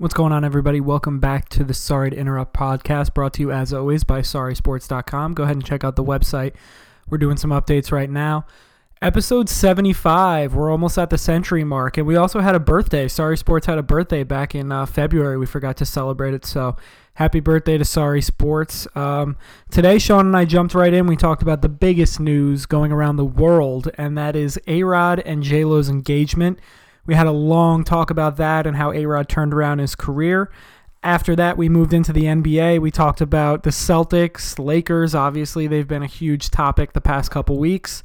What's 0.00 0.14
going 0.14 0.32
on, 0.32 0.46
everybody? 0.46 0.80
Welcome 0.80 1.20
back 1.20 1.50
to 1.50 1.62
the 1.62 1.74
Sorry 1.74 2.08
to 2.08 2.16
Interrupt 2.16 2.54
podcast, 2.54 3.12
brought 3.12 3.34
to 3.34 3.42
you 3.42 3.52
as 3.52 3.70
always 3.70 4.02
by 4.02 4.22
SorrySports.com. 4.22 5.34
Go 5.34 5.42
ahead 5.42 5.56
and 5.56 5.62
check 5.62 5.84
out 5.84 5.96
the 5.96 6.02
website. 6.02 6.54
We're 7.10 7.18
doing 7.18 7.36
some 7.36 7.50
updates 7.50 7.92
right 7.92 8.08
now. 8.08 8.46
Episode 9.02 9.50
75. 9.50 10.54
We're 10.54 10.70
almost 10.70 10.96
at 10.96 11.10
the 11.10 11.18
century 11.18 11.64
mark, 11.64 11.98
and 11.98 12.06
we 12.06 12.16
also 12.16 12.40
had 12.40 12.54
a 12.54 12.58
birthday. 12.58 13.08
Sorry 13.08 13.36
Sports 13.36 13.66
had 13.66 13.76
a 13.76 13.82
birthday 13.82 14.24
back 14.24 14.54
in 14.54 14.72
uh, 14.72 14.86
February. 14.86 15.36
We 15.36 15.44
forgot 15.44 15.76
to 15.76 15.84
celebrate 15.84 16.32
it, 16.32 16.46
so 16.46 16.76
happy 17.12 17.40
birthday 17.40 17.76
to 17.76 17.84
Sorry 17.84 18.22
Sports. 18.22 18.88
Um, 18.94 19.36
today, 19.70 19.98
Sean 19.98 20.28
and 20.28 20.36
I 20.36 20.46
jumped 20.46 20.72
right 20.72 20.94
in. 20.94 21.08
We 21.08 21.16
talked 21.16 21.42
about 21.42 21.60
the 21.60 21.68
biggest 21.68 22.18
news 22.18 22.64
going 22.64 22.90
around 22.90 23.16
the 23.16 23.26
world, 23.26 23.90
and 23.98 24.16
that 24.16 24.34
is 24.34 24.58
A 24.66 24.82
Rod 24.82 25.20
and 25.20 25.42
J 25.42 25.66
Lo's 25.66 25.90
engagement. 25.90 26.58
We 27.10 27.16
had 27.16 27.26
a 27.26 27.32
long 27.32 27.82
talk 27.82 28.10
about 28.10 28.36
that 28.36 28.68
and 28.68 28.76
how 28.76 28.92
A 28.92 29.04
Rod 29.04 29.28
turned 29.28 29.52
around 29.52 29.80
his 29.80 29.96
career. 29.96 30.48
After 31.02 31.34
that, 31.34 31.56
we 31.56 31.68
moved 31.68 31.92
into 31.92 32.12
the 32.12 32.22
NBA. 32.22 32.80
We 32.80 32.92
talked 32.92 33.20
about 33.20 33.64
the 33.64 33.70
Celtics, 33.70 34.60
Lakers. 34.60 35.12
Obviously, 35.12 35.66
they've 35.66 35.88
been 35.88 36.04
a 36.04 36.06
huge 36.06 36.50
topic 36.50 36.92
the 36.92 37.00
past 37.00 37.32
couple 37.32 37.58
weeks. 37.58 38.04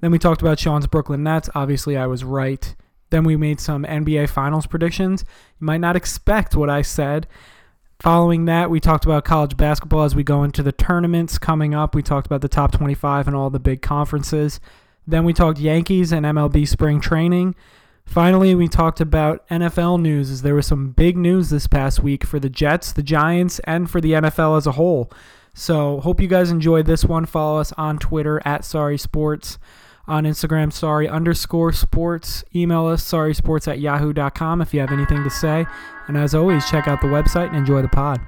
Then 0.00 0.10
we 0.10 0.18
talked 0.18 0.40
about 0.40 0.58
Sean's 0.58 0.86
Brooklyn 0.86 1.22
Nets. 1.22 1.50
Obviously, 1.54 1.98
I 1.98 2.06
was 2.06 2.24
right. 2.24 2.74
Then 3.10 3.24
we 3.24 3.36
made 3.36 3.60
some 3.60 3.84
NBA 3.84 4.30
Finals 4.30 4.66
predictions. 4.66 5.22
You 5.60 5.66
might 5.66 5.82
not 5.82 5.94
expect 5.94 6.56
what 6.56 6.70
I 6.70 6.80
said. 6.80 7.26
Following 8.00 8.46
that, 8.46 8.70
we 8.70 8.80
talked 8.80 9.04
about 9.04 9.26
college 9.26 9.58
basketball 9.58 10.04
as 10.04 10.14
we 10.14 10.24
go 10.24 10.42
into 10.42 10.62
the 10.62 10.72
tournaments 10.72 11.36
coming 11.36 11.74
up. 11.74 11.94
We 11.94 12.02
talked 12.02 12.26
about 12.26 12.40
the 12.40 12.48
top 12.48 12.72
25 12.72 13.26
and 13.26 13.36
all 13.36 13.50
the 13.50 13.60
big 13.60 13.82
conferences. 13.82 14.60
Then 15.06 15.26
we 15.26 15.34
talked 15.34 15.58
Yankees 15.58 16.10
and 16.10 16.24
MLB 16.24 16.66
spring 16.66 17.02
training. 17.02 17.54
Finally, 18.06 18.54
we 18.54 18.68
talked 18.68 19.00
about 19.00 19.46
NFL 19.48 20.00
news 20.00 20.30
as 20.30 20.42
there 20.42 20.54
was 20.54 20.66
some 20.66 20.90
big 20.92 21.16
news 21.18 21.50
this 21.50 21.66
past 21.66 22.02
week 22.02 22.24
for 22.24 22.38
the 22.38 22.48
Jets, 22.48 22.92
the 22.92 23.02
Giants, 23.02 23.58
and 23.64 23.90
for 23.90 24.00
the 24.00 24.12
NFL 24.12 24.56
as 24.56 24.66
a 24.66 24.72
whole. 24.72 25.10
So, 25.52 26.00
hope 26.00 26.20
you 26.20 26.28
guys 26.28 26.50
enjoyed 26.50 26.86
this 26.86 27.04
one. 27.04 27.26
Follow 27.26 27.60
us 27.60 27.72
on 27.72 27.98
Twitter 27.98 28.40
at 28.44 28.64
Sorry 28.64 28.96
Sports, 28.96 29.58
on 30.06 30.24
Instagram, 30.24 30.72
sorry 30.72 31.08
underscore 31.08 31.72
sports. 31.72 32.44
Email 32.54 32.86
us, 32.86 33.02
sorry 33.02 33.34
sports 33.34 33.66
at 33.66 33.80
yahoo.com 33.80 34.62
if 34.62 34.72
you 34.72 34.80
have 34.80 34.92
anything 34.92 35.24
to 35.24 35.30
say. 35.30 35.66
And 36.06 36.16
as 36.16 36.34
always, 36.34 36.68
check 36.70 36.86
out 36.86 37.00
the 37.00 37.08
website 37.08 37.48
and 37.48 37.56
enjoy 37.56 37.82
the 37.82 37.88
pod. 37.88 38.20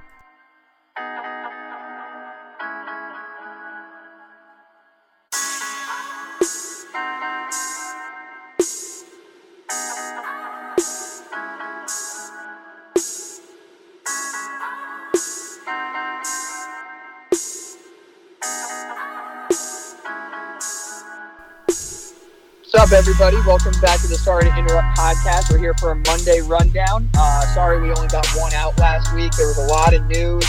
Up, 22.91 22.97
everybody? 22.97 23.37
Welcome 23.45 23.79
back 23.81 23.99
to 24.01 24.07
the 24.07 24.15
Sorry 24.15 24.45
to 24.45 24.57
Interrupt 24.57 24.97
podcast. 24.97 25.51
We're 25.51 25.59
here 25.59 25.73
for 25.75 25.91
a 25.91 25.95
Monday 25.95 26.41
rundown. 26.41 27.07
Uh, 27.15 27.41
sorry 27.53 27.79
we 27.81 27.91
only 27.91 28.07
got 28.07 28.25
one 28.35 28.51
out 28.53 28.77
last 28.79 29.13
week. 29.13 29.31
There 29.33 29.47
was 29.47 29.57
a 29.57 29.67
lot 29.67 29.93
of 29.93 30.05
news, 30.07 30.43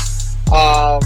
um, 0.48 1.00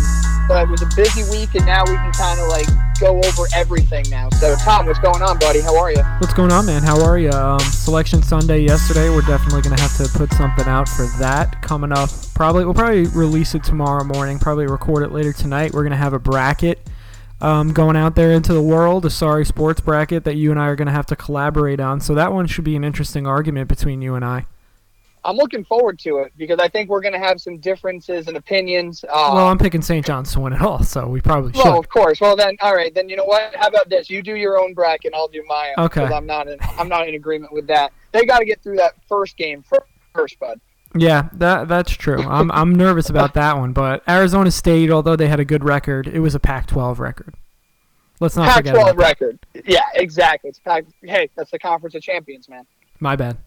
but 0.47 0.63
it 0.63 0.71
was 0.71 0.83
a 0.83 0.89
busy 0.95 1.29
week, 1.31 1.55
and 1.57 1.67
now 1.67 1.83
we 1.87 1.97
can 1.97 2.13
kind 2.13 2.39
of 2.39 2.49
like 2.49 2.67
go 3.01 3.17
over 3.17 3.49
everything 3.55 4.05
now. 4.11 4.29
So, 4.31 4.55
Tom, 4.63 4.87
what's 4.87 5.01
going 5.01 5.23
on, 5.23 5.39
buddy? 5.41 5.61
How 5.61 5.77
are 5.77 5.91
you? 5.91 6.03
What's 6.19 6.35
going 6.35 6.53
on, 6.53 6.67
man? 6.67 6.83
How 6.83 7.03
are 7.03 7.19
you? 7.19 7.31
Um, 7.31 7.59
Selection 7.59 8.23
Sunday 8.23 8.61
yesterday. 8.61 9.09
We're 9.11 9.23
definitely 9.23 9.63
gonna 9.63 9.81
have 9.81 9.97
to 9.97 10.09
put 10.17 10.33
something 10.35 10.67
out 10.67 10.89
for 10.89 11.07
that 11.19 11.61
coming 11.63 11.91
up. 11.91 12.11
Probably 12.35 12.65
we'll 12.65 12.75
probably 12.75 13.07
release 13.09 13.57
it 13.57 13.65
tomorrow 13.65 14.05
morning. 14.05 14.39
Probably 14.39 14.67
record 14.67 15.03
it 15.03 15.11
later 15.11 15.33
tonight. 15.33 15.73
We're 15.73 15.83
gonna 15.83 15.97
have 15.97 16.13
a 16.13 16.21
bracket 16.21 16.79
um, 17.41 17.73
going 17.73 17.97
out 17.97 18.15
there 18.15 18.33
into 18.33 18.53
the 18.53 18.63
world, 18.63 19.05
a 19.05 19.11
sorry 19.11 19.45
sports 19.45 19.81
bracket 19.81 20.25
that 20.25 20.37
you 20.37 20.51
and 20.51 20.61
I 20.61 20.69
are 20.69 20.77
going 20.77 20.87
to 20.87 20.93
have 20.93 21.07
to 21.07 21.17
collaborate 21.17 21.81
on. 21.81 22.01
So 22.01 22.15
that 22.15 22.33
one 22.33 22.47
should 22.47 22.65
be 22.65 22.77
an 22.77 22.85
interesting 22.85 23.27
argument 23.27 23.69
between 23.69 24.03
you 24.03 24.15
and 24.15 24.25
I. 24.25 24.47
I'm 25.25 25.37
looking 25.37 25.65
forward 25.65 25.99
to 26.01 26.19
it 26.19 26.33
because 26.37 26.59
I 26.59 26.69
think 26.69 26.91
we're 26.91 27.01
going 27.01 27.15
to 27.15 27.19
have 27.19 27.41
some 27.41 27.59
differences 27.59 28.29
and 28.29 28.37
opinions. 28.37 29.05
Uh, 29.05 29.33
well, 29.35 29.49
I'm 29.49 29.59
picking 29.59 29.81
St. 29.81 30.05
John's 30.05 30.33
to 30.35 30.41
win 30.41 30.53
it 30.53 30.61
all, 30.61 30.83
so 30.83 31.07
we 31.07 31.21
probably 31.21 31.53
should. 31.55 31.65
Well, 31.65 31.79
of 31.79 31.89
course. 31.89 32.21
Well, 32.21 32.37
then, 32.37 32.57
all 32.61 32.75
right. 32.75 32.95
Then 32.95 33.09
you 33.09 33.17
know 33.17 33.25
what? 33.25 33.55
How 33.55 33.69
about 33.69 33.89
this? 33.89 34.11
You 34.11 34.23
do 34.23 34.37
your 34.37 34.59
own 34.59 34.75
bracket, 34.75 35.15
I'll 35.15 35.29
do 35.29 35.43
my 35.47 35.73
own. 35.79 35.87
Okay. 35.87 36.05
I'm 36.05 36.27
not 36.27 36.47
in. 36.49 36.59
I'm 36.79 36.89
not 36.89 37.09
in 37.09 37.15
agreement 37.15 37.53
with 37.53 37.67
that. 37.69 37.93
They 38.13 38.27
got 38.27 38.41
to 38.41 38.45
get 38.45 38.63
through 38.63 38.77
that 38.77 38.95
first 39.09 39.37
game 39.37 39.65
first, 40.15 40.39
bud. 40.39 40.61
Yeah, 40.95 41.29
that 41.33 41.69
that's 41.69 41.91
true. 41.91 42.23
I'm 42.23 42.51
I'm 42.53 42.75
nervous 42.75 43.11
about 43.11 43.35
that 43.35 43.57
one, 43.59 43.73
but 43.73 44.03
Arizona 44.09 44.51
State, 44.51 44.91
although 44.91 45.17
they 45.17 45.27
had 45.27 45.41
a 45.41 45.45
good 45.45 45.65
record, 45.65 46.07
it 46.07 46.21
was 46.21 46.35
a 46.35 46.41
Pac-12 46.41 46.99
record. 46.99 47.35
Let's 48.21 48.37
not 48.37 48.55
forget. 48.55 48.75
Pac-12 48.75 48.91
forget 48.91 48.97
record. 48.97 49.39
Yeah, 49.67 49.83
exactly. 49.95 50.51
It's 50.51 50.61
Pac. 50.61 50.85
Hey, 51.03 51.29
that's 51.37 51.51
the 51.51 51.59
Conference 51.59 51.95
of 51.97 52.03
Champions, 52.03 52.49
man. 52.49 52.65
My 53.01 53.17
bad. 53.17 53.39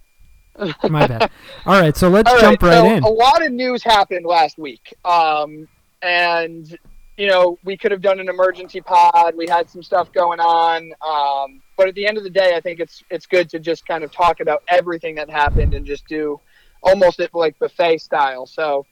My 0.90 1.07
bad. 1.07 1.30
All 1.66 1.80
right, 1.80 1.96
so 1.96 2.09
let's 2.09 2.30
jump 2.41 2.62
right, 2.63 2.74
so 2.74 2.91
in. 2.91 3.03
A 3.03 3.07
lot 3.07 3.46
of 3.46 3.52
news 3.52 3.84
happened 3.84 4.25
last 4.25 4.57
week, 4.57 4.94
um, 5.06 5.68
and 6.02 6.78
you 7.16 7.28
know 7.28 7.57
we 7.63 7.78
could 7.78 7.91
have 7.91 8.02
done 8.02 8.19
an 8.19 8.28
emergency 8.28 8.81
pod. 8.81 9.36
We 9.38 9.47
had 9.47 9.69
some 9.69 9.84
stuff 9.84 10.12
going 10.12 10.40
on, 10.40 10.91
um, 11.07 11.62
but 11.78 11.88
at 11.88 11.96
the 11.96 12.06
end 12.06 12.18
of 12.18 12.24
the 12.24 12.30
day, 12.30 12.56
I 12.56 12.59
think 12.59 12.80
it's 12.81 13.03
it's 13.09 13.25
good 13.25 13.50
to 13.52 13.59
just 13.59 13.88
kind 13.88 14.03
of 14.03 14.12
talk 14.12 14.41
about 14.41 14.63
everything 14.68 15.16
that 15.16 15.30
happened 15.30 15.74
and 15.74 15.86
just 15.86 16.07
do 16.07 16.40
almost 16.84 17.20
it 17.20 17.32
like 17.34 17.58
buffet 17.60 17.98
style. 18.00 18.46
So 18.46 18.86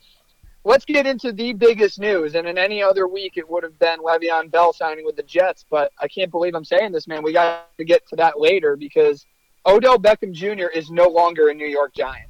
let's 0.64 0.86
get 0.86 1.06
into 1.06 1.32
the 1.32 1.54
biggest 1.54 2.00
news. 2.00 2.36
And 2.36 2.48
in 2.48 2.58
any 2.58 2.84
other 2.84 3.08
week, 3.08 3.34
it 3.38 3.50
would 3.50 3.64
have 3.64 3.78
been 3.80 4.00
Le'Veon 4.00 4.52
Bell 4.52 4.74
signing 4.74 5.06
with 5.06 5.16
the 5.16 5.24
Jets. 5.24 5.66
But 5.70 5.92
I 6.00 6.08
can't 6.08 6.32
believe 6.32 6.56
I'm 6.56 6.66
saying 6.66 6.92
this, 6.92 7.08
man. 7.08 7.24
We 7.24 7.34
got 7.34 7.70
to 7.78 7.86
get 7.86 8.08
to 8.10 8.16
that 8.18 8.40
later 8.40 8.76
because 8.76 9.26
Odell 9.66 9.98
Beckham 9.98 10.34
Jr. 10.34 10.68
is 10.68 10.90
no 10.90 11.08
longer 11.08 11.50
a 11.50 11.54
New 11.54 11.68
York 11.68 11.94
Giant. 11.94 12.30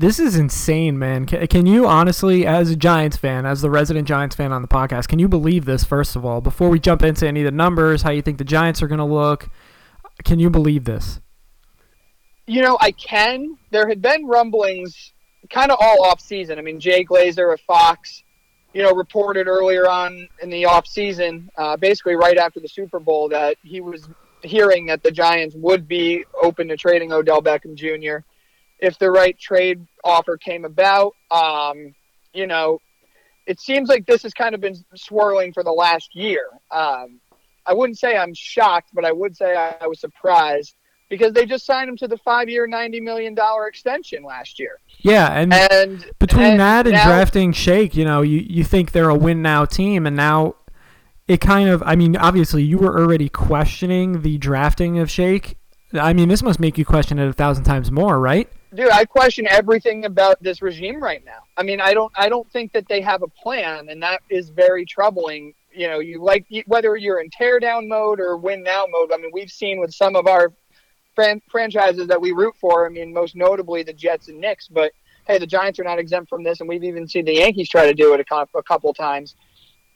This 0.00 0.20
is 0.20 0.36
insane, 0.36 0.96
man. 0.96 1.26
Can, 1.26 1.44
can 1.48 1.66
you 1.66 1.88
honestly, 1.88 2.46
as 2.46 2.70
a 2.70 2.76
Giants 2.76 3.16
fan, 3.16 3.44
as 3.44 3.62
the 3.62 3.70
resident 3.70 4.06
Giants 4.06 4.36
fan 4.36 4.52
on 4.52 4.62
the 4.62 4.68
podcast, 4.68 5.08
can 5.08 5.18
you 5.18 5.26
believe 5.26 5.64
this, 5.64 5.82
first 5.82 6.14
of 6.14 6.24
all, 6.24 6.40
before 6.40 6.68
we 6.68 6.78
jump 6.78 7.02
into 7.02 7.26
any 7.26 7.40
of 7.40 7.46
the 7.46 7.50
numbers, 7.50 8.02
how 8.02 8.10
you 8.10 8.22
think 8.22 8.38
the 8.38 8.44
Giants 8.44 8.80
are 8.80 8.86
going 8.86 9.00
to 9.00 9.04
look? 9.04 9.48
Can 10.22 10.38
you 10.38 10.50
believe 10.50 10.84
this? 10.84 11.18
You 12.48 12.62
know, 12.62 12.78
I 12.80 12.92
can. 12.92 13.58
There 13.70 13.86
had 13.86 14.00
been 14.00 14.26
rumblings 14.26 15.12
kind 15.50 15.70
of 15.70 15.76
all 15.82 16.02
off 16.02 16.18
season. 16.18 16.58
I 16.58 16.62
mean, 16.62 16.80
Jay 16.80 17.04
Glazer 17.04 17.52
of 17.52 17.60
Fox, 17.60 18.22
you 18.72 18.82
know, 18.82 18.94
reported 18.94 19.48
earlier 19.48 19.86
on 19.86 20.26
in 20.40 20.48
the 20.48 20.64
off 20.64 20.86
season, 20.86 21.50
uh, 21.58 21.76
basically 21.76 22.14
right 22.14 22.38
after 22.38 22.58
the 22.58 22.68
Super 22.68 23.00
Bowl, 23.00 23.28
that 23.28 23.58
he 23.62 23.82
was 23.82 24.08
hearing 24.42 24.86
that 24.86 25.02
the 25.02 25.10
Giants 25.10 25.54
would 25.58 25.86
be 25.86 26.24
open 26.42 26.68
to 26.68 26.76
trading 26.78 27.12
Odell 27.12 27.42
Beckham 27.42 27.74
Jr. 27.74 28.24
if 28.78 28.98
the 28.98 29.10
right 29.10 29.38
trade 29.38 29.86
offer 30.02 30.38
came 30.38 30.64
about. 30.64 31.12
Um, 31.30 31.94
you 32.32 32.46
know, 32.46 32.80
it 33.46 33.60
seems 33.60 33.90
like 33.90 34.06
this 34.06 34.22
has 34.22 34.32
kind 34.32 34.54
of 34.54 34.62
been 34.62 34.76
swirling 34.94 35.52
for 35.52 35.62
the 35.62 35.72
last 35.72 36.16
year. 36.16 36.46
Um, 36.70 37.20
I 37.66 37.74
wouldn't 37.74 37.98
say 37.98 38.16
I'm 38.16 38.32
shocked, 38.32 38.88
but 38.94 39.04
I 39.04 39.12
would 39.12 39.36
say 39.36 39.54
I, 39.54 39.76
I 39.82 39.86
was 39.86 40.00
surprised 40.00 40.74
because 41.08 41.32
they 41.32 41.46
just 41.46 41.64
signed 41.64 41.88
him 41.88 41.96
to 41.96 42.08
the 42.08 42.18
five-year, 42.18 42.66
ninety 42.66 43.00
million 43.00 43.34
dollar 43.34 43.66
extension 43.66 44.22
last 44.22 44.58
year. 44.58 44.78
Yeah, 44.98 45.28
and, 45.32 45.52
and 45.52 46.04
between 46.18 46.44
and 46.44 46.60
that 46.60 46.86
and 46.86 46.94
now, 46.94 47.06
drafting 47.06 47.52
Shake, 47.52 47.94
you 47.94 48.04
know, 48.04 48.22
you, 48.22 48.44
you 48.48 48.64
think 48.64 48.92
they're 48.92 49.08
a 49.08 49.14
win 49.14 49.42
now 49.42 49.64
team, 49.64 50.06
and 50.06 50.16
now 50.16 50.56
it 51.28 51.40
kind 51.40 51.68
of, 51.68 51.82
I 51.84 51.94
mean, 51.94 52.16
obviously 52.16 52.62
you 52.62 52.78
were 52.78 52.98
already 52.98 53.28
questioning 53.28 54.22
the 54.22 54.38
drafting 54.38 54.98
of 54.98 55.10
Shake. 55.10 55.56
I 55.92 56.12
mean, 56.12 56.28
this 56.28 56.42
must 56.42 56.58
make 56.60 56.76
you 56.76 56.84
question 56.84 57.18
it 57.18 57.28
a 57.28 57.32
thousand 57.32 57.64
times 57.64 57.90
more, 57.90 58.18
right? 58.18 58.48
Dude, 58.74 58.90
I 58.90 59.06
question 59.06 59.46
everything 59.48 60.04
about 60.04 60.42
this 60.42 60.60
regime 60.60 61.02
right 61.02 61.24
now. 61.24 61.38
I 61.56 61.62
mean, 61.62 61.80
I 61.80 61.94
don't, 61.94 62.12
I 62.16 62.28
don't 62.28 62.50
think 62.50 62.72
that 62.72 62.86
they 62.88 63.00
have 63.00 63.22
a 63.22 63.28
plan, 63.28 63.88
and 63.88 64.02
that 64.02 64.20
is 64.28 64.50
very 64.50 64.84
troubling. 64.84 65.54
You 65.72 65.88
know, 65.88 66.00
you 66.00 66.22
like 66.22 66.46
whether 66.66 66.96
you're 66.96 67.20
in 67.20 67.30
tear 67.30 67.60
down 67.60 67.88
mode 67.88 68.20
or 68.20 68.36
win 68.36 68.62
now 68.62 68.84
mode. 68.90 69.12
I 69.12 69.16
mean, 69.16 69.30
we've 69.32 69.50
seen 69.50 69.80
with 69.80 69.94
some 69.94 70.16
of 70.16 70.26
our 70.26 70.52
fran- 71.18 71.42
franchises 71.50 72.06
that 72.06 72.20
we 72.20 72.30
root 72.30 72.54
for. 72.60 72.86
I 72.86 72.90
mean, 72.90 73.12
most 73.12 73.34
notably 73.34 73.82
the 73.82 73.92
Jets 73.92 74.28
and 74.28 74.40
Knicks. 74.40 74.68
But 74.68 74.92
hey, 75.26 75.38
the 75.38 75.46
Giants 75.48 75.80
are 75.80 75.84
not 75.84 75.98
exempt 75.98 76.28
from 76.28 76.44
this, 76.44 76.60
and 76.60 76.68
we've 76.68 76.84
even 76.84 77.08
seen 77.08 77.24
the 77.24 77.34
Yankees 77.34 77.68
try 77.68 77.86
to 77.86 77.94
do 77.94 78.14
it 78.14 78.20
a, 78.20 78.24
co- 78.24 78.46
a 78.54 78.62
couple 78.62 78.94
times. 78.94 79.34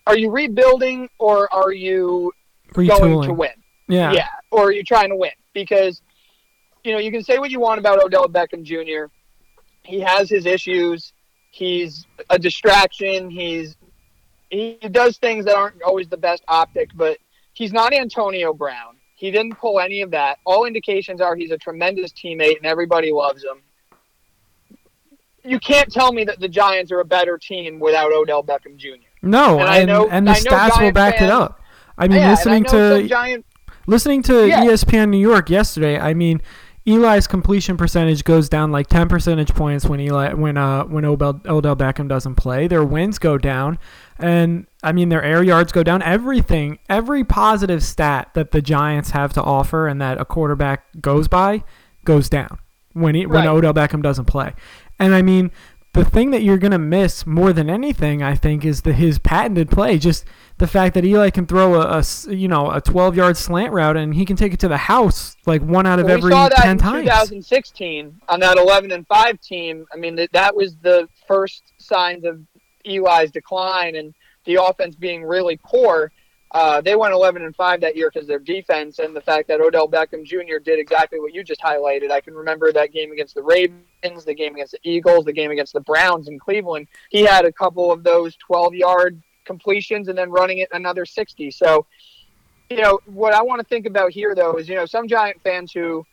Are 0.04 0.18
you 0.18 0.32
rebuilding 0.32 1.08
or 1.20 1.52
are 1.54 1.72
you 1.72 2.32
Retooling. 2.72 2.98
going 2.98 3.28
to 3.28 3.34
win? 3.34 3.52
Yeah. 3.88 4.12
Yeah. 4.12 4.28
Or 4.50 4.64
are 4.64 4.72
you 4.72 4.82
trying 4.82 5.10
to 5.10 5.16
win? 5.16 5.30
Because, 5.54 6.02
you 6.82 6.90
know, 6.92 6.98
you 6.98 7.12
can 7.12 7.22
say 7.22 7.38
what 7.38 7.52
you 7.52 7.60
want 7.60 7.78
about 7.78 8.02
Odell 8.02 8.28
Beckham 8.28 8.64
Jr. 8.64 9.12
He 9.84 10.00
has 10.00 10.28
his 10.28 10.44
issues. 10.44 11.12
He's 11.52 12.04
a 12.30 12.38
distraction. 12.38 13.30
He's 13.30 13.76
he 14.50 14.76
does 14.90 15.18
things 15.18 15.44
that 15.44 15.54
aren't 15.54 15.82
always 15.82 16.08
the 16.08 16.16
best 16.16 16.42
optic, 16.48 16.90
but 16.94 17.18
he's 17.54 17.72
not 17.72 17.94
Antonio 17.94 18.52
Brown. 18.52 18.96
He 19.22 19.30
didn't 19.30 19.54
pull 19.54 19.78
any 19.78 20.02
of 20.02 20.10
that. 20.10 20.38
All 20.44 20.64
indications 20.64 21.20
are 21.20 21.36
he's 21.36 21.52
a 21.52 21.56
tremendous 21.56 22.10
teammate 22.10 22.56
and 22.56 22.66
everybody 22.66 23.12
loves 23.12 23.44
him. 23.44 23.62
you 25.44 25.60
can't 25.60 25.92
tell 25.92 26.12
me 26.12 26.24
that 26.24 26.40
the 26.40 26.48
Giants 26.48 26.90
are 26.90 26.98
a 26.98 27.04
better 27.04 27.38
team 27.38 27.78
without 27.78 28.12
Odell 28.12 28.42
Beckham 28.42 28.76
Jr. 28.76 28.96
No, 29.22 29.60
and, 29.60 29.68
and, 29.68 29.86
know, 29.86 30.08
and 30.10 30.26
the 30.26 30.32
stats 30.32 30.82
will 30.82 30.90
back 30.90 31.18
fans, 31.18 31.30
it 31.30 31.30
up. 31.30 31.60
I 31.96 32.08
mean, 32.08 32.18
yeah, 32.18 32.30
listening 32.30 32.64
to 32.64 33.06
Giant, 33.06 33.46
listening 33.86 34.24
to 34.24 34.48
yeah. 34.48 34.64
ESPN 34.64 35.10
New 35.10 35.18
York 35.18 35.48
yesterday, 35.48 36.00
I 36.00 36.14
mean, 36.14 36.42
Eli's 36.84 37.28
completion 37.28 37.76
percentage 37.76 38.24
goes 38.24 38.48
down 38.48 38.72
like 38.72 38.88
10 38.88 39.08
percentage 39.08 39.54
points 39.54 39.84
when 39.84 40.00
Eli 40.00 40.34
when 40.34 40.56
uh 40.56 40.82
when 40.82 41.04
Odell, 41.04 41.40
Odell 41.46 41.76
Beckham 41.76 42.08
doesn't 42.08 42.34
play. 42.34 42.66
Their 42.66 42.82
wins 42.82 43.20
go 43.20 43.38
down, 43.38 43.78
and 44.22 44.66
I 44.82 44.92
mean 44.92 45.08
their 45.08 45.22
air 45.22 45.42
yards 45.42 45.72
go 45.72 45.82
down. 45.82 46.02
Everything, 46.02 46.78
every 46.88 47.24
positive 47.24 47.82
stat 47.82 48.30
that 48.34 48.52
the 48.52 48.62
Giants 48.62 49.10
have 49.10 49.32
to 49.34 49.42
offer 49.42 49.88
and 49.88 50.00
that 50.00 50.20
a 50.20 50.24
quarterback 50.24 50.84
goes 51.00 51.28
by 51.28 51.64
goes 52.04 52.28
down 52.28 52.58
when 52.92 53.14
he, 53.14 53.26
when 53.26 53.46
Odell 53.46 53.74
Beckham 53.74 54.02
doesn't 54.02 54.26
play. 54.26 54.54
And 54.98 55.14
I 55.14 55.22
mean, 55.22 55.50
the 55.94 56.04
thing 56.04 56.30
that 56.30 56.42
you're 56.42 56.58
gonna 56.58 56.78
miss 56.78 57.26
more 57.26 57.52
than 57.52 57.68
anything, 57.68 58.22
I 58.22 58.34
think, 58.34 58.64
is 58.64 58.82
the 58.82 58.92
his 58.92 59.18
patented 59.18 59.70
play. 59.70 59.98
Just 59.98 60.24
the 60.58 60.66
fact 60.66 60.94
that 60.94 61.04
Eli 61.04 61.30
can 61.30 61.46
throw 61.46 61.74
a, 61.74 61.98
a 61.98 62.32
you 62.32 62.48
know 62.48 62.70
a 62.70 62.80
12 62.80 63.16
yard 63.16 63.36
slant 63.36 63.72
route 63.72 63.96
and 63.96 64.14
he 64.14 64.24
can 64.24 64.36
take 64.36 64.54
it 64.54 64.60
to 64.60 64.68
the 64.68 64.76
house 64.76 65.36
like 65.44 65.60
one 65.60 65.86
out 65.86 65.98
of 65.98 66.06
well, 66.06 66.14
every 66.16 66.30
we 66.30 66.32
saw 66.32 66.48
that 66.48 66.62
10 66.62 66.70
in 66.70 66.78
times. 66.78 67.04
2016 67.04 68.20
on 68.28 68.40
that 68.40 68.56
11 68.56 68.92
and 68.92 69.06
5 69.06 69.40
team. 69.40 69.84
I 69.92 69.96
mean, 69.96 70.14
that 70.16 70.32
that 70.32 70.54
was 70.54 70.76
the 70.76 71.08
first 71.26 71.72
signs 71.78 72.24
of 72.24 72.40
Eli's 72.84 73.30
decline 73.30 73.96
and 73.96 74.14
the 74.44 74.62
offense 74.62 74.94
being 74.94 75.24
really 75.24 75.58
poor. 75.62 76.12
Uh, 76.52 76.82
they 76.82 76.94
went 76.94 77.14
11 77.14 77.42
and 77.42 77.56
5 77.56 77.80
that 77.80 77.96
year 77.96 78.10
because 78.12 78.28
their 78.28 78.38
defense 78.38 78.98
and 78.98 79.16
the 79.16 79.20
fact 79.22 79.48
that 79.48 79.60
Odell 79.60 79.88
Beckham 79.88 80.22
Jr. 80.22 80.58
did 80.62 80.78
exactly 80.78 81.18
what 81.18 81.32
you 81.32 81.42
just 81.42 81.62
highlighted. 81.62 82.10
I 82.10 82.20
can 82.20 82.34
remember 82.34 82.72
that 82.72 82.92
game 82.92 83.10
against 83.10 83.34
the 83.34 83.42
Ravens, 83.42 84.24
the 84.26 84.34
game 84.34 84.54
against 84.54 84.72
the 84.72 84.78
Eagles, 84.82 85.24
the 85.24 85.32
game 85.32 85.50
against 85.50 85.72
the 85.72 85.80
Browns 85.80 86.28
in 86.28 86.38
Cleveland. 86.38 86.88
He 87.08 87.22
had 87.22 87.46
a 87.46 87.52
couple 87.52 87.90
of 87.90 88.04
those 88.04 88.36
12 88.36 88.74
yard 88.74 89.22
completions 89.46 90.08
and 90.08 90.18
then 90.18 90.30
running 90.30 90.58
it 90.58 90.68
another 90.72 91.06
60. 91.06 91.50
So, 91.52 91.86
you 92.68 92.82
know, 92.82 93.00
what 93.06 93.32
I 93.32 93.40
want 93.40 93.60
to 93.60 93.66
think 93.66 93.86
about 93.86 94.12
here, 94.12 94.34
though, 94.34 94.56
is, 94.58 94.68
you 94.68 94.74
know, 94.74 94.84
some 94.84 95.08
Giant 95.08 95.40
fans 95.42 95.72
who, 95.72 96.04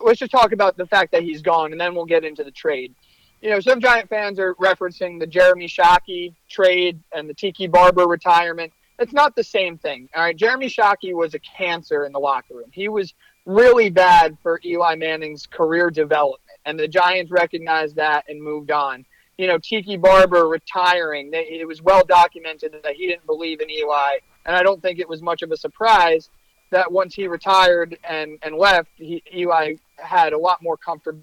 let's 0.00 0.20
just 0.20 0.30
talk 0.30 0.52
about 0.52 0.76
the 0.76 0.86
fact 0.86 1.10
that 1.12 1.22
he's 1.22 1.42
gone 1.42 1.72
and 1.72 1.80
then 1.80 1.96
we'll 1.96 2.04
get 2.04 2.24
into 2.24 2.44
the 2.44 2.52
trade. 2.52 2.94
You 3.44 3.50
know, 3.50 3.60
some 3.60 3.80
Giant 3.80 4.08
fans 4.08 4.40
are 4.40 4.54
referencing 4.54 5.20
the 5.20 5.26
Jeremy 5.26 5.68
Shockey 5.68 6.34
trade 6.48 6.98
and 7.14 7.28
the 7.28 7.34
Tiki 7.34 7.68
Barber 7.68 8.06
retirement 8.06 8.72
it's 8.98 9.12
not 9.12 9.34
the 9.34 9.44
same 9.44 9.76
thing. 9.76 10.08
All 10.14 10.22
right, 10.22 10.36
Jeremy 10.36 10.66
Shockey 10.66 11.14
was 11.14 11.34
a 11.34 11.38
cancer 11.38 12.04
in 12.04 12.12
the 12.12 12.18
locker 12.18 12.54
room. 12.54 12.70
He 12.72 12.88
was 12.88 13.14
really 13.44 13.90
bad 13.90 14.36
for 14.42 14.60
Eli 14.64 14.94
Manning's 14.94 15.46
career 15.46 15.90
development, 15.90 16.40
and 16.64 16.78
the 16.78 16.88
Giants 16.88 17.30
recognized 17.30 17.96
that 17.96 18.24
and 18.28 18.42
moved 18.42 18.70
on. 18.70 19.04
You 19.36 19.48
know, 19.48 19.58
Tiki 19.58 19.96
Barber 19.96 20.48
retiring, 20.48 21.30
they, 21.30 21.44
it 21.44 21.66
was 21.66 21.82
well 21.82 22.04
documented 22.04 22.74
that 22.82 22.94
he 22.94 23.08
didn't 23.08 23.26
believe 23.26 23.60
in 23.60 23.68
Eli, 23.68 24.18
and 24.46 24.56
I 24.56 24.62
don't 24.62 24.80
think 24.80 25.00
it 25.00 25.08
was 25.08 25.22
much 25.22 25.42
of 25.42 25.50
a 25.50 25.56
surprise 25.56 26.30
that 26.70 26.90
once 26.90 27.14
he 27.14 27.26
retired 27.26 27.98
and, 28.08 28.38
and 28.42 28.56
left, 28.56 28.90
he, 28.94 29.22
Eli 29.34 29.74
had 29.96 30.32
a 30.32 30.38
lot 30.38 30.62
more 30.62 30.76
comfort 30.76 31.16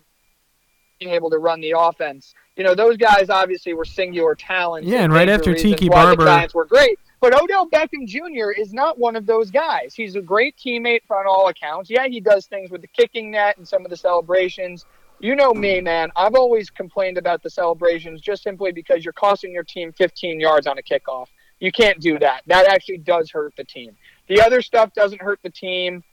being 1.01 1.13
able 1.13 1.29
to 1.31 1.39
run 1.39 1.59
the 1.59 1.73
offense. 1.77 2.33
You 2.55 2.63
know, 2.63 2.75
those 2.75 2.95
guys 2.95 3.29
obviously 3.29 3.73
were 3.73 3.85
singular 3.85 4.35
talents. 4.35 4.87
Yeah, 4.87 5.03
and 5.03 5.11
right 5.11 5.27
after 5.27 5.53
Tiki 5.53 5.89
Barber, 5.89 6.23
the 6.23 6.29
Giants 6.29 6.53
were 6.53 6.65
great. 6.65 6.99
But 7.19 7.39
Odell 7.39 7.69
Beckham 7.69 8.07
Jr. 8.07 8.51
is 8.51 8.73
not 8.73 8.97
one 8.97 9.15
of 9.15 9.25
those 9.25 9.51
guys. 9.51 9.93
He's 9.93 10.15
a 10.15 10.21
great 10.21 10.55
teammate 10.57 11.01
on 11.09 11.25
all 11.27 11.47
accounts. 11.47 11.89
Yeah, 11.89 12.07
he 12.07 12.19
does 12.19 12.45
things 12.47 12.71
with 12.71 12.81
the 12.81 12.87
kicking 12.87 13.31
net 13.31 13.57
and 13.57 13.67
some 13.67 13.83
of 13.85 13.91
the 13.91 13.97
celebrations. 13.97 14.85
You 15.19 15.35
know 15.35 15.53
me, 15.53 15.81
man. 15.81 16.11
I've 16.15 16.33
always 16.33 16.71
complained 16.71 17.19
about 17.19 17.43
the 17.43 17.49
celebrations 17.49 18.21
just 18.21 18.41
simply 18.41 18.71
because 18.71 19.03
you're 19.03 19.13
costing 19.13 19.51
your 19.51 19.63
team 19.63 19.93
15 19.93 20.39
yards 20.39 20.65
on 20.65 20.79
a 20.79 20.81
kickoff. 20.81 21.27
You 21.59 21.71
can't 21.71 21.99
do 21.99 22.17
that. 22.19 22.41
That 22.47 22.65
actually 22.67 22.97
does 22.97 23.29
hurt 23.29 23.53
the 23.55 23.63
team. 23.63 23.95
The 24.27 24.41
other 24.41 24.63
stuff 24.63 24.91
doesn't 24.93 25.21
hurt 25.21 25.39
the 25.43 25.51
team. 25.51 26.03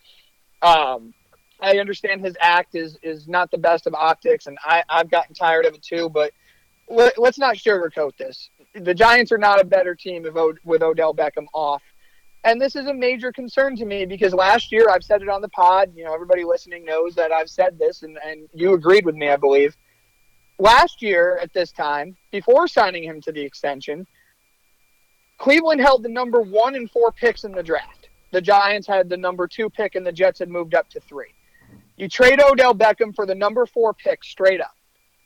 Um, 0.61 1.14
I 1.60 1.78
understand 1.78 2.25
his 2.25 2.37
act 2.40 2.75
is 2.75 2.99
is 3.02 3.26
not 3.28 3.50
the 3.50 3.58
best 3.58 3.87
of 3.87 3.94
optics, 3.94 4.46
and 4.46 4.58
I, 4.62 4.82
I've 4.88 5.10
gotten 5.10 5.34
tired 5.34 5.64
of 5.64 5.75
it 5.75 5.82
too. 5.82 6.08
But 6.08 6.32
let, 6.88 7.19
us 7.19 7.38
not 7.38 7.56
sugarcoat 7.56 8.16
this 8.16 8.50
the 8.75 8.94
Giants 8.94 9.32
are 9.32 9.38
not 9.38 9.60
a 9.60 9.64
better 9.64 9.94
team 9.94 10.22
with 10.64 10.82
Odell 10.82 11.14
Beckham 11.14 11.46
off. 11.52 11.82
And 12.44 12.60
this 12.60 12.76
is 12.76 12.87
a 12.87 12.94
major 12.94 13.32
concern 13.32 13.76
to 13.76 13.84
me 13.84 14.06
because 14.06 14.32
last 14.32 14.70
year 14.70 14.88
I've 14.90 15.02
said 15.02 15.22
it 15.22 15.28
on 15.28 15.43
the 15.43 15.49
pod. 15.49 15.93
You 15.94 16.05
know, 16.05 16.14
everybody 16.14 16.44
listening 16.44 16.84
knows 16.84 17.14
that 17.16 17.32
I've 17.32 17.50
said 17.50 17.78
this, 17.78 18.02
and, 18.02 18.19
and 18.25 18.49
you 18.55 18.75
agreed 18.75 19.05
with 19.05 19.16
me, 19.16 19.28
I 19.28 19.37
believe. 19.37 19.76
Last 20.58 21.02
year 21.02 21.38
at 21.43 21.52
this 21.52 21.72
time, 21.72 22.16
before 22.31 22.69
signing 22.69 23.02
him 23.02 23.20
to 23.22 23.32
the 23.32 23.40
extension, 23.40 24.06
Cleveland 25.38 25.81
held 25.81 26.02
the 26.02 26.08
number 26.08 26.40
one 26.40 26.75
and 26.75 26.90
four 26.90 27.12
picks 27.12 27.44
in 27.44 27.52
the 27.52 27.62
draft. 27.62 28.08
The 28.31 28.40
Giants 28.40 28.87
had 28.87 29.08
the 29.08 29.16
number 29.16 29.46
two 29.46 29.70
pick, 29.70 29.94
and 29.94 30.06
the 30.06 30.12
Jets 30.12 30.38
had 30.38 30.49
moved 30.49 30.75
up 30.75 30.88
to 30.90 31.00
three. 31.00 31.32
You 31.99 32.09
trade 32.09 32.41
Odell 32.41 32.75
Beckham 32.75 33.12
for 33.12 33.27
the 33.27 33.35
number 33.35 33.67
four 33.67 33.93
pick 33.93 34.23
straight 34.23 34.61
up. 34.61 34.75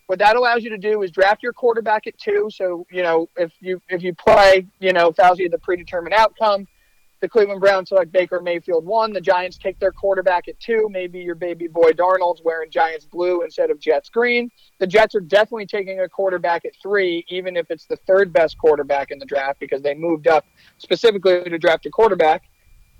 What 0.06 0.18
that 0.20 0.36
allows 0.36 0.64
you 0.64 0.70
to 0.70 0.78
do 0.78 1.02
is 1.02 1.10
draft 1.10 1.42
your 1.42 1.52
quarterback 1.52 2.06
at 2.06 2.18
two. 2.18 2.48
So 2.50 2.86
you 2.90 3.02
know 3.02 3.28
if 3.36 3.52
you 3.60 3.80
if 3.90 4.02
you 4.02 4.14
play, 4.14 4.66
you 4.80 4.94
know 4.94 5.12
Fauci 5.12 5.50
the 5.50 5.58
predetermined 5.58 6.14
outcome. 6.14 6.66
The 7.20 7.28
Cleveland 7.28 7.60
Browns 7.60 7.90
select 7.90 8.10
Baker 8.10 8.40
Mayfield 8.40 8.84
one. 8.84 9.12
The 9.12 9.20
Giants 9.20 9.56
take 9.56 9.78
their 9.78 9.92
quarterback 9.92 10.48
at 10.48 10.58
two. 10.58 10.88
Maybe 10.90 11.20
your 11.20 11.36
baby 11.36 11.68
boy 11.68 11.90
Darnold's 11.92 12.42
wearing 12.42 12.70
Giants 12.70 13.04
blue 13.04 13.42
instead 13.42 13.70
of 13.70 13.78
Jets 13.78 14.08
green. 14.08 14.50
The 14.80 14.88
Jets 14.88 15.14
are 15.14 15.20
definitely 15.20 15.66
taking 15.66 16.00
a 16.00 16.08
quarterback 16.08 16.64
at 16.64 16.72
three, 16.82 17.24
even 17.28 17.56
if 17.56 17.70
it's 17.70 17.84
the 17.84 17.96
third 18.08 18.32
best 18.32 18.58
quarterback 18.58 19.12
in 19.12 19.20
the 19.20 19.26
draft 19.26 19.60
because 19.60 19.82
they 19.82 19.94
moved 19.94 20.26
up 20.26 20.44
specifically 20.78 21.44
to 21.44 21.58
draft 21.58 21.86
a 21.86 21.90
quarterback. 21.90 22.42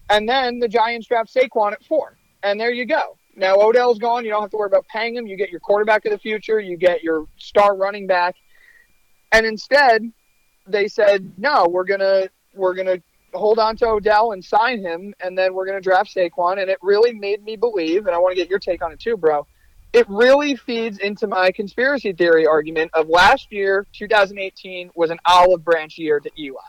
And 0.09 0.29
then 0.29 0.61
the 0.61 0.69
Giants 0.69 1.09
draft 1.09 1.35
Saquon 1.35 1.73
at 1.73 1.83
four. 1.85 2.17
And 2.45 2.61
there 2.61 2.71
you 2.71 2.87
go. 2.87 3.17
Now 3.34 3.56
Odell's 3.56 3.99
gone. 3.99 4.25
You 4.25 4.31
don't 4.31 4.43
have 4.43 4.50
to 4.50 4.56
worry 4.56 4.67
about 4.67 4.87
paying 4.88 5.17
him. 5.17 5.26
You 5.26 5.37
get 5.37 5.50
your 5.50 5.61
quarterback 5.61 6.05
of 6.05 6.12
the 6.12 6.19
future. 6.19 6.61
You 6.61 6.76
get 6.76 7.02
your 7.02 7.26
star 7.38 7.76
running 7.76 8.06
back. 8.06 8.37
And 9.32 9.46
instead, 9.46 10.12
they 10.67 10.88
said, 10.88 11.32
no, 11.38 11.67
we're 11.69 11.84
gonna 11.84 12.29
we're 12.55 12.75
gonna 12.75 12.99
hold 13.32 13.58
on 13.58 13.76
to 13.76 13.87
Odell 13.87 14.32
and 14.32 14.44
sign 14.44 14.81
him, 14.82 15.14
and 15.20 15.37
then 15.37 15.55
we're 15.55 15.67
gonna 15.67 15.81
draft 15.81 16.14
Saquon. 16.14 16.61
And 16.61 16.70
it 16.70 16.79
really 16.82 17.12
made 17.12 17.43
me 17.43 17.56
believe, 17.56 18.06
and 18.06 18.14
I 18.14 18.19
want 18.19 18.32
to 18.32 18.40
get 18.40 18.50
your 18.50 18.58
take 18.58 18.82
on 18.82 18.93
it 18.93 19.00
too, 19.00 19.17
bro. 19.17 19.46
It 19.93 20.08
really 20.08 20.56
feeds 20.56 20.99
into 20.99 21.26
my 21.26 21.50
conspiracy 21.50 22.12
theory 22.12 22.46
argument 22.46 22.90
of 22.94 23.08
last 23.08 23.52
year, 23.52 23.87
2018, 23.93 24.90
was 24.94 25.10
an 25.10 25.19
olive 25.27 25.65
branch 25.65 25.98
year 25.98 26.19
to 26.19 26.31
Eli. 26.39 26.60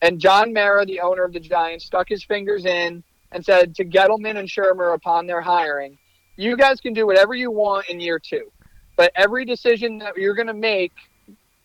And 0.00 0.18
John 0.18 0.54
Mara, 0.54 0.86
the 0.86 1.00
owner 1.00 1.24
of 1.24 1.34
the 1.34 1.40
Giants, 1.40 1.84
stuck 1.84 2.08
his 2.08 2.24
fingers 2.24 2.64
in 2.64 3.04
and 3.32 3.44
said 3.44 3.74
to 3.76 3.84
Gettleman 3.84 4.38
and 4.38 4.48
Shurmur 4.48 4.94
upon 4.94 5.26
their 5.26 5.42
hiring, 5.42 5.98
you 6.36 6.56
guys 6.56 6.80
can 6.80 6.92
do 6.92 7.06
whatever 7.06 7.34
you 7.34 7.50
want 7.50 7.88
in 7.88 8.00
year 8.00 8.18
two, 8.18 8.50
but 8.96 9.12
every 9.14 9.44
decision 9.44 9.98
that 9.98 10.16
you're 10.16 10.34
going 10.34 10.46
to 10.46 10.54
make 10.54 10.92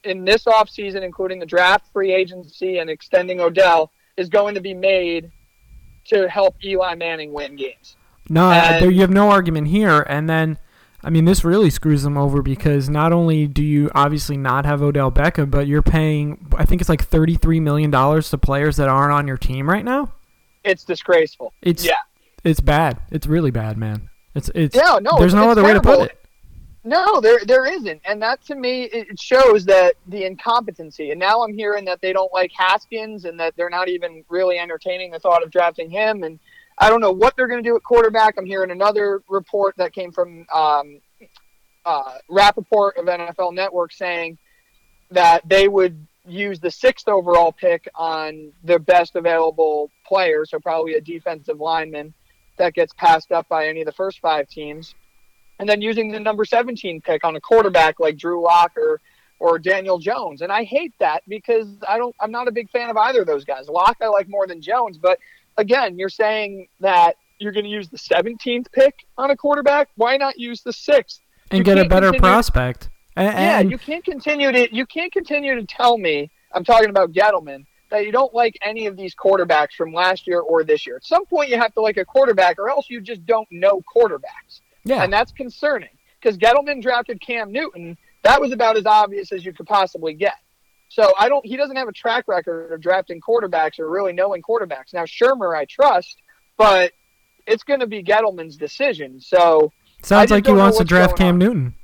in 0.03 0.23
this 0.23 0.45
offseason, 0.45 1.01
including 1.01 1.39
the 1.39 1.45
draft, 1.45 1.91
free 1.91 2.13
agency, 2.13 2.77
and 2.77 2.89
extending 2.89 3.39
Odell, 3.39 3.91
is 4.17 4.29
going 4.29 4.55
to 4.55 4.61
be 4.61 4.73
made 4.73 5.31
to 6.05 6.29
help 6.29 6.55
Eli 6.63 6.95
Manning 6.95 7.33
win 7.33 7.55
games. 7.55 7.97
No, 8.29 8.51
and, 8.51 8.83
there, 8.83 8.91
you 8.91 9.01
have 9.01 9.09
no 9.09 9.29
argument 9.29 9.67
here. 9.67 10.05
And 10.07 10.29
then, 10.29 10.57
I 11.03 11.09
mean, 11.09 11.25
this 11.25 11.43
really 11.43 11.69
screws 11.69 12.03
them 12.03 12.17
over 12.17 12.41
because 12.41 12.89
not 12.89 13.11
only 13.11 13.47
do 13.47 13.63
you 13.63 13.91
obviously 13.93 14.37
not 14.37 14.65
have 14.65 14.81
Odell 14.81 15.11
Beckham, 15.11 15.51
but 15.51 15.67
you're 15.67 15.81
paying, 15.81 16.47
I 16.55 16.65
think 16.65 16.81
it's 16.81 16.89
like 16.89 17.07
$33 17.07 17.61
million 17.61 17.91
to 17.91 18.37
players 18.37 18.77
that 18.77 18.87
aren't 18.87 19.13
on 19.13 19.27
your 19.27 19.37
team 19.37 19.69
right 19.69 19.85
now. 19.85 20.13
It's 20.63 20.83
disgraceful. 20.83 21.53
It's, 21.61 21.85
yeah. 21.85 21.93
It's 22.43 22.59
bad. 22.59 22.99
It's 23.11 23.27
really 23.27 23.51
bad, 23.51 23.77
man. 23.77 24.09
It's 24.35 24.51
it's 24.53 24.75
yeah, 24.75 24.99
no. 25.01 25.17
There's 25.17 25.33
no 25.33 25.49
other 25.49 25.63
terrible. 25.63 25.91
way 25.91 25.97
to 25.97 25.99
put 25.99 26.11
it. 26.11 26.21
No, 26.83 27.19
there 27.19 27.39
there 27.45 27.65
isn't, 27.65 28.01
and 28.05 28.21
that 28.21 28.43
to 28.45 28.55
me 28.55 28.83
it 28.83 29.19
shows 29.19 29.65
that 29.65 29.95
the 30.07 30.25
incompetency. 30.25 31.09
And 31.09 31.19
now 31.19 31.41
I'm 31.41 31.53
hearing 31.53 31.85
that 31.85 31.99
they 32.01 32.13
don't 32.13 32.31
like 32.31 32.51
Haskins, 32.55 33.25
and 33.25 33.39
that 33.39 33.55
they're 33.55 33.71
not 33.71 33.87
even 33.87 34.23
really 34.29 34.59
entertaining 34.59 35.09
the 35.09 35.19
thought 35.19 35.41
of 35.41 35.49
drafting 35.49 35.89
him. 35.89 36.23
And 36.23 36.37
I 36.77 36.89
don't 36.89 37.01
know 37.01 37.11
what 37.11 37.35
they're 37.35 37.47
going 37.47 37.63
to 37.63 37.67
do 37.67 37.75
at 37.75 37.83
quarterback. 37.83 38.35
I'm 38.37 38.45
hearing 38.45 38.69
another 38.69 39.23
report 39.29 39.75
that 39.77 39.93
came 39.93 40.11
from 40.11 40.45
um, 40.53 40.99
uh, 41.85 42.17
Rapoport 42.29 42.97
of 42.97 43.05
NFL 43.05 43.53
Network 43.53 43.93
saying 43.93 44.37
that 45.11 45.47
they 45.47 45.67
would 45.67 46.05
use 46.27 46.59
the 46.59 46.71
sixth 46.71 47.07
overall 47.07 47.51
pick 47.51 47.87
on 47.95 48.51
the 48.63 48.77
best 48.77 49.15
available 49.15 49.89
player, 50.05 50.45
so 50.45 50.59
probably 50.59 50.95
a 50.95 51.01
defensive 51.01 51.59
lineman 51.59 52.13
that 52.57 52.73
gets 52.73 52.93
passed 52.93 53.31
up 53.31 53.47
by 53.49 53.67
any 53.67 53.81
of 53.81 53.85
the 53.85 53.91
first 53.91 54.19
five 54.19 54.47
teams. 54.47 54.95
And 55.59 55.69
then 55.69 55.81
using 55.81 56.11
the 56.11 56.19
number 56.19 56.43
17 56.43 57.01
pick 57.01 57.23
on 57.23 57.35
a 57.35 57.41
quarterback 57.41 57.99
like 57.99 58.17
Drew 58.17 58.43
Lock 58.43 58.73
or, 58.77 58.99
or 59.39 59.57
Daniel 59.57 59.97
Jones. 59.99 60.41
And 60.41 60.51
I 60.51 60.63
hate 60.63 60.93
that 60.99 61.23
because 61.27 61.67
I 61.87 61.97
don't 61.97 62.15
I'm 62.19 62.31
not 62.31 62.47
a 62.47 62.51
big 62.51 62.69
fan 62.69 62.89
of 62.89 62.97
either 62.97 63.21
of 63.21 63.27
those 63.27 63.45
guys. 63.45 63.69
Lock 63.69 63.97
I 64.01 64.07
like 64.07 64.27
more 64.27 64.47
than 64.47 64.61
Jones, 64.61 64.97
but 64.97 65.17
again, 65.57 65.97
you're 65.97 66.09
saying 66.09 66.67
that 66.81 67.15
you're 67.39 67.51
going 67.51 67.63
to 67.65 67.69
use 67.69 67.89
the 67.89 67.97
17th 67.97 68.71
pick 68.71 69.05
on 69.17 69.31
a 69.31 69.35
quarterback. 69.35 69.89
Why 69.95 70.17
not 70.17 70.37
use 70.37 70.61
the 70.61 70.71
6th? 70.71 71.19
And 71.51 71.59
you 71.59 71.63
get 71.63 71.77
a 71.77 71.87
better 71.87 72.07
continue- 72.07 72.19
prospect. 72.21 72.89
And, 73.17 73.27
Yeah, 73.27 73.59
you 73.61 73.77
can't 73.77 74.03
continue 74.03 74.51
to 74.51 74.75
you 74.75 74.85
can't 74.85 75.11
continue 75.11 75.55
to 75.55 75.65
tell 75.65 75.97
me 75.97 76.29
I'm 76.51 76.65
talking 76.65 76.89
about 76.89 77.13
Gettleman 77.13 77.65
that 77.89 78.05
you 78.05 78.11
don't 78.11 78.33
like 78.33 78.57
any 78.61 78.87
of 78.87 78.97
these 78.97 79.15
quarterbacks 79.15 79.73
from 79.73 79.93
last 79.93 80.27
year 80.27 80.39
or 80.39 80.63
this 80.63 80.85
year. 80.85 80.97
At 80.97 81.05
some 81.05 81.25
point, 81.25 81.49
you 81.49 81.57
have 81.57 81.73
to 81.73 81.81
like 81.81 81.97
a 81.97 82.05
quarterback, 82.05 82.57
or 82.59 82.69
else 82.69 82.89
you 82.89 83.01
just 83.01 83.25
don't 83.25 83.47
know 83.51 83.81
quarterbacks, 83.95 84.61
yeah. 84.83 85.03
and 85.03 85.11
that's 85.11 85.31
concerning. 85.31 85.89
Because 86.19 86.37
Gettleman 86.37 86.81
drafted 86.81 87.21
Cam 87.21 87.51
Newton, 87.51 87.97
that 88.23 88.41
was 88.41 88.51
about 88.51 88.77
as 88.77 88.85
obvious 88.85 89.31
as 89.31 89.45
you 89.45 89.53
could 89.53 89.67
possibly 89.67 90.13
get. 90.13 90.35
So 90.89 91.13
I 91.19 91.29
don't. 91.29 91.45
He 91.45 91.57
doesn't 91.57 91.75
have 91.75 91.87
a 91.87 91.93
track 91.93 92.27
record 92.27 92.71
of 92.71 92.81
drafting 92.81 93.21
quarterbacks 93.21 93.79
or 93.79 93.89
really 93.89 94.13
knowing 94.13 94.41
quarterbacks. 94.41 94.93
Now 94.93 95.03
Shurmur, 95.03 95.55
I 95.55 95.65
trust, 95.65 96.17
but 96.57 96.93
it's 97.45 97.63
going 97.63 97.79
to 97.79 97.87
be 97.87 98.03
Gettleman's 98.03 98.57
decision. 98.57 99.19
So 99.19 99.71
Sounds 100.03 100.31
like 100.31 100.45
he 100.45 100.53
wants 100.53 100.77
to 100.77 100.83
draft 100.83 101.17
Cam 101.17 101.35
on. 101.35 101.39
Newton. 101.39 101.75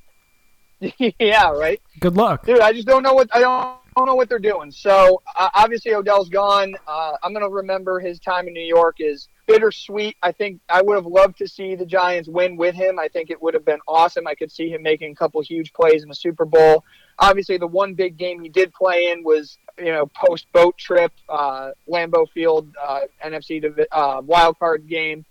yeah, 1.19 1.49
right. 1.51 1.81
Good 1.99 2.15
luck. 2.15 2.45
dude. 2.45 2.59
I 2.59 2.73
just 2.73 2.87
don't 2.87 3.03
know 3.03 3.13
what 3.13 3.29
I 3.33 3.39
don't, 3.39 3.77
don't 3.95 4.07
know 4.07 4.15
what 4.15 4.29
they're 4.29 4.39
doing. 4.39 4.71
So 4.71 5.21
uh, 5.37 5.49
obviously 5.53 5.93
Odell's 5.93 6.29
gone. 6.29 6.75
Uh, 6.87 7.13
I'm 7.23 7.33
gonna 7.33 7.49
remember 7.49 7.99
his 7.99 8.19
time 8.19 8.47
in 8.47 8.53
New 8.53 8.65
York 8.65 8.97
is 8.99 9.27
bittersweet. 9.47 10.15
I 10.21 10.31
think 10.31 10.61
I 10.69 10.81
would 10.81 10.95
have 10.95 11.05
loved 11.05 11.37
to 11.39 11.47
see 11.47 11.75
the 11.75 11.85
Giants 11.85 12.29
win 12.29 12.55
with 12.55 12.73
him. 12.73 12.99
I 12.99 13.07
think 13.09 13.29
it 13.29 13.41
would 13.41 13.53
have 13.53 13.65
been 13.65 13.79
awesome. 13.87 14.27
I 14.27 14.35
could 14.35 14.51
see 14.51 14.69
him 14.69 14.81
making 14.81 15.11
a 15.11 15.15
couple 15.15 15.41
huge 15.41 15.73
plays 15.73 16.03
in 16.03 16.09
the 16.09 16.15
Super 16.15 16.45
Bowl. 16.45 16.85
Obviously, 17.19 17.57
the 17.57 17.67
one 17.67 17.93
big 17.93 18.17
game 18.17 18.41
he 18.41 18.49
did 18.49 18.73
play 18.73 19.11
in 19.11 19.23
was 19.23 19.57
you 19.77 19.91
know 19.91 20.07
post 20.07 20.45
boat 20.53 20.77
trip, 20.77 21.11
uh, 21.27 21.71
Lambeau 21.89 22.29
Field, 22.29 22.73
uh, 22.81 23.01
NFC 23.23 23.85
uh, 23.91 24.21
wild 24.23 24.57
card 24.59 24.87
game. 24.87 25.25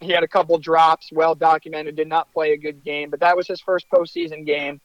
He 0.00 0.12
had 0.12 0.22
a 0.22 0.28
couple 0.28 0.58
drops, 0.58 1.10
well 1.10 1.34
documented. 1.34 1.96
Did 1.96 2.08
not 2.08 2.32
play 2.32 2.52
a 2.52 2.56
good 2.56 2.84
game, 2.84 3.10
but 3.10 3.20
that 3.20 3.36
was 3.36 3.48
his 3.48 3.60
first 3.60 3.86
postseason 3.90 4.46
game. 4.46 4.80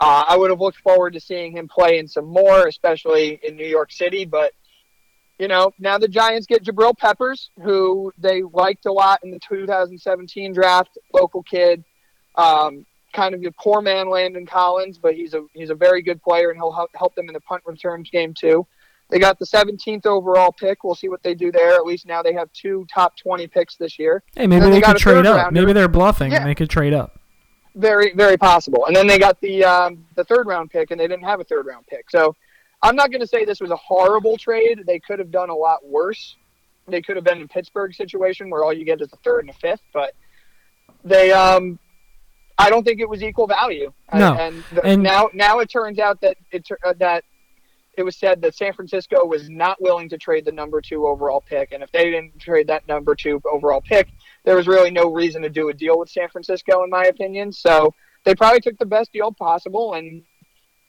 Uh, 0.00 0.24
I 0.28 0.36
would 0.36 0.50
have 0.50 0.60
looked 0.60 0.78
forward 0.78 1.12
to 1.12 1.20
seeing 1.20 1.52
him 1.52 1.68
play 1.68 1.98
in 1.98 2.08
some 2.08 2.24
more, 2.26 2.66
especially 2.66 3.38
in 3.42 3.54
New 3.56 3.66
York 3.66 3.92
City. 3.92 4.24
But 4.24 4.52
you 5.38 5.48
know, 5.48 5.72
now 5.78 5.98
the 5.98 6.08
Giants 6.08 6.46
get 6.46 6.64
Jabril 6.64 6.96
Peppers, 6.96 7.50
who 7.62 8.12
they 8.18 8.42
liked 8.42 8.86
a 8.86 8.92
lot 8.92 9.20
in 9.22 9.30
the 9.30 9.38
2017 9.40 10.52
draft, 10.52 10.98
local 11.14 11.42
kid. 11.42 11.84
Um, 12.34 12.86
kind 13.12 13.34
of 13.34 13.42
a 13.44 13.50
poor 13.52 13.80
man, 13.82 14.08
Landon 14.08 14.46
Collins, 14.46 14.98
but 14.98 15.14
he's 15.14 15.34
a 15.34 15.44
he's 15.52 15.70
a 15.70 15.74
very 15.74 16.00
good 16.02 16.22
player, 16.22 16.50
and 16.50 16.58
he'll 16.58 16.72
help, 16.72 16.90
help 16.94 17.14
them 17.14 17.28
in 17.28 17.34
the 17.34 17.40
punt 17.40 17.62
returns 17.66 18.08
game 18.10 18.32
too. 18.34 18.66
They 19.10 19.18
got 19.18 19.38
the 19.40 19.44
17th 19.44 20.06
overall 20.06 20.52
pick. 20.52 20.84
We'll 20.84 20.94
see 20.94 21.08
what 21.08 21.22
they 21.24 21.34
do 21.34 21.50
there. 21.50 21.72
At 21.74 21.84
least 21.84 22.06
now 22.06 22.22
they 22.22 22.32
have 22.32 22.48
two 22.52 22.86
top 22.94 23.16
20 23.16 23.48
picks 23.48 23.74
this 23.76 23.98
year. 23.98 24.22
Hey, 24.36 24.46
maybe 24.46 24.66
they, 24.66 24.70
they 24.70 24.80
could 24.80 24.98
trade 24.98 25.26
up. 25.26 25.36
rounder. 25.36 25.60
Maybe 25.60 25.72
they're 25.72 25.88
bluffing 25.88 26.30
Yeah. 26.30 26.38
and 26.38 26.46
they 26.48 26.54
could 26.54 26.70
trade 26.70 26.92
up. 26.92 27.19
Very 27.80 28.12
very 28.14 28.36
possible. 28.36 28.86
And 28.86 28.94
then 28.94 29.06
they 29.06 29.18
got 29.18 29.40
the 29.40 29.64
um, 29.64 30.04
the 30.16 30.24
third 30.24 30.46
round 30.46 30.70
pick, 30.70 30.90
and 30.90 31.00
they 31.00 31.08
didn't 31.08 31.24
have 31.24 31.40
a 31.40 31.44
third 31.44 31.66
round 31.66 31.86
pick. 31.86 32.10
So 32.10 32.34
I'm 32.82 32.96
not 32.96 33.10
going 33.10 33.20
to 33.20 33.26
say 33.26 33.44
this 33.44 33.60
was 33.60 33.70
a 33.70 33.76
horrible 33.76 34.36
trade. 34.36 34.84
They 34.86 34.98
could 34.98 35.18
have 35.18 35.30
done 35.30 35.50
a 35.50 35.54
lot 35.54 35.78
worse. 35.84 36.36
They 36.88 37.02
could 37.02 37.16
have 37.16 37.24
been 37.24 37.40
in 37.40 37.48
Pittsburgh 37.48 37.94
situation 37.94 38.50
where 38.50 38.64
all 38.64 38.72
you 38.72 38.84
get 38.84 39.00
is 39.00 39.12
a 39.12 39.16
third 39.18 39.40
and 39.40 39.50
a 39.50 39.54
fifth, 39.54 39.82
but 39.92 40.14
they 41.04 41.32
um. 41.32 41.78
I 42.58 42.68
don't 42.68 42.84
think 42.84 43.00
it 43.00 43.08
was 43.08 43.22
equal 43.22 43.46
value. 43.46 43.90
No. 44.12 44.34
And, 44.34 44.62
the, 44.74 44.84
And- 44.84 45.02
now 45.02 45.30
now 45.32 45.60
it 45.60 45.70
turns 45.70 45.98
out 45.98 46.20
that 46.20 46.36
it 46.52 46.68
uh, 46.84 46.92
that 46.98 47.24
it 47.96 48.02
was 48.02 48.16
said 48.16 48.42
that 48.42 48.54
San 48.54 48.74
Francisco 48.74 49.24
was 49.24 49.48
not 49.48 49.80
willing 49.80 50.10
to 50.10 50.18
trade 50.18 50.44
the 50.44 50.52
number 50.52 50.80
two 50.82 51.06
overall 51.06 51.40
pick, 51.40 51.72
and 51.72 51.82
if 51.82 51.90
they 51.90 52.10
didn't 52.10 52.38
trade 52.38 52.66
that 52.68 52.86
number 52.86 53.14
two 53.14 53.40
overall 53.50 53.80
pick, 53.80 54.08
there 54.44 54.56
was 54.56 54.66
really 54.66 54.90
no 54.90 55.12
reason 55.12 55.42
to 55.42 55.48
do 55.50 55.68
a 55.68 55.74
deal 55.74 55.98
with 55.98 56.08
San 56.08 56.28
Francisco, 56.28 56.82
in 56.84 56.90
my 56.90 57.04
opinion. 57.04 57.52
So 57.52 57.94
they 58.24 58.34
probably 58.34 58.60
took 58.60 58.78
the 58.78 58.86
best 58.86 59.12
deal 59.12 59.32
possible 59.32 59.94
and 59.94 60.22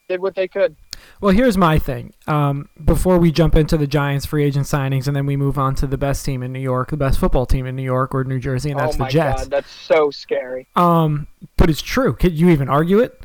did 0.09 0.21
what 0.21 0.35
they 0.35 0.47
could. 0.47 0.75
Well, 1.19 1.33
here's 1.33 1.57
my 1.57 1.79
thing. 1.79 2.13
Um, 2.27 2.69
before 2.83 3.17
we 3.17 3.31
jump 3.31 3.55
into 3.55 3.77
the 3.77 3.87
Giants 3.87 4.25
free 4.25 4.43
agent 4.43 4.65
signings 4.67 5.07
and 5.07 5.15
then 5.15 5.25
we 5.25 5.35
move 5.35 5.57
on 5.57 5.73
to 5.75 5.87
the 5.87 5.97
best 5.97 6.25
team 6.25 6.43
in 6.43 6.51
New 6.53 6.59
York, 6.59 6.91
the 6.91 6.97
best 6.97 7.19
football 7.19 7.45
team 7.45 7.65
in 7.65 7.75
New 7.75 7.83
York 7.83 8.13
or 8.13 8.23
New 8.23 8.39
Jersey, 8.39 8.71
and 8.71 8.79
that's 8.79 8.95
oh 8.95 9.05
the 9.05 9.09
Jets. 9.09 9.43
god, 9.43 9.51
that's 9.51 9.71
so 9.71 10.11
scary. 10.11 10.67
Um, 10.75 11.27
but 11.57 11.69
it's 11.69 11.81
true. 11.81 12.13
Could 12.13 12.37
you 12.37 12.49
even 12.49 12.69
argue 12.69 12.99
it? 12.99 13.19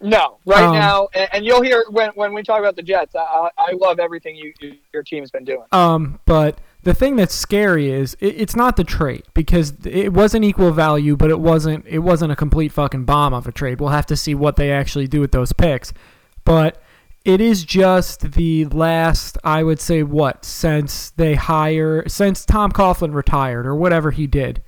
No, 0.00 0.38
right 0.46 0.64
Um, 0.64 0.74
now, 0.74 1.08
and, 1.32 1.44
you'll 1.44 1.62
hear 1.62 1.84
when 1.90 2.10
when 2.14 2.34
we 2.34 2.42
talk 2.42 2.58
about 2.58 2.74
the 2.74 2.82
Jets. 2.82 3.14
I, 3.14 3.20
I 3.20 3.50
I 3.56 3.72
love 3.72 4.00
everything 4.00 4.34
you, 4.34 4.52
you 4.60 4.74
your 4.92 5.04
team's 5.04 5.30
been 5.30 5.44
doing. 5.44 5.64
Um, 5.70 6.18
but 6.24 6.58
the 6.84 6.94
thing 6.94 7.16
that's 7.16 7.34
scary 7.34 7.90
is 7.90 8.14
it, 8.20 8.34
it's 8.40 8.56
not 8.56 8.76
the 8.76 8.84
trade 8.84 9.24
because 9.34 9.74
it 9.84 10.12
wasn't 10.12 10.44
equal 10.44 10.72
value, 10.72 11.16
but 11.16 11.30
it 11.30 11.40
wasn't 11.40 11.86
it 11.86 12.00
wasn't 12.00 12.32
a 12.32 12.36
complete 12.36 12.72
fucking 12.72 13.04
bomb 13.04 13.32
of 13.32 13.46
a 13.46 13.52
trade. 13.52 13.80
We'll 13.80 13.90
have 13.90 14.06
to 14.06 14.16
see 14.16 14.34
what 14.34 14.56
they 14.56 14.72
actually 14.72 15.06
do 15.06 15.20
with 15.20 15.32
those 15.32 15.52
picks, 15.52 15.92
but 16.44 16.82
it 17.24 17.40
is 17.40 17.64
just 17.64 18.32
the 18.32 18.64
last 18.66 19.38
I 19.44 19.62
would 19.62 19.80
say 19.80 20.02
what 20.02 20.44
since 20.44 21.10
they 21.10 21.34
hire 21.34 22.08
since 22.08 22.44
Tom 22.44 22.72
Coughlin 22.72 23.14
retired 23.14 23.66
or 23.66 23.76
whatever 23.76 24.10
he 24.10 24.26
did. 24.26 24.62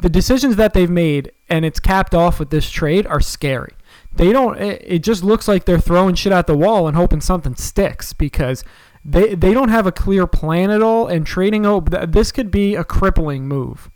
The 0.00 0.08
decisions 0.08 0.56
that 0.56 0.72
they've 0.72 0.90
made 0.90 1.32
and 1.48 1.64
it's 1.64 1.80
capped 1.80 2.14
off 2.14 2.38
with 2.38 2.50
this 2.50 2.70
trade 2.70 3.06
are 3.06 3.20
scary. 3.20 3.74
They 4.14 4.32
don't 4.32 4.58
it, 4.58 4.82
it 4.84 4.98
just 5.00 5.22
looks 5.22 5.46
like 5.46 5.66
they're 5.66 5.78
throwing 5.78 6.14
shit 6.14 6.32
at 6.32 6.46
the 6.46 6.56
wall 6.56 6.88
and 6.88 6.96
hoping 6.96 7.20
something 7.20 7.56
sticks 7.56 8.14
because 8.14 8.64
they 9.04 9.34
they 9.34 9.52
don't 9.52 9.68
have 9.68 9.86
a 9.86 9.92
clear 9.92 10.26
plan 10.26 10.70
at 10.70 10.82
all 10.82 11.06
and 11.08 11.26
trading 11.26 11.66
oh 11.66 11.80
th- 11.80 12.10
this 12.10 12.32
could 12.32 12.50
be 12.50 12.74
a 12.74 12.84
crippling 12.84 13.46
move. 13.48 13.90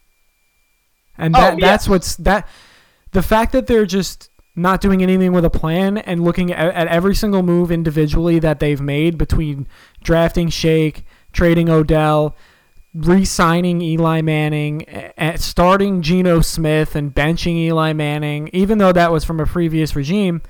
And 1.19 1.35
Oh, 1.37 1.41
that 1.41 1.61
that's 1.61 1.89
what's 1.89 2.17
that 2.17 2.49
the 3.13 3.23
fact 3.23 3.53
that 3.53 3.67
they're 3.67 3.87
just 3.87 4.31
not 4.55 4.81
doing 4.81 5.03
anything 5.03 5.33
with 5.33 5.45
a 5.45 5.51
plan 5.51 5.99
and 5.99 6.25
looking 6.25 6.51
at, 6.51 6.75
at 6.75 6.89
every 6.89 7.15
single 7.15 7.43
move 7.43 7.71
individually 7.71 8.39
that 8.39 8.59
they've 8.59 8.81
made 8.81 9.19
between 9.19 9.69
drafting 10.03 10.49
Shake, 10.49 11.05
trading 11.33 11.69
Odell, 11.69 12.35
re-signing 12.95 13.83
Eli 13.83 14.23
Manning, 14.23 14.87
starting 15.37 16.01
Geno 16.01 16.41
Smith 16.41 16.97
and 16.97 17.15
benching 17.15 17.57
Eli 17.57 17.93
Manning, 17.93 18.49
even 18.55 18.79
though 18.79 18.93
that 18.93 19.13
was 19.13 19.25
from 19.25 19.41
a 19.41 19.47
previous 19.47 19.95
regime, 19.95 20.41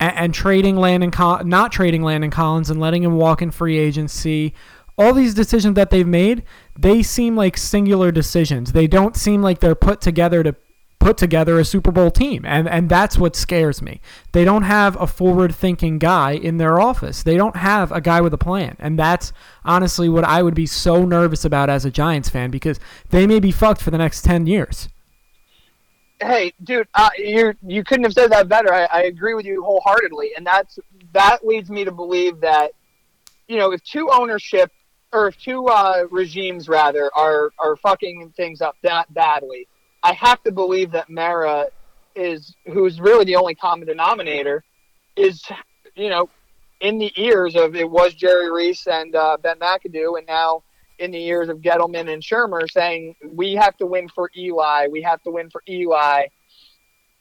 and, 0.00 0.16
and 0.16 0.34
trading 0.34 0.76
Landon, 0.76 1.10
Col- 1.10 1.44
not 1.44 1.72
trading 1.72 2.02
Landon 2.02 2.30
Collins 2.30 2.70
and 2.70 2.80
letting 2.80 3.02
him 3.02 3.16
walk 3.16 3.42
in 3.42 3.50
free 3.50 3.78
agency. 3.78 4.54
All 4.96 5.12
these 5.12 5.34
decisions 5.34 5.74
that 5.76 5.90
they've 5.90 6.06
made, 6.06 6.42
they 6.78 7.02
seem 7.02 7.36
like 7.36 7.56
singular 7.56 8.10
decisions. 8.10 8.72
They 8.72 8.86
don't 8.86 9.16
seem 9.16 9.42
like 9.42 9.60
they're 9.60 9.74
put 9.74 10.00
together 10.00 10.42
to 10.42 10.56
put 10.98 11.16
together 11.16 11.58
a 11.58 11.64
Super 11.64 11.92
Bowl 11.92 12.10
team. 12.10 12.44
And 12.44 12.68
and 12.68 12.88
that's 12.88 13.16
what 13.16 13.36
scares 13.36 13.80
me. 13.80 14.00
They 14.32 14.44
don't 14.44 14.64
have 14.64 15.00
a 15.00 15.06
forward-thinking 15.06 15.98
guy 15.98 16.32
in 16.32 16.56
their 16.56 16.80
office. 16.80 17.22
They 17.22 17.36
don't 17.36 17.56
have 17.56 17.92
a 17.92 18.00
guy 18.00 18.20
with 18.20 18.34
a 18.34 18.38
plan. 18.38 18.76
And 18.78 18.98
that's 18.98 19.32
honestly 19.64 20.08
what 20.08 20.24
I 20.24 20.42
would 20.42 20.54
be 20.54 20.66
so 20.66 21.04
nervous 21.04 21.44
about 21.44 21.70
as 21.70 21.84
a 21.84 21.90
Giants 21.90 22.28
fan 22.28 22.50
because 22.50 22.80
they 23.10 23.26
may 23.26 23.38
be 23.40 23.52
fucked 23.52 23.80
for 23.80 23.90
the 23.90 23.98
next 23.98 24.22
10 24.22 24.46
years. 24.46 24.88
Hey, 26.20 26.52
dude, 26.64 26.88
uh, 26.94 27.10
you 27.16 27.54
you 27.64 27.84
couldn't 27.84 28.04
have 28.04 28.12
said 28.12 28.32
that 28.32 28.48
better. 28.48 28.72
I, 28.72 28.88
I 28.92 29.02
agree 29.04 29.34
with 29.34 29.46
you 29.46 29.62
wholeheartedly, 29.62 30.32
and 30.36 30.44
that's 30.44 30.78
that 31.12 31.46
leads 31.46 31.70
me 31.70 31.84
to 31.84 31.92
believe 31.92 32.40
that 32.40 32.72
you 33.46 33.56
know 33.56 33.70
if 33.70 33.82
two 33.84 34.10
ownership 34.12 34.72
or 35.12 35.28
if 35.28 35.38
two 35.38 35.66
uh, 35.66 36.04
regimes 36.10 36.68
rather 36.68 37.10
are 37.16 37.52
are 37.58 37.76
fucking 37.76 38.32
things 38.36 38.60
up 38.60 38.74
that 38.82 39.12
badly, 39.14 39.68
I 40.02 40.12
have 40.14 40.42
to 40.42 40.50
believe 40.50 40.90
that 40.90 41.08
Mara 41.08 41.66
is 42.16 42.52
who's 42.66 43.00
really 43.00 43.24
the 43.24 43.36
only 43.36 43.54
common 43.54 43.86
denominator 43.86 44.64
is 45.14 45.44
you 45.94 46.10
know 46.10 46.28
in 46.80 46.98
the 46.98 47.12
ears 47.16 47.54
of 47.54 47.76
it 47.76 47.88
was 47.88 48.14
Jerry 48.14 48.50
Reese 48.50 48.88
and 48.88 49.14
uh, 49.14 49.36
Ben 49.40 49.58
McAdoo, 49.58 50.18
and 50.18 50.26
now 50.26 50.62
in 50.98 51.10
the 51.10 51.24
ears 51.24 51.48
of 51.48 51.58
Gettleman 51.58 52.12
and 52.12 52.22
Shurmur 52.22 52.70
saying 52.70 53.16
we 53.32 53.54
have 53.54 53.76
to 53.78 53.86
win 53.86 54.08
for 54.08 54.30
Eli, 54.36 54.88
we 54.88 55.02
have 55.02 55.22
to 55.22 55.30
win 55.30 55.50
for 55.50 55.62
Eli. 55.68 56.26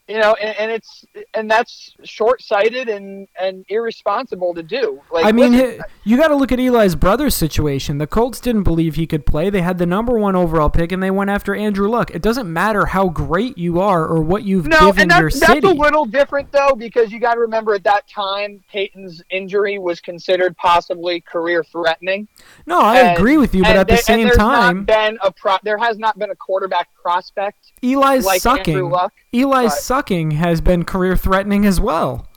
You 0.07 0.19
know, 0.19 0.35
and, 0.35 0.57
and 0.57 0.71
it's 0.71 1.05
and 1.33 1.51
that's 1.51 1.93
short 2.03 2.41
sighted 2.41 2.87
and 2.87 3.27
and 3.39 3.65
irresponsible 3.67 4.53
to 4.53 4.63
do. 4.63 5.01
Like 5.11 5.25
I 5.25 5.33
mean, 5.33 5.51
listen, 5.51 5.81
you 6.05 6.15
got 6.15 6.29
to 6.29 6.35
look 6.35 6.53
at 6.53 6.59
Eli's 6.59 6.95
brother's 6.95 7.35
situation. 7.35 7.97
The 7.97 8.07
Colts 8.07 8.39
didn't 8.39 8.63
believe 8.63 8.95
he 8.95 9.05
could 9.05 9.25
play. 9.25 9.49
They 9.49 9.61
had 9.61 9.79
the 9.79 9.85
number 9.85 10.17
one 10.17 10.33
overall 10.33 10.69
pick, 10.69 10.93
and 10.93 11.03
they 11.03 11.11
went 11.11 11.29
after 11.29 11.53
Andrew 11.53 11.89
Luck. 11.89 12.11
It 12.11 12.21
doesn't 12.21 12.51
matter 12.51 12.85
how 12.85 13.09
great 13.09 13.57
you 13.57 13.81
are 13.81 14.05
or 14.07 14.21
what 14.21 14.43
you've 14.43 14.67
no, 14.67 14.87
given 14.87 15.11
and 15.11 15.19
your 15.19 15.29
that's, 15.29 15.41
that's 15.41 15.53
city. 15.53 15.67
a 15.67 15.71
little 15.71 16.05
different 16.05 16.53
though 16.53 16.73
because 16.77 17.11
you 17.11 17.19
got 17.19 17.33
to 17.33 17.41
remember 17.41 17.73
at 17.73 17.83
that 17.83 18.07
time 18.07 18.63
Peyton's 18.71 19.21
injury 19.29 19.77
was 19.77 19.99
considered 19.99 20.55
possibly 20.55 21.19
career 21.19 21.65
threatening. 21.65 22.29
no, 22.65 22.79
I 22.79 22.99
And- 22.99 23.17
agree 23.17 23.35
with 23.35 23.53
you, 23.53 23.63
but 23.63 23.75
at 23.75 23.87
the 23.89 23.97
same 23.97 24.29
time, 24.29 24.77
not 24.77 24.85
been 24.85 25.17
a 25.21 25.31
pro- 25.33 25.57
there 25.63 25.77
has 25.77 25.97
not 25.97 26.17
been 26.17 26.29
a 26.31 26.35
quarterback 26.35 26.87
prospect 27.07 27.71
Eli's 27.81 28.25
like 28.25 28.41
sucking. 28.41 28.89
Luck. 28.89 29.13
Eli's 29.31 29.71
but- 29.71 29.79
sucking 29.79 30.31
has 30.31 30.61
been 30.61 30.83
career 30.83 31.15
threatening 31.15 31.65
as 31.65 31.79
well. 31.79 32.27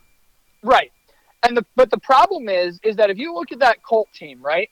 Right. 0.62 0.92
And 1.42 1.56
the 1.56 1.64
but 1.74 1.90
the 1.90 1.98
problem 1.98 2.48
is 2.48 2.78
is 2.82 2.96
that 2.96 3.10
if 3.10 3.18
you 3.18 3.34
look 3.34 3.50
at 3.50 3.58
that 3.60 3.82
Colt 3.82 4.08
team, 4.12 4.40
right? 4.42 4.68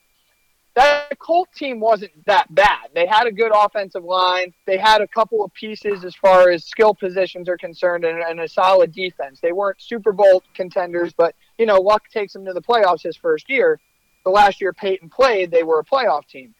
that 0.75 1.19
Colt 1.19 1.49
team 1.53 1.79
wasn't 1.79 2.11
that 2.25 2.53
bad. 2.53 2.89
They 2.93 3.05
had 3.05 3.27
a 3.27 3.31
good 3.31 3.51
offensive 3.53 4.03
line. 4.03 4.53
They 4.65 4.77
had 4.77 5.01
a 5.01 5.07
couple 5.07 5.43
of 5.43 5.53
pieces 5.53 6.05
as 6.05 6.15
far 6.15 6.51
as 6.51 6.63
skill 6.63 6.93
positions 6.93 7.49
are 7.49 7.57
concerned 7.57 8.05
and, 8.05 8.21
and 8.21 8.39
a 8.39 8.47
solid 8.47 8.93
defense. 8.93 9.39
They 9.41 9.51
weren't 9.51 9.81
Super 9.81 10.13
Bowl 10.13 10.43
contenders, 10.53 11.11
but, 11.11 11.35
you 11.57 11.65
know, 11.65 11.81
luck 11.81 12.03
takes 12.13 12.33
them 12.33 12.45
to 12.45 12.53
the 12.53 12.61
playoffs 12.61 13.01
his 13.01 13.17
first 13.17 13.49
year. 13.49 13.79
The 14.23 14.31
last 14.31 14.61
year 14.61 14.71
Peyton 14.71 15.09
played, 15.09 15.51
they 15.51 15.63
were 15.63 15.79
a 15.79 15.83
playoff 15.83 16.27
team. 16.27 16.53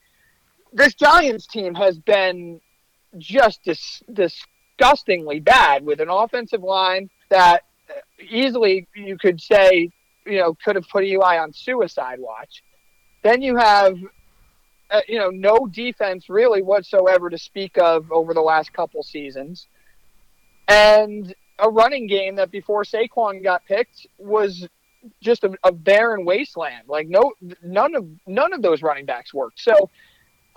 This 0.73 0.93
Giants 0.95 1.47
team 1.47 1.73
has 1.75 1.97
been 1.97 2.59
just 3.17 3.63
dis- 3.63 4.03
disgustingly 4.11 5.39
bad 5.39 5.85
with 5.85 5.99
an 5.99 6.09
offensive 6.09 6.63
line 6.63 7.09
that 7.29 7.63
easily 8.29 8.87
you 8.95 9.17
could 9.17 9.41
say, 9.41 9.89
you 10.25 10.37
know, 10.37 10.55
could 10.63 10.75
have 10.75 10.87
put 10.89 11.03
Eli 11.03 11.37
on 11.37 11.51
suicide 11.53 12.19
watch 12.19 12.61
then 13.21 13.41
you 13.41 13.55
have, 13.57 13.97
uh, 14.91 15.01
you 15.07 15.17
know, 15.17 15.29
no 15.29 15.67
defense 15.67 16.29
really 16.29 16.61
whatsoever 16.61 17.29
to 17.29 17.37
speak 17.37 17.77
of 17.77 18.11
over 18.11 18.33
the 18.33 18.41
last 18.41 18.73
couple 18.73 19.03
seasons, 19.03 19.67
and 20.67 21.33
a 21.59 21.69
running 21.69 22.07
game 22.07 22.35
that 22.35 22.51
before 22.51 22.83
Saquon 22.83 23.43
got 23.43 23.65
picked 23.65 24.07
was 24.17 24.67
just 25.21 25.43
a, 25.43 25.51
a 25.63 25.71
barren 25.71 26.25
wasteland. 26.25 26.87
Like 26.87 27.07
no, 27.07 27.33
none 27.61 27.95
of 27.95 28.07
none 28.25 28.53
of 28.53 28.61
those 28.61 28.81
running 28.81 29.05
backs 29.05 29.33
worked. 29.33 29.59
So. 29.59 29.89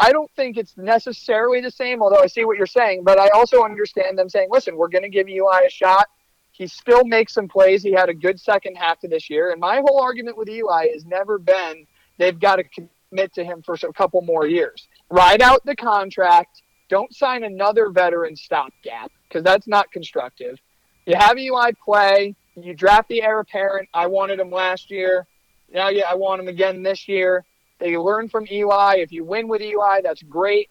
I 0.03 0.11
don't 0.11 0.31
think 0.35 0.57
it's 0.57 0.77
necessarily 0.77 1.61
the 1.61 1.71
same, 1.71 2.03
although 2.03 2.21
I 2.21 2.27
see 2.27 2.45
what 2.45 2.57
you're 2.57 2.67
saying. 2.67 3.05
But 3.05 3.21
I 3.21 3.29
also 3.29 3.63
understand 3.63 4.19
them 4.19 4.29
saying, 4.29 4.49
listen, 4.51 4.77
we're 4.77 4.89
going 4.89 5.05
to 5.05 5.09
give 5.09 5.29
Eli 5.29 5.61
a 5.65 5.71
shot. 5.71 6.09
He 6.51 6.67
still 6.67 7.05
makes 7.05 7.33
some 7.33 7.47
plays. 7.47 7.85
He 7.85 7.93
had 7.93 8.09
a 8.09 8.15
good 8.15 8.41
second 8.41 8.75
half 8.75 8.99
to 9.01 9.09
this 9.09 9.31
year. 9.31 9.53
And 9.53 9.61
my 9.61 9.77
whole 9.77 10.01
argument 10.01 10.37
with 10.37 10.49
Eli 10.49 10.89
has 10.93 11.07
never 11.07 11.39
been 11.39 11.87
they've 12.19 12.39
got 12.39 12.57
to 12.57 12.65
commit 12.65 13.33
to 13.35 13.45
him 13.45 13.63
for 13.63 13.75
a 13.75 13.93
couple 13.93 14.21
more 14.23 14.45
years. 14.45 14.89
Ride 15.09 15.41
out 15.41 15.65
the 15.65 15.77
contract. 15.77 16.63
Don't 16.89 17.15
sign 17.15 17.45
another 17.45 17.91
veteran 17.91 18.35
stopgap 18.35 19.13
because 19.29 19.45
that's 19.45 19.69
not 19.69 19.93
constructive. 19.93 20.59
You 21.07 21.15
have 21.15 21.39
Eli 21.39 21.71
play. 21.85 22.35
You 22.57 22.75
draft 22.75 23.09
the 23.09 23.23
heir 23.23 23.39
apparent. 23.39 23.89
I 23.95 24.09
wanted 24.09 24.41
him 24.41 24.51
last 24.51 24.91
year. 24.91 25.29
Now, 25.73 25.91
yeah, 25.91 26.07
I 26.11 26.17
want 26.17 26.43
him 26.43 26.49
again 26.49 26.83
this 26.83 27.07
year. 27.07 27.45
They 27.83 27.99
learn 27.99 28.29
from 28.29 28.47
Eli. 28.49 28.99
If 28.99 29.11
you 29.11 29.25
win 29.25 29.49
with 29.49 29.61
Eli, 29.61 30.03
that's 30.03 30.23
great. 30.23 30.71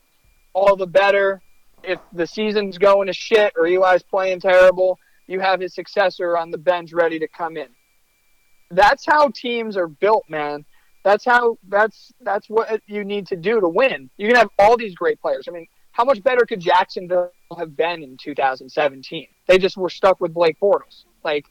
All 0.54 0.78
the 0.78 0.88
better. 0.88 1.42
If 1.84 2.00
the 2.14 2.26
season's 2.26 2.78
going 2.78 3.08
to 3.08 3.14
shit 3.14 3.52
or 3.58 3.68
Eli's 3.68 4.02
playing 4.02 4.40
terrible, 4.40 4.98
you 5.28 5.42
have 5.42 5.60
his 5.60 5.76
successor 5.76 6.38
on 6.38 6.52
the 6.52 6.58
bench 6.58 6.94
ready 6.94 7.20
to 7.20 7.28
come 7.28 7.58
in. 7.58 7.68
That's 8.70 9.06
how 9.06 9.30
teams 9.36 9.76
are 9.76 9.90
built, 9.90 10.24
man. 10.30 10.64
That's 11.04 11.26
how 11.26 11.58
that's 11.68 12.14
that's 12.22 12.50
what 12.50 12.82
you 12.86 13.04
need 13.04 13.28
to 13.28 13.36
do 13.36 13.60
to 13.60 13.68
win. 13.68 14.10
You 14.16 14.28
can 14.28 14.38
have 14.38 14.50
all 14.58 14.78
these 14.78 14.96
great 14.96 15.20
players. 15.20 15.48
I 15.50 15.52
mean, 15.52 15.68
how 15.92 16.06
much 16.06 16.24
better 16.24 16.46
could 16.46 16.62
Jacksonville 16.62 17.32
have 17.58 17.76
been 17.76 18.04
in 18.04 18.16
2017? 18.24 19.28
They 19.48 19.58
just 19.58 19.76
were 19.76 19.90
stuck 19.90 20.22
with 20.22 20.34
Blake 20.34 20.58
Bortles. 20.62 21.04
Like 21.26 21.46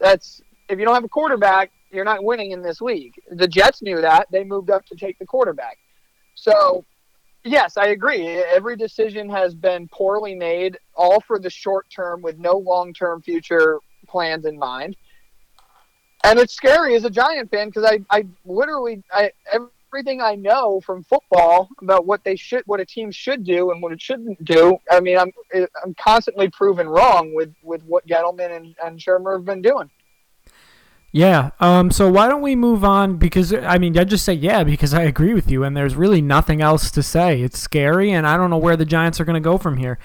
that's 0.00 0.40
if 0.68 0.80
you 0.80 0.84
don't 0.84 0.94
have 0.94 1.04
a 1.04 1.08
quarterback, 1.08 1.70
you're 1.90 2.04
not 2.04 2.24
winning 2.24 2.52
in 2.52 2.62
this 2.62 2.80
league. 2.80 3.14
The 3.30 3.48
Jets 3.48 3.82
knew 3.82 4.00
that. 4.00 4.28
They 4.30 4.44
moved 4.44 4.70
up 4.70 4.84
to 4.86 4.96
take 4.96 5.18
the 5.18 5.26
quarterback. 5.26 5.78
So, 6.34 6.84
yes, 7.44 7.76
I 7.76 7.88
agree. 7.88 8.26
Every 8.26 8.76
decision 8.76 9.28
has 9.30 9.54
been 9.54 9.88
poorly 9.88 10.34
made, 10.34 10.78
all 10.94 11.20
for 11.20 11.38
the 11.38 11.50
short 11.50 11.86
term 11.90 12.22
with 12.22 12.38
no 12.38 12.52
long-term 12.52 13.22
future 13.22 13.80
plans 14.06 14.44
in 14.44 14.58
mind 14.58 14.96
and 16.24 16.38
it's 16.38 16.54
scary 16.54 16.94
as 16.94 17.04
a 17.04 17.10
Giant 17.10 17.50
fan 17.50 17.68
because 17.68 17.84
I, 17.84 18.00
I 18.10 18.26
literally 18.44 19.02
I 19.12 19.32
everything 19.52 20.20
I 20.20 20.34
know 20.34 20.80
from 20.80 21.02
football 21.04 21.68
about 21.80 22.06
what 22.06 22.24
they 22.24 22.36
should 22.36 22.62
what 22.66 22.80
a 22.80 22.84
team 22.84 23.10
should 23.10 23.44
do 23.44 23.70
and 23.70 23.80
what 23.80 23.92
it 23.92 24.00
shouldn't 24.00 24.44
do. 24.44 24.78
I 24.90 25.00
mean, 25.00 25.18
I'm 25.18 25.32
I'm 25.82 25.94
constantly 25.94 26.48
proven 26.50 26.88
wrong 26.88 27.34
with 27.34 27.54
with 27.62 27.82
what 27.84 28.06
Gettleman 28.06 28.56
and, 28.56 28.74
and 28.84 28.98
Shurmur 28.98 29.36
have 29.36 29.44
been 29.44 29.62
doing. 29.62 29.90
Yeah. 31.10 31.50
Um. 31.60 31.90
So 31.90 32.10
why 32.10 32.28
don't 32.28 32.42
we 32.42 32.54
move 32.54 32.84
on? 32.84 33.16
Because 33.16 33.54
I 33.54 33.78
mean, 33.78 33.96
I 33.98 34.04
just 34.04 34.24
say 34.24 34.34
yeah 34.34 34.62
because 34.64 34.92
I 34.92 35.02
agree 35.02 35.34
with 35.34 35.50
you, 35.50 35.64
and 35.64 35.76
there's 35.76 35.96
really 35.96 36.20
nothing 36.20 36.60
else 36.60 36.90
to 36.92 37.02
say. 37.02 37.42
It's 37.42 37.58
scary, 37.58 38.10
and 38.10 38.26
I 38.26 38.36
don't 38.36 38.50
know 38.50 38.58
where 38.58 38.76
the 38.76 38.84
Giants 38.84 39.18
are 39.20 39.24
going 39.24 39.34
to 39.34 39.40
go 39.40 39.58
from 39.58 39.78
here. 39.78 39.98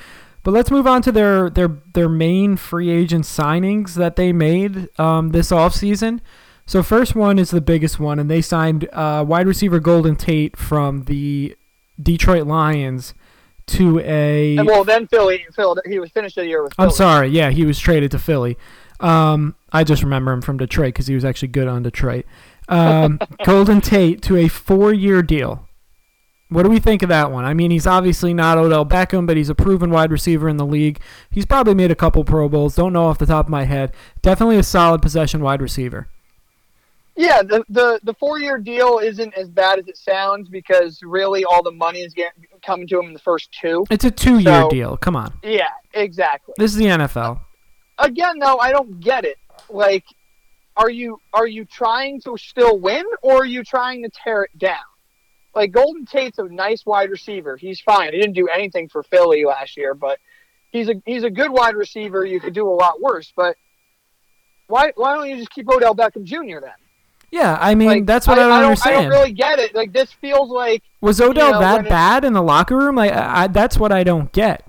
But 0.43 0.51
let's 0.51 0.71
move 0.71 0.88
on 0.88 1.01
to 1.04 1.12
their 1.12 1.49
their 1.49 1.69
their 1.93 2.10
main 2.10 2.58
free 2.58 2.89
agent 2.89 3.25
signings 3.25 3.95
that 3.95 4.15
they 4.15 4.34
made 4.34 4.88
um, 4.99 5.30
this 5.30 5.51
offseason. 5.51 6.19
So 6.65 6.82
first 6.82 7.15
one 7.15 7.39
is 7.39 7.51
the 7.51 7.62
biggest 7.62 7.99
one, 7.99 8.19
and 8.19 8.30
they 8.30 8.41
signed 8.41 8.88
uh, 8.93 9.25
wide 9.28 9.47
receiver 9.47 9.80
Golden 9.80 10.15
Tate 10.15 10.56
from 10.56 11.04
the 11.04 11.56
Detroit 12.01 12.47
Lions 12.47 13.13
to 13.67 13.99
a. 13.99 14.58
And 14.58 14.67
well, 14.67 14.84
then 14.84 15.08
Philly, 15.08 15.45
Phil, 15.54 15.78
he 15.86 15.99
was 15.99 16.12
finished 16.12 16.36
the 16.36 16.45
year 16.45 16.63
with. 16.63 16.73
Philly. 16.73 16.86
I'm 16.88 16.93
sorry, 16.93 17.28
yeah, 17.30 17.49
he 17.49 17.65
was 17.65 17.80
traded 17.80 18.12
to 18.12 18.19
Philly. 18.19 18.58
Um, 18.99 19.56
I 19.71 19.84
just 19.84 20.03
remember 20.03 20.32
him 20.32 20.41
from 20.41 20.58
Detroit 20.58 20.93
because 20.93 21.08
he 21.08 21.15
was 21.15 21.25
actually 21.25 21.49
good 21.49 21.67
on 21.67 21.84
Detroit. 21.84 22.25
Um, 22.69 23.19
Golden 23.45 23.82
Tate 23.82 24.21
to 24.23 24.38
a 24.38 24.47
four-year 24.47 25.21
deal. 25.21 25.67
What 26.49 26.63
do 26.63 26.69
we 26.69 26.79
think 26.79 27.01
of 27.01 27.10
that 27.10 27.32
one? 27.32 27.45
I 27.45 27.56
mean, 27.56 27.71
he's 27.71 27.88
obviously 27.88 28.32
not 28.34 28.60
Odell 28.60 28.86
Beckham, 28.86 29.25
but 29.25 29.38
he's 29.38 29.49
a 29.49 29.56
proven 29.56 29.89
wide 29.89 30.12
receiver 30.12 30.47
in 30.47 30.58
the 30.58 30.65
league. 30.65 30.99
He's 31.32 31.47
probably 31.47 31.73
made 31.73 31.89
a 31.89 31.95
couple 31.95 32.23
Pro 32.23 32.47
Bowls. 32.47 32.75
Don't 32.75 32.93
know 32.93 33.06
off 33.06 33.17
the 33.17 33.25
top 33.25 33.47
of 33.47 33.49
my 33.49 33.63
head. 33.63 33.93
Definitely 34.21 34.58
a 34.58 34.63
solid 34.63 35.01
possession 35.01 35.41
wide 35.41 35.63
receiver. 35.63 36.10
Yeah, 37.15 37.43
the 37.43 37.63
the, 37.69 37.99
the 38.03 38.13
four 38.15 38.39
year 38.39 38.58
deal 38.58 38.99
isn't 38.99 39.34
as 39.36 39.49
bad 39.49 39.79
as 39.79 39.88
it 39.88 39.97
sounds 39.97 40.49
because 40.49 40.99
really 41.03 41.45
all 41.45 41.62
the 41.62 41.71
money 41.71 42.01
is 42.01 42.13
getting, 42.13 42.45
coming 42.65 42.88
to 42.88 42.99
him 42.99 43.08
in 43.08 43.13
the 43.13 43.19
first 43.19 43.51
two. 43.51 43.86
It's 43.89 44.06
a 44.06 44.12
two 44.12 44.39
year 44.39 44.62
so, 44.63 44.69
deal. 44.69 44.97
Come 44.97 45.15
on. 45.15 45.34
Yeah, 45.43 45.69
exactly. 45.93 46.56
This 46.58 46.71
is 46.71 46.77
the 46.77 46.86
NFL. 46.86 47.39
Again, 47.97 48.39
though, 48.39 48.58
I 48.58 48.71
don't 48.71 48.99
get 48.99 49.25
it. 49.25 49.38
Like, 49.69 50.06
are 50.75 50.89
you 50.89 51.19
are 51.34 51.47
you 51.47 51.65
trying 51.65 52.21
to 52.21 52.38
still 52.38 52.79
win 52.79 53.06
or 53.21 53.41
are 53.41 53.45
you 53.45 53.63
trying 53.63 54.03
to 54.03 54.10
tear 54.10 54.43
it 54.43 54.58
down? 54.58 54.84
like 55.56 55.71
Golden 55.71 56.06
Tate's 56.06 56.39
a 56.39 56.43
nice 56.43 56.86
wide 56.86 57.10
receiver. 57.10 57.58
He's 57.58 57.79
fine. 57.79 58.13
He 58.13 58.19
didn't 58.19 58.34
do 58.34 58.47
anything 58.47 58.89
for 58.89 59.03
Philly 59.03 59.45
last 59.45 59.77
year, 59.77 59.93
but 59.93 60.19
he's 60.71 60.89
a 60.89 60.95
he's 61.06 61.23
a 61.23 61.29
good 61.29 61.51
wide 61.51 61.75
receiver. 61.75 62.25
You 62.25 62.39
could 62.39 62.53
do 62.53 62.67
a 62.67 62.73
lot 62.73 63.01
worse. 63.01 63.32
But 63.36 63.56
why 64.67 64.91
why 64.95 65.15
don't 65.15 65.29
you 65.29 65.38
just 65.38 65.51
keep 65.51 65.69
Odell 65.69 65.95
Beckham 65.95 66.23
Jr. 66.23 66.60
then? 66.62 66.71
Yeah, 67.32 67.58
I 67.60 67.75
mean 67.75 67.88
like, 67.88 68.06
that's 68.06 68.27
what 68.27 68.38
I, 68.38 68.43
I, 68.43 68.45
don't, 68.45 68.51
I 68.51 68.60
don't 68.60 68.65
understand. 68.69 68.95
I 68.95 69.01
don't 69.01 69.10
really 69.10 69.32
get 69.32 69.60
it. 69.60 69.75
Like 69.75 69.93
this 69.93 70.12
feels 70.13 70.49
like 70.49 70.84
was 71.01 71.21
Odell 71.21 71.47
you 71.47 71.53
know, 71.53 71.60
that 71.60 71.89
bad 71.89 72.25
in 72.25 72.34
the 72.34 72.43
locker 72.43 72.77
room? 72.77 72.95
Like 72.95 73.12
I, 73.12 73.47
that's 73.47 73.77
what 73.77 73.91
I 73.91 74.03
don't 74.03 74.32
get. 74.32 74.67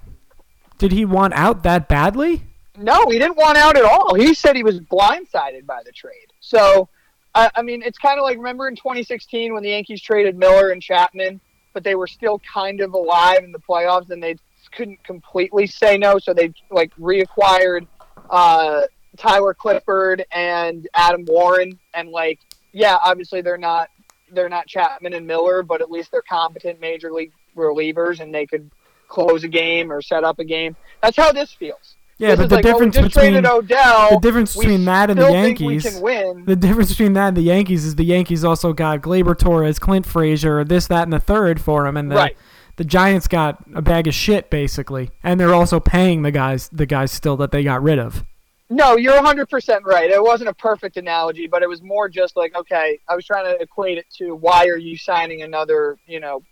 Did 0.79 0.93
he 0.93 1.05
want 1.05 1.35
out 1.35 1.63
that 1.63 1.89
badly? 1.89 2.43
No, 2.77 3.07
he 3.09 3.19
didn't 3.19 3.37
want 3.37 3.57
out 3.57 3.77
at 3.77 3.85
all. 3.85 4.15
He 4.15 4.35
said 4.35 4.57
he 4.57 4.65
was 4.65 4.81
blindsided 4.81 5.65
by 5.67 5.83
the 5.85 5.93
trade. 5.93 6.33
So 6.41 6.89
I, 7.35 7.51
I 7.55 7.63
mean, 7.63 7.83
it's 7.83 7.99
kind 7.99 8.19
of 8.19 8.25
like 8.25 8.37
remember 8.37 8.69
in 8.69 8.77
2016 8.77 9.55
when 9.55 9.63
the 9.63 9.71
Yankees 9.71 10.01
traded 10.01 10.37
Miller 10.37 10.71
and 10.71 10.83
Chapman, 10.83 11.41
but 11.73 11.85
they 11.85 11.95
were 11.95 12.07
still 12.07 12.41
kind 12.41 12.81
of 12.81 12.95
alive 12.95 13.45
in 13.45 13.53
the 13.53 13.59
playoffs 13.59 14.11
and 14.11 14.23
they 14.23 14.37
couldn't 14.73 15.03
completely 15.05 15.67
say 15.67 15.97
no, 15.97 16.19
so 16.19 16.35
they 16.35 16.53
like 16.71 16.95
reacquired 16.97 17.87
uh, 18.31 18.83
Tyler 19.17 19.55
Clippard 19.55 20.23
and 20.33 20.89
Adam 20.95 21.25
Warren, 21.27 21.79
and 21.93 22.09
like 22.11 22.41
yeah, 22.73 22.99
obviously 23.05 23.41
they're 23.41 23.57
not 23.59 23.89
they're 24.33 24.49
not 24.49 24.67
Chapman 24.67 25.15
and 25.15 25.27
Miller, 25.27 25.63
but 25.63 25.81
at 25.81 25.91
least 25.91 26.11
they're 26.11 26.23
competent 26.23 26.81
major 26.81 27.13
league 27.13 27.33
relievers 27.57 28.21
and 28.21 28.35
they 28.35 28.47
could 28.47 28.71
close 29.09 29.45
a 29.45 29.49
game 29.49 29.93
or 29.93 30.03
set 30.03 30.25
up 30.25 30.41
a 30.41 30.45
game. 30.45 30.75
That's 31.01 31.17
how 31.17 31.31
this 31.31 31.53
feels. 31.53 31.95
Yeah, 32.19 32.37
this 32.37 32.41
but 32.41 32.49
the 32.49 32.55
like, 32.57 32.65
difference 32.65 32.97
well, 32.97 33.09
between 33.09 33.47
Odell, 33.47 34.11
the 34.11 34.19
difference 34.21 34.57
between 34.57 34.85
that 34.85 35.11
and 35.11 35.19
the 35.19 35.33
Yankees, 35.33 35.83
the 35.83 36.57
difference 36.59 36.91
between 36.91 37.13
that 37.15 37.29
and 37.29 37.37
the 37.37 37.43
Yankees 37.43 37.85
is 37.85 37.97
the 37.97 38.05
Yankees 38.05 38.45
also 38.45 38.73
got 38.73 39.01
Gleyber 39.01 39.37
Torres, 39.37 39.81
Clint 39.81 40.07
Frazier, 40.07 40.63
this, 40.63 40.87
that, 40.87 41.03
and 41.03 41.13
the 41.13 41.19
third 41.19 41.61
for 41.61 41.87
him, 41.87 41.97
and 41.97 42.13
the 42.13 42.17
right. 42.17 42.37
the 42.77 42.85
Giants 42.85 43.27
got 43.27 43.65
a 43.75 43.83
bag 43.83 44.07
of 44.07 44.15
shit 44.15 44.49
basically, 44.49 45.11
and 45.25 45.41
they're 45.41 45.55
also 45.55 45.81
paying 45.81 46.23
the 46.23 46.31
guys 46.31 46.69
the 46.69 46.87
guys 46.87 47.11
still 47.11 47.37
that 47.39 47.51
they 47.51 47.65
got 47.65 47.83
rid 47.83 47.99
of. 47.99 48.25
No, 48.71 48.97
you're 48.97 49.21
100% 49.21 49.83
right. 49.85 50.11
It 50.11 50.23
wasn't 50.23 50.49
a 50.49 50.55
perfect 50.55 50.97
analogy, 50.97 51.47
but 51.47 51.63
it 51.63 51.69
was 51.69 51.83
more 51.83 52.09
just 52.09 52.35
like, 52.35 52.57
okay, 52.57 52.99
I 53.09 53.15
was 53.15 53.27
trying 53.27 53.45
to 53.45 53.61
equate 53.63 53.99
it 53.99 54.07
to 54.17 54.35
why 54.35 54.67
are 54.67 54.79
you 54.79 54.97
signing 54.97 55.43
another, 55.43 55.99
you 56.07 56.19
know, 56.19 56.43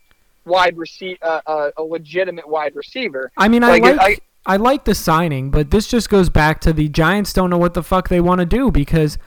wide 0.44 0.76
receiver, 0.76 1.18
uh, 1.22 1.40
uh, 1.46 1.70
a 1.78 1.82
legitimate 1.82 2.46
wide 2.46 2.76
receiver. 2.76 3.32
I 3.36 3.48
mean, 3.48 3.62
like, 3.62 3.82
I 3.82 3.92
like. 3.92 4.22
I, 4.44 4.56
like 4.56 4.84
the 4.84 4.94
signing, 4.94 5.50
but 5.50 5.70
this 5.70 5.86
just 5.86 6.08
goes 6.08 6.28
back 6.28 6.60
to 6.62 6.72
the 6.72 6.88
Giants 6.88 7.32
don't 7.32 7.50
know 7.50 7.58
what 7.58 7.74
the 7.74 7.82
fuck 7.82 8.08
they 8.08 8.20
want 8.20 8.40
to 8.40 8.46
do 8.46 8.70
because 8.70 9.18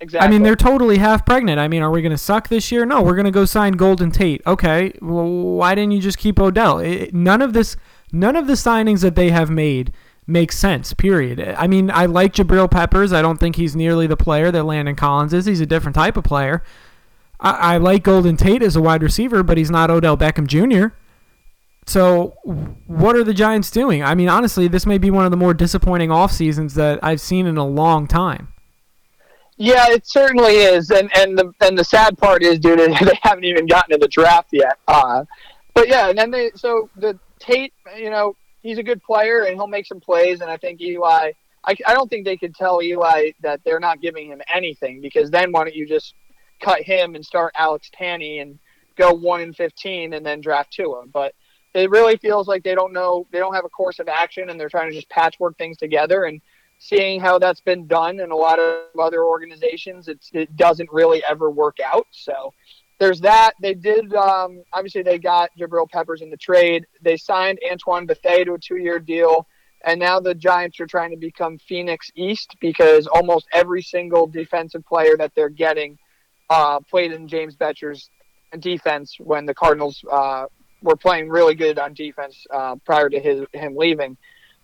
exactly. 0.00 0.26
I 0.26 0.30
mean 0.30 0.42
they're 0.42 0.56
totally 0.56 0.98
half 0.98 1.26
pregnant. 1.26 1.58
I 1.58 1.68
mean, 1.68 1.82
are 1.82 1.90
we 1.90 2.02
going 2.02 2.12
to 2.12 2.18
suck 2.18 2.48
this 2.48 2.70
year? 2.70 2.86
No, 2.86 3.02
we're 3.02 3.14
going 3.14 3.24
to 3.24 3.32
go 3.32 3.44
sign 3.44 3.72
Golden 3.72 4.10
Tate. 4.10 4.40
Okay, 4.46 4.92
well, 5.00 5.28
why 5.28 5.74
didn't 5.74 5.92
you 5.92 6.00
just 6.00 6.18
keep 6.18 6.38
Odell? 6.38 6.78
It, 6.78 7.12
none 7.12 7.42
of 7.42 7.52
this, 7.52 7.76
none 8.12 8.36
of 8.36 8.46
the 8.46 8.54
signings 8.54 9.00
that 9.02 9.16
they 9.16 9.30
have 9.30 9.50
made 9.50 9.92
makes 10.26 10.56
sense. 10.56 10.94
Period. 10.94 11.40
I 11.58 11.66
mean, 11.66 11.90
I 11.90 12.06
like 12.06 12.34
Jabril 12.34 12.70
Peppers. 12.70 13.12
I 13.12 13.22
don't 13.22 13.38
think 13.38 13.56
he's 13.56 13.74
nearly 13.74 14.06
the 14.06 14.16
player 14.16 14.50
that 14.50 14.64
Landon 14.64 14.96
Collins 14.96 15.32
is. 15.32 15.46
He's 15.46 15.60
a 15.60 15.66
different 15.66 15.94
type 15.94 16.16
of 16.16 16.24
player. 16.24 16.62
I, 17.40 17.74
I 17.74 17.76
like 17.78 18.04
Golden 18.04 18.36
Tate 18.36 18.62
as 18.62 18.76
a 18.76 18.82
wide 18.82 19.02
receiver, 19.02 19.42
but 19.42 19.58
he's 19.58 19.70
not 19.70 19.90
Odell 19.90 20.16
Beckham 20.16 20.46
Jr. 20.46 20.94
So, 21.86 22.34
what 22.86 23.16
are 23.16 23.24
the 23.24 23.34
Giants 23.34 23.70
doing? 23.70 24.04
I 24.04 24.14
mean, 24.14 24.28
honestly, 24.28 24.68
this 24.68 24.86
may 24.86 24.98
be 24.98 25.10
one 25.10 25.24
of 25.24 25.30
the 25.30 25.36
more 25.36 25.52
disappointing 25.52 26.10
off 26.10 26.32
seasons 26.32 26.74
that 26.74 27.00
I've 27.02 27.20
seen 27.20 27.46
in 27.46 27.56
a 27.56 27.66
long 27.66 28.06
time. 28.06 28.52
Yeah, 29.56 29.86
it 29.90 30.06
certainly 30.06 30.54
is, 30.54 30.90
and 30.90 31.10
and 31.16 31.38
the 31.38 31.52
and 31.60 31.78
the 31.78 31.84
sad 31.84 32.16
part 32.18 32.42
is, 32.42 32.58
dude, 32.58 32.78
they 33.00 33.18
haven't 33.22 33.44
even 33.44 33.66
gotten 33.66 33.90
to 33.92 33.98
the 33.98 34.08
draft 34.08 34.48
yet. 34.52 34.78
Uh, 34.88 35.24
but 35.74 35.88
yeah, 35.88 36.08
and 36.08 36.18
then 36.18 36.30
they 36.30 36.50
so 36.54 36.88
the 36.96 37.18
Tate, 37.38 37.74
you 37.96 38.10
know, 38.10 38.36
he's 38.62 38.78
a 38.78 38.82
good 38.82 39.02
player 39.02 39.42
and 39.42 39.54
he'll 39.54 39.66
make 39.66 39.86
some 39.86 40.00
plays, 40.00 40.40
and 40.40 40.50
I 40.50 40.56
think 40.56 40.80
Eli. 40.80 41.32
I, 41.64 41.76
I 41.86 41.94
don't 41.94 42.10
think 42.10 42.24
they 42.24 42.36
could 42.36 42.56
tell 42.56 42.82
Eli 42.82 43.30
that 43.42 43.60
they're 43.64 43.78
not 43.78 44.00
giving 44.00 44.26
him 44.26 44.42
anything 44.52 45.00
because 45.00 45.30
then 45.30 45.52
why 45.52 45.62
don't 45.62 45.76
you 45.76 45.86
just 45.86 46.14
cut 46.60 46.82
him 46.82 47.14
and 47.14 47.24
start 47.24 47.52
Alex 47.56 47.88
Tanney 47.96 48.42
and 48.42 48.58
go 48.96 49.12
one 49.12 49.40
in 49.40 49.52
fifteen 49.52 50.14
and 50.14 50.26
then 50.26 50.40
draft 50.40 50.72
Tua? 50.72 51.04
But 51.06 51.34
it 51.74 51.90
really 51.90 52.16
feels 52.16 52.48
like 52.48 52.62
they 52.62 52.74
don't 52.74 52.92
know 52.92 53.26
they 53.32 53.38
don't 53.38 53.54
have 53.54 53.64
a 53.64 53.68
course 53.68 53.98
of 53.98 54.08
action 54.08 54.50
and 54.50 54.58
they're 54.58 54.68
trying 54.68 54.90
to 54.90 54.96
just 54.96 55.08
patchwork 55.08 55.56
things 55.56 55.76
together. 55.78 56.24
And 56.24 56.40
seeing 56.78 57.20
how 57.20 57.38
that's 57.38 57.60
been 57.60 57.86
done 57.86 58.18
in 58.18 58.30
a 58.30 58.36
lot 58.36 58.58
of 58.58 58.98
other 58.98 59.24
organizations 59.24 60.08
it 60.08 60.56
doesn't 60.56 60.90
really 60.92 61.22
ever 61.28 61.50
work 61.50 61.76
out. 61.84 62.06
So 62.10 62.52
there's 62.98 63.20
that. 63.20 63.52
They 63.60 63.74
did 63.74 64.14
um, 64.14 64.62
obviously 64.72 65.02
they 65.02 65.18
got 65.18 65.50
Jabril 65.58 65.88
Peppers 65.90 66.22
in 66.22 66.30
the 66.30 66.36
trade. 66.36 66.86
They 67.00 67.16
signed 67.16 67.58
Antoine 67.70 68.06
Bethea 68.06 68.44
to 68.44 68.54
a 68.54 68.58
two-year 68.58 68.98
deal. 68.98 69.46
And 69.84 69.98
now 69.98 70.20
the 70.20 70.34
Giants 70.34 70.78
are 70.78 70.86
trying 70.86 71.10
to 71.10 71.16
become 71.16 71.58
Phoenix 71.58 72.10
East 72.14 72.54
because 72.60 73.08
almost 73.08 73.46
every 73.52 73.82
single 73.82 74.28
defensive 74.28 74.84
player 74.86 75.16
that 75.18 75.32
they're 75.34 75.48
getting 75.48 75.98
uh, 76.50 76.78
played 76.80 77.12
in 77.12 77.26
James 77.26 77.56
Bettcher's 77.56 78.08
defense 78.58 79.16
when 79.18 79.46
the 79.46 79.54
Cardinals 79.54 80.04
uh, 80.10 80.46
were 80.82 80.96
playing 80.96 81.28
really 81.28 81.54
good 81.54 81.78
on 81.78 81.94
defense 81.94 82.46
uh, 82.50 82.76
prior 82.84 83.08
to 83.08 83.20
his 83.20 83.44
him 83.52 83.76
leaving. 83.76 84.16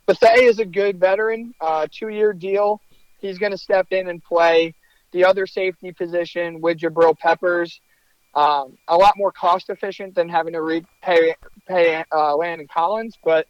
Bethea 0.06 0.42
is 0.42 0.58
a 0.58 0.64
good 0.64 0.98
veteran, 0.98 1.54
uh, 1.60 1.86
two 1.90 2.08
year 2.08 2.32
deal. 2.32 2.80
He's 3.20 3.38
going 3.38 3.52
to 3.52 3.58
step 3.58 3.88
in 3.90 4.08
and 4.08 4.22
play 4.22 4.74
the 5.12 5.24
other 5.24 5.46
safety 5.46 5.92
position 5.92 6.60
with 6.60 6.78
Jabril 6.78 7.18
Peppers. 7.18 7.80
Um, 8.34 8.78
a 8.86 8.96
lot 8.96 9.14
more 9.16 9.32
cost 9.32 9.70
efficient 9.70 10.14
than 10.14 10.28
having 10.28 10.52
to 10.52 10.62
repay 10.62 11.34
pay 11.66 12.04
uh, 12.12 12.36
Landon 12.36 12.68
Collins, 12.72 13.18
but 13.24 13.46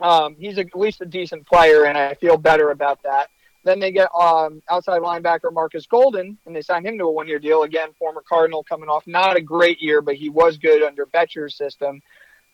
um, 0.00 0.36
he's 0.38 0.58
a, 0.58 0.62
at 0.62 0.76
least 0.76 1.00
a 1.00 1.06
decent 1.06 1.46
player, 1.46 1.84
and 1.84 1.96
I 1.96 2.14
feel 2.14 2.36
better 2.36 2.70
about 2.70 3.02
that. 3.04 3.28
Then 3.66 3.80
they 3.80 3.90
get 3.90 4.08
um, 4.14 4.62
outside 4.70 5.02
linebacker 5.02 5.52
Marcus 5.52 5.86
Golden, 5.86 6.38
and 6.46 6.54
they 6.54 6.62
signed 6.62 6.86
him 6.86 6.96
to 6.98 7.04
a 7.04 7.10
one-year 7.10 7.40
deal. 7.40 7.64
Again, 7.64 7.88
former 7.98 8.22
Cardinal 8.26 8.62
coming 8.62 8.88
off 8.88 9.04
not 9.08 9.36
a 9.36 9.40
great 9.40 9.82
year, 9.82 10.00
but 10.00 10.14
he 10.14 10.28
was 10.28 10.56
good 10.56 10.84
under 10.84 11.04
Bettcher's 11.04 11.56
system. 11.56 12.00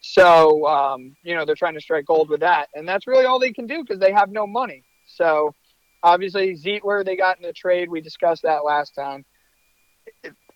So 0.01 0.67
um, 0.67 1.15
you 1.23 1.35
know 1.35 1.45
they're 1.45 1.55
trying 1.55 1.75
to 1.75 1.83
strike 1.83 2.07
gold 2.07 2.31
with 2.31 2.41
that, 2.41 2.71
and 2.75 2.89
that's 2.89 3.07
really 3.07 3.27
all 3.27 3.39
they 3.39 3.53
can 3.53 3.67
do 3.67 3.83
because 3.83 4.01
they 4.01 4.11
have 4.11 4.31
no 4.31 4.47
money. 4.47 4.85
So 5.07 5.55
obviously 6.03 6.57
Zeitler 6.57 7.05
they 7.05 7.17
got 7.17 7.37
in 7.37 7.43
the 7.43 7.53
trade. 7.53 7.91
We 7.91 8.01
discussed 8.01 8.43
that 8.45 8.65
last 8.65 8.95
time. 8.95 9.27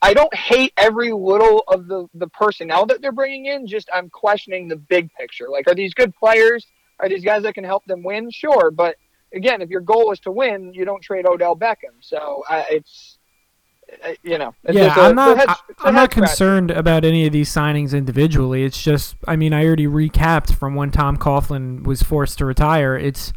I 0.00 0.14
don't 0.14 0.34
hate 0.34 0.72
every 0.78 1.12
little 1.12 1.64
of 1.68 1.86
the 1.86 2.08
the 2.14 2.28
personnel 2.28 2.86
that 2.86 3.02
they're 3.02 3.12
bringing 3.12 3.44
in. 3.44 3.66
Just 3.66 3.90
I'm 3.92 4.08
questioning 4.08 4.68
the 4.68 4.76
big 4.76 5.12
picture. 5.12 5.48
Like, 5.50 5.68
are 5.68 5.74
these 5.74 5.92
good 5.92 6.14
players? 6.14 6.66
Are 6.98 7.10
these 7.10 7.24
guys 7.24 7.42
that 7.42 7.54
can 7.54 7.64
help 7.64 7.84
them 7.84 8.02
win? 8.02 8.30
Sure, 8.30 8.70
but 8.70 8.96
again, 9.32 9.62
if 9.62 9.70
your 9.70 9.80
goal 9.80 10.12
is 10.12 10.20
to 10.20 10.30
win, 10.30 10.72
you 10.72 10.84
don't 10.84 11.02
trade 11.02 11.26
Odell 11.26 11.56
Beckham. 11.56 11.94
So 12.00 12.44
uh, 12.48 12.64
it's 12.70 13.18
uh, 14.04 14.12
you 14.22 14.38
know. 14.38 14.54
It's 14.64 14.76
yeah, 14.76 14.94
i 14.96 15.08
I'm 15.08 15.14
not. 15.14 15.38
Head, 15.38 15.48
I'm 15.80 15.94
not 15.94 16.10
concerned 16.10 16.70
about 16.70 17.04
any 17.04 17.26
of 17.26 17.32
these 17.32 17.52
signings 17.52 17.96
individually. 17.96 18.64
It's 18.64 18.82
just, 18.82 19.16
I 19.26 19.36
mean, 19.36 19.52
I 19.52 19.64
already 19.64 19.86
recapped 19.86 20.54
from 20.54 20.74
when 20.74 20.90
Tom 20.90 21.16
Coughlin 21.16 21.84
was 21.84 22.02
forced 22.02 22.38
to 22.38 22.44
retire. 22.44 22.96
It's 22.96 23.32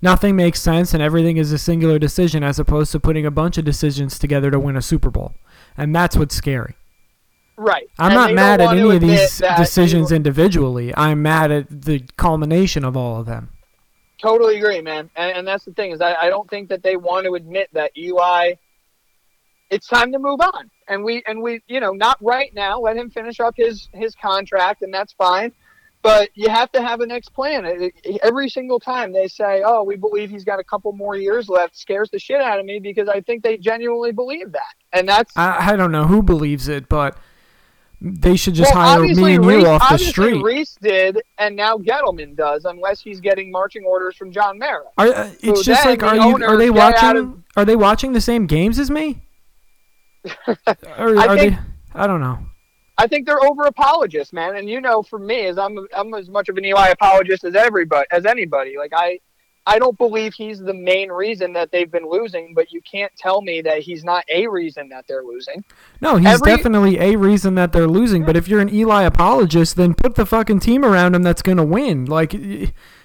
nothing 0.00 0.36
makes 0.36 0.60
sense, 0.60 0.94
and 0.94 1.02
everything 1.02 1.36
is 1.36 1.52
a 1.52 1.58
singular 1.58 1.98
decision 1.98 2.42
as 2.42 2.58
opposed 2.58 2.92
to 2.92 3.00
putting 3.00 3.26
a 3.26 3.30
bunch 3.30 3.58
of 3.58 3.64
decisions 3.64 4.18
together 4.18 4.50
to 4.50 4.58
win 4.58 4.76
a 4.76 4.82
Super 4.82 5.10
Bowl, 5.10 5.34
and 5.76 5.94
that's 5.94 6.16
what's 6.16 6.34
scary. 6.34 6.76
Right. 7.56 7.88
I'm 7.98 8.12
and 8.12 8.14
not 8.14 8.32
mad 8.34 8.60
at 8.60 8.76
any 8.76 8.96
of 8.96 9.00
these 9.00 9.42
decisions 9.56 10.10
individually. 10.10 10.92
I'm 10.96 11.22
mad 11.22 11.50
at 11.52 11.82
the 11.82 12.00
culmination 12.16 12.82
of 12.84 12.96
all 12.96 13.20
of 13.20 13.26
them. 13.26 13.50
Totally 14.22 14.56
agree, 14.58 14.80
man. 14.80 15.10
And, 15.16 15.38
and 15.38 15.46
that's 15.46 15.64
the 15.64 15.72
thing 15.72 15.90
is, 15.90 16.00
I, 16.00 16.14
I 16.14 16.28
don't 16.28 16.48
think 16.48 16.68
that 16.68 16.82
they 16.84 16.96
want 16.96 17.26
to 17.26 17.34
admit 17.34 17.68
that 17.72 17.90
Eli. 17.96 18.54
It's 19.68 19.88
time 19.88 20.12
to 20.12 20.18
move 20.18 20.40
on, 20.40 20.70
and 20.86 21.02
we 21.02 21.22
and 21.26 21.42
we, 21.42 21.62
you 21.66 21.80
know, 21.80 21.92
not 21.92 22.18
right 22.20 22.52
now. 22.54 22.78
Let 22.78 22.96
him 22.96 23.10
finish 23.10 23.40
up 23.40 23.54
his 23.56 23.88
his 23.94 24.14
contract, 24.14 24.82
and 24.82 24.92
that's 24.92 25.12
fine. 25.14 25.50
But 26.02 26.28
you 26.34 26.50
have 26.50 26.70
to 26.72 26.82
have 26.82 27.00
a 27.00 27.06
next 27.06 27.30
plan. 27.30 27.90
Every 28.22 28.48
single 28.50 28.78
time 28.78 29.12
they 29.12 29.28
say, 29.28 29.62
"Oh, 29.64 29.82
we 29.82 29.96
believe 29.96 30.30
he's 30.30 30.44
got 30.44 30.60
a 30.60 30.64
couple 30.64 30.92
more 30.92 31.16
years 31.16 31.48
left," 31.48 31.76
scares 31.76 32.10
the 32.10 32.18
shit 32.18 32.40
out 32.40 32.60
of 32.60 32.66
me 32.66 32.80
because 32.80 33.08
I 33.08 33.22
think 33.22 33.42
they 33.42 33.56
genuinely 33.56 34.12
believe 34.12 34.52
that, 34.52 34.74
and 34.92 35.08
that's. 35.08 35.34
I, 35.36 35.72
I 35.72 35.76
don't 35.76 35.90
know 35.90 36.04
who 36.04 36.22
believes 36.22 36.68
it, 36.68 36.88
but 36.88 37.16
they 38.02 38.36
should 38.36 38.54
just 38.54 38.74
well, 38.74 38.98
hire 38.98 39.02
me 39.02 39.34
and 39.34 39.46
Reese, 39.46 39.62
you 39.62 39.68
off 39.68 39.88
the 39.88 39.98
street. 39.98 40.42
Reese 40.42 40.76
did, 40.82 41.22
and 41.38 41.54
now 41.54 41.76
Gettleman 41.76 42.36
does, 42.36 42.64
unless 42.64 43.00
he's 43.00 43.20
getting 43.20 43.50
marching 43.52 43.84
orders 43.84 44.16
from 44.16 44.32
John 44.32 44.58
Mara. 44.58 44.84
Are, 44.98 45.06
uh, 45.06 45.30
it's 45.40 45.60
so 45.60 45.62
just 45.62 45.84
like, 45.84 46.02
are 46.02 46.16
you? 46.16 46.44
Are 46.44 46.56
they 46.56 46.70
watching? 46.70 47.16
Of, 47.16 47.42
are 47.56 47.64
they 47.64 47.76
watching 47.76 48.12
the 48.12 48.20
same 48.20 48.46
games 48.46 48.80
as 48.80 48.90
me? 48.90 49.22
or 50.46 51.16
are 51.16 51.36
think, 51.36 51.54
they? 51.54 51.58
I 51.94 52.08
don't 52.08 52.20
know. 52.20 52.38
I 52.98 53.06
think 53.06 53.26
they're 53.26 53.42
over 53.44 53.64
apologists, 53.64 54.32
man. 54.32 54.56
And 54.56 54.68
you 54.68 54.80
know, 54.80 55.02
for 55.02 55.18
me, 55.18 55.46
as 55.46 55.58
I'm, 55.58 55.78
I'm 55.96 56.12
as 56.14 56.28
much 56.28 56.48
of 56.48 56.56
an 56.56 56.64
Eli 56.64 56.88
apologist 56.88 57.44
as 57.44 57.54
everybody, 57.54 58.06
as 58.10 58.26
anybody. 58.26 58.76
Like 58.78 58.92
I, 58.94 59.20
I 59.66 59.78
don't 59.78 59.96
believe 59.96 60.34
he's 60.34 60.58
the 60.58 60.74
main 60.74 61.10
reason 61.10 61.52
that 61.52 61.70
they've 61.70 61.90
been 61.90 62.08
losing, 62.08 62.52
but 62.52 62.72
you 62.72 62.80
can't 62.80 63.14
tell 63.16 63.42
me 63.42 63.60
that 63.62 63.78
he's 63.78 64.02
not 64.02 64.24
a 64.28 64.48
reason 64.48 64.88
that 64.88 65.06
they're 65.06 65.22
losing. 65.22 65.64
No, 66.00 66.16
he's 66.16 66.26
Every, 66.28 66.56
definitely 66.56 66.98
a 66.98 67.16
reason 67.16 67.54
that 67.54 67.72
they're 67.72 67.86
losing. 67.86 68.24
But 68.24 68.36
if 68.36 68.48
you're 68.48 68.60
an 68.60 68.74
Eli 68.74 69.02
apologist, 69.02 69.76
then 69.76 69.94
put 69.94 70.16
the 70.16 70.26
fucking 70.26 70.60
team 70.60 70.84
around 70.84 71.14
him 71.14 71.22
that's 71.22 71.42
going 71.42 71.58
to 71.58 71.64
win. 71.64 72.06
Like, 72.06 72.34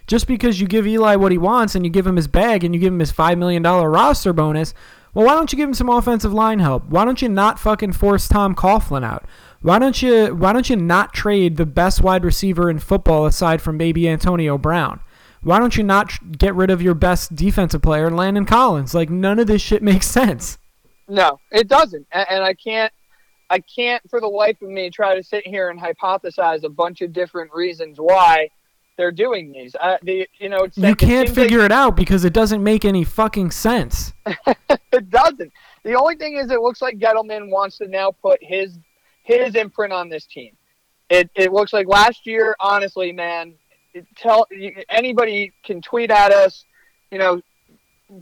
just 0.07 0.25
because 0.25 0.59
you 0.59 0.67
give 0.67 0.87
Eli 0.87 1.15
what 1.15 1.31
he 1.31 1.37
wants 1.37 1.75
and 1.75 1.85
you 1.85 1.91
give 1.91 2.07
him 2.07 2.15
his 2.15 2.27
bag 2.27 2.63
and 2.63 2.73
you 2.73 2.81
give 2.81 2.93
him 2.93 2.99
his 2.99 3.13
$5 3.13 3.37
million 3.37 3.61
roster 3.61 4.33
bonus, 4.33 4.73
well, 5.13 5.25
why 5.27 5.35
don't 5.35 5.51
you 5.51 5.57
give 5.57 5.69
him 5.69 5.75
some 5.75 5.89
offensive 5.89 6.33
line 6.33 6.59
help? 6.59 6.85
Why 6.89 7.05
don't 7.05 7.21
you 7.21 7.29
not 7.29 7.59
fucking 7.59 7.93
force 7.93 8.27
Tom 8.27 8.55
Coughlin 8.55 9.03
out? 9.03 9.25
Why 9.61 9.79
don't 9.79 10.01
you 10.01 10.35
why 10.35 10.53
don't 10.53 10.69
you 10.69 10.75
not 10.75 11.13
trade 11.13 11.57
the 11.57 11.65
best 11.65 12.01
wide 12.01 12.23
receiver 12.23 12.69
in 12.69 12.77
football 12.79 13.25
aside 13.25 13.61
from 13.61 13.77
maybe 13.77 14.07
Antonio 14.07 14.57
Brown? 14.57 14.99
Why 15.47 15.60
don't 15.60 15.77
you 15.77 15.83
not 15.83 16.38
get 16.38 16.55
rid 16.55 16.69
of 16.69 16.81
your 16.81 16.93
best 16.93 17.33
defensive 17.33 17.81
player, 17.81 18.12
Landon 18.12 18.45
Collins? 18.45 18.93
Like 18.93 19.10
none 19.10 19.39
of 19.39 19.47
this 19.47 19.62
shit 19.62 19.81
makes 19.81 20.05
sense. 20.19 20.57
No, 21.07 21.39
it 21.53 21.69
doesn't, 21.69 22.05
and 22.12 22.43
I 22.43 22.53
can't. 22.53 22.91
I 23.49 23.60
can't, 23.60 24.03
for 24.10 24.19
the 24.19 24.27
life 24.27 24.62
of 24.62 24.67
me, 24.67 24.89
try 24.89 25.15
to 25.15 25.23
sit 25.23 25.47
here 25.47 25.69
and 25.69 25.79
hypothesize 25.79 26.65
a 26.65 26.69
bunch 26.69 26.99
of 26.99 27.13
different 27.13 27.53
reasons 27.53 27.97
why 27.97 28.49
they're 28.97 29.13
doing 29.13 29.53
these. 29.53 29.73
Uh, 29.79 29.95
the, 30.03 30.27
you 30.38 30.49
know, 30.49 30.67
you 30.75 30.95
can't 30.97 31.29
figure 31.29 31.60
like, 31.60 31.67
it 31.67 31.71
out 31.71 31.95
because 31.95 32.25
it 32.25 32.33
doesn't 32.33 32.62
make 32.62 32.83
any 32.83 33.05
fucking 33.05 33.51
sense. 33.51 34.12
it 34.25 35.10
doesn't. 35.10 35.53
The 35.86 35.95
only 35.95 36.17
thing 36.17 36.36
is, 36.36 36.51
it 36.51 36.60
looks 36.60 36.81
like 36.81 36.97
Gettleman 36.97 37.49
wants 37.49 37.77
to 37.77 37.88
now 37.88 38.12
put 38.12 38.39
his 38.41 38.77
his 39.23 39.55
imprint 39.55 39.93
on 39.93 40.10
this 40.10 40.25
team. 40.25 40.57
It 41.10 41.29
it 41.36 41.53
looks 41.53 41.71
like 41.71 41.88
last 41.88 42.27
year, 42.27 42.53
honestly, 42.60 43.13
man, 43.13 43.53
tell 44.15 44.47
anybody 44.89 45.53
can 45.63 45.81
tweet 45.81 46.12
at 46.12 46.31
us, 46.31 46.65
you 47.12 47.17
know, 47.17 47.41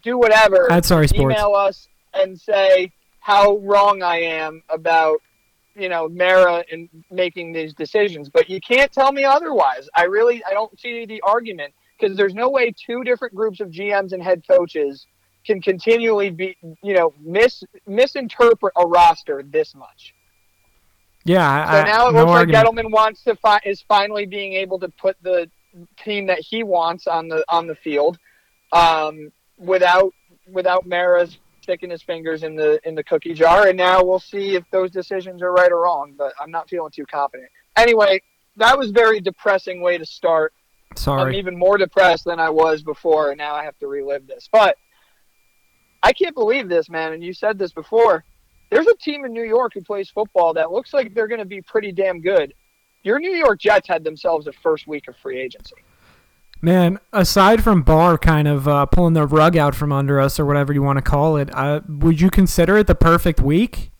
do 0.03 0.17
whatever. 0.17 0.71
At 0.71 0.85
sorry 0.85 1.07
sports. 1.07 1.23
Email 1.23 1.53
us 1.53 1.87
and 2.13 2.39
say 2.39 2.91
how 3.19 3.57
wrong 3.57 4.03
I 4.03 4.17
am 4.21 4.63
about 4.69 5.17
you 5.75 5.89
know 5.89 6.07
Mara 6.07 6.63
and 6.71 6.89
making 7.11 7.53
these 7.53 7.73
decisions, 7.73 8.29
but 8.29 8.49
you 8.49 8.59
can't 8.61 8.91
tell 8.91 9.11
me 9.11 9.23
otherwise. 9.23 9.89
I 9.95 10.03
really 10.03 10.43
I 10.45 10.51
don't 10.51 10.79
see 10.79 11.05
the 11.05 11.21
argument 11.21 11.73
because 11.99 12.17
there's 12.17 12.33
no 12.33 12.49
way 12.49 12.71
two 12.71 13.03
different 13.03 13.35
groups 13.35 13.59
of 13.59 13.69
GMs 13.69 14.13
and 14.13 14.21
head 14.21 14.43
coaches 14.47 15.05
can 15.45 15.61
continually 15.61 16.29
be 16.29 16.57
you 16.81 16.93
know 16.95 17.13
mis 17.21 17.63
misinterpret 17.87 18.73
a 18.75 18.85
roster 18.85 19.43
this 19.43 19.75
much. 19.75 20.13
Yeah, 21.23 21.71
so 21.71 21.83
now 21.83 22.09
it 22.09 22.11
no 22.13 22.19
looks 22.19 22.31
argument. 22.31 22.65
like 22.65 22.85
Gettleman 22.85 22.91
wants 22.91 23.23
to 23.23 23.35
fi- 23.35 23.61
is 23.65 23.81
finally 23.87 24.27
being 24.27 24.53
able 24.53 24.79
to 24.79 24.89
put 24.89 25.17
the 25.23 25.49
team 25.97 26.27
that 26.27 26.39
he 26.39 26.63
wants 26.63 27.07
on 27.07 27.27
the 27.27 27.43
on 27.49 27.67
the 27.67 27.75
field, 27.75 28.17
um, 28.71 29.31
without 29.57 30.13
without 30.47 30.85
Mara's 30.85 31.37
sticking 31.61 31.89
his 31.89 32.03
fingers 32.03 32.43
in 32.43 32.55
the 32.55 32.79
in 32.87 32.95
the 32.95 33.03
cookie 33.03 33.33
jar. 33.33 33.67
And 33.67 33.77
now 33.77 34.03
we'll 34.03 34.19
see 34.19 34.55
if 34.55 34.63
those 34.71 34.91
decisions 34.91 35.41
are 35.41 35.51
right 35.51 35.71
or 35.71 35.81
wrong. 35.81 36.13
But 36.17 36.33
I'm 36.39 36.51
not 36.51 36.69
feeling 36.69 36.91
too 36.91 37.05
confident. 37.05 37.49
Anyway, 37.75 38.21
that 38.57 38.77
was 38.77 38.91
very 38.91 39.19
depressing 39.19 39.81
way 39.81 39.97
to 39.97 40.05
start. 40.05 40.53
Sorry, 40.95 41.21
I'm 41.21 41.33
even 41.33 41.57
more 41.57 41.77
depressed 41.77 42.25
than 42.25 42.39
I 42.39 42.49
was 42.49 42.83
before, 42.83 43.31
and 43.31 43.37
now 43.37 43.53
I 43.55 43.63
have 43.63 43.77
to 43.79 43.87
relive 43.87 44.27
this. 44.27 44.47
But 44.51 44.77
I 46.05 46.13
can't 46.13 46.35
believe 46.35 46.69
this, 46.69 46.87
man. 46.87 47.13
And 47.13 47.23
you 47.23 47.33
said 47.33 47.57
this 47.57 47.73
before. 47.73 48.23
there's 48.69 48.87
a 48.87 48.95
team 48.97 49.25
in 49.25 49.33
New 49.33 49.43
York 49.43 49.73
who 49.73 49.81
plays 49.81 50.09
football 50.09 50.53
that 50.53 50.71
looks 50.71 50.93
like 50.93 51.13
they're 51.13 51.27
going 51.27 51.39
to 51.39 51.45
be 51.45 51.61
pretty 51.61 51.91
damn 51.91 52.21
good. 52.21 52.53
Your 53.05 53.19
New 53.19 53.35
York 53.35 53.59
Jets 53.59 53.87
had 53.87 54.03
themselves 54.03 54.47
a 54.47 54.51
first 54.51 54.87
week 54.87 55.07
of 55.07 55.15
free 55.17 55.39
agency. 55.39 55.75
Man, 56.59 56.99
aside 57.13 57.63
from 57.63 57.83
Barr 57.83 58.17
kind 58.17 58.47
of 58.47 58.67
uh, 58.67 58.87
pulling 58.87 59.13
the 59.13 59.27
rug 59.27 59.55
out 59.55 59.75
from 59.75 59.91
under 59.91 60.19
us 60.19 60.39
or 60.39 60.45
whatever 60.45 60.73
you 60.73 60.81
want 60.81 60.97
to 60.97 61.03
call 61.03 61.37
it, 61.37 61.53
uh, 61.53 61.81
would 61.87 62.19
you 62.19 62.31
consider 62.31 62.77
it 62.77 62.87
the 62.87 62.95
perfect 62.95 63.39
week? 63.39 63.91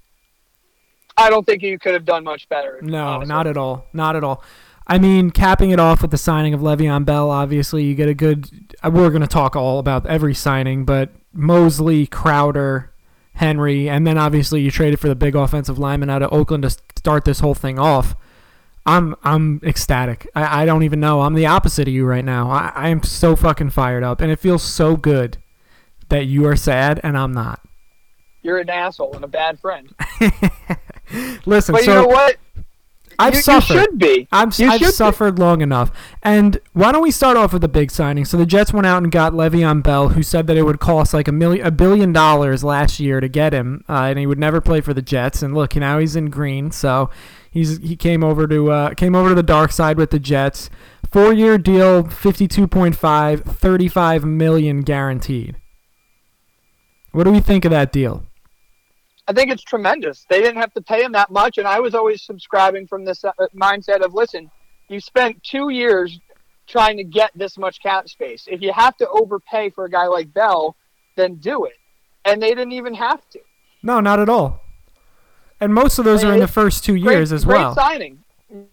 I 1.16 1.30
don't 1.30 1.46
think 1.46 1.62
you 1.62 1.78
could 1.78 1.94
have 1.94 2.04
done 2.04 2.24
much 2.24 2.50
better. 2.50 2.80
No, 2.82 3.06
honestly. 3.06 3.30
not 3.30 3.46
at 3.48 3.58
all. 3.58 3.86
Not 3.94 4.16
at 4.16 4.24
all. 4.24 4.44
I 4.88 4.98
mean, 4.98 5.30
capping 5.30 5.70
it 5.70 5.80
off 5.80 6.02
with 6.02 6.10
the 6.10 6.18
signing 6.18 6.56
of 6.56 6.62
Le'Veon 6.62 7.06
Bell, 7.06 7.30
obviously 7.30 7.84
you 7.84 7.94
get 7.94 8.10
a 8.10 8.14
good. 8.16 8.50
uh, 8.84 8.90
We're 8.92 9.12
going 9.12 9.22
to 9.22 9.28
talk 9.28 9.56
all 9.56 9.78
about 9.78 10.08
every 10.08 10.34
signing, 10.34 10.84
but 10.84 11.12
Mosley, 11.32 12.08
Crowder, 12.08 12.92
Henry, 13.36 13.88
and 13.88 14.08
then 14.08 14.18
obviously 14.18 14.62
you 14.62 14.72
traded 14.72 15.00
for 15.00 15.08
the 15.08 15.16
big 15.16 15.36
offensive 15.36 15.78
lineman 15.78 16.10
out 16.10 16.24
of 16.24 16.34
Oakland 16.34 16.64
to 16.64 16.70
start 16.98 17.26
this 17.26 17.42
whole 17.42 17.56
thing 17.56 17.78
off. 17.78 18.16
I'm 18.86 19.16
I'm 19.24 19.60
ecstatic. 19.64 20.28
I, 20.36 20.62
I 20.64 20.66
don't 20.66 20.84
even 20.84 21.00
know. 21.00 21.22
I'm 21.22 21.34
the 21.34 21.48
opposite 21.48 21.88
of 21.88 21.94
you 21.94 22.06
right 22.06 22.24
now. 22.26 22.50
I, 22.52 22.72
I 22.76 22.90
am 22.90 23.02
so 23.04 23.36
fucking 23.36 23.72
fired 23.72 24.04
up, 24.04 24.22
and 24.22 24.32
it 24.32 24.40
feels 24.40 24.62
so 24.64 24.96
good 24.96 25.38
that 26.10 26.26
you 26.26 26.46
are 26.46 26.56
sad 26.56 27.00
and 27.04 27.18
I'm 27.18 27.34
not. 27.34 27.62
You're 28.44 28.60
an 28.60 28.70
asshole 28.70 29.16
and 29.16 29.24
a 29.24 29.28
bad 29.28 29.60
friend. 29.60 29.90
Listen, 31.46 31.74
But 31.74 31.84
so 31.84 31.92
you 31.92 32.02
know 32.02 32.08
what? 32.08 32.38
I've 33.18 33.34
you, 33.36 33.42
suffered. 33.42 33.74
You 33.74 33.80
should 33.80 33.98
be. 33.98 34.28
I'm, 34.32 34.52
You 34.58 34.70
I've 34.70 34.80
should 34.80 34.88
be. 34.88 34.92
suffered 34.92 35.40
long 35.40 35.62
enough. 35.62 35.92
And 36.22 36.60
why 36.74 36.92
don't 36.92 37.02
we 37.02 37.12
start 37.12 37.38
off 37.38 37.54
with 37.54 37.62
the 37.62 37.68
big 37.70 37.90
signing? 37.90 38.26
So 38.26 38.38
the 38.38 38.46
Jets 38.46 38.74
went 38.74 38.86
out 38.86 39.02
and 39.02 39.12
got 39.12 39.34
Le'Veon 39.34 39.82
Bell, 39.82 40.10
who 40.10 40.22
said 40.22 40.48
that 40.48 40.58
it 40.58 40.64
would 40.64 40.80
cost 40.80 41.14
like 41.14 41.28
a 41.28 41.32
million, 41.32 41.66
a 41.66 41.72
billion 41.72 42.12
dollars 42.14 42.64
last 42.64 43.00
year 43.00 43.20
to 43.22 43.28
get 43.30 43.54
him, 43.54 43.84
uh, 43.88 44.04
and 44.04 44.20
he 44.20 44.28
would 44.28 44.38
never 44.40 44.60
play 44.62 44.82
for 44.82 44.94
the 44.94 45.02
Jets. 45.02 45.42
And 45.42 45.56
look, 45.56 45.76
now 45.76 45.98
he's 45.98 46.16
in 46.16 46.30
green, 46.30 46.72
so 46.72 47.10
he's 47.56 47.80
he 47.80 47.96
came 47.96 48.24
over 48.24 48.46
to 48.46 48.72
uh, 48.72 48.94
came 48.94 49.16
over 49.16 49.30
to 49.30 49.36
the 49.36 49.42
dark 49.42 49.72
side 49.72 49.98
with 49.98 50.12
the 50.12 50.20
Jets. 50.20 50.70
Four 51.12 51.34
year 51.34 51.58
deal, 51.58 52.04
52.5, 52.04 53.44
35 53.44 54.26
million 54.26 54.82
guaranteed. 54.82 55.56
What 57.12 57.24
do 57.24 57.32
we 57.32 57.40
think 57.40 57.64
of 57.64 57.72
that 57.72 57.92
deal? 57.92 58.26
I 59.28 59.34
think 59.34 59.50
it's 59.50 59.64
tremendous. 59.64 60.26
They 60.30 60.42
didn't 60.42 60.60
have 60.60 60.74
to 60.74 60.82
pay 60.82 61.04
him 61.04 61.14
that 61.14 61.32
much, 61.32 61.58
and 61.58 61.68
I 61.68 61.80
was 61.80 61.96
always 61.96 62.22
subscribing 62.22 62.86
from 62.86 63.06
this 63.06 63.24
uh, 63.24 63.32
mindset 63.56 64.04
of 64.04 64.14
listen, 64.14 64.52
you 64.90 65.00
spent 65.00 65.42
two 65.42 65.70
years 65.70 66.20
trying 66.68 66.98
to 66.98 67.04
get 67.04 67.32
this 67.34 67.58
much 67.58 67.82
cap 67.82 68.10
space. 68.10 68.46
If 68.48 68.62
you 68.62 68.74
have 68.74 68.98
to 68.98 69.10
overpay 69.10 69.70
for 69.70 69.86
a 69.86 69.90
guy 69.90 70.08
like 70.08 70.34
Bell, 70.34 70.76
then 71.16 71.36
do 71.36 71.66
it. 71.66 71.78
And 72.26 72.42
they 72.42 72.50
didn't 72.50 72.74
even 72.74 72.94
have 72.96 73.22
to. 73.30 73.40
No, 73.82 74.00
not 74.00 74.20
at 74.20 74.30
all. 74.30 74.65
And 75.62 75.74
most 75.74 75.98
of 76.00 76.06
those 76.06 76.24
are 76.24 76.34
in 76.34 76.40
the 76.40 76.48
first 76.48 76.84
two 76.84 76.96
years 76.96 77.30
great, 77.30 77.36
as 77.36 77.46
great 77.46 77.58
well. 77.60 77.76
signing. 77.76 78.20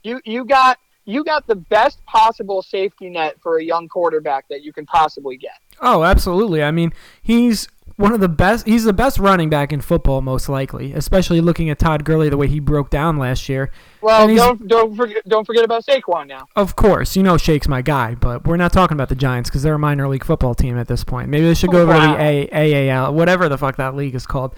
You 0.03 0.21
you 0.25 0.45
got 0.45 0.79
you 1.05 1.25
got 1.25 1.47
the 1.47 1.55
best 1.57 2.05
possible 2.07 2.63
safety 2.63 3.09
net 3.11 3.37
for 3.43 3.59
a 3.59 3.65
young 3.65 3.89
quarterback 3.89 4.47
that 4.49 4.63
you 4.63 4.73
can 4.73 4.87
possibly 4.87 5.37
get. 5.37 5.59
Oh, 5.81 6.05
absolutely. 6.05 6.63
I 6.63 6.71
mean, 6.71 6.93
he's 7.23 7.67
one 7.97 8.13
of 8.13 8.21
the 8.21 8.29
best. 8.29 8.67
He's 8.67 8.85
the 8.85 8.93
best 8.93 9.19
running 9.19 9.51
back 9.51 9.73
in 9.73 9.81
football, 9.81 10.21
most 10.23 10.49
likely. 10.49 10.93
Especially 10.93 11.41
looking 11.41 11.71
at 11.71 11.79
Todd 11.81 12.05
Gurley, 12.05 12.29
the 12.29 12.37
way 12.37 12.47
he 12.47 12.61
broke 12.61 12.89
down 12.91 13.17
last 13.19 13.49
year. 13.49 13.71
Well, 14.01 14.33
don't 14.35 14.67
don't 14.69 14.95
forget 14.97 15.27
don't 15.29 15.45
forget 15.47 15.65
about 15.65 15.85
Saquon 15.85 16.27
now. 16.29 16.47
Of 16.55 16.77
course, 16.77 17.17
you 17.17 17.23
know 17.23 17.37
Shake's 17.37 17.67
my 17.69 17.83
guy, 17.83 18.15
but 18.15 18.47
we're 18.47 18.57
not 18.57 18.73
talking 18.73 18.97
about 18.97 19.09
the 19.09 19.17
Giants 19.17 19.51
because 19.51 19.63
they're 19.63 19.75
a 19.75 19.79
minor 19.79 20.09
league 20.09 20.25
football 20.25 20.55
team 20.55 20.79
at 20.79 20.87
this 20.89 21.03
point. 21.05 21.29
Maybe 21.29 21.47
they 21.47 21.55
should 21.55 21.71
go 21.71 21.83
over 21.83 21.93
Wow. 21.93 22.13
to 22.13 22.19
the 22.19 22.49
A- 22.57 22.91
AAL, 22.91 23.15
whatever 23.15 23.49
the 23.49 23.59
fuck 23.59 23.77
that 23.77 23.97
league 23.97 24.15
is 24.15 24.27
called. 24.27 24.55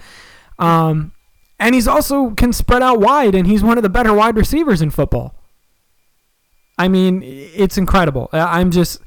Um, 0.59 1.11
and 1.59 1.75
he's 1.75 1.87
also 1.87 2.31
can 2.31 2.53
spread 2.53 2.83
out 2.83 2.99
wide, 2.99 3.35
and 3.35 3.47
he's 3.47 3.63
one 3.63 3.77
of 3.77 3.83
the 3.83 3.89
better 3.89 4.13
wide 4.13 4.35
receivers 4.35 4.81
in 4.81 4.89
football. 4.89 5.35
I 6.77 6.87
mean, 6.87 7.21
it's 7.23 7.77
incredible. 7.77 8.29
I'm 8.33 8.71
just. 8.71 9.01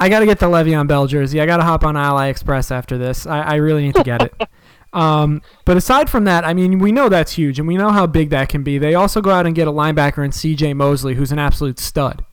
I 0.00 0.08
got 0.08 0.20
to 0.20 0.26
get 0.26 0.38
the 0.38 0.46
Le'Veon 0.46 0.86
Bell 0.86 1.08
jersey. 1.08 1.40
I 1.40 1.46
got 1.46 1.56
to 1.56 1.64
hop 1.64 1.82
on 1.84 1.96
AliExpress 1.96 2.70
after 2.70 2.96
this. 2.96 3.26
I, 3.26 3.40
I 3.40 3.54
really 3.56 3.82
need 3.82 3.96
to 3.96 4.04
get 4.04 4.22
it. 4.22 4.48
um, 4.92 5.42
but 5.64 5.76
aside 5.76 6.08
from 6.08 6.22
that, 6.24 6.44
I 6.44 6.54
mean, 6.54 6.78
we 6.78 6.92
know 6.92 7.08
that's 7.08 7.32
huge, 7.32 7.58
and 7.58 7.66
we 7.66 7.76
know 7.76 7.90
how 7.90 8.06
big 8.06 8.30
that 8.30 8.48
can 8.48 8.62
be. 8.62 8.78
They 8.78 8.94
also 8.94 9.20
go 9.20 9.30
out 9.30 9.44
and 9.44 9.56
get 9.56 9.66
a 9.66 9.72
linebacker 9.72 10.24
in 10.24 10.30
C.J. 10.30 10.74
Mosley, 10.74 11.14
who's 11.16 11.32
an 11.32 11.40
absolute 11.40 11.80
stud. 11.80 12.24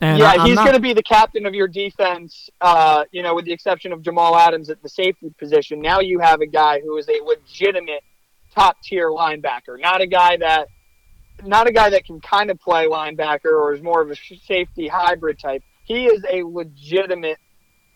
And 0.00 0.18
yeah, 0.18 0.34
I- 0.38 0.46
he's 0.46 0.56
not- 0.56 0.64
going 0.64 0.74
to 0.76 0.80
be 0.80 0.92
the 0.92 1.02
captain 1.02 1.46
of 1.46 1.54
your 1.54 1.68
defense. 1.68 2.50
Uh, 2.60 3.04
you 3.12 3.22
know, 3.22 3.34
with 3.34 3.44
the 3.46 3.52
exception 3.52 3.92
of 3.92 4.02
Jamal 4.02 4.36
Adams 4.36 4.68
at 4.68 4.82
the 4.82 4.88
safety 4.88 5.32
position. 5.38 5.80
Now 5.80 6.00
you 6.00 6.18
have 6.18 6.40
a 6.40 6.46
guy 6.46 6.80
who 6.80 6.96
is 6.98 7.08
a 7.08 7.20
legitimate 7.24 8.02
top 8.54 8.76
tier 8.82 9.10
linebacker, 9.10 9.80
not 9.80 10.00
a 10.00 10.06
guy 10.06 10.36
that, 10.38 10.68
not 11.44 11.66
a 11.66 11.72
guy 11.72 11.90
that 11.90 12.04
can 12.04 12.20
kind 12.20 12.50
of 12.50 12.58
play 12.60 12.86
linebacker 12.86 13.52
or 13.52 13.74
is 13.74 13.82
more 13.82 14.00
of 14.02 14.10
a 14.10 14.16
safety 14.16 14.88
hybrid 14.88 15.38
type. 15.38 15.62
He 15.84 16.06
is 16.06 16.24
a 16.30 16.42
legitimate 16.42 17.38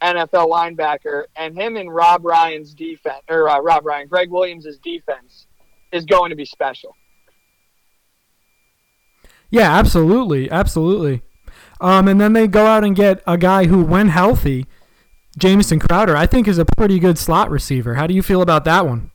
NFL 0.03 0.49
linebacker, 0.49 1.25
and 1.37 1.55
him 1.55 1.77
and 1.77 1.93
Rob 1.95 2.25
Ryan's 2.25 2.73
defense, 2.75 3.23
or 3.29 3.49
uh, 3.49 3.61
Rob 3.61 3.85
Ryan, 3.85 4.09
Gregg 4.09 4.31
Williams' 4.31 4.79
defense, 4.83 5.47
is 5.93 6.07
going 6.07 6.31
to 6.31 6.37
be 6.37 6.45
special. 6.47 6.97
Yeah, 9.51 9.71
absolutely, 9.77 10.51
absolutely. 10.51 11.23
Um, 11.81 12.09
and 12.09 12.21
then 12.21 12.35
they 12.35 12.47
go 12.47 12.67
out 12.67 12.85
and 12.85 12.95
get 12.95 13.23
a 13.27 13.39
guy 13.39 13.67
who, 13.67 13.83
when 13.83 14.09
healthy, 14.09 14.67
Jamison 15.39 15.79
Crowder, 15.79 16.17
I 16.17 16.27
think 16.27 16.47
is 16.47 16.59
a 16.59 16.67
pretty 16.77 16.99
good 16.99 17.19
slot 17.19 17.51
receiver. 17.51 17.95
How 17.95 18.07
do 18.07 18.15
you 18.15 18.23
feel 18.23 18.43
about 18.43 18.65
that 18.67 18.87
one? 18.87 19.11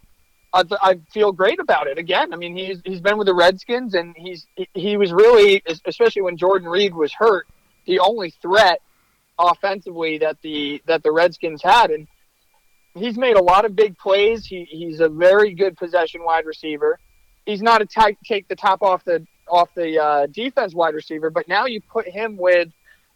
I, 0.54 0.64
I 0.82 1.00
feel 1.12 1.32
great 1.32 1.60
about 1.60 1.88
it. 1.88 1.98
Again, 1.98 2.34
I 2.34 2.38
mean, 2.38 2.56
he's 2.56 2.82
he's 2.86 3.02
been 3.02 3.18
with 3.18 3.28
the 3.28 3.34
Redskins, 3.34 3.94
and 3.94 4.16
he's 4.18 4.48
he, 4.74 4.96
was 4.96 5.12
really, 5.12 5.62
especially 5.86 6.22
when 6.22 6.38
Jordan 6.38 6.70
Reed 6.70 6.96
was 6.96 7.12
hurt, 7.14 7.48
the 7.86 8.00
only 8.00 8.32
threat 8.42 8.82
offensively 9.38 10.18
that 10.20 10.42
the 10.42 10.82
that 10.88 11.04
the 11.04 11.12
Redskins 11.12 11.62
had, 11.62 11.92
and 11.92 12.08
he's 12.94 13.18
made 13.18 13.36
a 13.36 13.44
lot 13.44 13.66
of 13.66 13.76
big 13.76 13.98
plays. 13.98 14.46
He 14.46 14.64
he's 14.64 15.02
a 15.02 15.10
very 15.10 15.54
good 15.54 15.76
possession 15.78 16.24
wide 16.24 16.46
receiver. 16.46 16.98
He's 17.46 17.62
not 17.62 17.82
a 17.82 17.86
tight 17.86 18.18
take 18.26 18.48
the 18.48 18.56
top 18.56 18.82
off 18.82 19.04
the 19.04 19.28
off 19.48 19.70
the 19.76 20.02
uh, 20.02 20.26
defense 20.28 20.74
wide 20.74 20.96
receiver, 20.96 21.30
but 21.30 21.48
now 21.48 21.66
you 21.66 21.82
put 21.82 22.08
him 22.08 22.38
with 22.38 22.70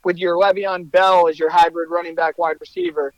with 0.03 0.17
your 0.17 0.35
Le'Veon 0.35 0.89
Bell 0.89 1.27
as 1.27 1.37
your 1.37 1.49
hybrid 1.49 1.89
running 1.89 2.15
back 2.15 2.37
wide 2.37 2.55
receiver. 2.59 3.13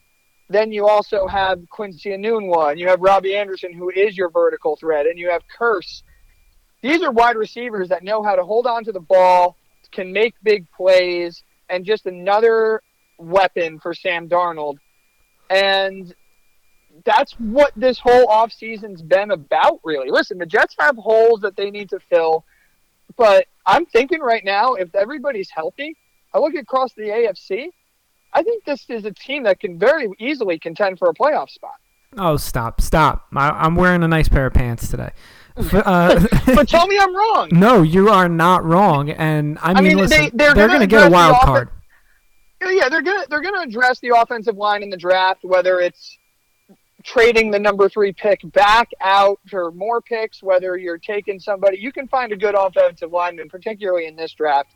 Then 0.50 0.72
you 0.72 0.88
also 0.88 1.28
have 1.28 1.62
Quincy 1.70 2.10
Enunwa, 2.10 2.72
and 2.72 2.80
you 2.80 2.88
have 2.88 3.02
Robby 3.02 3.36
Anderson, 3.36 3.72
who 3.72 3.90
is 3.90 4.18
your 4.18 4.30
vertical 4.30 4.76
threat, 4.76 5.06
and 5.06 5.18
you 5.18 5.30
have 5.30 5.44
Kearse. 5.58 6.02
These 6.82 7.04
are 7.04 7.12
wide 7.12 7.38
receivers 7.38 7.90
that 7.90 8.04
know 8.04 8.24
how 8.24 8.36
to 8.36 8.44
hold 8.44 8.66
on 8.66 8.84
to 8.86 8.92
the 8.92 9.00
ball, 9.00 9.56
can 9.92 10.12
make 10.12 10.34
big 10.44 10.66
plays, 10.72 11.44
and 11.70 11.86
just 11.86 12.06
another 12.06 12.82
weapon 13.18 13.80
for 13.80 13.94
Sam 13.94 14.28
Darnold. 14.28 14.78
And 15.50 16.14
that's 17.06 17.34
what 17.34 17.72
this 17.76 18.00
whole 18.00 18.28
offseason's 18.28 19.02
been 19.02 19.32
about, 19.32 19.80
really. 19.84 20.10
Listen, 20.10 20.38
the 20.38 20.46
Jets 20.46 20.76
have 20.80 20.98
holes 20.98 21.42
that 21.42 21.56
they 21.56 21.72
need 21.72 21.90
to 21.90 22.00
fill, 22.10 22.44
but 23.18 23.46
I'm 23.66 23.86
thinking 23.86 24.20
right 24.22 24.44
now, 24.44 24.74
if 24.74 24.94
everybody's 24.96 25.50
healthy, 25.50 25.96
I 26.34 26.40
look 26.40 26.56
across 26.56 26.94
the 26.94 27.04
AFC, 27.04 27.68
I 28.34 28.44
think 28.44 28.64
this 28.66 28.86
is 28.90 29.06
a 29.06 29.12
team 29.12 29.44
that 29.44 29.60
can 29.60 29.78
very 29.78 30.08
easily 30.20 30.58
contend 30.58 30.98
for 31.00 31.10
a 31.10 31.14
playoff 31.14 31.50
spot. 31.50 31.76
Oh, 32.18 32.38
stop, 32.38 32.82
stop. 32.82 33.28
I, 33.36 33.50
I'm 33.50 33.76
wearing 33.76 34.04
a 34.04 34.08
nice 34.08 34.28
pair 34.30 34.46
of 34.48 34.54
pants 34.54 34.88
today. 34.90 35.12
Uh, 35.58 36.26
But 36.46 36.68
tell 36.68 36.88
me 36.88 36.98
I'm 37.00 37.16
wrong. 37.16 37.50
no, 37.54 37.82
you 37.84 38.10
are 38.10 38.28
not 38.30 38.64
wrong. 38.66 39.10
And 39.10 39.58
I 39.62 39.74
mean, 39.74 39.84
mean, 39.84 39.96
they- 39.98 40.02
listen, 40.04 40.38
they're 40.38 40.54
they're, 40.54 40.68
gonna 40.68 40.88
get 40.88 41.08
a 41.08 41.10
wild 41.10 41.36
offen- 41.36 41.48
card. 41.48 41.70
Yeah, 42.62 42.70
yeah, 42.72 42.90
they're 42.90 43.02
gonna 43.02 43.26
they're 43.30 43.42
gonna 43.42 43.62
address 43.62 44.00
the 44.00 44.10
offensive 44.16 44.56
line 44.56 44.84
in 44.84 44.90
the 44.90 44.98
draft, 44.98 45.44
whether 45.44 45.80
it's 45.80 46.18
trading 47.02 47.52
the 47.52 47.60
number 47.60 47.90
three 47.90 48.12
pick 48.14 48.40
back 48.52 48.90
out 49.02 49.40
for 49.50 49.72
more 49.72 50.02
picks, 50.02 50.42
whether 50.42 50.78
you're 50.78 50.98
taking 50.98 51.40
somebody. 51.40 51.78
You 51.80 51.92
can 51.92 52.08
find 52.08 52.32
a 52.32 52.38
good 52.38 52.56
offensive 52.56 53.12
lineman, 53.12 53.50
particularly 53.50 54.08
in 54.08 54.16
this 54.16 54.34
draft, 54.34 54.70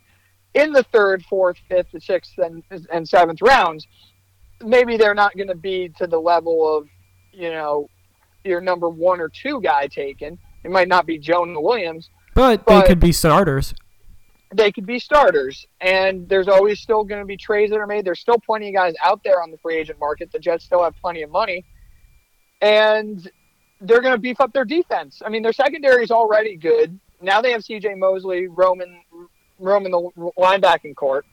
in 0.54 0.72
the 0.72 0.82
third, 0.92 1.24
fourth, 1.24 1.56
fifth, 1.68 1.88
sixth, 2.00 2.32
and 2.38 2.62
and 2.92 3.08
seventh 3.08 3.40
rounds. 3.42 3.86
Maybe 4.62 4.96
they're 4.96 5.14
not 5.14 5.36
going 5.36 5.48
to 5.48 5.54
be 5.54 5.90
to 5.98 6.06
the 6.06 6.18
level 6.18 6.76
of 6.76 6.88
you 7.32 7.50
know 7.50 7.88
your 8.44 8.60
number 8.60 8.88
one 8.88 9.20
or 9.20 9.28
two 9.28 9.60
guy 9.60 9.86
taken. 9.86 10.38
It 10.64 10.70
might 10.70 10.88
not 10.88 11.06
be 11.06 11.18
Jonah 11.18 11.60
Williams, 11.60 12.10
But, 12.34 12.64
but- 12.64 12.80
they 12.82 12.86
could 12.88 13.00
be 13.00 13.12
starters. 13.12 13.74
they 14.54 14.72
could 14.72 14.86
be 14.86 14.98
starters. 14.98 15.66
And 15.80 16.28
there's 16.28 16.48
always 16.48 16.80
still 16.80 17.04
going 17.04 17.20
to 17.20 17.26
be 17.26 17.36
trades 17.36 17.70
that 17.70 17.78
are 17.78 17.86
made. 17.86 18.04
There's 18.04 18.20
still 18.20 18.38
plenty 18.38 18.68
of 18.68 18.74
guys 18.74 18.94
out 19.04 19.20
there 19.24 19.42
on 19.42 19.50
the 19.50 19.58
free 19.58 19.76
agent 19.76 19.98
market. 20.00 20.32
The 20.32 20.38
Jets 20.38 20.64
still 20.64 20.82
have 20.82 20.94
plenty 20.96 21.22
of 21.22 21.30
money. 21.30 21.64
And 22.60 23.28
they're 23.80 24.00
going 24.00 24.14
to 24.14 24.20
beef 24.20 24.40
up 24.40 24.52
their 24.52 24.64
defense. 24.64 25.22
I 25.24 25.28
mean, 25.28 25.42
their 25.42 25.52
secondary 25.52 26.02
is 26.02 26.10
already 26.10 26.56
good. 26.56 26.98
Now 27.20 27.40
they 27.40 27.52
have 27.52 27.62
CJ 27.62 27.98
Mosley, 27.98 28.46
Roman, 28.48 29.00
Roman 29.58 29.92
the 29.92 30.10
linebacking 30.38 30.96
court. 30.96 31.26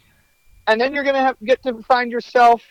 And 0.67 0.79
then 0.79 0.93
you're 0.93 1.03
going 1.03 1.15
to 1.15 1.21
have 1.21 1.37
get 1.43 1.61
to 1.63 1.81
find 1.83 2.11
yourself 2.11 2.61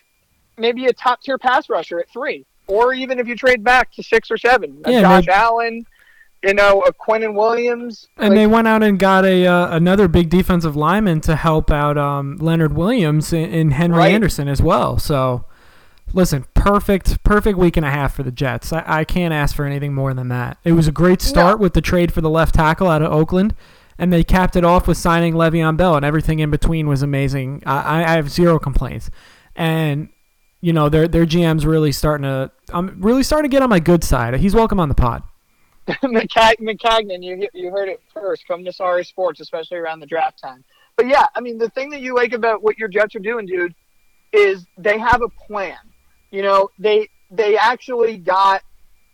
maybe 0.57 0.87
a 0.87 0.93
top 0.93 1.23
tier 1.23 1.38
pass 1.38 1.69
rusher 1.69 1.99
at 1.99 2.11
three 2.11 2.47
or 2.67 2.93
even 2.93 3.19
if 3.19 3.27
you 3.27 3.37
trade 3.37 3.62
back 3.65 3.93
to 3.93 4.03
six 4.03 4.31
or 4.31 4.37
seven, 4.37 4.81
Yeah, 4.87 5.01
Josh 5.03 5.29
Allen, 5.29 5.85
you 6.43 6.55
know, 6.55 6.83
a 6.87 6.93
Quinnen 6.93 7.35
Williams, 7.35 8.09
And 8.17 8.31
like, 8.31 8.37
they 8.37 8.47
went 8.47 8.69
out 8.69 8.83
and 8.83 8.99
got 8.99 9.25
a 9.25 9.47
uh, 9.47 9.77
another 9.77 10.09
big 10.09 10.31
defensive 10.31 10.77
lineman 10.77 11.21
to 11.23 11.37
help 11.37 11.71
out 11.71 11.99
um, 11.99 12.37
Leonard 12.37 12.75
Williams 12.75 13.33
and, 13.33 13.53
in 13.53 13.71
Henry 13.73 13.99
Right. 13.99 14.15
Anderson 14.15 14.49
as 14.49 14.62
well. 14.62 14.99
So, 14.99 15.45
listen, 16.12 16.46
perfect 16.55 17.22
perfect 17.25 17.59
week 17.59 17.77
and 17.77 17.87
a 17.87 17.90
half 17.90 18.14
for 18.14 18.22
the 18.22 18.33
Jets. 18.33 18.72
I, 18.72 18.85
I 18.87 19.05
can't 19.05 19.33
ask 19.33 19.55
for 19.55 19.64
anything 19.64 19.94
more 19.94 20.14
than 20.14 20.29
that. 20.29 20.59
It 20.64 20.72
was 20.72 20.87
a 20.88 20.92
great 20.92 21.22
start 21.22 21.59
with 21.59 21.75
the 21.75 21.81
trade 21.81 22.12
for 22.12 22.20
the 22.20 22.31
left 22.31 22.55
tackle 22.55 22.88
out 22.88 23.03
of 23.03 23.12
Oakland, 23.12 23.55
and 23.98 24.12
they 24.12 24.25
capped 24.25 24.57
it 24.57 24.64
off 24.64 24.87
with 24.87 24.98
signing 24.98 25.35
Le'Veon 25.35 25.77
Bell, 25.77 25.96
and 25.96 26.05
everything 26.05 26.38
in 26.38 26.51
between 26.51 26.88
was 26.88 27.03
amazing. 27.03 27.62
I, 27.66 28.05
I 28.05 28.12
have 28.12 28.31
zero 28.31 28.59
complaints, 28.59 29.11
and 29.57 30.09
you 30.61 30.72
know 30.72 30.88
their 30.88 31.09
their 31.09 31.27
GM's 31.27 31.66
really 31.66 31.92
starting 31.92 32.25
to. 32.25 32.51
I'm 32.72 33.01
really 33.01 33.22
starting 33.22 33.51
to 33.51 33.55
get 33.55 33.62
on 33.62 33.70
my 33.70 33.81
good 33.81 34.05
side. 34.05 34.35
He's 34.35 34.55
welcome 34.55 34.81
on 34.81 34.88
the 34.88 34.94
pod. 34.94 35.22
McCag- 35.88 36.61
Maccagnan, 36.61 37.22
you 37.22 37.48
you 37.53 37.70
heard 37.70 37.88
it 37.88 38.01
first. 38.12 38.46
Come 38.46 38.64
to 38.64 38.72
Sorry 38.72 39.05
Sports, 39.05 39.40
especially 39.40 39.79
around 39.79 40.01
the 40.01 40.07
draft 40.07 40.40
time. 40.40 40.64
But 40.96 41.07
yeah, 41.09 41.27
I 41.35 41.40
mean, 41.40 41.59
the 41.59 41.70
thing 41.70 41.90
that 41.90 42.01
you 42.01 42.14
like 42.14 42.33
about 42.33 42.62
what 42.62 42.79
your 42.79 42.88
Jets 42.88 43.14
are 43.16 43.20
doing, 43.20 43.46
dude, 43.46 43.75
is 44.33 44.66
they 44.79 44.98
have 44.98 45.22
a 45.22 45.29
plan. 45.29 45.77
You 46.33 46.42
know, 46.42 46.71
they 46.79 47.09
they 47.31 47.57
actually 47.57 48.16
got 48.16 48.62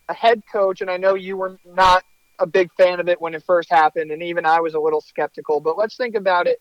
a 0.09 0.14
head 0.14 0.42
coach, 0.50 0.81
and 0.81 0.90
I 0.90 0.96
know 0.96 1.14
you 1.14 1.37
were 1.37 1.59
not 1.66 2.04
a 2.38 2.46
big 2.46 2.70
fan 2.74 3.00
of 3.00 3.09
it 3.09 3.20
when 3.20 3.35
it 3.35 3.42
first 3.44 3.70
happened, 3.70 4.12
and 4.12 4.22
even 4.22 4.46
I 4.46 4.61
was 4.61 4.74
a 4.74 4.81
little 4.81 5.00
skeptical. 5.00 5.61
But 5.61 5.76
let's 5.76 5.96
think 5.96 6.14
about 6.14 6.46
it 6.46 6.61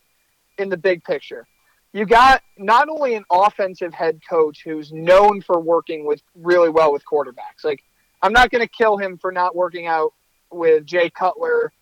in 0.58 0.68
the 0.68 0.76
big 0.76 1.04
picture. 1.04 1.46
You 1.92 2.04
got 2.04 2.42
not 2.58 2.88
only 2.88 3.14
an 3.14 3.24
offensive 3.30 3.94
head 3.94 4.20
coach 4.28 4.62
who's 4.64 4.92
known 4.92 5.40
for 5.40 5.60
working 5.60 6.04
with 6.04 6.20
really 6.34 6.68
well 6.68 6.92
with 6.92 7.02
quarterbacks. 7.10 7.64
Like, 7.64 7.82
I'm 8.20 8.32
not 8.32 8.50
going 8.50 8.60
to 8.60 8.68
kill 8.68 8.98
him 8.98 9.16
for 9.16 9.32
not 9.32 9.56
working 9.56 9.86
out 9.86 10.12
with 10.50 10.84
Jay 10.84 11.08
Cutler, 11.08 11.72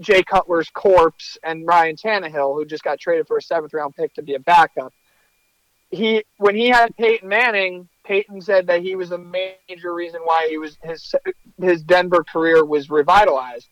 Jay 0.00 0.22
Cutler's 0.24 0.68
corpse, 0.70 1.38
and 1.44 1.66
Ryan 1.66 1.96
Tannehill, 1.96 2.56
who 2.56 2.66
just 2.66 2.82
got 2.82 2.98
traded 2.98 3.28
for 3.28 3.38
a 3.38 3.42
seventh 3.42 3.72
round 3.72 3.94
pick 3.94 4.12
to 4.14 4.22
be 4.22 4.34
a 4.34 4.40
backup. 4.40 4.92
He 5.90 6.24
when 6.36 6.54
he 6.54 6.68
had 6.68 6.96
Peyton 6.96 7.28
Manning, 7.28 7.88
Peyton 8.04 8.40
said 8.40 8.66
that 8.66 8.82
he 8.82 8.94
was 8.94 9.10
a 9.12 9.18
major 9.18 9.94
reason 9.94 10.20
why 10.22 10.46
he 10.48 10.58
was 10.58 10.76
his 10.82 11.14
his 11.60 11.82
Denver 11.82 12.24
career 12.24 12.64
was 12.64 12.90
revitalized. 12.90 13.68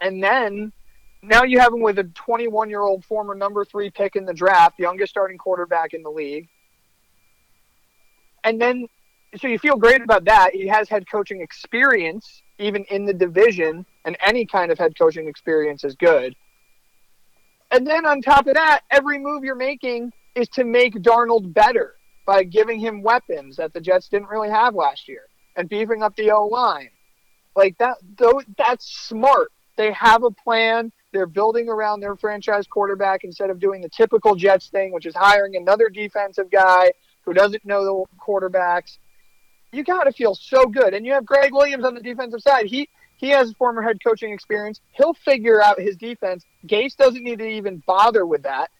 And 0.00 0.22
then 0.22 0.72
now 1.22 1.42
you 1.42 1.58
have 1.58 1.72
him 1.72 1.80
with 1.80 1.98
a 1.98 2.04
21 2.04 2.70
year 2.70 2.82
old 2.82 3.04
former 3.04 3.34
number 3.34 3.64
three 3.64 3.90
pick 3.90 4.16
in 4.16 4.24
the 4.24 4.34
draft, 4.34 4.78
youngest 4.78 5.10
starting 5.10 5.38
quarterback 5.38 5.94
in 5.94 6.02
the 6.02 6.10
league. 6.10 6.48
And 8.44 8.60
then, 8.60 8.86
so 9.40 9.48
you 9.48 9.58
feel 9.58 9.76
great 9.76 10.02
about 10.02 10.24
that. 10.26 10.54
He 10.54 10.68
has 10.68 10.88
head 10.88 11.10
coaching 11.10 11.40
experience, 11.40 12.42
even 12.58 12.84
in 12.90 13.04
the 13.04 13.12
division, 13.12 13.84
and 14.04 14.16
any 14.24 14.46
kind 14.46 14.70
of 14.70 14.78
head 14.78 14.96
coaching 14.96 15.26
experience 15.26 15.82
is 15.82 15.96
good. 15.96 16.36
And 17.72 17.84
then 17.84 18.06
on 18.06 18.22
top 18.22 18.46
of 18.46 18.54
that, 18.54 18.82
every 18.90 19.18
move 19.18 19.42
you're 19.42 19.56
making 19.56 20.12
is 20.36 20.48
to 20.50 20.64
make 20.64 20.94
Darnold 20.94 21.52
better 21.52 21.94
by 22.26 22.44
giving 22.44 22.78
him 22.78 23.02
weapons 23.02 23.56
that 23.56 23.72
the 23.72 23.80
Jets 23.80 24.08
didn't 24.08 24.28
really 24.28 24.50
have 24.50 24.74
last 24.74 25.08
year 25.08 25.22
and 25.56 25.68
beefing 25.68 26.02
up 26.02 26.14
the 26.16 26.30
O 26.30 26.46
line. 26.46 26.90
Like 27.56 27.78
that, 27.78 27.96
though, 28.18 28.42
that's 28.58 28.86
smart. 28.86 29.50
They 29.76 29.92
have 29.92 30.22
a 30.22 30.30
plan. 30.30 30.92
They're 31.12 31.26
building 31.26 31.68
around 31.68 32.00
their 32.00 32.16
franchise 32.16 32.66
quarterback 32.66 33.24
instead 33.24 33.48
of 33.48 33.58
doing 33.58 33.80
the 33.80 33.88
typical 33.88 34.34
Jets 34.34 34.68
thing, 34.68 34.92
which 34.92 35.06
is 35.06 35.14
hiring 35.14 35.56
another 35.56 35.88
defensive 35.88 36.50
guy 36.50 36.92
who 37.24 37.32
doesn't 37.32 37.64
know 37.64 37.84
the 37.84 38.18
quarterbacks. 38.18 38.98
You 39.72 39.84
got 39.84 40.04
to 40.04 40.12
feel 40.12 40.34
so 40.34 40.66
good. 40.66 40.92
And 40.92 41.06
you 41.06 41.12
have 41.12 41.24
Gregg 41.24 41.52
Williams 41.52 41.84
on 41.84 41.94
the 41.94 42.02
defensive 42.02 42.40
side. 42.42 42.66
He 42.66 42.88
he 43.18 43.30
has 43.30 43.52
former 43.54 43.80
head 43.80 43.98
coaching 44.04 44.32
experience. 44.32 44.80
He'll 44.92 45.14
figure 45.14 45.62
out 45.62 45.80
his 45.80 45.96
defense. 45.96 46.44
Gase 46.66 46.96
doesn't 46.96 47.22
need 47.22 47.38
to 47.38 47.48
even 47.48 47.82
bother 47.86 48.26
with 48.26 48.42
that. 48.42 48.70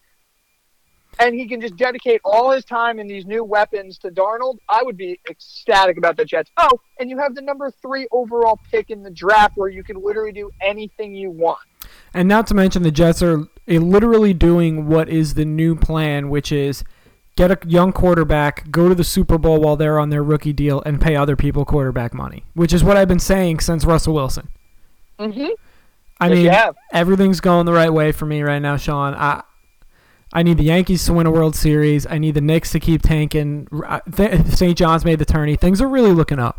And 1.19 1.35
he 1.35 1.49
can 1.49 1.61
just 1.61 1.77
dedicate 1.77 2.21
all 2.25 2.51
his 2.51 2.65
time 2.65 2.99
in 2.99 3.07
these 3.07 3.25
new 3.25 3.43
weapons 3.43 3.99
to 3.99 4.11
Darnold. 4.11 4.59
I 4.69 4.83
would 4.83 4.97
be 4.97 5.19
ecstatic 5.31 5.97
about 5.97 6.17
the 6.17 6.25
Jets. 6.25 6.51
Oh, 6.59 6.69
and 7.01 7.09
you 7.09 7.19
have 7.19 7.35
the 7.35 7.43
number 7.43 7.71
three 7.71 8.07
overall 8.13 8.59
pick 8.71 8.91
in 8.91 9.03
the 9.03 9.11
draft 9.11 9.57
where 9.57 9.69
you 9.69 9.83
can 9.83 10.03
literally 10.03 10.33
do 10.33 10.51
anything 10.61 11.15
you 11.15 11.31
want. 11.31 11.61
And 12.13 12.29
not 12.29 12.47
to 12.49 12.55
mention 12.55 12.83
the 12.83 12.91
Jets 12.91 13.23
are 13.23 13.45
eh, 13.67 13.79
literally 13.79 14.35
doing 14.35 14.89
what 14.89 15.09
is 15.09 15.35
the 15.35 15.45
new 15.45 15.75
plan, 15.75 16.29
which 16.29 16.53
is 16.53 16.85
get 17.37 17.51
a 17.51 17.59
young 17.67 17.93
quarterback, 17.93 18.71
go 18.71 18.89
to 18.89 18.95
the 18.95 19.05
Super 19.05 19.39
Bowl 19.39 19.61
while 19.61 19.77
they're 19.77 19.99
on 19.99 20.11
their 20.11 20.23
rookie 20.23 20.53
deal, 20.53 20.83
and 20.85 21.01
pay 21.01 21.17
other 21.17 21.37
people 21.37 21.65
quarterback 21.65 22.13
money, 22.15 22.45
which 22.55 22.73
is 22.73 22.83
what 22.85 22.97
I've 22.97 23.09
been 23.09 23.19
saying 23.19 23.61
since 23.61 23.85
Russell 23.85 24.15
Wilson. 24.15 24.49
Mm-hmm. 25.19 25.49
I 26.19 26.29
Yes, 26.29 26.67
mean, 26.67 26.75
everything's 26.93 27.41
going 27.41 27.67
the 27.67 27.73
right 27.73 27.93
way 27.93 28.13
for 28.13 28.25
me 28.27 28.41
right 28.43 28.59
now, 28.59 28.77
Sean. 28.77 29.15
I 29.15 29.43
I 30.33 30.43
need 30.43 30.59
the 30.59 30.65
Yankees 30.65 31.05
to 31.07 31.13
win 31.13 31.27
a 31.27 31.31
World 31.31 31.55
Series. 31.55 32.07
I 32.07 32.19
need 32.19 32.35
the 32.35 32.41
Knicks 32.41 32.73
to 32.73 32.81
keep 32.81 33.03
tanking. 33.03 33.69
St. 34.51 34.77
John's 34.77 35.05
made 35.05 35.19
the 35.19 35.25
tourney. 35.25 35.57
Things 35.57 35.81
are 35.81 35.89
really 35.89 36.13
looking 36.13 36.39
up. 36.39 36.59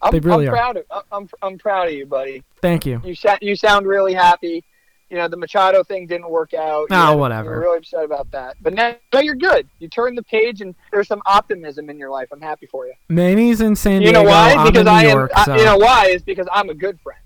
I'm, 0.00 0.12
They 0.12 0.20
really 0.20 0.46
I'm 0.48 0.54
are. 0.54 0.56
proud 0.56 0.76
of 0.76 0.84
I'm 1.10 1.28
I'm 1.42 1.58
proud 1.58 1.88
of 1.88 1.94
you, 1.94 2.06
buddy. 2.06 2.44
Thank 2.62 2.86
you. 2.86 3.00
You 3.04 3.14
sound 3.14 3.38
you 3.42 3.56
sound 3.56 3.86
really 3.86 4.14
happy. 4.14 4.62
You 5.10 5.16
know 5.16 5.26
the 5.26 5.36
Machado 5.36 5.82
thing 5.82 6.06
didn't 6.06 6.28
work 6.28 6.54
out. 6.54 6.88
Ah, 6.90 7.06
oh, 7.08 7.10
You're- 7.12 7.20
whatever. 7.20 7.50
You're 7.50 7.60
really 7.60 7.78
upset 7.78 8.04
about 8.04 8.30
that, 8.32 8.56
but 8.60 8.74
now, 8.74 8.94
now 9.12 9.20
you're 9.20 9.34
good. 9.34 9.66
You 9.78 9.88
turned 9.88 10.16
the 10.18 10.22
page, 10.22 10.60
and 10.60 10.74
there's 10.92 11.08
some 11.08 11.22
optimism 11.26 11.88
in 11.90 11.98
your 11.98 12.10
life. 12.10 12.28
I'm 12.30 12.40
happy 12.42 12.66
for 12.66 12.86
you. 12.86 12.92
Manny's 13.08 13.60
in 13.62 13.74
San 13.74 14.02
Diego. 14.02 14.06
You 14.20 14.24
know 14.24 14.30
why? 14.30 14.52
I'm 14.52 14.66
because 14.70 14.86
I 14.86 15.04
am. 15.04 15.16
York. 15.16 15.30
I- 15.34 15.44
so. 15.46 15.56
you 15.56 15.64
know 15.64 15.78
why? 15.78 16.06
Is 16.08 16.22
because 16.22 16.46
I'm 16.52 16.68
a 16.68 16.74
good 16.74 17.00
friend. 17.00 17.20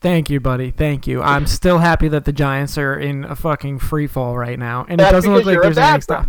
Thank 0.00 0.30
you, 0.30 0.40
buddy. 0.40 0.70
Thank 0.70 1.06
you. 1.06 1.20
I'm 1.20 1.46
still 1.46 1.78
happy 1.78 2.08
that 2.08 2.24
the 2.24 2.32
Giants 2.32 2.78
are 2.78 2.98
in 2.98 3.24
a 3.24 3.36
fucking 3.36 3.80
free 3.80 4.06
fall 4.06 4.36
right 4.36 4.58
now, 4.58 4.86
and 4.88 4.98
That's 4.98 5.10
it 5.10 5.12
doesn't 5.12 5.34
look 5.34 5.44
like 5.44 5.60
there's 5.60 5.76
any 5.76 6.00
stuff. 6.00 6.28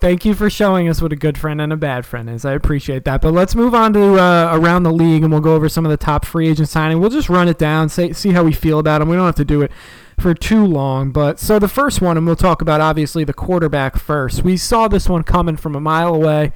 Thank 0.00 0.24
you 0.24 0.32
for 0.32 0.48
showing 0.48 0.88
us 0.88 1.02
what 1.02 1.12
a 1.12 1.16
good 1.16 1.36
friend 1.36 1.60
and 1.60 1.72
a 1.72 1.76
bad 1.76 2.06
friend 2.06 2.30
is. 2.30 2.44
I 2.44 2.52
appreciate 2.52 3.04
that. 3.04 3.20
But 3.20 3.32
let's 3.32 3.56
move 3.56 3.74
on 3.74 3.92
to 3.94 4.14
uh, 4.14 4.50
around 4.52 4.84
the 4.84 4.92
league, 4.92 5.24
and 5.24 5.32
we'll 5.32 5.40
go 5.40 5.56
over 5.56 5.68
some 5.68 5.84
of 5.84 5.90
the 5.90 5.96
top 5.96 6.24
free 6.24 6.48
agent 6.48 6.68
signing. 6.68 7.00
We'll 7.00 7.10
just 7.10 7.28
run 7.28 7.48
it 7.48 7.58
down, 7.58 7.88
say, 7.88 8.12
see 8.12 8.30
how 8.30 8.44
we 8.44 8.52
feel 8.52 8.78
about 8.78 9.00
them. 9.00 9.08
We 9.08 9.16
don't 9.16 9.26
have 9.26 9.34
to 9.34 9.44
do 9.44 9.60
it 9.60 9.72
for 10.18 10.34
too 10.34 10.64
long. 10.64 11.10
But 11.10 11.40
so 11.40 11.58
the 11.58 11.68
first 11.68 12.00
one, 12.00 12.16
and 12.16 12.24
we'll 12.24 12.36
talk 12.36 12.62
about 12.62 12.80
obviously 12.80 13.24
the 13.24 13.34
quarterback 13.34 13.98
first. 13.98 14.44
We 14.44 14.56
saw 14.56 14.86
this 14.86 15.08
one 15.08 15.24
coming 15.24 15.56
from 15.56 15.74
a 15.74 15.80
mile 15.80 16.14
away. 16.14 16.52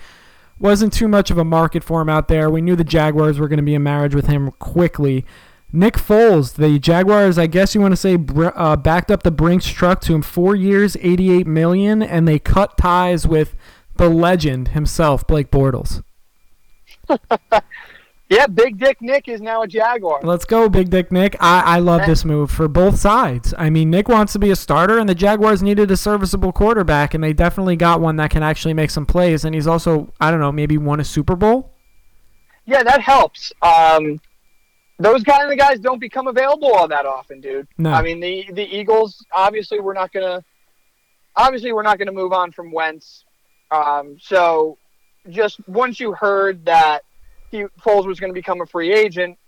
Wasn't 0.60 0.92
too 0.92 1.08
much 1.08 1.32
of 1.32 1.36
a 1.36 1.44
market 1.44 1.82
for 1.82 2.00
him 2.00 2.08
out 2.08 2.28
there. 2.28 2.48
We 2.48 2.60
knew 2.60 2.76
the 2.76 2.84
Jaguars 2.84 3.40
were 3.40 3.48
going 3.48 3.56
to 3.56 3.64
be 3.64 3.74
in 3.74 3.82
marriage 3.82 4.14
with 4.14 4.28
him 4.28 4.52
quickly. 4.52 5.26
Nick 5.72 5.94
Foles, 5.94 6.54
the 6.54 6.78
Jaguars, 6.78 7.38
I 7.38 7.46
guess 7.46 7.74
you 7.74 7.80
want 7.80 7.92
to 7.92 7.96
say, 7.96 8.18
uh, 8.54 8.76
backed 8.76 9.10
up 9.10 9.22
the 9.22 9.30
Brinks 9.30 9.66
truck 9.66 10.00
to 10.02 10.14
him 10.14 10.22
four 10.22 10.54
years, 10.54 10.96
eighty-eight 11.00 11.46
million, 11.46 12.02
and 12.02 12.28
they 12.28 12.38
cut 12.38 12.76
ties 12.76 13.26
with 13.26 13.56
the 13.96 14.10
legend 14.10 14.68
himself, 14.68 15.26
Blake 15.26 15.50
Bortles. 15.50 16.02
Yeah, 18.32 18.46
Big 18.46 18.78
Dick 18.78 19.02
Nick 19.02 19.28
is 19.28 19.42
now 19.42 19.60
a 19.60 19.68
Jaguar. 19.68 20.20
Let's 20.22 20.46
go, 20.46 20.66
Big 20.70 20.88
Dick 20.88 21.12
Nick. 21.12 21.36
I, 21.38 21.76
I 21.76 21.78
love 21.80 22.06
this 22.06 22.24
move 22.24 22.50
for 22.50 22.66
both 22.66 22.98
sides. 22.98 23.52
I 23.58 23.68
mean, 23.68 23.90
Nick 23.90 24.08
wants 24.08 24.32
to 24.32 24.38
be 24.38 24.50
a 24.50 24.56
starter, 24.56 24.98
and 24.98 25.06
the 25.06 25.14
Jaguars 25.14 25.62
needed 25.62 25.90
a 25.90 25.98
serviceable 25.98 26.50
quarterback, 26.50 27.12
and 27.12 27.22
they 27.22 27.34
definitely 27.34 27.76
got 27.76 28.00
one 28.00 28.16
that 28.16 28.30
can 28.30 28.42
actually 28.42 28.72
make 28.72 28.88
some 28.88 29.04
plays. 29.04 29.44
And 29.44 29.54
he's 29.54 29.66
also, 29.66 30.10
I 30.18 30.30
don't 30.30 30.40
know, 30.40 30.50
maybe 30.50 30.78
won 30.78 30.98
a 30.98 31.04
Super 31.04 31.36
Bowl. 31.36 31.74
Yeah, 32.64 32.82
that 32.82 33.02
helps. 33.02 33.52
Um, 33.60 34.18
those 35.02 35.22
kind 35.22 35.50
of 35.50 35.58
guys 35.58 35.78
don't 35.78 35.98
become 35.98 36.26
available 36.26 36.72
all 36.72 36.88
that 36.88 37.06
often, 37.06 37.40
dude. 37.40 37.68
No. 37.78 37.92
I 37.92 38.02
mean, 38.02 38.20
the 38.20 38.48
the 38.52 38.64
Eagles 38.64 39.24
obviously 39.34 39.80
we're 39.80 39.94
not 39.94 40.12
gonna 40.12 40.44
obviously 41.36 41.72
we're 41.72 41.82
not 41.82 41.98
gonna 41.98 42.12
move 42.12 42.32
on 42.32 42.52
from 42.52 42.72
Wentz. 42.72 43.24
Um, 43.70 44.18
so 44.20 44.76
just 45.30 45.66
once 45.68 46.00
you 46.00 46.12
heard 46.12 46.64
that 46.66 47.02
he 47.50 47.64
Foles 47.80 48.06
was 48.06 48.18
going 48.18 48.30
to 48.30 48.34
become 48.34 48.60
a 48.60 48.66
free 48.66 48.92
agent, 48.92 49.38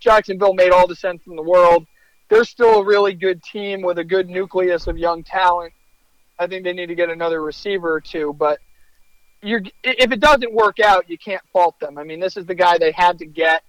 Jacksonville 0.00 0.54
made 0.54 0.70
all 0.70 0.86
the 0.86 0.96
sense 0.96 1.22
in 1.26 1.36
the 1.36 1.42
world. 1.42 1.86
They're 2.28 2.44
still 2.44 2.80
a 2.80 2.84
really 2.84 3.14
good 3.14 3.42
team 3.42 3.82
with 3.82 3.98
a 3.98 4.04
good 4.04 4.28
nucleus 4.28 4.86
of 4.86 4.98
young 4.98 5.22
talent. 5.22 5.72
I 6.38 6.46
think 6.46 6.64
they 6.64 6.72
need 6.72 6.86
to 6.86 6.94
get 6.94 7.08
another 7.08 7.42
receiver 7.42 7.94
or 7.94 8.00
two, 8.00 8.34
but 8.38 8.60
you're 9.42 9.62
if 9.82 10.12
it 10.12 10.20
doesn't 10.20 10.52
work 10.52 10.78
out, 10.80 11.08
you 11.08 11.16
can't 11.16 11.42
fault 11.52 11.78
them. 11.80 11.98
I 11.98 12.04
mean, 12.04 12.20
this 12.20 12.36
is 12.36 12.44
the 12.46 12.54
guy 12.54 12.78
they 12.78 12.92
had 12.92 13.18
to 13.18 13.26
get. 13.26 13.62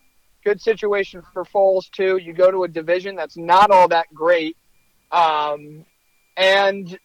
Good 0.43 0.61
situation 0.61 1.21
for 1.33 1.43
Foles 1.43 1.89
too. 1.91 2.17
You 2.17 2.33
go 2.33 2.51
to 2.51 2.63
a 2.63 2.67
division 2.67 3.15
that's 3.15 3.37
not 3.37 3.71
all 3.71 3.87
that 3.89 4.07
great, 4.13 4.55
um, 5.11 5.85
and 6.37 6.97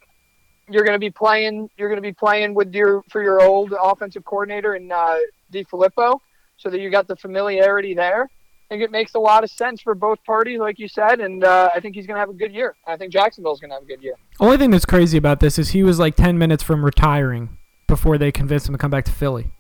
you're 0.69 0.85
going 0.85 0.95
to 0.95 1.01
be 1.01 1.11
playing. 1.11 1.69
You're 1.77 1.89
going 1.89 2.03
to 2.03 2.09
be 2.09 2.13
playing 2.13 2.55
with 2.55 2.73
your 2.75 3.03
for 3.11 3.23
your 3.23 3.43
old 3.43 3.75
offensive 3.81 4.25
coordinator 4.25 4.77
in 4.77 4.91
uh, 4.93 5.19
DeFilippo, 5.53 6.21
so 6.57 6.71
that 6.71 6.81
you 6.81 6.91
got 6.91 7.09
the 7.09 7.17
familiarity 7.17 7.95
there. 7.95 8.23
I 8.23 8.75
think 8.75 8.83
it 8.83 8.91
makes 8.91 9.15
a 9.15 9.19
lot 9.19 9.45
of 9.45 9.51
sense 9.51 9.83
for 9.83 9.95
both 9.95 10.23
parties, 10.25 10.59
like 10.59 10.79
you 10.79 10.89
said, 10.89 11.21
and 11.21 11.45
uh, 11.45 11.71
I 11.75 11.81
think 11.81 11.95
he's 11.95 12.07
going 12.07 12.15
to 12.15 12.21
have 12.21 12.31
a 12.31 12.35
good 12.35 12.53
year. 12.53 12.75
I 12.87 12.97
think 12.97 13.13
Jacksonville's 13.13 13.61
going 13.61 13.71
to 13.71 13.75
have 13.75 13.83
a 13.83 13.87
good 13.87 14.03
year. 14.03 14.15
Only 14.41 14.57
thing 14.57 14.71
that's 14.71 14.87
crazy 14.87 15.19
about 15.19 15.41
this 15.41 15.59
is 15.59 15.71
he 15.71 15.83
was 15.83 15.99
like 15.99 16.17
10 16.17 16.39
minutes 16.39 16.63
from 16.63 16.83
retiring 16.83 17.59
before 17.87 18.17
they 18.17 18.33
convinced 18.33 18.67
him 18.67 18.75
to 18.75 18.79
come 18.79 18.91
back 18.91 19.05
to 19.05 19.13
Philly. 19.13 19.53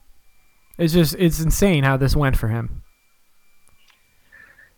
It's 0.78 0.92
just 0.92 1.14
it's 1.18 1.40
insane 1.40 1.84
how 1.84 1.96
this 1.96 2.16
went 2.16 2.36
for 2.36 2.48
him. 2.48 2.82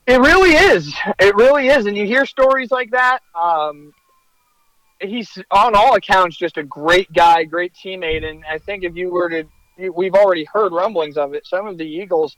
It 0.06 0.20
really 0.20 0.50
is. 0.50 0.94
It 1.18 1.34
really 1.34 1.68
is. 1.68 1.86
And 1.86 1.96
you 1.96 2.06
hear 2.06 2.26
stories 2.26 2.70
like 2.70 2.90
that. 2.92 3.20
Um, 3.34 3.92
he's 5.00 5.36
on 5.50 5.74
all 5.74 5.94
accounts 5.96 6.36
just 6.36 6.56
a 6.58 6.62
great 6.62 7.12
guy, 7.12 7.44
great 7.44 7.72
teammate. 7.74 8.24
And 8.24 8.44
I 8.48 8.58
think 8.58 8.84
if 8.84 8.94
you 8.94 9.10
were 9.10 9.28
to, 9.30 9.44
we've 9.90 10.14
already 10.14 10.44
heard 10.44 10.72
rumblings 10.72 11.16
of 11.16 11.34
it. 11.34 11.46
Some 11.46 11.66
of 11.66 11.76
the 11.76 11.84
Eagles 11.84 12.36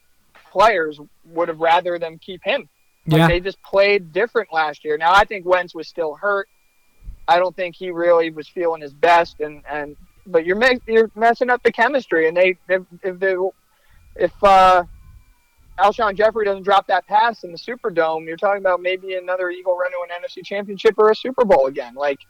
players 0.50 0.98
would 1.26 1.48
have 1.48 1.60
rather 1.60 1.98
them 1.98 2.18
keep 2.18 2.42
him. 2.42 2.68
Like 3.06 3.18
Yeah. 3.18 3.28
They 3.28 3.40
just 3.40 3.62
played 3.62 4.12
different 4.12 4.52
last 4.52 4.84
year. 4.84 4.96
Now 4.96 5.12
I 5.12 5.24
think 5.24 5.44
Wentz 5.44 5.74
was 5.74 5.88
still 5.88 6.14
hurt. 6.14 6.48
I 7.26 7.38
don't 7.38 7.54
think 7.54 7.76
he 7.76 7.90
really 7.90 8.30
was 8.30 8.48
feeling 8.48 8.80
his 8.80 8.94
best. 8.94 9.40
And 9.40 9.62
and 9.70 9.96
but 10.26 10.46
you're 10.46 10.56
me- 10.56 10.80
you're 10.86 11.10
messing 11.14 11.50
up 11.50 11.62
the 11.62 11.72
chemistry. 11.72 12.28
And 12.28 12.36
they 12.36 12.56
if 12.68 12.82
if 13.02 13.18
they 13.18 13.36
if 14.16 14.32
uh, 14.42 14.84
Alshon 15.78 16.16
Jeffery 16.16 16.44
doesn't 16.44 16.64
drop 16.64 16.86
that 16.88 17.06
pass 17.06 17.44
in 17.44 17.52
the 17.52 17.58
Superdome, 17.58 18.26
you're 18.26 18.36
talking 18.36 18.60
about 18.60 18.80
maybe 18.80 19.14
another 19.14 19.50
Eagle 19.50 19.76
run 19.76 19.90
to 19.90 19.98
an 20.02 20.22
NFC 20.22 20.44
Championship 20.44 20.94
or 20.98 21.10
a 21.10 21.14
Super 21.14 21.44
Bowl 21.44 21.66
again. 21.66 21.94
Like 21.94 22.20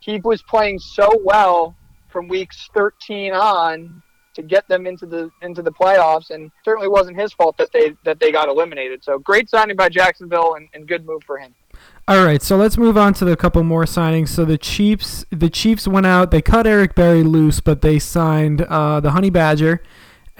he 0.00 0.20
was 0.20 0.42
playing 0.42 0.78
so 0.78 1.20
well 1.24 1.74
from 2.08 2.28
weeks 2.28 2.68
13 2.74 3.32
on 3.32 4.02
to 4.34 4.42
get 4.42 4.68
them 4.68 4.86
into 4.86 5.06
the 5.06 5.30
into 5.42 5.62
the 5.62 5.72
playoffs, 5.72 6.30
and 6.30 6.50
certainly 6.64 6.88
wasn't 6.88 7.18
his 7.18 7.32
fault 7.32 7.56
that 7.58 7.72
they 7.72 7.94
that 8.04 8.20
they 8.20 8.30
got 8.30 8.48
eliminated. 8.48 9.02
So 9.02 9.18
great 9.18 9.50
signing 9.50 9.76
by 9.76 9.88
Jacksonville 9.88 10.54
and, 10.54 10.68
and 10.74 10.86
good 10.86 11.04
move 11.04 11.22
for 11.24 11.38
him. 11.38 11.54
All 12.08 12.24
right, 12.24 12.42
so 12.42 12.56
let's 12.56 12.76
move 12.76 12.96
on 12.96 13.14
to 13.14 13.24
the 13.24 13.36
couple 13.36 13.62
more 13.62 13.84
signings. 13.84 14.28
So 14.28 14.44
the 14.44 14.58
Chiefs, 14.58 15.24
the 15.30 15.48
Chiefs 15.48 15.86
went 15.86 16.06
out. 16.06 16.30
They 16.30 16.42
cut 16.42 16.66
Eric 16.66 16.94
Berry 16.94 17.22
loose, 17.22 17.60
but 17.60 17.82
they 17.82 17.98
signed 17.98 18.62
uh, 18.62 19.00
the 19.00 19.12
Honey 19.12 19.30
Badger, 19.30 19.82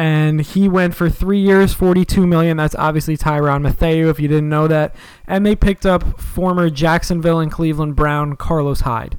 and 0.01 0.41
he 0.41 0.67
went 0.67 0.95
for 0.95 1.11
three 1.11 1.41
years, 1.41 1.75
forty-two 1.75 2.27
million. 2.27 2.57
That's 2.57 2.75
obviously 2.77 3.19
Tyrann 3.19 3.61
Mathieu, 3.61 4.09
if 4.09 4.19
you 4.19 4.29
didn't 4.29 4.49
know 4.49 4.67
that. 4.67 4.97
And 5.27 5.45
they 5.45 5.55
picked 5.55 5.85
up 5.85 6.19
former 6.19 6.71
Jacksonville 6.71 7.39
and 7.39 7.53
Cleveland 7.53 7.97
Brown 7.97 8.37
Carlos 8.37 8.81
Hyde, 8.81 9.19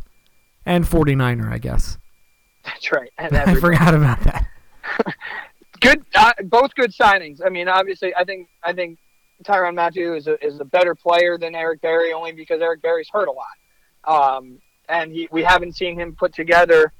and 0.65 0.83
49er, 0.83 1.51
I 1.51 1.59
guess. 1.59 1.99
That's 2.65 2.91
right. 2.91 3.11
And 3.19 3.37
I 3.37 3.53
forgot 3.53 3.93
about 3.93 4.21
that. 4.21 4.47
good, 5.81 6.03
uh, 6.15 6.33
both 6.45 6.73
good 6.73 6.91
signings. 6.91 7.41
I 7.45 7.49
mean, 7.49 7.67
obviously, 7.67 8.15
I 8.15 8.23
think 8.23 8.49
I 8.63 8.73
think 8.73 8.97
Tyrann 9.43 9.75
Mathieu 9.75 10.15
is 10.15 10.25
a, 10.25 10.43
is 10.43 10.59
a 10.59 10.65
better 10.65 10.95
player 10.95 11.37
than 11.37 11.53
Eric 11.53 11.81
Berry, 11.81 12.11
only 12.11 12.31
because 12.31 12.59
Eric 12.59 12.81
Berry's 12.81 13.09
hurt 13.13 13.27
a 13.27 13.31
lot, 13.31 14.33
um, 14.35 14.57
and 14.89 15.11
he, 15.11 15.29
we 15.31 15.43
haven't 15.43 15.73
seen 15.73 15.99
him 15.99 16.15
put 16.15 16.33
together 16.33 16.91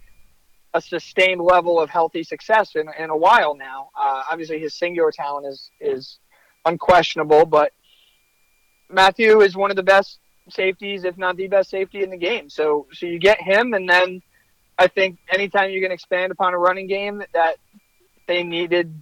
a 0.74 0.82
sustained 0.82 1.41
level 1.41 1.80
of 1.80 1.89
healthy 1.89 2.24
success 2.24 2.76
in, 2.76 2.88
in 2.97 3.09
a 3.09 3.17
while 3.17 3.55
now. 3.55 3.89
Uh, 3.99 4.24
obviously, 4.32 4.59
his 4.59 4.74
singular 4.74 5.11
talent 5.11 5.47
is 5.47 5.69
is 5.80 6.19
unquestionable, 6.65 7.45
but 7.45 7.74
Mathieu 8.89 9.41
is 9.41 9.55
one 9.55 9.69
of 9.69 9.76
the 9.76 9.84
best 9.84 10.19
safeties, 10.49 11.03
if 11.03 11.17
not 11.17 11.38
the 11.38 11.47
best 11.47 11.69
safety 11.69 12.03
in 12.03 12.09
the 12.09 12.17
game. 12.17 12.49
So, 12.49 12.88
so 12.93 13.05
you 13.05 13.19
get 13.19 13.41
him, 13.41 13.74
and 13.74 13.89
then 13.89 14.22
I 14.78 14.88
think 14.88 15.17
anytime 15.30 15.72
you 15.72 15.82
can 15.82 15.91
expand 15.91 16.32
upon 16.32 16.53
a 16.53 16.57
running 16.57 16.88
game 16.88 17.24
that 17.34 17.57
they 18.28 18.43
needed, 18.43 18.93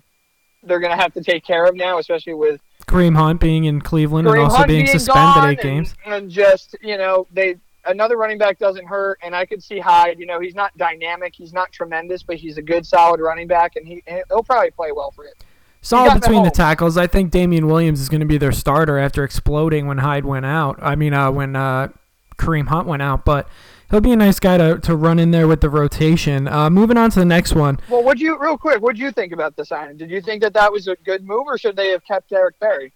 they're 0.64 0.80
going 0.80 0.96
to 0.96 1.02
have 1.02 1.14
to 1.14 1.24
take 1.24 1.46
care 1.46 1.66
of 1.66 1.76
now, 1.76 2.00
especially 2.00 2.34
with 2.34 2.62
Kareem 2.88 3.16
Hunt 3.16 3.40
being 3.40 3.66
in 3.66 3.82
Cleveland 3.82 4.28
Kareem 4.28 4.34
and 4.34 4.42
also 4.42 4.58
Hunt 4.58 4.68
being 4.68 4.86
being 4.86 5.00
suspended 5.00 5.44
eight 5.44 5.60
and, 5.60 5.62
games. 5.62 5.96
and 6.06 6.30
just 6.30 6.76
you 6.82 6.98
know 6.98 7.28
they 7.32 7.58
another 7.86 8.18
running 8.18 8.38
back 8.38 8.60
doesn't 8.60 8.86
hurt, 8.86 9.20
and 9.24 9.36
I 9.36 9.46
could 9.46 9.64
see 9.64 9.80
Hyde. 9.80 10.20
You 10.20 10.26
know, 10.26 10.40
he's 10.40 10.56
not 10.56 10.76
dynamic, 10.78 11.34
he's 11.36 11.54
not 11.54 11.72
tremendous, 11.72 12.24
but 12.24 12.38
he's 12.38 12.58
a 12.58 12.62
good, 12.62 12.86
solid 12.86 13.20
running 13.20 13.48
back, 13.48 13.76
and 13.76 13.88
he 13.88 14.04
he'll 14.08 14.44
probably 14.44 14.72
play 14.72 14.92
well 14.92 15.12
for 15.12 15.26
it. 15.26 15.44
Solid 15.82 16.20
between 16.20 16.44
the 16.44 16.52
tackles. 16.52 16.98
I 16.98 17.08
think 17.08 17.32
Damien 17.32 17.68
Williams 17.68 18.02
is 18.02 18.10
going 18.10 18.20
to 18.20 18.26
be 18.26 18.38
their 18.38 18.52
starter 18.52 18.98
after 18.98 19.24
exploding 19.24 19.88
when 19.88 20.00
Hyde 20.00 20.26
went 20.26 20.46
out. 20.46 20.78
I 20.82 20.96
mean, 20.96 21.14
uh, 21.14 21.32
when 21.32 21.56
uh, 21.56 21.90
Kareem 22.38 22.68
Hunt 22.68 22.86
went 22.86 23.02
out, 23.02 23.24
but 23.24 23.48
he'll 23.90 24.02
be 24.02 24.12
a 24.12 24.18
nice 24.18 24.40
guy 24.40 24.58
to, 24.58 24.78
to 24.80 24.96
run 24.96 25.20
in 25.20 25.32
there 25.32 25.48
with 25.48 25.62
the 25.62 25.70
rotation. 25.70 26.50
Uh, 26.50 26.70
moving 26.70 26.98
on 26.98 27.12
to 27.12 27.20
the 27.20 27.26
next 27.26 27.56
one. 27.56 27.80
Well, 27.88 28.04
what 28.04 28.18
do 28.18 28.26
you 28.26 28.38
real 28.38 28.58
quick? 28.58 28.82
What 28.82 28.98
do 28.98 29.02
you 29.02 29.12
think 29.12 29.32
about 29.32 29.56
the 29.56 29.64
signing? 29.64 29.96
Did 29.96 30.10
you 30.10 30.22
think 30.22 30.42
that 30.42 30.54
that 30.54 30.72
was 30.72 30.90
a 30.90 30.98
good 30.98 31.26
move, 31.26 31.44
or 31.48 31.58
should 31.58 31.78
they 31.78 31.92
have 31.92 32.04
kept 32.04 32.32
Eric 32.34 32.60
Berry? 32.60 32.92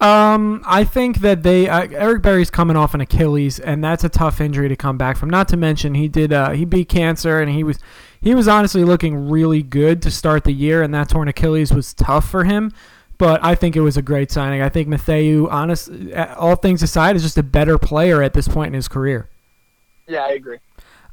Um, 0.00 0.62
I 0.66 0.84
think 0.84 1.20
that 1.20 1.42
they 1.42 1.68
uh, 1.68 1.88
Eric 1.90 2.22
Berry's 2.22 2.50
coming 2.50 2.76
off 2.76 2.92
an 2.94 3.00
Achilles, 3.00 3.58
and 3.58 3.82
that's 3.82 4.04
a 4.04 4.08
tough 4.08 4.40
injury 4.40 4.68
to 4.68 4.76
come 4.76 4.98
back 4.98 5.16
from. 5.16 5.30
Not 5.30 5.48
to 5.48 5.56
mention 5.56 5.94
he 5.94 6.08
did 6.08 6.32
uh, 6.32 6.50
he 6.50 6.64
beat 6.64 6.88
cancer, 6.88 7.40
and 7.40 7.50
he 7.50 7.64
was 7.64 7.78
he 8.20 8.34
was 8.34 8.46
honestly 8.46 8.84
looking 8.84 9.30
really 9.30 9.62
good 9.62 10.02
to 10.02 10.10
start 10.10 10.44
the 10.44 10.52
year, 10.52 10.82
and 10.82 10.92
that 10.92 11.08
torn 11.08 11.28
Achilles 11.28 11.72
was 11.72 11.94
tough 11.94 12.28
for 12.28 12.44
him. 12.44 12.72
But 13.18 13.42
I 13.42 13.54
think 13.54 13.76
it 13.76 13.80
was 13.80 13.96
a 13.96 14.02
great 14.02 14.30
signing. 14.30 14.60
I 14.60 14.68
think 14.68 14.88
Mathieu, 14.88 15.48
honest, 15.48 15.90
uh, 16.14 16.34
all 16.36 16.56
things 16.56 16.82
aside, 16.82 17.16
is 17.16 17.22
just 17.22 17.38
a 17.38 17.42
better 17.42 17.78
player 17.78 18.22
at 18.22 18.34
this 18.34 18.46
point 18.46 18.68
in 18.68 18.74
his 18.74 18.88
career. 18.88 19.30
Yeah, 20.06 20.24
I 20.24 20.32
agree. 20.32 20.58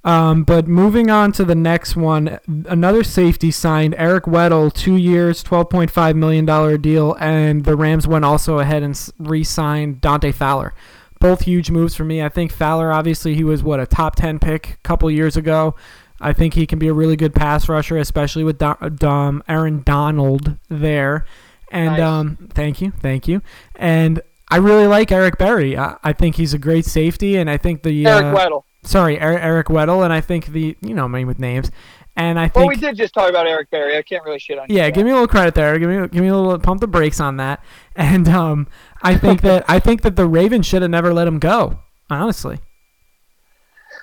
Um, 0.06 0.43
but 0.43 0.68
moving 0.68 1.10
on 1.10 1.32
to 1.34 1.45
the 1.45 1.56
next 1.56 1.95
one, 1.95 2.39
another 2.66 3.04
safety 3.06 3.51
signed 3.51 3.95
Eric 3.97 4.26
Weddle, 4.26 4.74
two 4.74 4.97
years, 4.97 5.41
twelve 5.41 5.70
point 5.70 5.91
five 5.91 6.16
million 6.16 6.45
dollar 6.45 6.78
deal, 6.78 7.16
and 7.20 7.64
the 7.64 7.78
Rams 7.78 8.06
went 8.06 8.26
also 8.26 8.60
ahead 8.60 8.84
and 8.84 8.99
re-signed 9.18 10.01
Dante 10.01 10.34
Fowler. 10.34 10.74
Both 11.20 11.43
huge 11.43 11.72
moves 11.72 11.95
for 11.95 12.04
me. 12.04 12.22
I 12.22 12.28
think 12.28 12.51
Fowler, 12.51 12.91
obviously, 12.91 13.34
he 13.34 13.45
was 13.45 13.64
what 13.64 13.80
a 13.80 13.86
top 13.86 14.18
ten 14.18 14.39
pick 14.39 14.72
a 14.72 14.78
couple 14.84 15.10
years 15.10 15.38
ago. 15.38 15.76
I 16.20 16.34
think 16.34 16.54
he 16.54 16.66
can 16.68 16.80
be 16.80 16.88
a 16.89 16.93
really 16.93 17.16
good 17.16 17.34
pass 17.34 17.70
rusher, 17.70 17.97
especially 17.97 18.43
with 18.43 18.62
Aaron 18.62 19.84
Donald 19.84 20.58
there. 20.70 21.26
And 21.72 21.93
Nice. 21.93 22.01
um, 22.01 22.49
thank 22.54 22.82
you, 22.82 22.91
thank 22.99 23.28
you. 23.28 23.41
And 23.76 24.22
I 24.49 24.58
really 24.58 24.86
like 24.86 25.12
Eric 25.12 25.38
Berry. 25.38 25.78
I, 25.78 25.97
I 26.04 26.14
think 26.14 26.36
he's 26.36 26.54
a 26.54 26.60
great 26.60 26.86
safety, 26.86 27.38
and 27.38 27.49
I 27.49 27.58
think 27.58 27.84
the 27.84 28.06
Eric 28.06 28.26
uh, 28.26 28.36
Weddle. 28.36 28.64
Sorry, 28.84 29.19
Er- 29.19 29.39
Eric 29.39 29.67
Weddle, 29.67 30.03
and 30.03 30.13
I 30.13 30.21
think 30.21 30.47
the 30.47 30.77
you 30.81 30.93
know 30.93 31.07
me 31.07 31.25
with 31.25 31.39
names, 31.39 31.71
and 32.15 32.39
I 32.39 32.47
think. 32.47 32.55
Well, 32.55 32.67
we 32.67 32.75
did 32.75 32.95
just 32.95 33.13
talk 33.13 33.29
about 33.29 33.47
Eric 33.47 33.69
Berry. 33.71 33.97
I 33.97 34.01
can't 34.01 34.23
really 34.23 34.39
shit 34.39 34.57
on 34.59 34.67
yeah, 34.69 34.89
give 34.89 35.05
me 35.05 35.11
a 35.11 35.13
little 35.13 35.27
credit 35.27 35.55
there. 35.55 35.77
Give 35.79 35.89
me 35.89 36.07
give 36.07 36.21
me 36.21 36.27
a 36.27 36.36
little 36.36 36.57
pump 36.59 36.81
the 36.81 36.88
brakes 36.88 37.19
on 37.19 37.38
that, 37.38 37.63
and 37.95 38.27
um, 38.29 38.67
I 39.01 39.17
think 39.17 39.41
that 39.41 39.65
I 39.67 39.79
think 39.79 40.01
that 40.01 40.15
the 40.15 40.27
Ravens 40.27 40.65
should 40.65 40.81
have 40.81 40.91
never 40.91 41.13
let 41.13 41.27
him 41.27 41.39
go. 41.39 41.79
Honestly, 42.09 42.59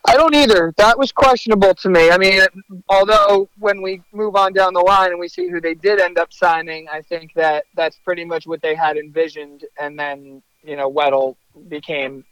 I 0.07 0.17
don't 0.17 0.35
either. 0.35 0.73
That 0.77 0.99
was 0.99 1.13
questionable 1.13 1.75
to 1.75 1.89
me. 1.89 2.11
I 2.11 2.19
mean, 2.19 2.43
although 2.89 3.49
when 3.59 3.83
we 3.83 4.03
move 4.13 4.35
on 4.35 4.53
down 4.53 4.73
the 4.73 4.81
line 4.81 5.11
and 5.11 5.21
we 5.21 5.29
see 5.29 5.49
who 5.49 5.61
they 5.61 5.75
did 5.75 6.01
end 6.01 6.19
up 6.19 6.33
signing, 6.33 6.89
I 6.89 7.03
think 7.03 7.35
that 7.35 7.65
that's 7.75 7.99
pretty 7.99 8.25
much 8.25 8.47
what 8.47 8.63
they 8.63 8.75
had 8.75 8.97
envisioned. 8.97 9.65
And 9.79 9.99
then, 9.99 10.43
you 10.63 10.77
know, 10.77 10.91
Weddle 10.91 11.37
became 11.69 12.25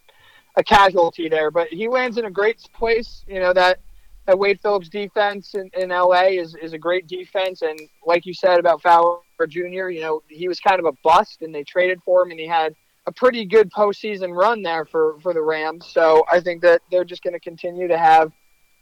a 0.59 0.63
casualty 0.63 1.29
there. 1.29 1.49
But 1.49 1.69
he 1.69 1.87
lands 1.87 2.17
in 2.17 2.25
a 2.25 2.31
great 2.31 2.61
place. 2.73 3.23
You 3.27 3.39
know, 3.39 3.53
that, 3.53 3.79
that 4.27 4.37
Wade 4.37 4.59
Phillips 4.61 4.89
defense 4.89 5.55
in, 5.55 5.71
in 5.75 5.89
LA 5.89 6.25
is, 6.25 6.55
is 6.61 6.73
a 6.73 6.77
great 6.77 7.07
defense. 7.07 7.61
And 7.61 7.79
like 8.05 8.25
you 8.25 8.33
said 8.33 8.59
about 8.59 8.81
Fowler 8.81 9.19
Jr., 9.47 9.89
you 9.89 10.01
know, 10.01 10.21
he 10.27 10.47
was 10.47 10.59
kind 10.59 10.79
of 10.79 10.85
a 10.85 10.91
bust 11.03 11.41
and 11.41 11.55
they 11.55 11.63
traded 11.63 11.99
for 12.03 12.23
him 12.23 12.31
and 12.31 12.39
he 12.39 12.47
had 12.47 12.75
a 13.07 13.11
pretty 13.11 13.45
good 13.45 13.71
postseason 13.71 14.35
run 14.35 14.61
there 14.61 14.85
for, 14.85 15.15
for 15.21 15.33
the 15.33 15.41
Rams. 15.41 15.87
So 15.91 16.23
I 16.31 16.39
think 16.41 16.61
that 16.61 16.81
they're 16.91 17.05
just 17.05 17.23
going 17.23 17.33
to 17.33 17.39
continue 17.39 17.87
to 17.87 17.97
have 17.97 18.31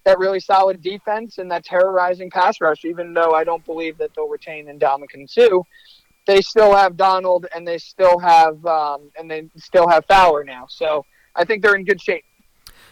that 0.04 0.20
really 0.20 0.40
solid 0.40 0.82
defense 0.82 1.38
and 1.38 1.52
that 1.52 1.64
terrorizing 1.64 2.30
pass 2.30 2.60
rush, 2.60 2.86
even 2.86 3.14
though 3.14 3.34
I 3.34 3.44
don't 3.44 3.66
believe 3.66 3.98
that 4.00 4.12
they'll 4.16 4.30
retain 4.30 4.68
Ndamukong 4.68 5.30
Suh. 5.30 5.60
They 6.26 6.42
still 6.42 6.74
have 6.74 6.98
Donald 6.98 7.46
and 7.56 7.68
they 7.68 7.78
still 7.78 8.18
have 8.20 8.66
um, 8.66 9.12
and 9.18 9.30
they 9.30 9.50
still 9.58 9.88
have 9.88 10.06
Fowler 10.06 10.44
now. 10.44 10.66
So 10.70 11.06
I 11.36 11.46
think 11.46 11.62
they're 11.64 11.76
in 11.76 11.86
good 11.86 12.02
shape. 12.02 12.24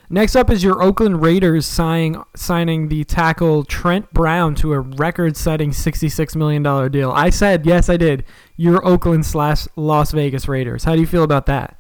next 0.09 0.35
up 0.35 0.49
is 0.49 0.63
your 0.63 0.81
Oakland 0.81 1.21
Raiders 1.21 1.65
signing 1.65 2.23
signing 2.35 2.89
the 2.89 3.03
tackle 3.03 3.63
Trent 3.63 4.11
Brown 4.13 4.55
to 4.55 4.73
a 4.73 4.79
record-setting 4.79 5.73
sixty-six 5.73 6.35
million 6.35 6.63
dollar 6.63 6.89
deal. 6.89 7.11
I 7.11 7.29
said 7.29 7.65
yes, 7.65 7.89
I 7.89 7.97
did. 7.97 8.23
Your 8.57 8.85
Oakland 8.85 9.25
slash 9.25 9.67
Las 9.75 10.11
Vegas 10.11 10.47
Raiders. 10.47 10.83
How 10.83 10.95
do 10.95 11.01
you 11.01 11.07
feel 11.07 11.23
about 11.23 11.45
that? 11.47 11.77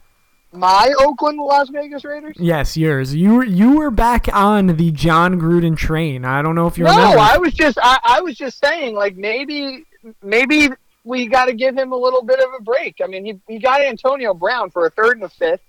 My 0.51 0.93
Oakland 0.99 1.37
Las 1.37 1.69
Vegas 1.69 2.05
Raiders? 2.05 2.37
Yes, 2.39 2.77
yours. 2.77 3.13
You 3.13 3.35
were 3.35 3.43
you 3.45 3.75
were 3.77 3.91
back 3.91 4.27
on 4.33 4.67
the 4.67 4.91
Jon 4.91 5.39
Gruden 5.39 5.75
train. 5.75 6.23
I 6.23 6.41
don't 6.41 6.55
know 6.55 6.65
if 6.67 6.77
you 6.77 6.85
No, 6.85 6.91
remember. 6.91 7.17
No, 7.17 7.21
I 7.21 7.37
was 7.37 7.53
just 7.53 7.77
I, 7.81 7.99
I 8.03 8.21
was 8.21 8.37
just 8.37 8.59
saying 8.63 8.95
like 8.95 9.17
maybe 9.17 9.83
maybe 10.23 10.69
we 11.03 11.27
got 11.27 11.45
to 11.45 11.53
give 11.53 11.77
him 11.77 11.91
a 11.91 11.95
little 11.97 12.23
bit 12.23 12.39
of 12.39 12.45
a 12.57 12.63
break. 12.63 12.95
I 13.03 13.07
mean, 13.07 13.25
he 13.25 13.39
he 13.47 13.59
got 13.59 13.81
Antonio 13.81 14.33
Brown 14.33 14.71
for 14.71 14.85
a 14.85 14.89
third 14.91 15.17
and 15.17 15.25
a 15.25 15.29
fifth 15.29 15.61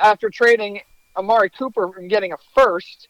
after 0.00 0.30
trading 0.30 0.80
Amari 1.16 1.50
Cooper 1.50 1.98
and 1.98 2.08
getting 2.08 2.32
a 2.32 2.36
first. 2.54 3.08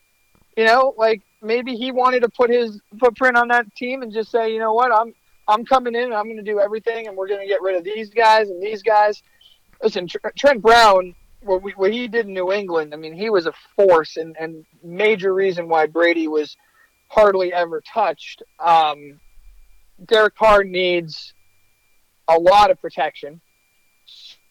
You 0.57 0.64
know, 0.64 0.95
like 0.97 1.22
maybe 1.41 1.76
he 1.76 1.93
wanted 1.93 2.20
to 2.20 2.28
put 2.28 2.51
his 2.51 2.80
footprint 2.99 3.36
on 3.36 3.49
that 3.49 3.72
team 3.76 4.03
and 4.03 4.12
just 4.12 4.30
say, 4.30 4.53
you 4.53 4.59
know 4.59 4.72
what, 4.72 4.93
I'm 4.93 5.14
I'm 5.47 5.64
coming 5.64 5.95
in 5.95 6.05
and 6.05 6.14
I'm 6.14 6.24
going 6.24 6.36
to 6.36 6.43
do 6.43 6.61
everything 6.61 7.07
and 7.07 7.16
we're 7.16 7.28
going 7.28 7.41
to 7.41 7.47
get 7.47 7.62
rid 7.62 7.76
of 7.76 7.84
these 7.84 8.11
guys 8.11 8.51
and 8.51 8.62
these 8.62 8.82
guys. 8.82 9.22
Listen, 9.82 10.07
Tr- 10.07 10.18
Trent 10.36 10.61
Brown, 10.61 11.14
what, 11.43 11.62
we, 11.62 11.72
what 11.72 11.93
he 11.93 12.07
did 12.07 12.26
in 12.26 12.34
New 12.34 12.53
England, 12.53 12.93
I 12.93 12.99
mean, 12.99 13.14
he 13.14 13.30
was 13.30 13.47
a 13.47 13.53
force 13.74 14.18
and, 14.18 14.36
and 14.39 14.66
major 14.82 15.32
reason 15.32 15.68
why 15.68 15.86
Brady 15.86 16.28
was 16.28 16.57
hardly 17.09 17.53
ever 17.53 17.80
touched. 17.80 18.43
Um, 18.59 19.20
Derek 20.05 20.36
Carr 20.36 20.64
needs 20.64 21.32
a 22.28 22.39
lot 22.39 22.70
of 22.70 22.80
protection. 22.80 23.41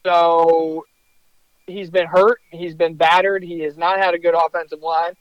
So 0.03 0.85
he's 1.67 1.89
been 1.89 2.07
hurt. 2.07 2.39
He's 2.51 2.75
been 2.75 2.95
battered. 2.95 3.43
He 3.43 3.59
has 3.59 3.77
not 3.77 3.99
had 3.99 4.13
a 4.13 4.19
good 4.19 4.35
offensive 4.35 4.81
line. 4.81 5.13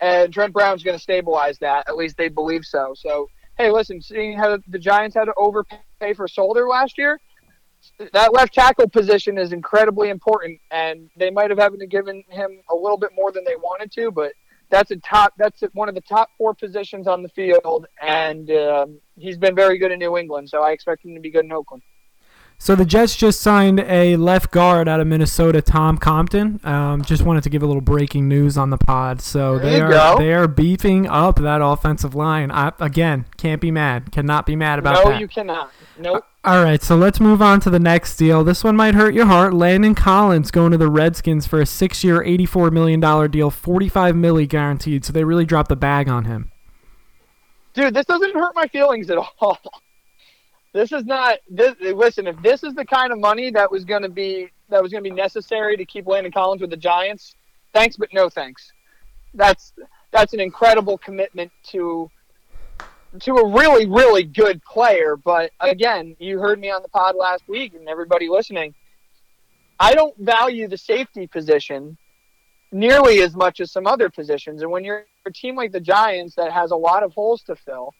And 0.00 0.32
Trent 0.32 0.52
Brown's 0.52 0.82
going 0.82 0.96
to 0.96 1.02
stabilize 1.02 1.58
that. 1.60 1.88
At 1.88 1.96
least 1.96 2.16
they 2.16 2.28
believe 2.28 2.64
so. 2.64 2.94
So, 2.96 3.28
hey, 3.56 3.70
listen, 3.70 4.00
seeing 4.02 4.36
how 4.36 4.58
the 4.68 4.78
Giants 4.78 5.14
had 5.14 5.26
to 5.26 5.34
overpay 5.36 6.14
for 6.14 6.28
Solder 6.28 6.68
last 6.68 6.98
year, 6.98 7.20
that 8.12 8.34
left 8.34 8.52
tackle 8.52 8.88
position 8.88 9.38
is 9.38 9.52
incredibly 9.52 10.10
important. 10.10 10.60
And 10.70 11.08
they 11.16 11.30
might 11.30 11.50
have 11.50 11.58
having 11.58 11.80
to 11.80 11.86
given 11.86 12.24
him 12.28 12.60
a 12.70 12.74
little 12.74 12.98
bit 12.98 13.10
more 13.14 13.32
than 13.32 13.44
they 13.44 13.56
wanted 13.56 13.92
to, 13.92 14.10
but 14.10 14.32
that's 14.70 14.90
a 14.90 14.96
top. 14.96 15.32
That's 15.38 15.62
one 15.72 15.88
of 15.88 15.94
the 15.94 16.00
top 16.00 16.30
four 16.36 16.54
positions 16.54 17.06
on 17.06 17.22
the 17.22 17.28
field, 17.28 17.86
and 18.02 18.50
um, 18.50 18.98
he's 19.16 19.38
been 19.38 19.54
very 19.54 19.78
good 19.78 19.92
in 19.92 19.98
New 19.98 20.16
England. 20.16 20.48
So 20.50 20.62
I 20.62 20.72
expect 20.72 21.04
him 21.04 21.14
to 21.14 21.20
be 21.20 21.30
good 21.30 21.44
in 21.44 21.52
Oakland. 21.52 21.82
So 22.58 22.74
the 22.74 22.86
Jets 22.86 23.14
just 23.14 23.40
signed 23.40 23.80
a 23.80 24.16
left 24.16 24.50
guard 24.50 24.88
out 24.88 24.98
of 24.98 25.06
Minnesota, 25.06 25.60
Tom 25.62 25.98
Compton. 25.98 26.58
Um, 26.64 27.02
just 27.04 27.22
wanted 27.22 27.42
to 27.44 27.50
give 27.50 27.62
a 27.62 27.66
little 27.66 27.82
breaking 27.82 28.26
news 28.28 28.56
on 28.56 28.70
the 28.70 28.78
pod. 28.78 29.20
So 29.20 29.58
There 29.58 29.70
they 29.70 29.80
are 29.82 29.90
go. 29.90 30.18
they 30.18 30.32
are 30.32 30.48
beefing 30.48 31.06
up 31.06 31.36
that 31.36 31.60
offensive 31.62 32.14
line. 32.14 32.50
I, 32.50 32.72
again, 32.80 33.26
can't 33.36 33.60
be 33.60 33.70
mad. 33.70 34.10
Cannot 34.10 34.46
be 34.46 34.56
mad 34.56 34.78
about 34.78 35.04
no, 35.04 35.10
that. 35.12 35.20
you 35.20 35.28
cannot. 35.28 35.70
Nope. 35.98 36.24
All 36.44 36.62
right, 36.62 36.82
so 36.82 36.96
let's 36.96 37.20
move 37.20 37.42
on 37.42 37.60
to 37.60 37.70
the 37.70 37.78
next 37.78 38.16
deal. 38.16 38.42
This 38.42 38.64
one 38.64 38.74
might 38.74 38.94
hurt 38.94 39.14
your 39.14 39.26
heart. 39.26 39.52
Landon 39.52 39.94
Collins 39.94 40.50
going 40.50 40.72
to 40.72 40.78
the 40.78 40.88
Redskins 40.90 41.46
for 41.46 41.60
a 41.60 41.66
six-year, 41.66 42.22
eighty-four 42.22 42.70
million 42.70 43.00
dollar 43.00 43.28
deal, 43.28 43.50
forty-five 43.50 44.14
milli 44.14 44.48
guaranteed. 44.48 45.04
So 45.04 45.12
they 45.12 45.24
really 45.24 45.44
dropped 45.44 45.68
the 45.68 45.76
bag 45.76 46.08
on 46.08 46.24
him. 46.24 46.50
dude, 47.74 47.94
this 47.94 48.06
doesn't 48.06 48.32
hurt 48.34 48.54
my 48.54 48.66
feelings 48.68 49.10
at 49.10 49.18
all. 49.18 49.58
This 50.76 50.92
is 50.92 51.06
not 51.06 51.38
this. 51.48 51.74
Listen, 51.80 52.26
if 52.26 52.36
this 52.42 52.62
is 52.62 52.74
the 52.74 52.84
kind 52.84 53.10
of 53.10 53.18
money 53.18 53.50
that 53.50 53.70
was 53.70 53.86
going 53.86 54.02
to 54.02 54.10
be 54.10 54.50
that 54.68 54.82
was 54.82 54.92
going 54.92 55.02
to 55.02 55.08
be 55.08 55.16
necessary 55.16 55.74
to 55.74 55.86
keep 55.86 56.06
Landon 56.06 56.30
Collins 56.30 56.60
with 56.60 56.68
the 56.68 56.76
Giants, 56.76 57.34
thanks 57.72 57.96
but 57.96 58.10
no 58.12 58.28
thanks. 58.28 58.70
That's 59.32 59.72
that's 60.12 60.34
an 60.34 60.40
incredible 60.40 60.98
commitment 60.98 61.50
to 61.70 62.10
to 63.20 63.36
a 63.36 63.50
really 63.50 63.86
really 63.86 64.24
good 64.24 64.62
player. 64.64 65.16
But 65.16 65.50
again, 65.60 66.14
you 66.18 66.38
heard 66.40 66.60
me 66.60 66.70
on 66.70 66.82
the 66.82 66.90
pod 66.90 67.16
last 67.16 67.48
week, 67.48 67.72
and 67.72 67.88
everybody 67.88 68.28
listening. 68.28 68.74
I 69.80 69.94
don't 69.94 70.14
value 70.18 70.68
the 70.68 70.76
safety 70.76 71.26
position 71.26 71.96
nearly 72.70 73.22
as 73.22 73.34
much 73.34 73.60
as 73.60 73.72
some 73.72 73.86
other 73.86 74.10
positions. 74.10 74.60
And 74.60 74.70
when 74.70 74.84
you're 74.84 75.06
a 75.24 75.32
team 75.32 75.56
like 75.56 75.72
the 75.72 75.80
Giants 75.80 76.34
that 76.34 76.52
has 76.52 76.70
a 76.70 76.76
lot 76.76 77.02
of 77.02 77.14
holes 77.14 77.42
to 77.44 77.56
fill, 77.56 77.94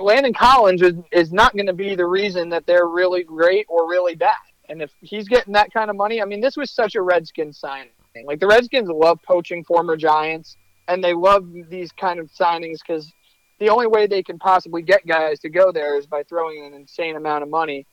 Landon 0.00 0.32
Collins 0.32 0.82
is, 0.82 0.94
is 1.12 1.32
not 1.32 1.54
going 1.54 1.66
to 1.66 1.72
be 1.72 1.94
the 1.94 2.06
reason 2.06 2.48
that 2.50 2.66
they're 2.66 2.86
really 2.86 3.22
great 3.22 3.66
or 3.68 3.88
really 3.88 4.14
bad. 4.14 4.36
And 4.68 4.82
if 4.82 4.90
he's 5.00 5.28
getting 5.28 5.52
that 5.54 5.72
kind 5.72 5.90
of 5.90 5.96
money, 5.96 6.20
I 6.20 6.24
mean, 6.24 6.40
this 6.40 6.56
was 6.56 6.70
such 6.70 6.94
a 6.94 7.02
Redskins 7.02 7.58
signing. 7.58 7.90
Like 8.24 8.40
the 8.40 8.46
Redskins 8.46 8.88
love 8.88 9.18
poaching 9.22 9.62
former 9.64 9.96
Giants, 9.96 10.56
and 10.88 11.04
they 11.04 11.12
love 11.12 11.46
these 11.68 11.92
kind 11.92 12.18
of 12.18 12.30
signings 12.32 12.78
because 12.86 13.12
the 13.58 13.68
only 13.68 13.86
way 13.86 14.06
they 14.06 14.22
can 14.22 14.38
possibly 14.38 14.82
get 14.82 15.06
guys 15.06 15.38
to 15.40 15.50
go 15.50 15.70
there 15.70 15.98
is 15.98 16.06
by 16.06 16.22
throwing 16.22 16.64
an 16.64 16.74
insane 16.74 17.16
amount 17.16 17.42
of 17.42 17.50
money. 17.50 17.86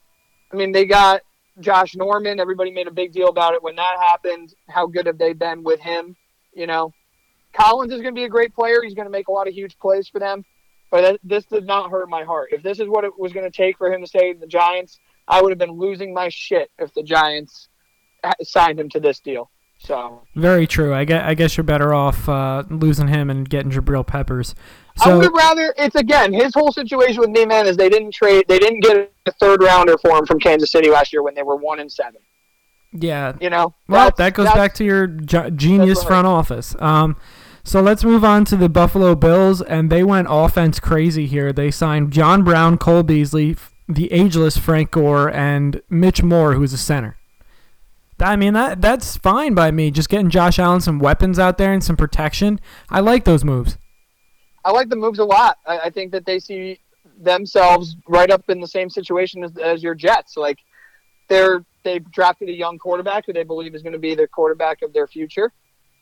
I 0.52 0.56
mean, 0.56 0.72
they 0.72 0.86
got 0.86 1.22
Josh 1.60 1.96
Norman. 1.96 2.40
Everybody 2.40 2.72
made 2.72 2.88
a 2.88 2.92
big 2.92 3.12
deal 3.12 3.30
about 3.30 3.54
it 3.54 3.64
when 3.64 3.76
that 3.76 3.98
happened. 4.00 4.54
How 4.70 4.88
good 4.88 5.08
have 5.08 5.18
they 5.18 5.34
been 5.34 5.64
with 5.64 5.80
him? 5.80 6.16
You 6.54 6.68
know, 6.68 6.94
Collins 7.54 7.92
is 7.92 8.02
going 8.02 8.14
to 8.14 8.20
be 8.20 8.26
a 8.26 8.30
great 8.30 8.54
player. 8.54 8.82
He's 8.84 8.94
going 8.94 9.08
to 9.08 9.12
make 9.12 9.28
a 9.28 9.32
lot 9.32 9.48
of 9.48 9.54
huge 9.54 9.78
plays 9.80 10.08
for 10.08 10.20
them. 10.20 10.46
But 10.94 11.02
that, 11.02 11.20
this 11.24 11.46
did 11.46 11.66
not 11.66 11.90
hurt 11.90 12.08
my 12.08 12.24
heart. 12.24 12.50
If 12.52 12.62
this 12.62 12.80
is 12.80 12.88
what 12.88 13.04
it 13.04 13.18
was 13.18 13.34
going 13.34 13.50
to 13.50 13.58
take 13.58 13.80
for 13.80 13.92
him 13.92 14.02
to 14.02 14.08
stay 14.08 14.30
in 14.30 14.40
the 14.40 14.46
Giants, 14.46 15.00
I 15.28 15.42
would 15.42 15.50
have 15.50 15.58
been 15.58 15.72
losing 15.72 16.14
my 16.14 16.30
shit 16.30 16.70
if 16.78 16.94
the 16.94 17.02
Giants 17.02 17.68
signed 18.44 18.80
him 18.80 18.90
to 18.90 19.00
this 19.00 19.20
deal. 19.20 19.50
So 19.80 20.22
Very 20.36 20.68
true. 20.68 20.94
I 20.94 21.04
guess, 21.04 21.24
I 21.26 21.34
guess 21.34 21.58
you're 21.58 21.64
better 21.64 21.96
off 21.96 22.30
uh, 22.30 22.62
losing 22.70 23.08
him 23.08 23.32
and 23.32 23.50
getting 23.50 23.72
Jabril 23.72 24.06
Peppers. 24.06 24.54
I 25.02 25.06
So 25.06 25.18
would 25.18 25.36
rather. 25.36 25.74
It's 25.80 25.96
again 25.96 26.32
his 26.32 26.54
whole 26.54 26.72
situation 26.72 27.22
with 27.22 27.32
me, 27.32 27.48
man, 27.48 27.66
is 27.66 27.76
they 27.76 27.90
didn't 27.90 28.14
trade. 28.14 28.46
They 28.48 28.60
didn't 28.60 28.82
get 28.82 29.12
a 29.26 29.32
third 29.32 29.64
rounder 29.64 29.98
for 29.98 30.16
him 30.16 30.28
from 30.28 30.40
Kansas 30.40 30.72
City 30.72 30.92
last 30.92 31.12
year 31.12 31.24
when 31.24 31.34
they 31.34 31.42
were 31.42 31.56
one 31.56 31.80
and 31.80 31.92
seven. 31.92 32.22
yeah, 32.92 33.34
You 33.42 33.50
know, 33.50 33.74
Well, 33.88 34.12
that 34.18 34.36
goes 34.36 34.52
back 34.52 34.76
to 34.76 34.86
your 34.86 35.08
genius 35.08 36.04
front 36.04 36.28
office. 36.28 36.76
Um, 36.78 37.18
so 37.64 37.82
let's 37.82 38.04
move 38.04 38.24
on 38.24 38.46
to 38.46 38.56
the 38.56 38.70
Buffalo 38.70 39.16
Bills, 39.16 39.62
and 39.62 39.90
they 39.90 40.04
went 40.04 40.28
offense 40.30 40.80
crazy 40.80 41.26
here. 41.26 41.54
They 41.54 41.72
signed 41.72 42.12
John 42.12 42.44
Brown, 42.44 42.78
Cole 42.78 43.04
Beasley, 43.04 43.56
the 43.88 44.12
ageless 44.12 44.58
Frank 44.58 44.92
Gore, 44.92 45.30
and 45.30 45.82
Mitch 45.90 46.24
Morse, 46.24 46.56
who's 46.56 46.74
a 46.74 46.78
center. 46.78 47.18
I 48.20 48.36
mean 48.36 48.54
that 48.54 48.82
that's 48.82 49.18
fine 49.18 49.54
by 49.54 49.72
me. 49.72 49.92
Just 49.92 50.08
getting 50.08 50.30
Josh 50.30 50.60
Allen 50.60 50.82
some 50.82 51.00
weapons 51.00 51.40
out 51.40 51.58
there 51.58 51.74
and 51.74 51.84
some 51.84 51.98
protection. 51.98 52.60
I 52.90 53.00
like 53.00 53.26
those 53.26 53.44
moves. 53.44 53.78
I 54.64 54.72
like 54.72 54.90
the 54.90 54.96
moves 54.96 55.20
a 55.20 55.26
lot. 55.26 55.58
I, 55.66 55.80
I 55.80 55.90
think 55.90 56.12
that 56.12 56.26
they 56.26 56.40
see 56.40 56.80
themselves 57.20 57.96
right 58.08 58.32
up 58.32 58.50
in 58.50 58.60
the 58.60 58.68
same 58.68 58.90
situation 58.90 59.44
as, 59.44 59.58
as 59.58 59.84
your 59.84 59.96
Jets. 59.96 60.38
Like 60.38 60.60
they're 61.28 61.66
they've 61.84 62.10
drafted 62.12 62.50
a 62.50 62.54
young 62.54 62.78
quarterback 62.78 63.26
who 63.26 63.34
they 63.34 63.44
believe 63.44 63.76
is 63.76 63.82
going 63.82 63.94
to 63.94 64.00
be 64.00 64.16
the 64.16 64.28
quarterback 64.28 64.82
of 64.84 64.94
their 64.94 65.08
future. 65.08 65.52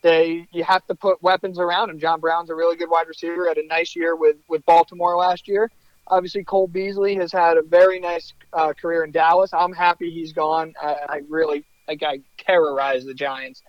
They 0.01 0.47
you 0.51 0.63
have 0.63 0.85
to 0.87 0.95
put 0.95 1.21
weapons 1.21 1.59
around 1.59 1.89
him. 1.89 1.99
John 1.99 2.19
Brown's 2.19 2.49
a 2.49 2.55
really 2.55 2.75
good 2.75 2.89
wide 2.89 3.07
receiver. 3.07 3.47
Had 3.47 3.57
a 3.57 3.65
nice 3.67 3.95
year 3.95 4.15
with 4.15 4.37
with 4.47 4.65
Baltimore 4.65 5.15
last 5.15 5.47
year. 5.47 5.69
Obviously, 6.07 6.43
Cole 6.43 6.67
Beasley 6.67 7.15
has 7.15 7.31
had 7.31 7.57
a 7.57 7.61
very 7.61 7.99
nice 7.99 8.33
uh, 8.53 8.73
career 8.73 9.03
in 9.03 9.11
Dallas. 9.11 9.51
I'm 9.53 9.71
happy 9.71 10.09
he's 10.11 10.33
gone. 10.33 10.73
I, 10.81 10.95
I 11.07 11.21
really 11.29 11.63
like 11.87 12.01
I 12.03 12.21
terrorize 12.37 13.05
the 13.05 13.13
Giants, 13.13 13.61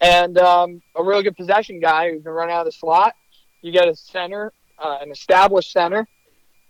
and 0.00 0.36
um, 0.38 0.82
a 0.94 1.02
really 1.02 1.22
good 1.22 1.36
possession 1.36 1.80
guy 1.80 2.10
who 2.10 2.20
can 2.20 2.32
run 2.32 2.50
out 2.50 2.60
of 2.60 2.66
the 2.66 2.72
slot. 2.72 3.14
You 3.62 3.72
get 3.72 3.88
a 3.88 3.96
center, 3.96 4.52
uh, 4.78 4.98
an 5.00 5.10
established 5.10 5.72
center, 5.72 6.06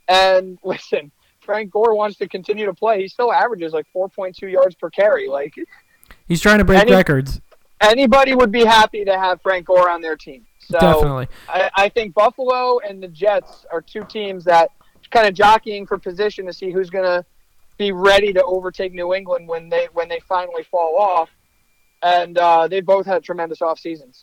and 0.08 0.58
listen, 0.64 1.10
Frank 1.40 1.72
Gore 1.72 1.96
wants 1.96 2.16
to 2.18 2.28
continue 2.28 2.66
to 2.66 2.74
play. 2.74 3.02
He 3.02 3.08
still 3.08 3.32
averages 3.32 3.72
like 3.72 3.86
4.2 3.94 4.50
yards 4.50 4.76
per 4.76 4.88
carry. 4.88 5.28
Like 5.28 5.54
He's 6.28 6.40
trying 6.40 6.58
to 6.58 6.64
break 6.64 6.88
records. 6.88 7.40
Anybody 7.80 8.34
would 8.34 8.52
be 8.52 8.64
happy 8.64 9.04
to 9.04 9.18
have 9.18 9.40
Frank 9.42 9.66
Gore 9.66 9.90
on 9.90 10.00
their 10.00 10.16
team. 10.16 10.46
So 10.58 10.78
Definitely. 10.78 11.28
I, 11.48 11.70
I 11.74 11.88
think 11.88 12.14
Buffalo 12.14 12.78
and 12.80 13.02
the 13.02 13.08
Jets 13.08 13.66
are 13.72 13.80
two 13.80 14.04
teams 14.04 14.44
that 14.44 14.70
kind 15.10 15.26
of 15.26 15.34
jockeying 15.34 15.86
for 15.86 15.98
position 15.98 16.46
to 16.46 16.52
see 16.52 16.70
who's 16.70 16.90
going 16.90 17.04
to 17.04 17.24
be 17.78 17.92
ready 17.92 18.32
to 18.32 18.44
overtake 18.44 18.92
New 18.92 19.14
England 19.14 19.48
when 19.48 19.68
they 19.68 19.88
when 19.92 20.08
they 20.08 20.20
finally 20.20 20.62
fall 20.64 20.96
off. 20.98 21.30
And 22.02 22.38
uh, 22.38 22.66
they 22.66 22.80
both 22.80 23.04
had 23.04 23.22
tremendous 23.22 23.60
off 23.60 23.78
seasons. 23.78 24.22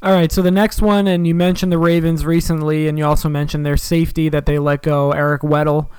All 0.00 0.12
right, 0.12 0.32
so 0.32 0.40
the 0.40 0.50
next 0.50 0.80
one, 0.80 1.06
and 1.06 1.26
you 1.26 1.34
mentioned 1.34 1.70
the 1.70 1.76
Ravens 1.76 2.24
recently, 2.24 2.88
and 2.88 2.96
you 2.96 3.04
also 3.04 3.28
mentioned 3.28 3.66
their 3.66 3.76
safety 3.76 4.30
that 4.30 4.46
they 4.46 4.58
let 4.58 4.82
go, 4.82 5.12
Eric 5.12 5.42
Weddle. 5.42 5.90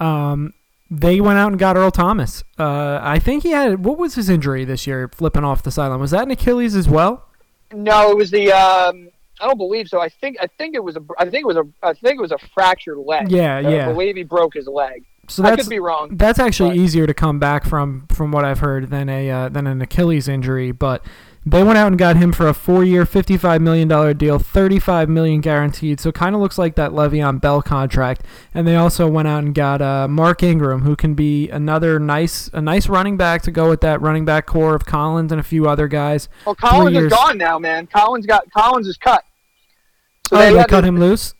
Um, 0.00 0.54
they 0.90 1.20
went 1.20 1.38
out 1.38 1.48
and 1.48 1.58
got 1.58 1.76
Earl 1.76 1.90
Thomas. 1.90 2.42
Uh, 2.58 2.98
I 3.02 3.18
think 3.18 3.42
he 3.42 3.50
had 3.50 3.84
what 3.84 3.98
was 3.98 4.14
his 4.14 4.28
injury 4.28 4.64
this 4.64 4.86
year, 4.86 5.08
flipping 5.08 5.44
off 5.44 5.62
the 5.62 5.70
sideline? 5.70 6.00
Was 6.00 6.12
that 6.12 6.22
an 6.22 6.30
Achilles 6.30 6.74
as 6.74 6.88
well? 6.88 7.26
No, 7.72 8.10
it 8.10 8.16
was 8.16 8.30
the. 8.30 8.52
Um, 8.52 9.10
I 9.40 9.46
don't 9.46 9.58
believe 9.58 9.88
so. 9.88 10.00
I 10.00 10.08
think 10.08 10.36
I 10.40 10.46
think 10.46 10.74
it 10.74 10.82
was 10.82 10.96
a. 10.96 11.04
I 11.18 11.24
think 11.24 11.42
it 11.42 11.46
was 11.46 11.56
a. 11.56 11.66
I 11.82 11.92
think 11.92 12.18
it 12.18 12.22
was 12.22 12.32
a 12.32 12.38
fractured 12.54 12.98
leg. 12.98 13.30
Yeah, 13.30 13.56
I 13.56 13.60
yeah. 13.60 13.92
believe 13.92 14.16
he 14.16 14.22
broke 14.22 14.54
his 14.54 14.66
leg. 14.66 15.04
So 15.28 15.44
I 15.44 15.50
that's 15.50 15.64
could 15.64 15.70
be 15.70 15.78
wrong. 15.78 16.16
that's 16.16 16.38
actually 16.38 16.70
but- 16.70 16.78
easier 16.78 17.06
to 17.06 17.12
come 17.12 17.38
back 17.38 17.66
from, 17.66 18.06
from 18.08 18.32
what 18.32 18.46
I've 18.46 18.60
heard, 18.60 18.88
than 18.88 19.10
a 19.10 19.30
uh, 19.30 19.48
than 19.50 19.66
an 19.66 19.82
Achilles 19.82 20.26
injury. 20.26 20.72
But 20.72 21.04
they 21.46 21.62
went 21.62 21.78
out 21.78 21.86
and 21.88 21.98
got 21.98 22.16
him 22.16 22.32
for 22.32 22.46
a 22.48 22.52
four-year, 22.54 23.06
fifty-five 23.06 23.60
million 23.62 23.88
dollar 23.88 24.12
deal, 24.14 24.38
thirty-five 24.38 25.08
million 25.08 25.40
guaranteed. 25.40 26.00
So 26.00 26.12
kind 26.12 26.34
of 26.34 26.40
looks 26.40 26.58
like 26.58 26.74
that 26.74 26.90
Le'Veon 26.90 27.40
Bell 27.40 27.62
contract. 27.62 28.22
And 28.52 28.66
they 28.66 28.76
also 28.76 29.08
went 29.08 29.28
out 29.28 29.44
and 29.44 29.54
got 29.54 29.80
uh, 29.80 30.08
Mark 30.08 30.42
Ingram, 30.42 30.82
who 30.82 30.94
can 30.96 31.14
be 31.14 31.48
another 31.48 31.98
nice 31.98 32.48
a 32.52 32.60
nice 32.60 32.88
running 32.88 33.16
back 33.16 33.42
to 33.42 33.50
go 33.50 33.68
with 33.68 33.80
that 33.80 34.00
running 34.00 34.24
back 34.24 34.46
corps 34.46 34.74
of 34.74 34.84
Collins 34.84 35.32
and 35.32 35.40
a 35.40 35.44
few 35.44 35.68
other 35.68 35.88
guys. 35.88 36.28
Well, 36.44 36.54
Collins 36.54 36.96
is 36.96 37.12
gone 37.12 37.38
now, 37.38 37.58
man. 37.58 37.86
Collins 37.86 38.26
got 38.26 38.50
Collins 38.52 38.86
is 38.88 38.96
cut. 38.98 39.24
So 40.28 40.36
oh, 40.36 40.38
they 40.40 40.54
had 40.58 40.68
cut 40.68 40.82
to- 40.82 40.86
him 40.86 40.98
loose. 40.98 41.34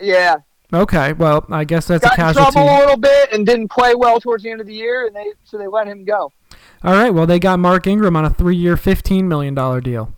Yeah, 0.00 0.36
Okay, 0.72 1.12
well 1.14 1.44
I 1.50 1.64
guess 1.64 1.86
that's 1.88 2.04
a 2.04 2.08
got 2.08 2.18
in 2.18 2.24
casualty. 2.24 2.52
trouble 2.52 2.70
a 2.70 2.78
little 2.78 2.96
bit 2.98 3.32
and 3.32 3.44
didn't 3.46 3.68
play 3.68 3.94
well 3.96 4.20
towards 4.20 4.44
the 4.44 4.50
end 4.50 4.60
of 4.60 4.66
the 4.68 4.74
year, 4.74 5.06
and 5.06 5.16
they 5.16 5.32
so 5.42 5.56
they 5.58 5.66
let 5.66 5.88
him 5.88 6.04
go. 6.04 6.30
All 6.82 6.92
right, 6.92 7.10
well 7.10 7.26
they 7.26 7.38
got 7.38 7.58
Mark 7.58 7.86
Ingram 7.86 8.16
on 8.16 8.24
a 8.24 8.30
three-year, 8.30 8.76
fifteen 8.76 9.28
million 9.28 9.54
dollar 9.54 9.80
deal. 9.80 10.14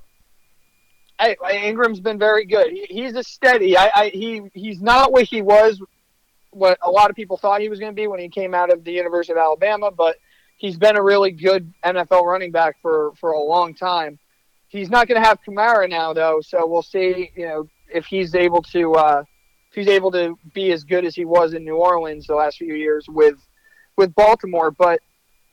Hey, 1.18 1.36
Ingram's 1.52 2.00
been 2.00 2.18
very 2.18 2.46
good. 2.46 2.70
He, 2.70 2.86
he's 2.88 3.14
a 3.14 3.22
steady. 3.22 3.76
I, 3.76 3.90
I 3.94 4.08
he 4.08 4.42
he's 4.54 4.80
not 4.80 5.12
what 5.12 5.24
he 5.24 5.42
was, 5.42 5.80
what 6.50 6.78
a 6.82 6.90
lot 6.90 7.10
of 7.10 7.16
people 7.16 7.36
thought 7.36 7.60
he 7.60 7.68
was 7.68 7.78
going 7.78 7.92
to 7.92 7.96
be 7.96 8.06
when 8.06 8.20
he 8.20 8.28
came 8.28 8.54
out 8.54 8.72
of 8.72 8.84
the 8.84 8.92
University 8.92 9.32
of 9.32 9.38
Alabama, 9.38 9.90
but 9.90 10.16
he's 10.58 10.76
been 10.76 10.96
a 10.96 11.02
really 11.02 11.30
good 11.30 11.72
NFL 11.84 12.24
running 12.24 12.52
back 12.52 12.76
for 12.82 13.12
for 13.18 13.32
a 13.32 13.42
long 13.42 13.74
time. 13.74 14.18
He's 14.68 14.90
not 14.90 15.08
going 15.08 15.20
to 15.20 15.26
have 15.26 15.38
Kamara 15.42 15.88
now 15.88 16.12
though, 16.12 16.40
so 16.40 16.66
we'll 16.66 16.82
see. 16.82 17.30
You 17.34 17.46
know 17.46 17.68
if 17.92 18.06
he's 18.06 18.34
able 18.34 18.62
to 18.62 18.92
uh, 18.94 19.24
if 19.70 19.74
he's 19.74 19.88
able 19.88 20.10
to 20.12 20.38
be 20.54 20.72
as 20.72 20.84
good 20.84 21.04
as 21.04 21.14
he 21.14 21.24
was 21.24 21.54
in 21.54 21.64
New 21.64 21.76
Orleans 21.76 22.26
the 22.26 22.34
last 22.34 22.58
few 22.58 22.74
years 22.74 23.06
with 23.08 23.36
with 23.96 24.14
Baltimore. 24.14 24.70
But 24.70 25.00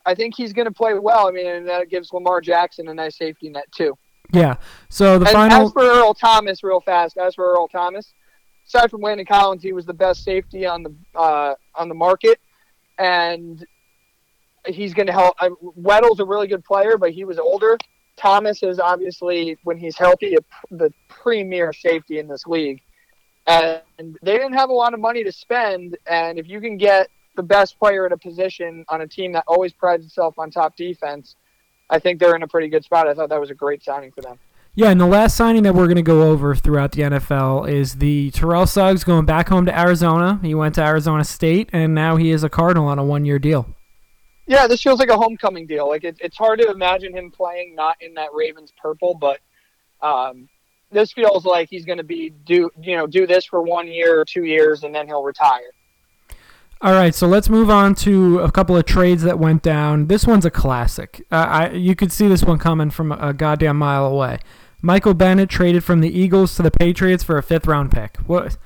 I 0.08 0.16
think 0.16 0.36
he's 0.36 0.54
going 0.54 0.66
to 0.66 0.74
play 0.74 0.94
well. 0.94 1.28
I 1.28 1.32
mean, 1.32 1.46
and 1.46 1.68
that 1.68 1.90
gives 1.90 2.12
Lamar 2.14 2.42
Jackson 2.42 2.88
a 2.88 2.94
nice 2.94 3.18
safety 3.18 3.50
net 3.50 3.72
too. 3.72 3.96
Yeah. 4.34 4.56
So 4.90 5.20
the 5.20 5.26
and 5.26 5.34
final. 5.34 5.68
As 5.68 5.72
for 5.74 5.84
Earl 5.84 6.14
Thomas, 6.14 6.64
real 6.64 6.82
fast. 6.82 7.18
As 7.18 7.36
for 7.36 7.46
Earl 7.54 7.68
Thomas, 7.68 8.14
aside 8.66 8.90
from 8.90 9.02
Landon 9.02 9.26
Collins, 9.26 9.62
he 9.62 9.74
was 9.74 9.86
the 9.86 9.94
best 9.94 10.24
safety 10.24 10.66
on 10.66 10.84
the 10.84 10.96
uh, 11.14 11.56
on 11.76 11.90
the 11.90 11.96
market, 11.96 12.40
and 12.98 13.66
he's 14.66 14.94
going 14.94 15.08
to 15.08 15.14
help. 15.14 15.36
Uh, 15.40 15.50
Weddle's 15.62 16.20
a 16.20 16.26
really 16.26 16.48
good 16.48 16.64
player, 16.64 16.98
but 16.98 17.12
he 17.12 17.26
was 17.26 17.38
older. 17.38 17.78
Thomas 18.16 18.64
is 18.64 18.80
obviously, 18.80 19.58
when 19.64 19.78
he's 19.78 19.96
healthy, 19.96 20.36
a, 20.36 20.40
the 20.72 20.92
premier 21.08 21.72
safety 21.72 22.18
in 22.18 22.28
this 22.28 22.48
league. 22.48 22.82
And 23.46 23.82
they 24.22 24.34
didn't 24.34 24.54
have 24.54 24.70
a 24.70 24.74
lot 24.74 24.94
of 24.94 25.00
money 25.00 25.24
to 25.24 25.32
spend. 25.32 25.98
And 26.08 26.38
if 26.38 26.50
you 26.50 26.60
can 26.60 26.78
get 26.78 27.08
the 27.38 27.44
best 27.44 27.80
player 27.80 28.06
at 28.06 28.12
a 28.12 28.18
position 28.18 28.84
on 28.90 29.02
a 29.02 29.08
team 29.08 29.32
that 29.32 29.46
always 29.48 29.72
prides 29.72 30.06
itself 30.06 30.38
on 30.38 30.52
top 30.52 30.76
defense, 30.76 31.38
I 31.90 32.00
think 32.00 32.20
they're 32.20 32.36
in 32.36 32.44
a 32.44 32.48
pretty 32.48 32.68
good 32.68 32.84
spot. 32.84 33.08
I 33.08 33.14
thought 33.14 33.30
that 33.30 33.40
was 33.40 33.50
a 33.50 33.56
great 33.56 33.82
signing 33.82 34.12
for 34.12 34.22
them. 34.22 34.38
Yeah, 34.76 34.90
and 34.90 35.00
the 35.02 35.08
last 35.08 35.36
signing 35.36 35.64
that 35.64 35.74
we're 35.74 35.86
going 35.86 35.96
to 35.96 36.04
go 36.04 36.30
over 36.30 36.54
throughout 36.54 36.92
the 36.92 37.04
NFL 37.04 37.68
is 37.68 37.96
the 37.96 38.30
Terrell 38.32 38.68
Suggs 38.68 39.04
going 39.04 39.26
back 39.26 39.50
home 39.50 39.66
to 39.66 39.80
Arizona. 39.80 40.40
He 40.44 40.54
went 40.54 40.76
to 40.76 40.84
Arizona 40.84 41.24
State, 41.24 41.70
and 41.74 41.96
now 41.96 42.16
he 42.16 42.30
is 42.30 42.44
a 42.44 42.50
Cardinal 42.50 42.88
on 42.88 43.00
a 43.00 43.04
one-year 43.04 43.40
deal. 43.40 43.74
Yeah, 44.46 44.68
this 44.68 44.82
feels 44.82 45.00
like 45.00 45.10
a 45.10 45.18
homecoming 45.18 45.66
deal. 45.66 45.88
Like 45.90 46.04
it, 46.04 46.18
it's 46.20 46.38
hard 46.38 46.60
to 46.60 46.70
imagine 46.70 47.16
him 47.16 47.32
playing 47.32 47.76
not 47.76 47.98
in 48.02 48.14
that 48.16 48.30
Ravens 48.34 48.72
purple, 48.82 49.16
but 49.16 49.40
um, 50.02 50.48
this 50.92 51.12
feels 51.12 51.44
like 51.44 51.70
he's 51.70 51.84
going 51.84 51.98
to 51.98 52.04
be 52.04 52.30
do 52.30 52.70
you 52.82 52.96
know 52.96 53.08
do 53.08 53.28
this 53.28 53.46
for 53.46 53.62
one 53.62 53.88
year 53.88 54.20
or 54.20 54.26
two 54.26 54.44
years, 54.44 54.84
and 54.84 54.96
then 54.96 55.08
he'll 55.08 55.24
retire. 55.24 55.72
All 56.80 56.94
right, 56.94 57.16
so 57.16 57.26
let's 57.28 57.50
move 57.50 57.72
on 57.72 57.96
to 57.96 58.40
a 58.40 58.52
couple 58.52 58.78
of 58.78 58.86
trades 58.86 59.24
that 59.24 59.40
went 59.40 59.64
down. 59.64 60.08
This 60.08 60.28
one's 60.28 60.46
a 60.46 60.52
classic. 60.52 61.26
Uh, 61.32 61.36
I 61.36 61.72
you 61.72 61.96
could 61.96 62.12
see 62.12 62.28
this 62.28 62.44
one 62.44 62.60
coming 62.60 62.92
from 62.92 63.12
a 63.12 63.34
goddamn 63.34 63.78
mile 63.78 64.06
away. 64.06 64.40
Michael 64.82 65.16
Bennett 65.16 65.50
traded 65.50 65.84
from 65.84 66.02
the 66.02 66.10
Eagles 66.10 66.56
to 66.56 66.62
the 66.62 66.70
Patriots 66.70 67.24
for 67.24 67.38
a 67.38 67.44
fifth 67.44 67.66
round 67.66 67.92
pick. 67.92 68.18
What? 68.28 68.58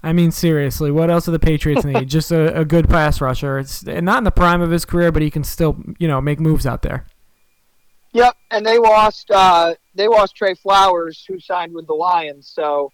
I 0.00 0.12
mean, 0.12 0.30
seriously, 0.30 0.92
what 0.92 1.10
else 1.10 1.24
do 1.24 1.32
the 1.32 1.40
Patriots 1.40 1.84
need? 1.84 2.06
Just 2.08 2.30
a, 2.30 2.60
a, 2.60 2.64
good 2.64 2.88
pass 2.88 3.20
rusher. 3.20 3.58
It's 3.58 3.84
not 3.84 4.18
in 4.18 4.24
the 4.24 4.30
prime 4.30 4.62
of 4.62 4.70
his 4.70 4.84
career, 4.84 5.10
but 5.10 5.22
he 5.22 5.30
can 5.30 5.42
still, 5.42 5.76
you 5.98 6.06
know, 6.06 6.20
make 6.20 6.38
moves 6.38 6.66
out 6.66 6.82
there. 6.82 7.06
Yep, 8.12 8.36
and 8.52 8.64
they 8.64 8.78
lost. 8.78 9.28
Uh, 9.32 9.74
they 9.96 10.06
lost 10.06 10.36
Trey 10.36 10.54
Flowers, 10.54 11.24
who 11.26 11.40
signed 11.40 11.74
with 11.74 11.88
the 11.88 11.94
Lions. 11.94 12.48
So 12.48 12.92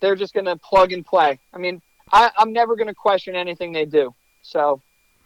they're 0.00 0.16
just 0.16 0.34
going 0.34 0.44
to 0.44 0.56
plug 0.56 0.92
and 0.92 1.06
play. 1.06 1.40
I 1.54 1.58
mean, 1.58 1.80
I, 2.10 2.30
I'm 2.36 2.52
never 2.52 2.76
going 2.76 2.88
to 2.88 2.94
question 2.94 3.34
anything 3.36 3.72
they 3.72 3.84
do. 3.84 4.14
So 4.42 4.80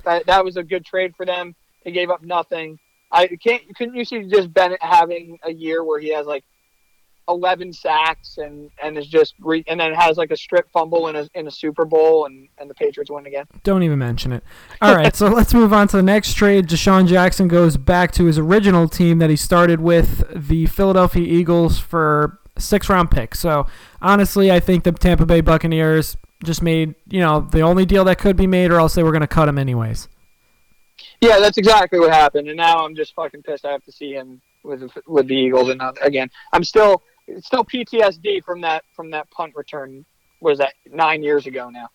that 0.05 0.27
that 0.27 0.45
was 0.45 0.57
a 0.57 0.62
good 0.62 0.85
trade 0.85 1.14
for 1.16 1.24
them. 1.24 1.55
They 1.85 1.93
gave 1.93 2.11
up 2.11 2.22
nothing. 2.22 2.79
I 3.11 3.29
can't. 3.29 3.62
Couldn't 3.77 3.95
you 3.95 4.05
see 4.05 4.24
just 4.24 4.53
Bennett 4.53 4.83
having 4.83 5.39
a 5.45 5.53
year 5.53 5.85
where 5.85 6.01
he 6.01 6.12
has 6.12 6.27
like 6.27 6.45
11 7.29 7.72
sacks 7.72 8.39
and 8.39 8.70
and 8.83 8.97
is 8.97 9.07
just 9.07 9.35
re, 9.41 9.64
and 9.66 9.79
then 9.81 9.93
has 9.95 10.16
like 10.16 10.31
a 10.31 10.37
strip 10.37 10.70
fumble 10.72 11.09
in 11.09 11.16
a 11.16 11.29
in 11.35 11.47
a 11.47 11.51
Super 11.51 11.85
Bowl 11.85 12.27
and 12.27 12.49
and 12.59 12.70
the 12.70 12.74
Patriots 12.74 13.11
win 13.11 13.27
again. 13.27 13.47
Don't 13.62 13.83
even 13.83 13.99
mention 13.99 14.33
it. 14.33 14.45
All 14.81 14.95
right, 14.95 15.14
so 15.14 15.29
let's 15.29 15.55
move 15.55 15.72
on 15.72 15.89
to 15.89 15.97
the 15.97 16.03
next 16.03 16.35
trade. 16.35 16.68
DeSean 16.68 17.07
Jackson 17.07 17.49
goes 17.49 17.77
back 17.77 18.12
to 18.12 18.24
his 18.24 18.39
original 18.39 18.89
team 18.89 19.18
that 19.18 19.31
he 19.31 19.37
started 19.37 19.81
with, 19.81 20.24
the 20.35 20.66
Philadelphia 20.66 21.27
Eagles, 21.27 21.79
for 21.79 22.39
six 22.59 22.89
round 22.89 23.11
pick. 23.11 23.35
So 23.35 23.66
honestly, 24.01 24.51
I 24.51 24.61
think 24.61 24.85
the 24.85 24.93
Tampa 24.93 25.27
Bay 25.27 25.41
Buccaneers 25.41 26.16
just 26.45 26.62
made 26.62 26.95
you 27.09 27.20
know 27.20 27.41
the 27.41 27.61
only 27.61 27.87
deal 27.87 28.05
that 28.05 28.18
could 28.18 28.37
be 28.37 28.47
made, 28.47 28.70
or 28.70 28.78
else 28.78 28.95
they 28.95 29.03
were 29.03 29.12
going 29.12 29.20
to 29.20 29.26
cut 29.26 29.49
him 29.49 29.59
anyways. 29.59 30.09
Yeah, 31.20 31.39
that's 31.41 31.59
exactly 31.59 31.99
what 31.99 32.12
happened, 32.12 32.49
and 32.49 32.57
now 32.57 32.84
I'm 32.84 32.95
just 32.95 33.14
fucking 33.14 33.43
pissed. 33.43 33.64
I 33.64 33.72
have 33.72 33.84
to 33.84 33.93
see 33.93 34.12
him 34.12 34.41
with 34.62 34.91
with 35.07 35.28
the 35.28 35.34
Eagles, 35.34 35.70
and 35.70 35.80
again, 36.03 36.30
I'm 36.53 36.64
still 36.64 37.03
still 37.41 37.64
PTSD 37.64 38.45
from 38.45 38.61
that 38.62 38.84
from 38.95 39.11
that 39.11 39.30
punt 39.30 39.55
return. 39.57 40.05
Was 40.41 40.59
that 40.59 40.74
nine 40.91 41.22
years 41.22 41.47
ago 41.47 41.70
now? 41.70 41.89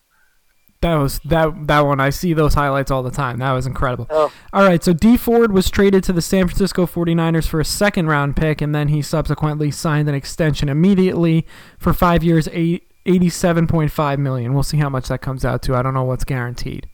That 0.80 0.96
was 0.96 1.20
that 1.26 1.68
that 1.68 1.80
one. 1.80 2.00
I 2.00 2.10
see 2.10 2.32
those 2.32 2.54
highlights 2.54 2.90
all 2.90 3.04
the 3.04 3.10
time. 3.12 3.38
That 3.38 3.52
was 3.52 3.66
incredible. 3.66 4.08
Oh. 4.10 4.32
All 4.52 4.64
right, 4.64 4.82
so 4.82 4.92
Dee 4.92 5.16
Ford 5.16 5.52
was 5.52 5.70
traded 5.70 6.02
to 6.04 6.12
the 6.12 6.20
San 6.20 6.48
Francisco 6.48 6.86
49ers 6.86 7.46
for 7.46 7.60
a 7.60 7.64
second 7.64 8.08
round 8.08 8.34
pick, 8.34 8.60
and 8.60 8.74
then 8.74 8.88
he 8.88 9.00
subsequently 9.00 9.70
signed 9.70 10.08
an 10.08 10.16
extension 10.16 10.68
immediately 10.68 11.46
for 11.78 11.92
five 11.92 12.24
years, 12.24 12.48
eight, 12.50 12.91
87.5 13.06 14.18
million. 14.18 14.54
We'll 14.54 14.62
see 14.62 14.78
how 14.78 14.88
much 14.88 15.08
that 15.08 15.20
comes 15.20 15.44
out 15.44 15.62
to. 15.62 15.74
I 15.74 15.82
don't 15.82 15.94
know 15.94 16.04
what's 16.04 16.24
guaranteed. 16.24 16.88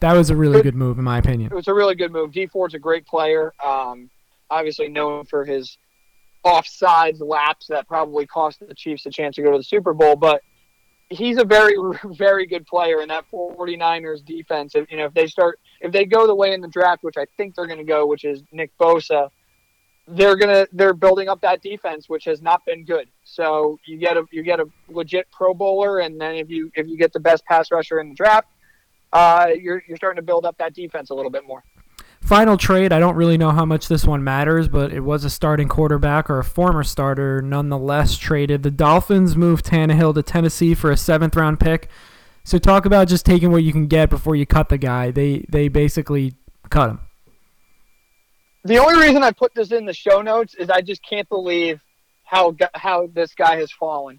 That 0.00 0.12
was 0.12 0.28
a 0.28 0.36
really 0.36 0.60
good 0.60 0.74
move, 0.74 0.98
in 0.98 1.04
my 1.04 1.18
opinion. 1.18 1.50
It 1.50 1.54
was 1.54 1.68
a 1.68 1.74
really 1.74 1.94
good 1.94 2.12
move. 2.12 2.32
Dee 2.32 2.46
Ford's 2.46 2.74
a 2.74 2.78
great 2.78 3.06
player. 3.06 3.54
Um, 3.64 4.10
obviously 4.50 4.88
known 4.88 5.24
for 5.24 5.44
his 5.44 5.78
offsides 6.44 7.20
lapse 7.20 7.66
that 7.68 7.88
probably 7.88 8.26
cost 8.26 8.60
the 8.66 8.74
Chiefs 8.74 9.06
a 9.06 9.10
chance 9.10 9.36
to 9.36 9.42
go 9.42 9.52
to 9.52 9.58
the 9.58 9.64
Super 9.64 9.94
Bowl, 9.94 10.14
but 10.14 10.42
he's 11.08 11.38
a 11.38 11.44
very 11.44 11.74
very 12.04 12.46
good 12.46 12.66
player 12.66 13.00
in 13.00 13.08
that 13.08 13.24
49ers 13.32 14.24
defense. 14.24 14.74
If 14.74 14.90
you 14.90 14.98
know 14.98 15.06
if 15.06 15.14
they 15.14 15.26
start 15.26 15.58
if 15.80 15.92
they 15.92 16.04
go 16.04 16.26
the 16.26 16.34
way 16.34 16.52
in 16.52 16.60
the 16.60 16.68
draft, 16.68 17.02
which 17.02 17.16
I 17.16 17.26
think 17.36 17.54
they're 17.54 17.66
going 17.66 17.78
to 17.78 17.84
go, 17.84 18.06
which 18.06 18.24
is 18.24 18.42
Nick 18.52 18.76
Bosa, 18.78 19.30
they're 20.06 20.36
to 20.36 20.68
they're 20.72 20.92
building 20.92 21.28
up 21.28 21.40
that 21.40 21.62
defense 21.62 22.08
which 22.08 22.24
has 22.24 22.42
not 22.42 22.64
been 22.66 22.84
good. 22.84 23.08
So 23.24 23.78
you 23.86 23.96
get 23.96 24.16
a 24.16 24.24
you 24.30 24.42
get 24.42 24.60
a 24.60 24.66
legit 24.88 25.30
pro 25.30 25.54
bowler 25.54 26.00
and 26.00 26.20
then 26.20 26.34
if 26.34 26.50
you 26.50 26.70
if 26.74 26.86
you 26.86 26.96
get 26.96 27.12
the 27.12 27.20
best 27.20 27.44
pass 27.46 27.70
rusher 27.70 28.00
in 28.00 28.10
the 28.10 28.14
draft, 28.14 28.48
uh, 29.12 29.48
you're 29.58 29.82
you're 29.88 29.96
starting 29.96 30.20
to 30.20 30.26
build 30.26 30.44
up 30.44 30.58
that 30.58 30.74
defense 30.74 31.10
a 31.10 31.14
little 31.14 31.30
bit 31.30 31.46
more. 31.46 31.62
Final 32.20 32.56
trade, 32.56 32.90
I 32.90 33.00
don't 33.00 33.16
really 33.16 33.36
know 33.36 33.50
how 33.50 33.66
much 33.66 33.86
this 33.88 34.06
one 34.06 34.24
matters, 34.24 34.66
but 34.66 34.94
it 34.94 35.00
was 35.00 35.26
a 35.26 35.30
starting 35.30 35.68
quarterback 35.68 36.30
or 36.30 36.38
a 36.38 36.44
former 36.44 36.82
starter 36.82 37.42
nonetheless 37.42 38.16
traded. 38.16 38.62
The 38.62 38.70
Dolphins 38.70 39.36
moved 39.36 39.66
Tannehill 39.66 40.14
to 40.14 40.22
Tennessee 40.22 40.74
for 40.74 40.90
a 40.90 40.96
seventh 40.96 41.36
round 41.36 41.60
pick. 41.60 41.90
So 42.42 42.56
talk 42.56 42.86
about 42.86 43.08
just 43.08 43.26
taking 43.26 43.50
what 43.50 43.62
you 43.62 43.72
can 43.72 43.88
get 43.88 44.08
before 44.08 44.36
you 44.36 44.46
cut 44.46 44.70
the 44.70 44.78
guy. 44.78 45.10
They 45.10 45.44
they 45.50 45.68
basically 45.68 46.34
cut 46.70 46.90
him. 46.90 47.00
The 48.64 48.78
only 48.78 48.98
reason 48.98 49.22
I 49.22 49.30
put 49.30 49.54
this 49.54 49.72
in 49.72 49.84
the 49.84 49.92
show 49.92 50.22
notes 50.22 50.54
is 50.54 50.70
I 50.70 50.80
just 50.80 51.02
can't 51.06 51.28
believe 51.28 51.80
how 52.24 52.56
how 52.74 53.08
this 53.12 53.34
guy 53.34 53.56
has 53.56 53.70
fallen. 53.70 54.18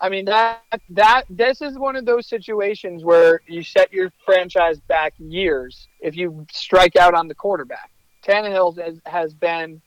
I 0.00 0.08
mean 0.08 0.24
that 0.26 0.62
that 0.90 1.24
this 1.28 1.60
is 1.60 1.76
one 1.76 1.96
of 1.96 2.06
those 2.06 2.28
situations 2.28 3.04
where 3.04 3.40
you 3.46 3.62
set 3.62 3.92
your 3.92 4.12
franchise 4.24 4.78
back 4.88 5.14
years 5.18 5.88
if 6.00 6.16
you 6.16 6.46
strike 6.52 6.96
out 6.96 7.14
on 7.14 7.28
the 7.28 7.34
quarterback. 7.34 7.90
Tannehill 8.24 8.78
has, 8.78 9.00
has 9.04 9.34
been, 9.34 9.82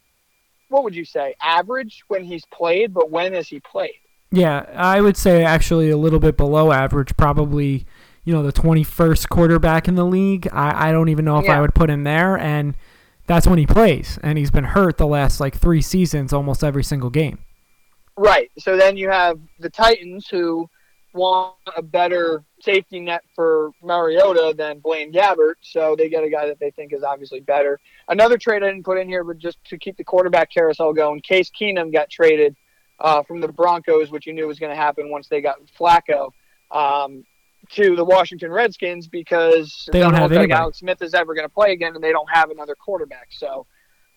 what 0.67 0.83
would 0.83 0.93
you 0.93 1.05
say, 1.05 1.35
average 1.41 2.03
when 2.09 2.25
he's 2.25 2.43
played, 2.47 2.93
but 2.93 3.09
when 3.09 3.31
has 3.31 3.47
he 3.47 3.61
played? 3.61 3.95
Yeah, 4.29 4.65
I 4.75 4.99
would 4.99 5.15
say 5.15 5.45
actually 5.45 5.89
a 5.89 5.97
little 5.97 6.19
bit 6.19 6.35
below 6.35 6.73
average, 6.73 7.15
probably 7.15 7.85
you 8.25 8.33
know 8.33 8.43
the 8.43 8.51
21st 8.51 9.29
quarterback 9.29 9.87
in 9.87 9.95
the 9.95 10.05
league. 10.05 10.49
I, 10.51 10.89
I 10.89 10.91
don't 10.91 11.07
even 11.07 11.23
know 11.23 11.39
if 11.39 11.45
yeah. 11.45 11.57
I 11.57 11.61
would 11.61 11.73
put 11.73 11.89
him 11.89 12.03
there, 12.03 12.37
and 12.37 12.75
that's 13.27 13.47
when 13.47 13.57
he 13.57 13.65
plays, 13.65 14.19
and 14.23 14.37
he's 14.37 14.51
been 14.51 14.63
hurt 14.63 14.97
the 14.97 15.07
last 15.07 15.39
like 15.39 15.57
three 15.57 15.81
seasons, 15.81 16.33
almost 16.33 16.63
every 16.63 16.83
single 16.83 17.09
game. 17.09 17.39
Right. 18.17 18.51
So 18.57 18.77
then 18.77 18.95
you 18.97 19.09
have 19.09 19.39
the 19.59 19.69
Titans 19.69 20.27
who 20.27 20.69
want 21.13 21.55
a 21.75 21.81
better 21.81 22.43
safety 22.61 22.99
net 22.99 23.23
for 23.35 23.71
Mariota 23.81 24.53
than 24.57 24.79
Blaine 24.79 25.11
Gabbert, 25.11 25.55
so 25.61 25.95
they 25.97 26.09
get 26.09 26.23
a 26.23 26.29
guy 26.29 26.45
that 26.47 26.59
they 26.59 26.71
think 26.71 26.93
is 26.93 27.03
obviously 27.03 27.39
better. 27.39 27.79
Another 28.09 28.37
trade 28.37 28.63
I 28.63 28.67
didn't 28.67 28.83
put 28.83 28.97
in 28.97 29.07
here, 29.07 29.23
but 29.23 29.37
just 29.37 29.57
to 29.65 29.77
keep 29.77 29.97
the 29.97 30.03
quarterback 30.03 30.51
carousel 30.51 30.93
going, 30.93 31.21
Case 31.21 31.49
Keenum 31.49 31.91
got 31.91 32.09
traded 32.09 32.55
uh, 32.99 33.23
from 33.23 33.41
the 33.41 33.47
Broncos, 33.47 34.11
which 34.11 34.27
you 34.27 34.33
knew 34.33 34.47
was 34.47 34.59
going 34.59 34.71
to 34.71 34.75
happen 34.75 35.09
once 35.09 35.27
they 35.27 35.41
got 35.41 35.57
Flacco, 35.77 36.31
um, 36.71 37.25
to 37.71 37.95
the 37.95 38.03
Washington 38.03 38.51
Redskins 38.51 39.07
because 39.07 39.87
they 39.91 39.99
don't 39.99 40.13
have 40.13 40.31
like 40.31 40.51
Alex 40.51 40.79
Smith 40.79 41.01
is 41.01 41.13
ever 41.13 41.33
going 41.33 41.47
to 41.47 41.53
play 41.53 41.71
again, 41.71 41.95
and 41.95 42.03
they 42.03 42.11
don't 42.11 42.29
have 42.31 42.49
another 42.49 42.75
quarterback. 42.75 43.27
So 43.31 43.65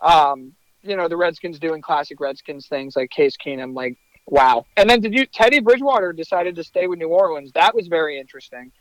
um, 0.00 0.52
you 0.82 0.96
know 0.96 1.08
the 1.08 1.16
Redskins 1.16 1.58
doing 1.58 1.82
classic 1.82 2.20
Redskins 2.20 2.66
things 2.66 2.96
like 2.96 3.10
Case 3.10 3.36
Keenum, 3.36 3.74
like 3.74 3.96
wow. 4.26 4.64
And 4.76 4.88
then 4.88 5.00
did 5.00 5.14
you 5.14 5.26
Teddy 5.26 5.60
Bridgewater 5.60 6.12
decided 6.12 6.56
to 6.56 6.64
stay 6.64 6.86
with 6.86 6.98
New 6.98 7.08
Orleans? 7.08 7.52
That 7.52 7.74
was 7.74 7.88
very 7.88 8.18
interesting. 8.18 8.72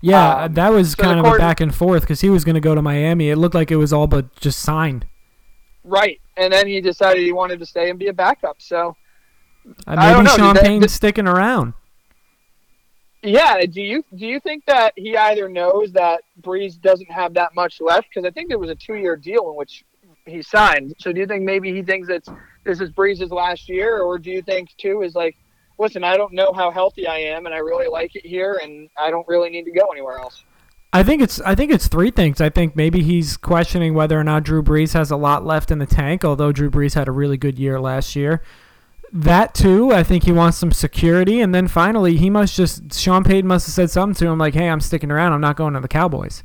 Yeah, 0.00 0.44
um, 0.44 0.54
that 0.54 0.68
was 0.70 0.92
so 0.92 1.02
kind 1.02 1.18
of 1.18 1.24
court, 1.24 1.40
a 1.40 1.42
back 1.42 1.60
and 1.60 1.74
forth 1.74 2.02
because 2.02 2.20
he 2.20 2.30
was 2.30 2.44
going 2.44 2.54
to 2.54 2.60
go 2.60 2.74
to 2.74 2.82
Miami. 2.82 3.30
It 3.30 3.36
looked 3.36 3.54
like 3.54 3.70
it 3.70 3.76
was 3.76 3.92
all 3.92 4.06
but 4.06 4.34
just 4.36 4.60
signed. 4.60 5.06
Right, 5.84 6.20
and 6.36 6.52
then 6.52 6.66
he 6.66 6.80
decided 6.80 7.22
he 7.22 7.32
wanted 7.32 7.60
to 7.60 7.66
stay 7.66 7.90
and 7.90 7.98
be 7.98 8.08
a 8.08 8.12
backup. 8.12 8.56
So 8.60 8.96
uh, 9.86 9.96
maybe 9.96 10.28
Sean 10.28 10.56
Payne's 10.56 10.92
sticking 10.92 11.26
around. 11.26 11.74
Yeah, 13.26 13.66
do 13.66 13.82
you 13.82 14.04
do 14.14 14.24
you 14.24 14.38
think 14.38 14.64
that 14.66 14.92
he 14.96 15.16
either 15.16 15.48
knows 15.48 15.92
that 15.92 16.20
Brees 16.40 16.80
doesn't 16.80 17.10
have 17.10 17.34
that 17.34 17.54
much 17.56 17.80
left 17.80 18.08
because 18.08 18.24
I 18.24 18.30
think 18.30 18.48
there 18.48 18.58
was 18.58 18.70
a 18.70 18.74
two 18.76 18.94
year 18.94 19.16
deal 19.16 19.50
in 19.50 19.56
which 19.56 19.84
he 20.26 20.42
signed. 20.42 20.94
So 20.98 21.12
do 21.12 21.20
you 21.20 21.26
think 21.26 21.42
maybe 21.42 21.72
he 21.72 21.82
thinks 21.82 22.08
that 22.08 22.24
this 22.64 22.80
is 22.80 22.90
Brees's 22.90 23.30
last 23.30 23.68
year, 23.68 24.00
or 24.00 24.18
do 24.18 24.30
you 24.30 24.42
think 24.42 24.70
too 24.76 25.02
is 25.02 25.14
like, 25.14 25.36
listen, 25.78 26.04
I 26.04 26.16
don't 26.16 26.32
know 26.32 26.52
how 26.52 26.70
healthy 26.70 27.06
I 27.06 27.18
am, 27.18 27.46
and 27.46 27.54
I 27.54 27.58
really 27.58 27.88
like 27.88 28.14
it 28.14 28.26
here, 28.26 28.60
and 28.62 28.88
I 28.98 29.10
don't 29.10 29.26
really 29.28 29.50
need 29.50 29.64
to 29.64 29.72
go 29.72 29.86
anywhere 29.86 30.18
else. 30.18 30.44
I 30.92 31.02
think 31.02 31.20
it's 31.20 31.40
I 31.40 31.54
think 31.54 31.72
it's 31.72 31.88
three 31.88 32.10
things. 32.10 32.40
I 32.40 32.48
think 32.48 32.76
maybe 32.76 33.02
he's 33.02 33.36
questioning 33.36 33.94
whether 33.94 34.18
or 34.18 34.24
not 34.24 34.44
Drew 34.44 34.62
Brees 34.62 34.92
has 34.94 35.10
a 35.10 35.16
lot 35.16 35.44
left 35.44 35.70
in 35.70 35.78
the 35.78 35.86
tank, 35.86 36.24
although 36.24 36.52
Drew 36.52 36.70
Brees 36.70 36.94
had 36.94 37.08
a 37.08 37.12
really 37.12 37.36
good 37.36 37.58
year 37.58 37.80
last 37.80 38.16
year. 38.16 38.42
That 39.12 39.54
too, 39.54 39.92
I 39.92 40.02
think 40.02 40.24
he 40.24 40.32
wants 40.32 40.58
some 40.58 40.72
security, 40.72 41.40
and 41.40 41.54
then 41.54 41.68
finally, 41.68 42.16
he 42.16 42.28
must 42.28 42.56
just 42.56 42.92
Sean 42.98 43.24
Payton 43.24 43.46
must 43.46 43.66
have 43.66 43.74
said 43.74 43.90
something 43.90 44.14
to 44.16 44.32
him 44.32 44.38
like, 44.38 44.54
"Hey, 44.54 44.68
I'm 44.68 44.80
sticking 44.80 45.10
around. 45.10 45.32
I'm 45.32 45.40
not 45.40 45.56
going 45.56 45.74
to 45.74 45.80
the 45.80 45.88
Cowboys." 45.88 46.42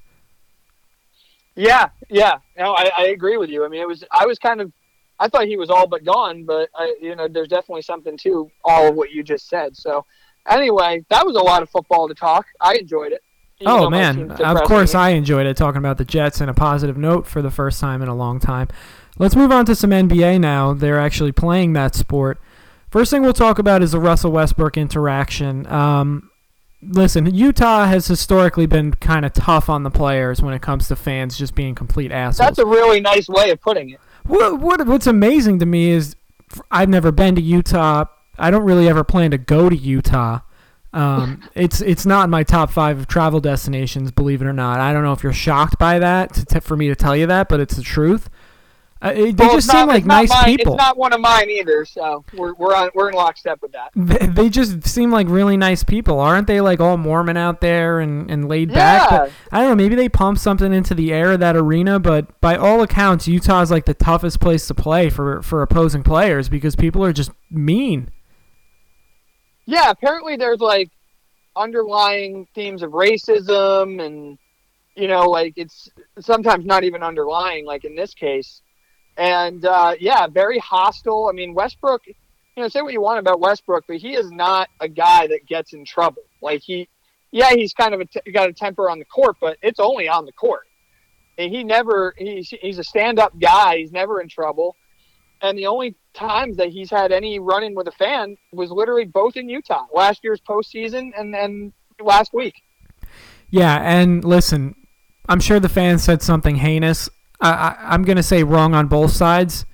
Yeah, 1.55 1.89
yeah, 2.09 2.37
no, 2.57 2.73
I, 2.73 2.91
I 2.97 3.07
agree 3.07 3.37
with 3.37 3.49
you. 3.49 3.65
I 3.65 3.67
mean, 3.67 3.81
it 3.81 3.87
was 3.87 4.03
I 4.11 4.25
was 4.25 4.39
kind 4.39 4.61
of 4.61 4.71
I 5.19 5.27
thought 5.27 5.45
he 5.45 5.55
was 5.55 5.69
all 5.69 5.87
but 5.87 6.03
gone, 6.03 6.45
but 6.45 6.69
I, 6.75 6.95
you 6.99 7.15
know, 7.15 7.27
there's 7.27 7.47
definitely 7.47 7.83
something 7.83 8.17
to 8.17 8.49
all 8.63 8.87
of 8.87 8.95
what 8.95 9.11
you 9.11 9.23
just 9.23 9.47
said. 9.47 9.77
So, 9.77 10.03
anyway, 10.49 11.05
that 11.09 11.25
was 11.25 11.35
a 11.35 11.41
lot 11.41 11.61
of 11.61 11.69
football 11.69 12.07
to 12.07 12.15
talk. 12.15 12.47
I 12.59 12.75
enjoyed 12.75 13.11
it. 13.11 13.21
Even 13.59 13.73
oh 13.73 13.89
man, 13.91 14.31
of 14.31 14.63
course 14.63 14.95
I 14.95 15.09
enjoyed 15.09 15.45
it 15.45 15.55
talking 15.55 15.77
about 15.77 15.99
the 15.99 16.05
Jets 16.05 16.41
in 16.41 16.49
a 16.49 16.53
positive 16.53 16.97
note 16.97 17.27
for 17.27 17.43
the 17.43 17.51
first 17.51 17.79
time 17.79 18.01
in 18.01 18.07
a 18.07 18.15
long 18.15 18.39
time. 18.39 18.69
Let's 19.19 19.35
move 19.35 19.51
on 19.51 19.65
to 19.67 19.75
some 19.75 19.91
NBA 19.91 20.39
now. 20.39 20.73
They're 20.73 20.99
actually 20.99 21.31
playing 21.31 21.73
that 21.73 21.93
sport. 21.93 22.41
First 22.91 23.09
thing 23.09 23.21
we'll 23.21 23.31
talk 23.31 23.57
about 23.57 23.81
is 23.81 23.93
the 23.93 23.99
Russell 23.99 24.33
Westbrook 24.33 24.75
interaction. 24.75 25.65
Um, 25.67 26.29
listen, 26.81 27.33
Utah 27.33 27.85
has 27.85 28.05
historically 28.07 28.65
been 28.65 28.91
kind 28.95 29.25
of 29.25 29.31
tough 29.31 29.69
on 29.69 29.83
the 29.83 29.89
players 29.89 30.41
when 30.41 30.53
it 30.53 30.61
comes 30.61 30.89
to 30.89 30.97
fans 30.97 31.37
just 31.37 31.55
being 31.55 31.73
complete 31.73 32.11
assholes. 32.11 32.37
That's 32.45 32.59
a 32.59 32.65
really 32.65 32.99
nice 32.99 33.29
way 33.29 33.49
of 33.49 33.61
putting 33.61 33.91
it. 33.91 34.01
What, 34.25 34.59
what 34.59 34.85
what's 34.85 35.07
amazing 35.07 35.59
to 35.59 35.65
me 35.65 35.91
is 35.91 36.17
I've 36.69 36.89
never 36.89 37.13
been 37.13 37.33
to 37.35 37.41
Utah. 37.41 38.05
I 38.37 38.51
don't 38.51 38.63
really 38.63 38.89
ever 38.89 39.05
plan 39.05 39.31
to 39.31 39.37
go 39.37 39.69
to 39.69 39.75
Utah. 39.75 40.41
Um, 40.91 41.49
it's 41.55 41.79
it's 41.79 42.05
not 42.05 42.25
in 42.25 42.29
my 42.29 42.43
top 42.43 42.71
five 42.71 42.99
of 42.99 43.07
travel 43.07 43.39
destinations, 43.39 44.11
believe 44.11 44.41
it 44.41 44.45
or 44.45 44.53
not. 44.53 44.81
I 44.81 44.91
don't 44.91 45.03
know 45.03 45.13
if 45.13 45.23
you're 45.23 45.31
shocked 45.31 45.79
by 45.79 45.97
that 45.99 46.33
to, 46.33 46.45
to, 46.45 46.59
for 46.61 46.75
me 46.75 46.89
to 46.89 46.95
tell 46.95 47.15
you 47.15 47.25
that, 47.27 47.47
but 47.47 47.61
it's 47.61 47.77
the 47.77 47.83
truth. 47.83 48.29
Uh, 49.01 49.13
they 49.13 49.31
well, 49.31 49.53
just 49.53 49.67
seem 49.67 49.87
like 49.87 50.05
nice 50.05 50.29
mine, 50.29 50.45
people. 50.45 50.75
It's 50.75 50.79
not 50.79 50.95
one 50.95 51.11
of 51.11 51.19
mine 51.19 51.49
either, 51.49 51.85
so 51.85 52.23
we're 52.35 52.53
we're 52.53 52.75
on 52.75 52.91
we're 52.93 53.09
in 53.09 53.15
lockstep 53.15 53.59
with 53.59 53.71
that. 53.71 53.89
They, 53.95 54.27
they 54.27 54.49
just 54.49 54.87
seem 54.87 55.11
like 55.11 55.27
really 55.27 55.57
nice 55.57 55.83
people, 55.83 56.19
aren't 56.19 56.45
they? 56.45 56.61
Like 56.61 56.79
all 56.79 56.97
Mormon 56.97 57.35
out 57.35 57.61
there 57.61 57.99
and, 57.99 58.29
and 58.29 58.47
laid 58.47 58.69
yeah. 58.69 58.75
back. 58.75 59.09
But 59.09 59.31
I 59.51 59.61
don't 59.61 59.69
know. 59.69 59.75
Maybe 59.75 59.95
they 59.95 60.07
pump 60.07 60.37
something 60.37 60.71
into 60.71 60.93
the 60.93 61.11
air 61.11 61.31
of 61.31 61.39
that 61.39 61.55
arena, 61.55 61.99
but 61.99 62.39
by 62.41 62.55
all 62.55 62.83
accounts, 62.83 63.27
Utah 63.27 63.61
is 63.61 63.71
like 63.71 63.85
the 63.85 63.95
toughest 63.95 64.39
place 64.39 64.67
to 64.67 64.75
play 64.75 65.09
for 65.09 65.41
for 65.41 65.63
opposing 65.63 66.03
players 66.03 66.47
because 66.47 66.75
people 66.75 67.03
are 67.03 67.13
just 67.13 67.31
mean. 67.49 68.11
Yeah, 69.65 69.89
apparently 69.89 70.35
there's 70.35 70.59
like 70.59 70.91
underlying 71.55 72.47
themes 72.53 72.83
of 72.83 72.91
racism 72.91 73.99
and 74.05 74.37
you 74.95 75.07
know 75.07 75.29
like 75.29 75.53
it's 75.57 75.89
sometimes 76.19 76.65
not 76.65 76.83
even 76.83 77.03
underlying 77.03 77.65
like 77.65 77.83
in 77.83 77.95
this 77.95 78.13
case 78.13 78.61
and 79.17 79.65
uh, 79.65 79.95
yeah, 79.99 80.27
very 80.27 80.59
hostile. 80.59 81.27
I 81.29 81.33
mean, 81.33 81.53
Westbrook. 81.53 82.01
You 82.07 82.63
know, 82.63 82.67
say 82.67 82.81
what 82.81 82.91
you 82.91 83.01
want 83.01 83.19
about 83.19 83.39
Westbrook, 83.39 83.85
but 83.87 83.97
he 83.97 84.13
is 84.13 84.29
not 84.29 84.67
a 84.81 84.87
guy 84.89 85.25
that 85.27 85.45
gets 85.47 85.71
in 85.71 85.85
trouble. 85.85 86.23
Like 86.41 86.61
he, 86.61 86.89
yeah, 87.31 87.51
he's 87.51 87.73
kind 87.73 87.93
of 87.93 88.01
a 88.01 88.05
t- 88.05 88.31
got 88.31 88.49
a 88.49 88.53
temper 88.53 88.89
on 88.89 88.99
the 88.99 89.05
court, 89.05 89.37
but 89.39 89.57
it's 89.61 89.79
only 89.79 90.09
on 90.09 90.25
the 90.25 90.33
court. 90.33 90.67
And 91.37 91.49
he 91.49 91.63
never 91.63 92.13
he's 92.17 92.49
he's 92.49 92.77
a 92.77 92.83
stand 92.83 93.19
up 93.19 93.37
guy. 93.39 93.77
He's 93.77 93.93
never 93.93 94.19
in 94.19 94.27
trouble. 94.27 94.75
And 95.41 95.57
the 95.57 95.67
only 95.67 95.95
times 96.13 96.57
that 96.57 96.69
he's 96.69 96.91
had 96.91 97.11
any 97.11 97.39
run 97.39 97.63
in 97.63 97.73
with 97.73 97.87
a 97.87 97.91
fan 97.91 98.37
was 98.51 98.69
literally 98.69 99.05
both 99.05 99.37
in 99.37 99.49
Utah, 99.49 99.85
last 99.93 100.23
year's 100.23 100.41
postseason 100.41 101.11
and 101.17 101.33
then 101.33 101.73
last 102.03 102.33
week. 102.33 102.61
Yeah, 103.49 103.81
and 103.81 104.23
listen, 104.23 104.75
I'm 105.27 105.39
sure 105.39 105.59
the 105.59 105.69
fans 105.69 106.03
said 106.03 106.21
something 106.21 106.57
heinous 106.57 107.09
I, 107.41 107.75
I, 107.79 107.95
am 107.95 108.03
going 108.03 108.17
to 108.17 108.23
say 108.23 108.43
wrong 108.43 108.75
on 108.75 108.87
both 108.87 109.11
sides. 109.11 109.65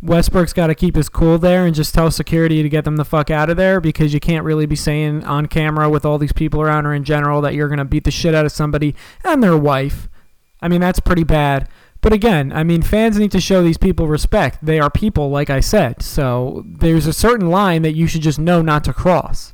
Westbrook's 0.00 0.52
got 0.52 0.68
to 0.68 0.74
keep 0.74 0.94
his 0.94 1.08
cool 1.08 1.38
there 1.38 1.66
and 1.66 1.74
just 1.74 1.92
tell 1.92 2.10
security 2.10 2.62
to 2.62 2.68
get 2.68 2.84
them 2.84 2.96
the 2.96 3.04
fuck 3.04 3.30
out 3.30 3.50
of 3.50 3.56
there 3.56 3.80
because 3.80 4.14
you 4.14 4.20
can't 4.20 4.44
really 4.44 4.66
be 4.66 4.76
saying 4.76 5.24
on 5.24 5.46
camera 5.46 5.90
with 5.90 6.04
all 6.04 6.18
these 6.18 6.32
people 6.32 6.60
around 6.60 6.86
or 6.86 6.94
in 6.94 7.02
general 7.02 7.40
that 7.40 7.54
you're 7.54 7.68
going 7.68 7.78
to 7.78 7.84
beat 7.84 8.04
the 8.04 8.10
shit 8.10 8.34
out 8.34 8.46
of 8.46 8.52
somebody 8.52 8.94
and 9.24 9.42
their 9.42 9.56
wife. 9.56 10.08
I 10.62 10.68
mean, 10.68 10.80
that's 10.80 11.00
pretty 11.00 11.24
bad. 11.24 11.68
But 12.00 12.12
again, 12.12 12.52
I 12.52 12.62
mean, 12.62 12.82
fans 12.82 13.18
need 13.18 13.32
to 13.32 13.40
show 13.40 13.62
these 13.62 13.78
people 13.78 14.06
respect. 14.06 14.64
They 14.64 14.78
are 14.78 14.90
people, 14.90 15.30
like 15.30 15.50
I 15.50 15.58
said. 15.58 16.00
So 16.02 16.64
there's 16.64 17.06
a 17.06 17.12
certain 17.12 17.50
line 17.50 17.82
that 17.82 17.96
you 17.96 18.06
should 18.06 18.22
just 18.22 18.38
know 18.38 18.62
not 18.62 18.84
to 18.84 18.92
cross. 18.92 19.52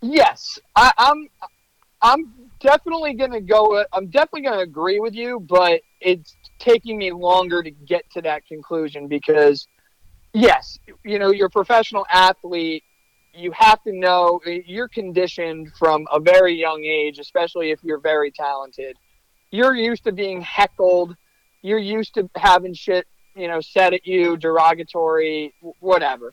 Yes, 0.00 0.58
I, 0.74 0.92
I'm. 0.98 1.28
I'm 2.00 2.32
definitely 2.60 3.14
going 3.14 3.32
to 3.32 3.40
go. 3.40 3.84
I'm 3.92 4.06
definitely 4.06 4.42
going 4.42 4.56
to 4.56 4.62
agree 4.62 5.00
with 5.00 5.14
you, 5.14 5.40
but 5.40 5.80
it's 6.00 6.36
taking 6.58 6.98
me 6.98 7.12
longer 7.12 7.62
to 7.62 7.70
get 7.70 8.10
to 8.12 8.22
that 8.22 8.46
conclusion 8.46 9.08
because, 9.08 9.66
yes, 10.32 10.78
you 11.04 11.18
know, 11.18 11.30
you're 11.30 11.46
a 11.46 11.50
professional 11.50 12.06
athlete. 12.10 12.84
You 13.34 13.52
have 13.52 13.82
to 13.84 13.92
know 13.92 14.40
you're 14.44 14.88
conditioned 14.88 15.72
from 15.78 16.06
a 16.12 16.18
very 16.18 16.54
young 16.54 16.84
age, 16.84 17.18
especially 17.18 17.70
if 17.70 17.78
you're 17.82 18.00
very 18.00 18.30
talented. 18.30 18.96
You're 19.50 19.74
used 19.74 20.04
to 20.04 20.12
being 20.12 20.40
heckled. 20.40 21.14
You're 21.62 21.78
used 21.78 22.14
to 22.14 22.28
having 22.36 22.74
shit, 22.74 23.06
you 23.34 23.48
know, 23.48 23.60
said 23.60 23.94
at 23.94 24.06
you, 24.06 24.36
derogatory, 24.36 25.54
whatever. 25.80 26.32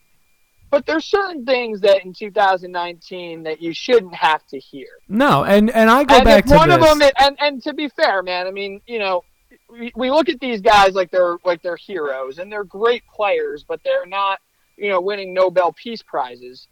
But 0.71 0.85
there's 0.85 1.05
certain 1.05 1.45
things 1.45 1.81
that 1.81 2.03
in 2.03 2.13
2019 2.13 3.43
that 3.43 3.61
you 3.61 3.73
shouldn't 3.73 4.15
have 4.15 4.45
to 4.47 4.59
hear. 4.59 4.87
No, 5.07 5.43
and 5.43 5.69
and 5.69 5.89
I 5.89 6.03
go 6.03 6.15
and 6.15 6.25
back 6.25 6.45
to 6.45 6.55
one 6.55 6.69
this. 6.69 6.77
of 6.77 6.99
them. 6.99 7.09
And 7.17 7.37
and 7.39 7.63
to 7.63 7.73
be 7.73 7.87
fair, 7.89 8.23
man, 8.23 8.47
I 8.47 8.51
mean, 8.51 8.81
you 8.87 8.99
know, 8.99 9.23
we, 9.69 10.11
look 10.11 10.29
at 10.29 10.39
these 10.39 10.61
guys 10.61 10.93
like 10.93 11.11
they're 11.11 11.37
like 11.43 11.61
they're 11.61 11.75
heroes 11.75 12.39
and 12.39 12.51
they're 12.51 12.63
great 12.63 13.03
players, 13.13 13.65
but 13.67 13.81
they're 13.83 14.05
not, 14.05 14.39
you 14.77 14.89
know, 14.89 15.01
winning 15.01 15.33
Nobel 15.33 15.73
Peace 15.73 16.01
Prizes. 16.01 16.67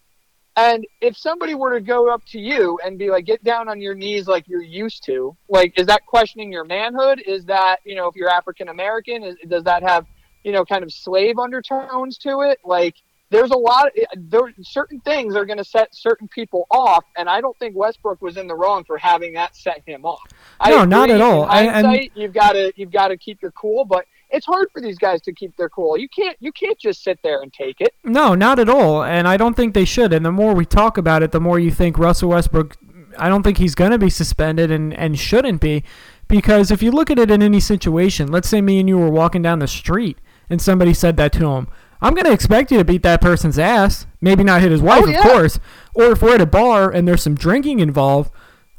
And 0.56 0.86
if 1.02 1.18
somebody 1.18 1.56
were 1.56 1.74
to 1.74 1.82
go 1.82 2.14
up 2.14 2.24
to 2.28 2.40
you 2.40 2.80
and 2.86 3.00
be 3.00 3.10
like, 3.10 3.26
get 3.26 3.44
down 3.44 3.70
on 3.70 3.82
your 3.82 3.96
knees 3.96 4.28
like 4.28 4.48
you're 4.48 4.62
used 4.62 5.04
to, 5.06 5.36
like, 5.50 5.78
is 5.80 5.88
that 5.88 6.06
questioning 6.06 6.52
your 6.52 6.64
manhood? 6.64 7.24
Is 7.26 7.46
that, 7.46 7.78
you 7.84 7.96
know, 7.96 8.08
if 8.08 8.16
you're 8.16 8.30
African 8.30 8.68
American, 8.68 9.36
does 9.48 9.64
that 9.64 9.82
have, 9.82 10.06
you 10.44 10.52
know, 10.52 10.64
kind 10.64 10.84
of 10.84 10.94
slave 10.94 11.40
undertones 11.40 12.20
to 12.20 12.42
it? 12.42 12.60
Like, 12.64 12.96
there's 13.34 13.52
a 13.52 13.58
lot 13.58 13.88
of, 13.88 13.94
there 14.30 14.54
certain 14.62 15.00
things 15.02 15.36
are 15.36 15.46
going 15.46 15.58
to 15.58 15.64
set 15.64 15.94
certain 15.94 16.28
people 16.28 16.68
off 16.72 17.04
and 17.18 17.30
i 17.30 17.42
don't 17.42 17.58
think 17.58 17.76
westbrook 17.76 18.22
was 18.22 18.38
in 18.38 18.48
the 18.48 18.56
wrong 18.56 18.84
for 18.84 18.98
having 18.98 19.34
that 19.34 19.56
set 19.56 19.82
him 19.86 20.06
off. 20.06 20.22
No 20.66 20.86
not 20.86 21.10
at 21.10 21.22
all. 21.22 21.46
Hindsight, 21.46 22.02
and, 22.02 22.10
you've 22.16 22.34
got 22.34 22.54
to 22.54 22.72
you've 22.76 22.92
got 22.92 23.10
to 23.10 23.18
keep 23.18 23.42
your 23.42 23.52
cool 23.52 23.86
but 23.86 24.06
it's 24.30 24.46
hard 24.46 24.70
for 24.72 24.82
these 24.82 24.98
guys 24.98 25.22
to 25.22 25.32
keep 25.32 25.56
their 25.58 25.70
cool. 25.70 25.96
You 25.98 26.10
can't 26.10 26.38
you 26.40 26.52
can't 26.52 26.78
just 26.80 27.04
sit 27.04 27.20
there 27.24 27.42
and 27.42 27.54
take 27.54 27.82
it. 27.82 27.94
No 28.04 28.36
not 28.36 28.60
at 28.60 28.70
all 28.70 29.04
and 29.04 29.28
i 29.28 29.38
don't 29.38 29.56
think 29.56 29.74
they 29.74 29.86
should 29.86 30.14
and 30.14 30.26
the 30.26 30.32
more 30.32 30.54
we 30.54 30.66
talk 30.66 30.98
about 30.98 31.24
it 31.24 31.32
the 31.32 31.40
more 31.40 31.60
you 31.60 31.72
think 31.72 31.98
russell 31.98 32.30
westbrook 32.30 32.78
i 33.18 33.28
don't 33.28 33.44
think 33.44 33.58
he's 33.58 33.76
going 33.76 33.92
to 33.92 33.98
be 33.98 34.10
suspended 34.10 34.72
and 34.72 34.94
and 34.94 35.20
shouldn't 35.20 35.62
be 35.62 35.84
because 36.28 36.72
if 36.72 36.82
you 36.82 36.92
look 36.92 37.12
at 37.12 37.20
it 37.20 37.30
in 37.30 37.42
any 37.42 37.60
situation 37.60 38.32
let's 38.32 38.50
say 38.50 38.62
me 38.62 38.80
and 38.80 38.90
you 38.90 38.98
were 38.98 39.10
walking 39.10 39.42
down 39.42 39.60
the 39.60 39.68
street 39.68 40.18
and 40.50 40.62
somebody 40.62 40.94
said 40.94 41.18
that 41.18 41.32
to 41.32 41.48
him 41.48 41.68
I'm 42.04 42.14
going 42.14 42.26
to 42.26 42.34
expect 42.34 42.70
you 42.70 42.78
to 42.78 42.84
beat 42.84 43.02
that 43.04 43.22
person's 43.22 43.58
ass. 43.58 44.06
Maybe 44.20 44.44
not 44.44 44.62
hit 44.62 44.72
his 44.72 44.82
wife, 44.82 45.06
oh, 45.06 45.08
yeah. 45.08 45.20
of 45.20 45.24
course. 45.24 45.60
Or 45.94 46.12
if 46.12 46.22
we're 46.22 46.36
at 46.36 46.42
a 46.42 46.46
bar 46.46 46.92
and 46.92 47.08
there's 47.08 47.24
some 47.24 47.34
drinking 47.34 47.80
involved, 47.80 48.30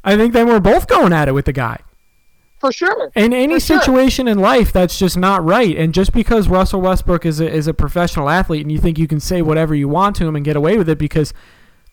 I 0.03 0.15
think 0.15 0.31
then 0.31 0.47
we're 0.47 0.59
both 0.59 0.87
going 0.87 1.11
at 1.11 1.27
it 1.27 1.31
with 1.31 1.45
the 1.45 1.51
guy. 1.51 1.79
For 2.59 2.71
sure. 2.71 3.11
In 3.15 3.33
any 3.33 3.55
For 3.55 3.59
situation 3.59 4.27
sure. 4.27 4.31
in 4.31 4.39
life, 4.39 4.71
that's 4.71 4.99
just 4.99 5.17
not 5.17 5.43
right. 5.43 5.75
And 5.75 5.91
just 5.91 6.13
because 6.13 6.47
Russell 6.47 6.81
Westbrook 6.81 7.25
is 7.25 7.39
a, 7.39 7.51
is 7.51 7.67
a 7.67 7.73
professional 7.73 8.29
athlete 8.29 8.61
and 8.61 8.71
you 8.71 8.77
think 8.77 8.99
you 8.99 9.07
can 9.07 9.19
say 9.19 9.41
whatever 9.41 9.73
you 9.73 9.89
want 9.89 10.15
to 10.17 10.27
him 10.27 10.35
and 10.35 10.45
get 10.45 10.55
away 10.55 10.77
with 10.77 10.87
it 10.87 10.99
because, 10.99 11.33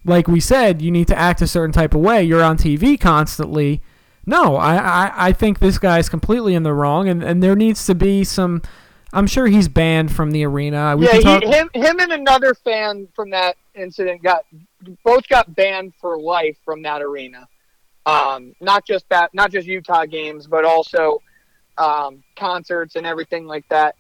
like 0.05 0.29
we 0.29 0.39
said, 0.39 0.83
you 0.83 0.91
need 0.91 1.09
to 1.09 1.19
act 1.19 1.41
a 1.41 1.47
certain 1.47 1.73
type 1.73 1.95
of 1.95 2.03
way, 2.03 2.23
you're 2.23 2.45
on 2.45 2.59
TV 2.59 3.01
constantly. 3.01 3.81
No, 4.27 4.57
I, 4.57 4.77
I, 4.77 5.13
I 5.29 5.33
think 5.33 5.61
this 5.61 5.79
guy's 5.79 6.11
completely 6.11 6.55
in 6.55 6.63
the 6.63 6.75
wrong, 6.75 7.09
and, 7.09 7.25
and 7.25 7.43
there 7.43 7.57
needs 7.57 7.87
to 7.87 7.95
be 7.95 8.23
some– 8.23 8.61
I'm 9.13 9.27
sure 9.27 9.47
he's 9.47 9.69
banned 9.69 10.11
from 10.13 10.31
the 10.31 10.45
arena. 10.45 10.97
We 10.97 11.07
yeah, 11.07 11.21
talk- 11.21 11.43
he, 11.43 11.51
him, 11.51 11.71
him, 11.75 12.01
and 12.01 12.13
another 12.13 12.55
fan 12.55 13.09
from 13.15 13.31
that 13.31 13.57
incident 13.75 14.23
got 14.23 14.45
both 15.05 15.29
got 15.29 15.55
banned 15.55 15.93
for 16.01 16.19
life 16.19 16.57
from 16.65 16.83
that 16.83 17.03
arena. 17.03 17.47
Um, 18.07 18.55
not 18.61 18.87
just 18.87 19.09
that, 19.11 19.33
not 19.35 19.53
just 19.53 19.67
Utah 19.67 20.07
games, 20.07 20.47
but 20.47 20.65
also 20.65 21.23
um, 21.79 22.23
concerts 22.37 22.97
and 22.97 23.07
everything 23.07 23.47
like 23.47 23.69
that. 23.69 23.95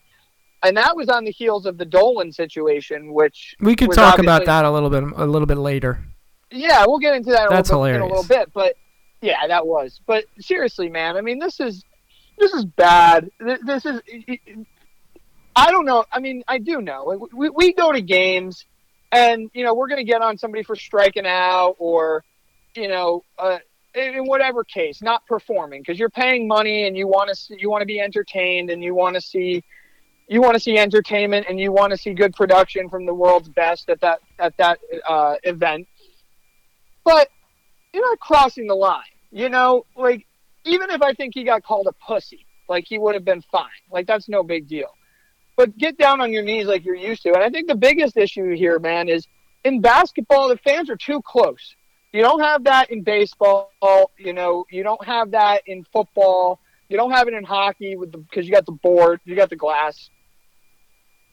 And 0.64 0.76
that 0.76 0.96
was 0.96 1.08
on 1.08 1.24
the 1.24 1.30
heels 1.30 1.66
of 1.66 1.76
the 1.76 1.84
Dolan 1.84 2.32
situation, 2.32 3.12
which 3.12 3.54
we 3.60 3.76
could 3.76 3.92
talk 3.92 4.18
about 4.18 4.44
that 4.46 4.64
a 4.64 4.70
little 4.70 4.90
bit 4.90 5.02
a 5.02 5.26
little 5.26 5.46
bit 5.46 5.58
later. 5.58 5.98
Yeah, 6.50 6.84
we'll 6.86 6.98
get 6.98 7.14
into 7.14 7.30
that. 7.30 7.50
That's 7.50 7.70
a 7.70 7.74
hilarious. 7.74 7.96
in 7.96 8.02
a 8.02 8.06
little 8.06 8.24
bit, 8.24 8.52
but 8.52 8.76
yeah, 9.20 9.46
that 9.46 9.66
was. 9.66 10.00
But 10.06 10.24
seriously, 10.38 10.88
man, 10.88 11.16
I 11.16 11.20
mean, 11.20 11.38
this 11.38 11.60
is 11.60 11.84
this 12.38 12.52
is 12.52 12.64
bad. 12.64 13.30
This 13.40 13.84
is 13.84 14.00
I 15.56 15.70
don't 15.70 15.84
know. 15.86 16.04
I 16.12 16.20
mean, 16.20 16.42
I 16.48 16.58
do 16.58 16.80
know. 16.80 17.28
We, 17.32 17.50
we 17.50 17.72
go 17.74 17.92
to 17.92 18.00
games 18.00 18.64
And 19.12 19.50
you 19.54 19.64
know, 19.64 19.74
we're 19.74 19.88
going 19.88 20.04
to 20.04 20.10
get 20.10 20.22
on 20.22 20.38
somebody 20.38 20.64
for 20.64 20.74
striking 20.74 21.26
out 21.26 21.76
or, 21.78 22.24
you 22.74 22.88
know, 22.88 23.24
uh, 23.38 23.58
in 23.94 24.24
whatever 24.26 24.64
case, 24.64 25.02
not 25.02 25.26
performing 25.26 25.82
because 25.82 25.98
you're 25.98 26.10
paying 26.10 26.48
money 26.48 26.86
and 26.86 26.96
you 26.96 27.06
want 27.06 27.30
to 27.34 27.56
you 27.60 27.70
want 27.70 27.82
to 27.82 27.86
be 27.86 28.00
entertained 28.00 28.70
and 28.70 28.82
you 28.82 28.94
want 28.94 29.14
to 29.16 29.20
see 29.20 29.62
you 30.28 30.40
want 30.40 30.54
to 30.54 30.60
see 30.60 30.78
entertainment 30.78 31.46
and 31.48 31.60
you 31.60 31.72
want 31.72 31.90
to 31.92 31.98
see 31.98 32.14
good 32.14 32.34
production 32.34 32.88
from 32.88 33.04
the 33.06 33.14
world's 33.14 33.50
best 33.50 33.90
at 33.90 34.00
that 34.00 34.20
at 34.38 34.56
that 34.58 34.78
uh, 35.08 35.36
event. 35.44 35.86
But 37.04 37.28
you're 37.92 38.08
not 38.08 38.20
crossing 38.20 38.66
the 38.66 38.74
line. 38.76 39.04
You 39.30 39.50
know, 39.50 39.84
like 39.96 40.26
even 40.64 40.90
if 40.90 41.02
I 41.02 41.12
think 41.14 41.34
he 41.34 41.44
got 41.44 41.62
called 41.64 41.86
a 41.88 41.92
pussy, 41.92 42.46
like 42.68 42.84
he 42.88 42.98
would 42.98 43.14
have 43.14 43.24
been 43.26 43.42
fine. 43.52 43.68
Like 43.90 44.06
that's 44.06 44.28
no 44.28 44.42
big 44.42 44.68
deal. 44.68 44.90
But 45.56 45.76
get 45.76 45.98
down 45.98 46.20
on 46.20 46.32
your 46.32 46.42
knees 46.42 46.66
like 46.66 46.84
you're 46.84 46.94
used 46.94 47.22
to. 47.22 47.34
And 47.34 47.42
I 47.42 47.50
think 47.50 47.68
the 47.68 47.74
biggest 47.74 48.16
issue 48.16 48.54
here, 48.54 48.78
man, 48.78 49.08
is 49.08 49.26
in 49.64 49.80
basketball 49.80 50.48
the 50.48 50.56
fans 50.58 50.90
are 50.90 50.96
too 50.96 51.20
close. 51.22 51.74
You 52.12 52.22
don't 52.22 52.40
have 52.40 52.64
that 52.64 52.90
in 52.90 53.02
baseball. 53.02 53.70
You 54.18 54.32
know, 54.32 54.66
you 54.70 54.82
don't 54.82 55.04
have 55.04 55.30
that 55.32 55.62
in 55.66 55.84
football. 55.92 56.60
You 56.88 56.98
don't 56.98 57.12
have 57.12 57.26
it 57.26 57.34
in 57.34 57.44
hockey 57.44 57.96
with 57.96 58.12
because 58.12 58.46
you 58.46 58.52
got 58.52 58.66
the 58.66 58.72
board, 58.72 59.20
you 59.24 59.34
got 59.34 59.48
the 59.50 59.56
glass. 59.56 60.10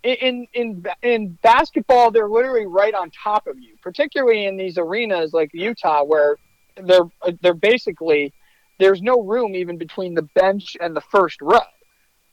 In 0.03 0.47
in 0.53 0.85
in 1.01 1.37
basketball, 1.43 2.11
they're 2.11 2.29
literally 2.29 2.65
right 2.65 2.93
on 2.93 3.11
top 3.11 3.47
of 3.47 3.59
you, 3.59 3.75
particularly 3.83 4.45
in 4.45 4.55
these 4.55 4.77
arenas 4.77 5.33
like 5.33 5.49
Utah, 5.53 6.03
where 6.05 6.37
they're 6.77 7.09
they're 7.41 7.53
basically 7.53 8.33
there's 8.79 9.01
no 9.01 9.21
room 9.21 9.55
even 9.55 9.77
between 9.77 10.13
the 10.13 10.21
bench 10.21 10.77
and 10.79 10.95
the 10.95 11.01
first 11.01 11.41
row. 11.41 11.59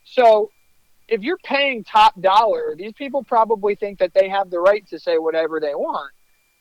So 0.04 0.50
if 1.08 1.22
you're 1.22 1.38
paying 1.38 1.84
top 1.84 2.20
dollar, 2.20 2.74
these 2.76 2.92
people 2.92 3.22
probably 3.22 3.74
think 3.74 3.98
that 3.98 4.12
they 4.14 4.28
have 4.28 4.50
the 4.50 4.58
right 4.58 4.86
to 4.88 4.98
say 4.98 5.18
whatever 5.18 5.60
they 5.60 5.74
want. 5.74 6.12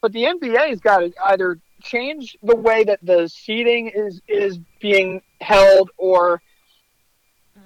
But 0.01 0.13
the 0.13 0.23
NBA's 0.23 0.79
got 0.79 0.99
to 0.99 1.11
either 1.25 1.59
change 1.81 2.37
the 2.43 2.55
way 2.55 2.83
that 2.83 2.99
the 3.01 3.27
seating 3.27 3.87
is 3.93 4.21
is 4.27 4.59
being 4.79 5.21
held, 5.41 5.89
or 5.97 6.41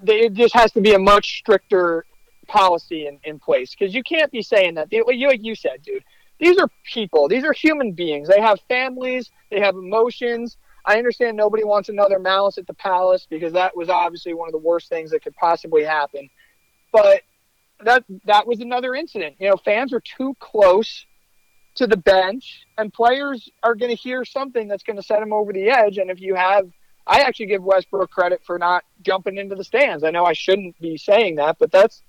they, 0.04 0.22
it 0.22 0.34
just 0.34 0.54
has 0.54 0.72
to 0.74 0.82
be 0.82 0.94
a 0.94 1.00
much 1.00 1.40
stricter 1.40 2.06
policy 2.48 3.08
in, 3.08 3.20
in 3.24 3.40
place. 3.40 3.76
Because 3.76 3.94
you 3.94 4.04
can't 4.04 4.32
be 4.32 4.42
saying 4.42 4.76
that. 4.76 4.92
You 4.92 5.06
like 5.06 5.44
you 5.44 5.56
said, 5.56 5.82
dude. 5.84 6.04
These 6.40 6.58
are 6.58 6.70
people. 6.86 7.28
These 7.28 7.44
are 7.44 7.52
human 7.52 7.92
beings. 7.92 8.30
They 8.30 8.40
have 8.40 8.60
families. 8.70 9.30
They 9.52 9.60
have 9.60 9.76
emotions. 9.76 10.56
I 10.86 10.98
understand 10.98 11.36
nobody 11.36 11.66
wants 11.66 11.90
another 11.90 12.18
malice 12.18 12.58
at 12.58 12.66
the 12.66 12.74
palace 12.74 13.28
because 13.30 13.52
that 13.54 13.76
was 13.76 13.90
obviously 13.90 14.34
one 14.34 14.48
of 14.48 14.54
the 14.54 14.60
worst 14.60 14.88
things 14.88 15.12
that 15.12 15.22
could 15.22 15.36
possibly 15.36 15.84
happen. 15.84 16.30
But 16.92 17.22
that 17.84 18.04
that 18.26 18.48
was 18.48 18.60
another 18.60 18.96
incident. 18.96 19.36
You 19.40 19.50
know, 19.50 19.58
fans 19.58 19.94
are 19.94 20.02
too 20.02 20.36
close 20.40 21.06
to 21.76 21.88
the 21.88 21.98
bench, 21.98 22.66
and 22.78 22.92
players 22.94 23.50
are 23.64 23.76
going 23.76 23.96
to 23.96 23.96
hear 23.96 24.26
something 24.26 24.68
that's 24.68 24.84
going 24.84 24.98
to 24.98 25.04
set 25.04 25.20
them 25.20 25.34
over 25.34 25.54
the 25.54 25.70
edge. 25.70 25.98
And 25.98 26.10
if 26.10 26.20
you 26.20 26.36
have, 26.36 26.70
I 27.08 27.22
actually 27.22 27.46
give 27.48 27.64
Westbrook 27.64 28.10
credit 28.10 28.42
for 28.46 28.58
not 28.58 28.84
jumping 29.02 29.38
into 29.38 29.56
the 29.56 29.64
stands. 29.64 30.04
I 30.04 30.12
know 30.12 30.26
I 30.26 30.34
shouldn't 30.34 30.80
be 30.80 30.98
saying 30.98 31.36
that, 31.36 31.58
but 31.60 31.72
that's 31.72 32.04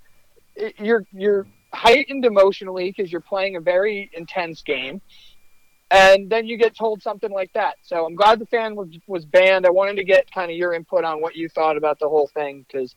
you're 0.79 1.05
you're 1.13 1.47
heightened 1.73 2.25
emotionally 2.25 2.91
because 2.91 3.13
you're 3.13 3.21
playing 3.21 3.57
a 3.57 3.61
very 3.61 4.11
intense 4.15 4.63
game 4.63 5.01
and 5.91 6.31
then 6.31 6.47
you 6.47 6.57
get 6.57 6.77
told 6.77 7.03
something 7.03 7.31
like 7.31 7.53
that. 7.55 7.77
So 7.83 8.07
I'm 8.07 8.15
glad 8.15 8.39
the 8.39 8.47
fan 8.47 8.77
was, 8.77 8.89
was 9.07 9.25
banned. 9.25 9.67
I 9.67 9.71
wanted 9.71 9.97
to 9.97 10.05
get 10.05 10.31
kind 10.33 10.51
of 10.51 10.57
your 10.57 10.73
input 10.73 11.05
on 11.05 11.21
what 11.21 11.35
you 11.35 11.49
thought 11.49 11.77
about 11.77 11.99
the 11.99 12.09
whole 12.09 12.29
thing 12.29 12.65
because 12.67 12.95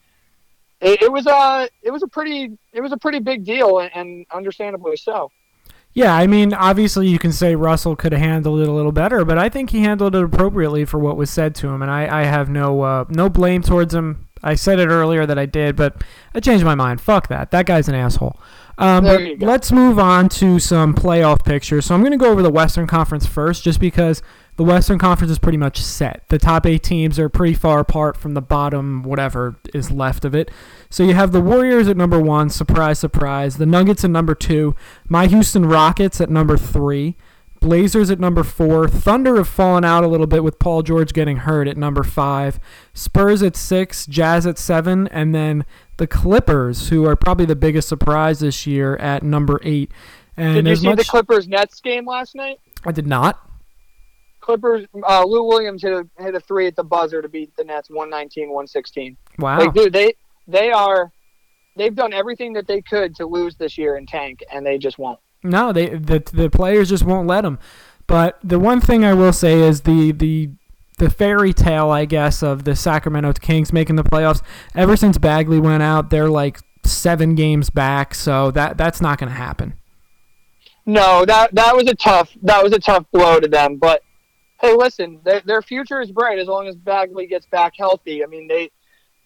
it, 0.84 1.04
it, 1.04 1.12
was 1.12 1.26
a 1.28 1.70
it 1.82 1.92
was 1.92 2.04
a 2.04 2.08
pretty 2.08 2.58
it 2.74 2.82
was 2.82 2.92
a 2.92 2.98
pretty 2.98 3.20
big 3.20 3.44
deal 3.44 3.80
and, 3.80 3.92
and 3.96 4.26
understandably 4.32 4.98
so. 4.98 5.32
Yeah, 5.96 6.16
I 6.16 6.26
mean, 6.26 6.54
obviously 6.54 7.08
you 7.08 7.20
can 7.20 7.32
say 7.32 7.56
Russell 7.56 7.96
could 7.96 8.14
have 8.14 8.22
handled 8.22 8.62
it 8.62 8.68
a 8.68 8.72
little 8.72 8.92
better, 8.92 9.24
but 9.24 9.38
I 9.38 9.48
think 9.48 9.70
he 9.70 9.82
handled 9.82 10.16
it 10.16 10.24
appropriately 10.24 10.86
for 10.86 10.98
what 10.98 11.18
was 11.18 11.30
said 11.30 11.54
to 11.56 11.68
him, 11.68 11.84
and 11.84 11.92
I, 11.92 12.22
I 12.22 12.24
have 12.24 12.50
no 12.50 12.82
uh, 12.82 13.06
no 13.10 13.30
blame 13.30 13.62
towards 13.62 13.94
him. 13.94 14.28
I 14.42 14.56
said 14.56 14.80
it 14.80 14.88
earlier 14.88 15.26
that 15.26 15.40
I 15.40 15.46
did, 15.46 15.76
but 15.76 16.04
I 16.34 16.40
changed 16.40 16.66
my 16.66 16.76
mind. 16.76 17.00
Fuck 17.00 17.28
that. 17.30 17.52
That 17.52 17.66
guy's 17.66 17.88
an 17.88 17.96
asshole. 17.96 18.38
Um, 18.78 19.04
but 19.04 19.40
let's 19.40 19.72
move 19.72 20.00
on 20.00 20.30
to 20.30 20.60
some 20.60 20.96
playoff 20.96 21.46
pictures. 21.46 21.86
So 21.86 21.96
I'm 21.96 22.02
going 22.02 22.12
to 22.12 22.18
go 22.18 22.32
over 22.32 22.42
the 22.42 22.50
Western 22.50 22.88
Conference 22.88 23.26
first, 23.26 23.64
just 23.64 23.80
because 23.80 24.22
the 24.56 24.64
Western 24.64 25.00
Conference 25.00 25.32
is 25.32 25.40
pretty 25.40 25.58
much 25.58 25.82
set. 25.82 26.24
The 26.30 26.38
top 26.38 26.66
eight 26.66 26.84
teams 26.84 27.18
are 27.18 27.30
pretty 27.30 27.56
far 27.56 27.80
apart 27.80 28.16
from 28.16 28.34
the 28.34 28.42
bottom, 28.42 29.02
whatever 29.04 29.56
is 29.74 29.90
left 29.90 30.26
of 30.26 30.36
it. 30.36 30.52
So 30.90 31.04
you 31.04 31.16
have 31.16 31.32
the 31.32 31.42
Warriors 31.42 31.88
at 31.88 31.98
number 31.98 32.20
one, 32.20 32.50
surprise, 32.50 33.00
surprise. 33.00 33.58
The 33.58 33.66
Nuggets 33.66 34.04
at 34.04 34.12
number 34.12 34.36
two. 34.36 34.76
My 35.10 35.26
Houston 35.28 35.66
Rockets 35.66 36.22
at 36.22 36.30
number 36.30 36.58
three. 36.58 37.16
Blazers 37.60 38.12
at 38.12 38.20
number 38.20 38.44
four. 38.44 38.88
Thunder 38.90 39.38
have 39.38 39.48
fallen 39.48 39.86
out 39.86 40.04
a 40.04 40.08
little 40.08 40.28
bit 40.28 40.44
with 40.44 40.60
Paul 40.60 40.84
George 40.84 41.14
getting 41.14 41.38
hurt 41.38 41.68
at 41.68 41.78
number 41.78 42.04
five. 42.04 42.60
Spurs 42.94 43.42
at 43.42 43.56
six. 43.56 44.06
Jazz 44.06 44.46
at 44.46 44.60
seven. 44.60 45.08
And 45.08 45.34
then 45.34 45.66
the 45.98 46.06
Clippers, 46.06 46.90
who 46.90 47.06
are 47.06 47.16
probably 47.16 47.46
the 47.46 47.56
biggest 47.56 47.88
surprise 47.88 48.42
this 48.42 48.68
year, 48.68 48.98
at 48.98 49.24
number 49.24 49.62
eight. 49.64 49.92
And 50.36 50.56
did 50.56 50.68
you 50.68 50.76
see 50.76 50.88
much, 50.88 50.98
the 50.98 51.06
Clippers 51.06 51.48
Nets 51.48 51.80
game 51.80 52.06
last 52.06 52.36
night? 52.36 52.60
I 52.86 52.92
did 52.92 53.08
not. 53.08 53.40
Clippers, 54.44 54.86
uh, 55.08 55.24
Lou 55.24 55.46
Williams 55.46 55.82
hit 55.82 55.94
a, 55.94 56.06
hit 56.22 56.36
a 56.36 56.40
three 56.40 56.68
at 56.68 56.76
the 56.76 56.84
buzzer 56.84 57.22
to 57.22 57.30
beat 57.30 57.56
the 57.56 57.64
Nets 57.64 57.88
119-116. 57.88 59.16
Wow. 59.40 59.60
Like, 59.60 59.74
dude, 59.74 59.94
they 59.94 60.14
they 60.48 60.70
are 60.70 61.12
they've 61.78 61.96
done 61.96 62.12
everything 62.12 62.52
that 62.54 62.68
they 62.68 62.82
could 62.82 63.16
to 63.16 63.26
lose 63.26 63.56
this 63.56 63.78
year 63.78 63.96
and 63.96 64.06
tank, 64.06 64.44
and 64.52 64.66
they 64.66 64.78
just 64.78 65.00
won't. 65.00 65.20
No, 65.44 65.72
they 65.72 65.90
the 65.90 66.22
the 66.34 66.50
players 66.50 66.90
just 66.90 67.06
won't 67.06 67.26
let 67.26 67.42
them. 67.42 67.58
But 68.06 68.38
the 68.44 68.60
one 68.60 68.82
thing 68.82 69.06
I 69.06 69.14
will 69.14 69.32
say 69.32 69.62
is 69.62 69.82
the 69.82 70.12
the 70.12 70.50
the 70.98 71.10
fairy 71.10 71.54
tale, 71.54 71.90
I 71.90 72.04
guess, 72.04 72.44
of 72.44 72.66
the 72.66 72.76
Sacramento 72.76 73.32
Kings 73.34 73.72
making 73.72 73.96
the 73.96 74.04
playoffs. 74.04 74.42
Ever 74.76 74.98
since 74.98 75.18
Bagley 75.18 75.60
went 75.60 75.84
out, 75.84 76.10
they're 76.10 76.30
like 76.30 76.60
seven 76.84 77.36
games 77.36 77.70
back, 77.70 78.14
so 78.14 78.52
that 78.52 78.78
that's 78.78 79.00
not 79.00 79.20
going 79.20 79.30
to 79.30 79.38
happen. 79.38 79.74
No, 80.86 81.24
that 81.24 81.56
that 81.56 81.78
was 81.78 81.88
a 81.88 81.96
tough 81.96 82.36
that 82.42 82.62
was 82.62 82.74
a 82.74 82.80
tough 82.80 83.06
blow 83.14 83.40
to 83.40 83.48
them. 83.48 83.78
But 83.78 84.04
hey, 84.64 84.74
listen, 84.76 85.20
their, 85.24 85.42
their 85.42 85.62
future 85.62 86.02
is 86.02 86.12
bright 86.12 86.40
as 86.40 86.48
long 86.48 86.68
as 86.68 86.76
Bagley 86.76 87.28
gets 87.28 87.46
back 87.46 87.74
healthy. 87.78 88.24
I 88.24 88.28
mean, 88.28 88.48
they 88.48 88.72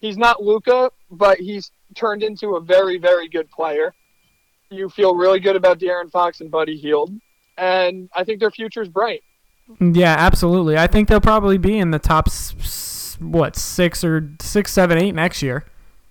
he's 0.00 0.18
not 0.18 0.42
Luka, 0.42 0.90
but 1.10 1.38
he's 1.38 1.70
turned 1.94 2.22
into 2.22 2.56
a 2.56 2.60
very 2.60 2.98
very 2.98 3.28
good 3.28 3.50
player. 3.50 3.94
You 4.70 4.90
feel 4.90 5.14
really 5.14 5.40
good 5.40 5.56
about 5.56 5.78
De'Aaron 5.78 6.10
Fox 6.10 6.42
and 6.42 6.50
Buddy 6.50 6.76
Hield, 6.76 7.10
and 7.56 8.10
I 8.14 8.24
think 8.24 8.40
their 8.40 8.50
future 8.50 8.82
is 8.82 8.88
bright. 8.88 9.22
Yeah, 9.80 10.14
absolutely. 10.18 10.76
I 10.76 10.86
think 10.86 11.08
they'll 11.08 11.20
probably 11.20 11.56
be 11.56 11.78
in 11.78 11.90
the 11.90 11.98
top 11.98 12.28
what 13.20 13.56
six 13.56 14.04
or 14.04 14.30
six, 14.40 14.72
seven, 14.72 14.98
eight 14.98 15.14
next 15.14 15.42
year. 15.42 15.64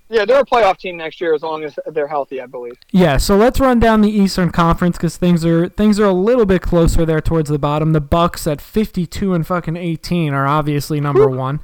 Yeah, 0.09 0.25
they're 0.25 0.39
a 0.39 0.45
playoff 0.45 0.77
team 0.77 0.97
next 0.97 1.19
year 1.19 1.33
as 1.33 1.41
long 1.41 1.63
as 1.63 1.77
they're 1.87 2.07
healthy, 2.07 2.39
I 2.39 2.45
believe. 2.45 2.75
Yeah, 2.91 3.17
so 3.17 3.35
let's 3.35 3.59
run 3.59 3.79
down 3.79 4.01
the 4.01 4.09
Eastern 4.09 4.51
Conference 4.51 4.97
because 4.97 5.17
things 5.17 5.45
are 5.45 5.67
things 5.67 5.99
are 5.99 6.05
a 6.05 6.13
little 6.13 6.45
bit 6.45 6.61
closer 6.61 7.05
there 7.05 7.19
towards 7.19 7.49
the 7.49 7.59
bottom. 7.59 7.91
The 7.91 8.01
Bucks 8.01 8.47
at 8.47 8.61
52 8.61 9.33
and 9.33 9.45
fucking 9.45 9.75
18 9.75 10.33
are 10.33 10.47
obviously 10.47 11.01
number 11.01 11.27
one. 11.27 11.59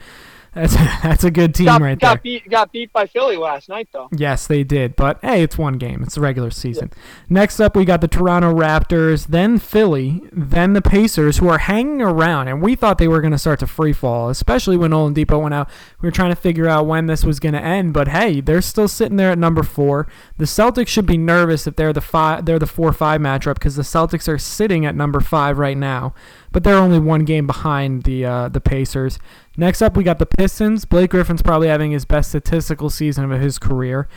That's 0.54 0.76
that's 1.04 1.24
a 1.24 1.32
good 1.32 1.56
team 1.56 1.66
got, 1.66 1.82
right 1.82 2.00
got 2.00 2.16
there. 2.16 2.22
Beat, 2.22 2.50
got 2.50 2.72
beat 2.72 2.94
by 2.94 3.08
Philly 3.08 3.38
last 3.38 3.70
night, 3.70 3.90
though. 3.92 4.10
Yes, 4.12 4.48
they 4.48 4.64
did. 4.64 4.96
But 4.96 5.20
hey, 5.22 5.42
it's 5.42 5.58
one 5.58 5.78
game. 5.78 6.04
It's 6.04 6.16
the 6.16 6.22
regular 6.22 6.52
season. 6.52 6.92
Yeah. 6.92 7.00
Next 7.30 7.60
up, 7.60 7.76
we 7.76 7.86
got 7.86 8.02
the 8.02 8.08
Toronto 8.08 8.54
Raptors, 8.54 9.28
then 9.28 9.58
Philly, 9.58 10.22
then 10.32 10.74
the 10.74 10.82
Pacers, 10.82 11.38
who 11.38 11.48
are 11.48 11.58
hanging 11.58 12.02
around. 12.02 12.48
And 12.48 12.62
we 12.62 12.76
thought 12.76 12.98
they 12.98 13.08
were 13.08 13.22
going 13.22 13.32
to 13.32 13.38
start 13.38 13.60
to 13.60 13.68
free 13.68 13.94
fall, 13.94 14.30
especially 14.30 14.78
when 14.78 14.92
Oladipo 14.92 15.42
went 15.42 15.54
out. 15.54 15.70
We 16.02 16.08
were 16.08 16.12
trying 16.12 16.32
to 16.32 16.36
figure 16.36 16.68
out 16.68 16.86
when 16.86 17.08
this 17.08 17.24
was 17.24 17.40
going 17.40 17.54
to 17.54 17.62
end. 17.62 17.94
But 17.94 18.10
hey, 18.10 18.42
they're 18.42 18.62
still 18.62 18.88
sitting 18.88 19.18
there 19.18 19.32
at 19.32 19.38
number 19.38 19.64
four. 19.64 20.08
The 20.38 20.46
Celtics 20.46 20.88
should 20.88 21.06
be 21.06 21.18
nervous 21.18 21.68
if 21.68 21.76
they're 21.76 21.94
the 21.94 22.02
five, 22.02 22.46
they're 22.46 22.60
the 22.60 22.68
four-five 22.68 23.22
matchup 23.22 23.56
because 23.56 23.76
the 23.76 23.84
Celtics 23.84 24.28
are 24.28 24.38
sitting 24.38 24.86
at 24.86 24.96
number 24.96 25.20
five 25.20 25.58
right 25.58 25.78
now 25.78 26.14
but 26.54 26.64
they're 26.64 26.78
only 26.78 27.00
one 27.00 27.26
game 27.26 27.46
behind 27.46 28.04
the 28.04 28.24
uh, 28.24 28.48
the 28.48 28.62
Pacers. 28.62 29.20
Next 29.58 29.82
up, 29.82 29.98
we 29.98 30.04
got 30.04 30.20
the 30.20 30.26
Pistons. 30.26 30.86
Blake 30.86 31.12
Griffin's 31.12 31.42
probably 31.42 31.68
having 31.68 31.92
his 31.92 32.06
best 32.06 32.30
statistical 32.30 32.90
season 32.90 33.30
of 33.30 33.42
his 33.42 33.60
career. 33.60 34.08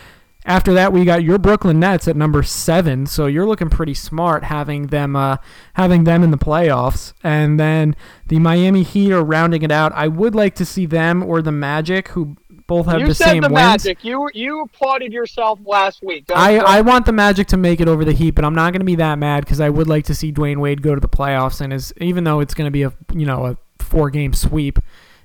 After 0.44 0.72
that, 0.74 0.92
we 0.92 1.04
got 1.04 1.24
your 1.24 1.38
Brooklyn 1.38 1.80
Nets 1.80 2.06
at 2.06 2.14
number 2.14 2.44
seven, 2.44 3.06
so 3.06 3.26
you're 3.26 3.46
looking 3.46 3.68
pretty 3.68 3.94
smart 3.94 4.44
having 4.44 4.88
them 4.88 5.16
uh, 5.16 5.38
having 5.74 6.04
them 6.04 6.22
in 6.22 6.30
the 6.30 6.38
playoffs. 6.38 7.14
And 7.24 7.58
then 7.58 7.96
the 8.28 8.38
Miami 8.38 8.84
Heat 8.84 9.10
are 9.10 9.24
rounding 9.24 9.62
it 9.62 9.72
out. 9.72 9.92
I 9.92 10.06
would 10.06 10.36
like 10.36 10.54
to 10.56 10.64
see 10.64 10.86
them 10.86 11.24
or 11.24 11.42
the 11.42 11.50
Magic, 11.50 12.08
who 12.08 12.36
both 12.66 12.86
have 12.86 13.00
you 13.00 13.06
the 13.06 13.14
same 13.14 13.42
the 13.42 13.48
wins. 13.48 13.84
Magic. 13.84 14.04
You 14.04 14.28
you 14.34 14.62
applauded 14.62 15.12
yourself 15.12 15.58
last 15.64 16.02
week. 16.02 16.26
Don't, 16.26 16.38
I, 16.38 16.54
don't. 16.54 16.68
I 16.68 16.80
want 16.80 17.06
the 17.06 17.12
Magic 17.12 17.46
to 17.48 17.56
make 17.56 17.80
it 17.80 17.88
over 17.88 18.04
the 18.04 18.12
Heat, 18.12 18.32
but 18.32 18.44
I'm 18.44 18.54
not 18.54 18.72
going 18.72 18.80
to 18.80 18.86
be 18.86 18.96
that 18.96 19.18
mad 19.18 19.44
because 19.44 19.60
I 19.60 19.70
would 19.70 19.88
like 19.88 20.04
to 20.06 20.14
see 20.14 20.32
Dwyane 20.32 20.58
Wade 20.58 20.82
go 20.82 20.94
to 20.94 21.00
the 21.00 21.08
playoffs, 21.08 21.60
and 21.60 21.72
is 21.72 21.92
even 21.98 22.24
though 22.24 22.40
it's 22.40 22.54
going 22.54 22.66
to 22.66 22.72
be 22.72 22.82
a 22.82 22.92
you 23.12 23.26
know 23.26 23.46
a 23.46 23.56
four 23.82 24.10
game 24.10 24.32
sweep 24.32 24.78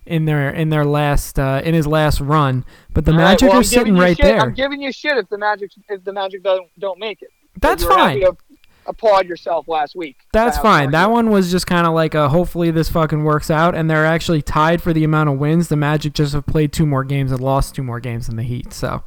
in 0.06 0.26
their 0.26 0.50
in 0.50 0.70
their 0.70 0.86
last 0.86 1.40
uh, 1.40 1.62
in 1.64 1.74
his 1.74 1.88
last 1.88 2.22
run, 2.22 2.66
but 2.94 3.06
the 3.06 3.12
All 3.12 3.18
Magic 3.18 3.44
right, 3.44 3.50
well, 3.50 3.60
are 3.62 3.64
sitting 3.64 3.96
right 3.96 4.18
shit. 4.18 4.26
there. 4.26 4.42
I'm 4.42 4.54
giving 4.54 4.82
you 4.82 4.92
shit 4.92 5.18
if 5.18 5.30
the 5.30 5.38
Magic 5.38 5.72
if 5.90 6.04
the 6.04 6.14
Magic 6.14 6.44
don't 6.44 6.68
don't 6.80 7.00
make 7.00 7.22
it. 7.22 7.30
That's 7.60 7.84
fine. 7.84 8.22
to- 8.22 8.38
applaud 8.86 9.28
yourself 9.28 9.68
last 9.68 9.96
week. 9.96 10.18
That's 10.34 10.58
fine. 10.58 10.92
That 10.92 11.10
one 11.12 11.30
was 11.30 11.52
just 11.52 11.68
kind 11.68 11.88
of 11.88 11.94
like 11.94 12.14
a 12.14 12.30
hopefully 12.30 12.72
this 12.72 12.90
fucking 12.90 13.24
works 13.24 13.50
out, 13.50 13.76
and 13.76 13.90
they're 13.90 14.06
actually 14.06 14.42
tied 14.42 14.82
for 14.82 14.94
the 14.94 15.04
amount 15.04 15.30
of 15.30 15.38
wins. 15.38 15.68
The 15.68 15.76
Magic 15.76 16.14
just 16.14 16.34
have 16.34 16.46
played 16.46 16.74
two 16.74 16.86
more 16.86 17.04
games 17.04 17.32
and 17.32 17.42
lost 17.42 17.76
two 17.76 17.84
more 17.84 18.00
games 18.00 18.28
than 18.28 18.36
the 18.36 18.44
Heat, 18.44 18.74
so 18.74 19.04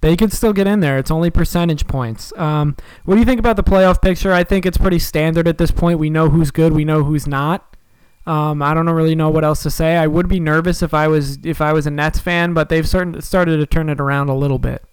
they 0.00 0.16
could 0.16 0.32
still 0.32 0.52
get 0.52 0.66
in 0.66 0.80
there. 0.80 0.98
It's 0.98 1.10
only 1.10 1.30
percentage 1.30 1.86
points. 1.86 2.32
Um, 2.36 2.76
what 3.04 3.14
do 3.14 3.20
you 3.20 3.26
think 3.26 3.40
about 3.40 3.56
the 3.56 3.64
playoff 3.64 4.00
picture? 4.00 4.32
I 4.32 4.44
think 4.44 4.66
it's 4.66 4.78
pretty 4.78 4.98
standard 4.98 5.48
at 5.48 5.58
this 5.58 5.70
point. 5.70 5.98
We 5.98 6.10
know 6.10 6.28
who's 6.28 6.50
good, 6.50 6.72
we 6.72 6.84
know 6.84 7.04
who's 7.04 7.26
not. 7.26 7.64
Um, 8.26 8.60
I 8.60 8.74
don't 8.74 8.88
really 8.90 9.14
know 9.14 9.30
what 9.30 9.42
else 9.42 9.62
to 9.62 9.70
say. 9.70 9.96
I 9.96 10.06
would 10.06 10.28
be 10.28 10.38
nervous 10.38 10.82
if 10.82 10.92
I 10.92 11.08
was 11.08 11.38
if 11.44 11.62
I 11.62 11.72
was 11.72 11.86
a 11.86 11.90
Nets 11.90 12.18
fan, 12.18 12.52
but 12.52 12.68
they've 12.68 12.86
started 12.86 13.24
started 13.24 13.56
to 13.56 13.66
turn 13.66 13.88
it 13.88 14.00
around 14.00 14.28
a 14.28 14.34
little 14.34 14.58
bit. 14.58 14.84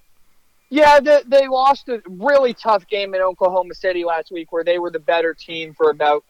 Yeah, 0.75 0.99
they, 0.99 1.21
they 1.25 1.47
lost 1.47 1.87
a 1.87 2.01
really 2.05 2.53
tough 2.53 2.85
game 2.89 3.15
in 3.15 3.21
Oklahoma 3.21 3.73
City 3.73 4.03
last 4.03 4.29
week 4.29 4.51
where 4.51 4.65
they 4.65 4.77
were 4.77 4.91
the 4.91 4.99
better 4.99 5.33
team 5.33 5.73
for 5.73 5.89
about 5.89 6.25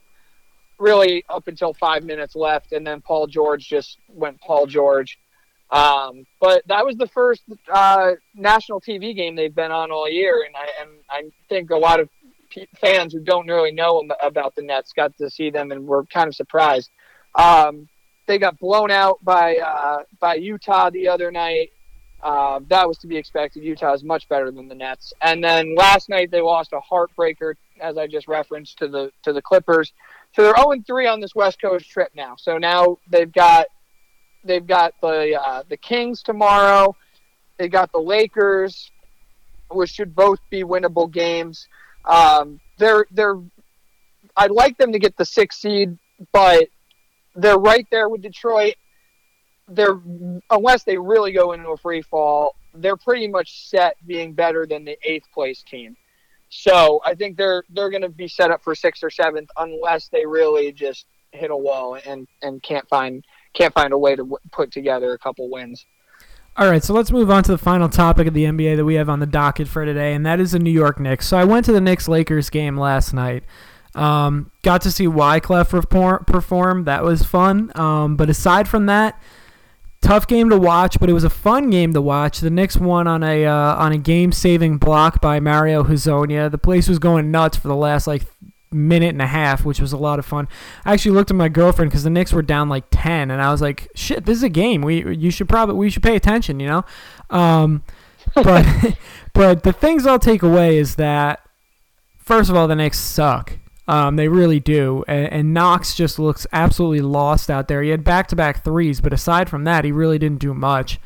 really 0.78 1.26
up 1.30 1.48
until 1.48 1.74
five 1.74 2.04
minutes 2.04 2.36
left, 2.36 2.72
and 2.72 2.86
then 2.86 3.02
Paul 3.02 3.26
George 3.26 3.68
just 3.68 3.98
went 4.08 4.40
Paul 4.40 4.68
George. 4.68 5.18
Um, 5.72 6.28
but 6.40 6.62
that 6.68 6.86
was 6.86 6.96
the 6.96 7.08
first 7.08 7.42
uh, 7.74 8.12
national 8.36 8.82
TV 8.82 9.16
game 9.16 9.36
they've 9.36 9.56
been 9.56 9.72
on 9.72 9.90
all 9.92 10.08
year, 10.08 10.46
and 10.46 10.56
I, 10.56 10.68
and 10.80 10.92
I 11.10 11.32
think 11.50 11.72
a 11.72 11.76
lot 11.76 12.00
of 12.00 12.08
fans 12.80 13.14
who 13.14 13.22
don't 13.22 13.48
really 13.48 13.72
know 13.72 14.08
about 14.22 14.54
the 14.54 14.62
Nets 14.62 14.94
got 14.94 15.18
to 15.18 15.28
see 15.28 15.50
them 15.50 15.72
and 15.72 15.88
were 15.88 16.06
kind 16.06 16.28
of 16.28 16.36
surprised. 16.36 16.92
Um, 17.34 17.90
they 18.28 18.38
got 18.38 18.60
blown 18.60 18.92
out 18.92 19.18
by 19.24 19.56
uh, 19.56 20.04
by 20.20 20.36
Utah 20.36 20.92
the 20.92 21.08
other 21.08 21.32
night. 21.32 21.72
Uh, 22.26 22.60
that 22.70 22.88
was 22.88 22.98
to 22.98 23.06
be 23.06 23.16
expected. 23.16 23.64
Utah 23.64 23.94
is 23.94 24.04
much 24.04 24.28
better 24.28 24.50
than 24.50 24.68
the 24.68 24.74
Nets. 24.74 25.14
And 25.22 25.44
then 25.44 25.76
last 25.76 26.10
night 26.10 26.32
they 26.32 26.42
lost 26.42 26.74
a 26.74 26.80
heartbreaker, 26.80 27.54
as 27.80 28.00
I 28.00 28.08
just 28.08 28.28
referenced 28.28 28.80
to 28.80 28.88
the 28.88 29.12
to 29.22 29.32
the 29.32 29.44
Clippers. 29.44 29.94
So 30.36 30.42
they're 30.42 30.56
0 30.56 30.74
3 30.88 31.06
on 31.06 31.20
this 31.20 31.36
West 31.36 31.62
Coast 31.62 31.88
trip 31.88 32.10
now. 32.16 32.36
So 32.36 32.58
now 32.58 32.98
they've 33.12 33.32
got 33.32 33.68
they've 34.44 34.66
got 34.66 34.96
the 35.04 35.40
uh, 35.40 35.64
the 35.70 35.78
Kings 35.78 36.24
tomorrow. 36.24 36.96
They 37.60 37.68
got 37.68 37.92
the 37.92 38.00
Lakers, 38.00 38.90
which 39.70 39.92
should 39.92 40.16
both 40.16 40.40
be 40.50 40.64
winnable 40.64 41.12
games. 41.12 41.68
Um, 42.06 42.60
they're 42.80 43.06
they're 43.12 43.38
I'd 44.36 44.50
like 44.50 44.80
them 44.80 44.94
to 44.94 45.00
get 45.00 45.16
the 45.16 45.26
sixth 45.26 45.60
seed, 45.60 45.96
but 46.32 46.70
they're 47.36 47.60
right 47.60 47.86
there 47.92 48.10
with 48.10 48.24
Detroit 48.24 48.74
they're 49.68 50.00
unless 50.50 50.84
they 50.84 50.98
really 50.98 51.32
go 51.32 51.54
into 51.54 51.70
a 51.70 51.78
free 51.78 52.02
fall, 52.02 52.56
they're 52.74 52.98
pretty 52.98 53.28
much 53.28 53.68
set 53.70 53.96
being 54.06 54.34
better 54.34 54.66
than 54.66 54.86
the 54.86 54.98
eighth 55.04 55.26
place 55.34 55.64
team. 55.64 55.96
So 56.50 57.02
I 57.04 57.16
think 57.16 57.38
they're 57.38 57.64
they're 57.70 57.90
going 57.90 58.04
to 58.04 58.10
be 58.10 58.28
set 58.28 58.52
up 58.52 58.64
for 58.64 58.76
sixth 58.76 59.04
or 59.04 59.10
seventh 59.10 59.50
unless 59.58 60.08
they 60.10 60.26
really 60.26 60.72
just 60.72 61.06
hit 61.32 61.52
a 61.52 61.58
wall 61.58 61.98
and 62.06 62.28
and 62.42 62.62
can't 62.64 62.88
find 62.88 63.24
can't 63.54 63.74
find 63.74 63.94
a 63.94 63.98
way 63.98 64.12
to 64.12 64.24
w- 64.24 64.38
put 64.52 64.72
together 64.72 65.14
a 65.14 65.18
couple 65.18 65.50
wins. 65.50 65.86
All 66.58 66.70
right, 66.70 66.82
so 66.82 66.94
let's 66.94 67.12
move 67.12 67.30
on 67.30 67.44
to 67.44 67.52
the 67.52 67.58
final 67.58 67.90
topic 67.90 68.28
of 68.28 68.34
the 68.34 68.46
NBA 68.46 68.78
that 68.78 68.86
we 68.86 68.96
have 68.96 69.10
on 69.10 69.20
the 69.20 69.26
docket 69.26 69.68
for 69.68 69.84
today, 69.84 70.14
and 70.14 70.26
that 70.26 70.40
is 70.40 70.54
the 70.54 70.60
New 70.60 70.72
York 70.72 71.02
Knicks. 71.02 71.28
So 71.28 71.38
I 71.38 71.44
went 71.44 71.66
to 71.66 71.74
the 71.74 71.82
Knicks 71.82 72.08
Lakers 72.08 72.50
game 72.50 72.78
last 72.78 73.14
night. 73.14 73.44
Um, 73.94 74.52
got 74.62 74.82
to 74.84 74.92
see 74.92 75.06
Wyclef 75.06 76.26
perform. 76.26 76.84
That 76.86 77.04
was 77.04 77.24
fun. 77.24 77.74
Um, 77.76 78.16
but 78.16 78.30
aside 78.30 78.70
from 78.70 78.86
that, 78.86 79.22
tough 80.06 80.28
game 80.28 80.50
to 80.52 80.58
watch, 80.58 81.00
but 81.00 81.10
it 81.10 81.14
was 81.14 81.24
a 81.24 81.30
fun 81.30 81.70
game 81.70 81.94
to 81.94 82.02
watch. 82.02 82.40
The 82.40 82.50
Knicks 82.50 82.78
won 82.78 83.08
on 83.08 83.24
a 83.24 83.46
uh, 83.46 83.76
on 83.76 83.92
a 83.92 83.98
game-saving 83.98 84.78
block 84.78 85.20
by 85.20 85.40
Mario 85.40 85.84
Hezonja. 85.84 86.52
The 86.52 86.58
place 86.58 86.88
was 86.88 87.00
going 87.00 87.32
nuts 87.32 87.58
for 87.58 87.68
the 87.68 87.76
last 87.76 88.06
like 88.06 88.24
minute 88.72 89.10
and 89.10 89.22
a 89.22 89.28
half, 89.28 89.66
which 89.66 89.80
was 89.80 89.94
a 89.94 89.98
lot 89.98 90.20
of 90.20 90.26
fun. 90.26 90.48
I 90.84 90.94
actually 90.94 91.12
looked 91.12 91.32
at 91.32 91.36
my 91.36 91.50
girlfriend 91.50 91.90
because 91.90 92.04
the 92.04 92.10
Knicks 92.10 92.32
were 92.32 92.44
down 92.44 92.70
like 92.70 92.86
ten, 92.92 93.32
and 93.32 93.42
I 93.42 93.52
was 93.52 93.62
like, 93.62 93.90
"Shit, 93.96 94.26
this 94.26 94.38
is 94.38 94.44
a 94.44 94.50
game. 94.50 94.82
We 94.82 95.16
you 95.16 95.32
should 95.32 95.50
probably 95.50 95.76
we 95.76 95.90
should 95.90 96.04
pay 96.04 96.16
attention," 96.16 96.60
you 96.60 96.68
know. 96.68 96.86
Um, 97.32 97.84
but 98.36 98.66
but 99.34 99.64
the 99.64 99.74
things 99.74 100.06
I'll 100.06 100.20
take 100.20 100.44
away 100.44 100.78
is 100.78 100.96
that 100.96 101.42
first 102.20 102.50
of 102.50 102.56
all, 102.56 102.68
the 102.68 102.76
Knicks 102.76 103.00
suck. 103.00 103.58
Um, 103.88 104.16
they 104.16 104.28
really 104.28 104.60
do. 104.60 105.04
And, 105.08 105.32
and 105.32 105.54
Knox 105.54 105.96
just 105.96 106.18
looks 106.18 106.48
absolutely 106.52 107.02
lost 107.02 107.50
out 107.50 107.68
there. 107.68 107.82
He 107.82 107.90
had 107.90 108.04
back 108.04 108.28
to 108.30 108.36
back 108.36 108.64
threes, 108.64 109.02
but 109.02 109.14
aside 109.14 109.50
from 109.50 109.64
that, 109.66 109.86
he 109.86 109.92
really 109.92 110.18
didn't 110.18 110.40
do 110.40 110.54
much. 110.54 111.00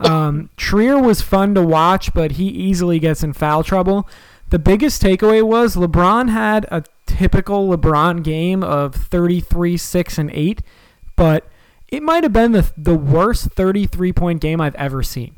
Um, 0.00 0.50
Trier 0.56 0.98
was 1.00 1.20
fun 1.20 1.54
to 1.54 1.62
watch, 1.62 2.12
but 2.12 2.32
he 2.32 2.46
easily 2.46 2.98
gets 2.98 3.22
in 3.22 3.32
foul 3.32 3.62
trouble. 3.62 4.08
The 4.50 4.58
biggest 4.58 5.02
takeaway 5.02 5.42
was 5.42 5.76
LeBron 5.76 6.30
had 6.30 6.66
a 6.70 6.84
typical 7.06 7.68
LeBron 7.68 8.22
game 8.22 8.62
of 8.62 8.94
33, 8.94 9.76
6, 9.76 10.18
and 10.18 10.30
8, 10.30 10.62
but 11.16 11.48
it 11.88 12.02
might 12.02 12.24
have 12.24 12.32
been 12.32 12.52
the, 12.52 12.70
the 12.76 12.96
worst 12.96 13.52
33 13.52 14.12
point 14.12 14.40
game 14.40 14.60
I've 14.60 14.74
ever 14.74 15.02
seen. 15.02 15.34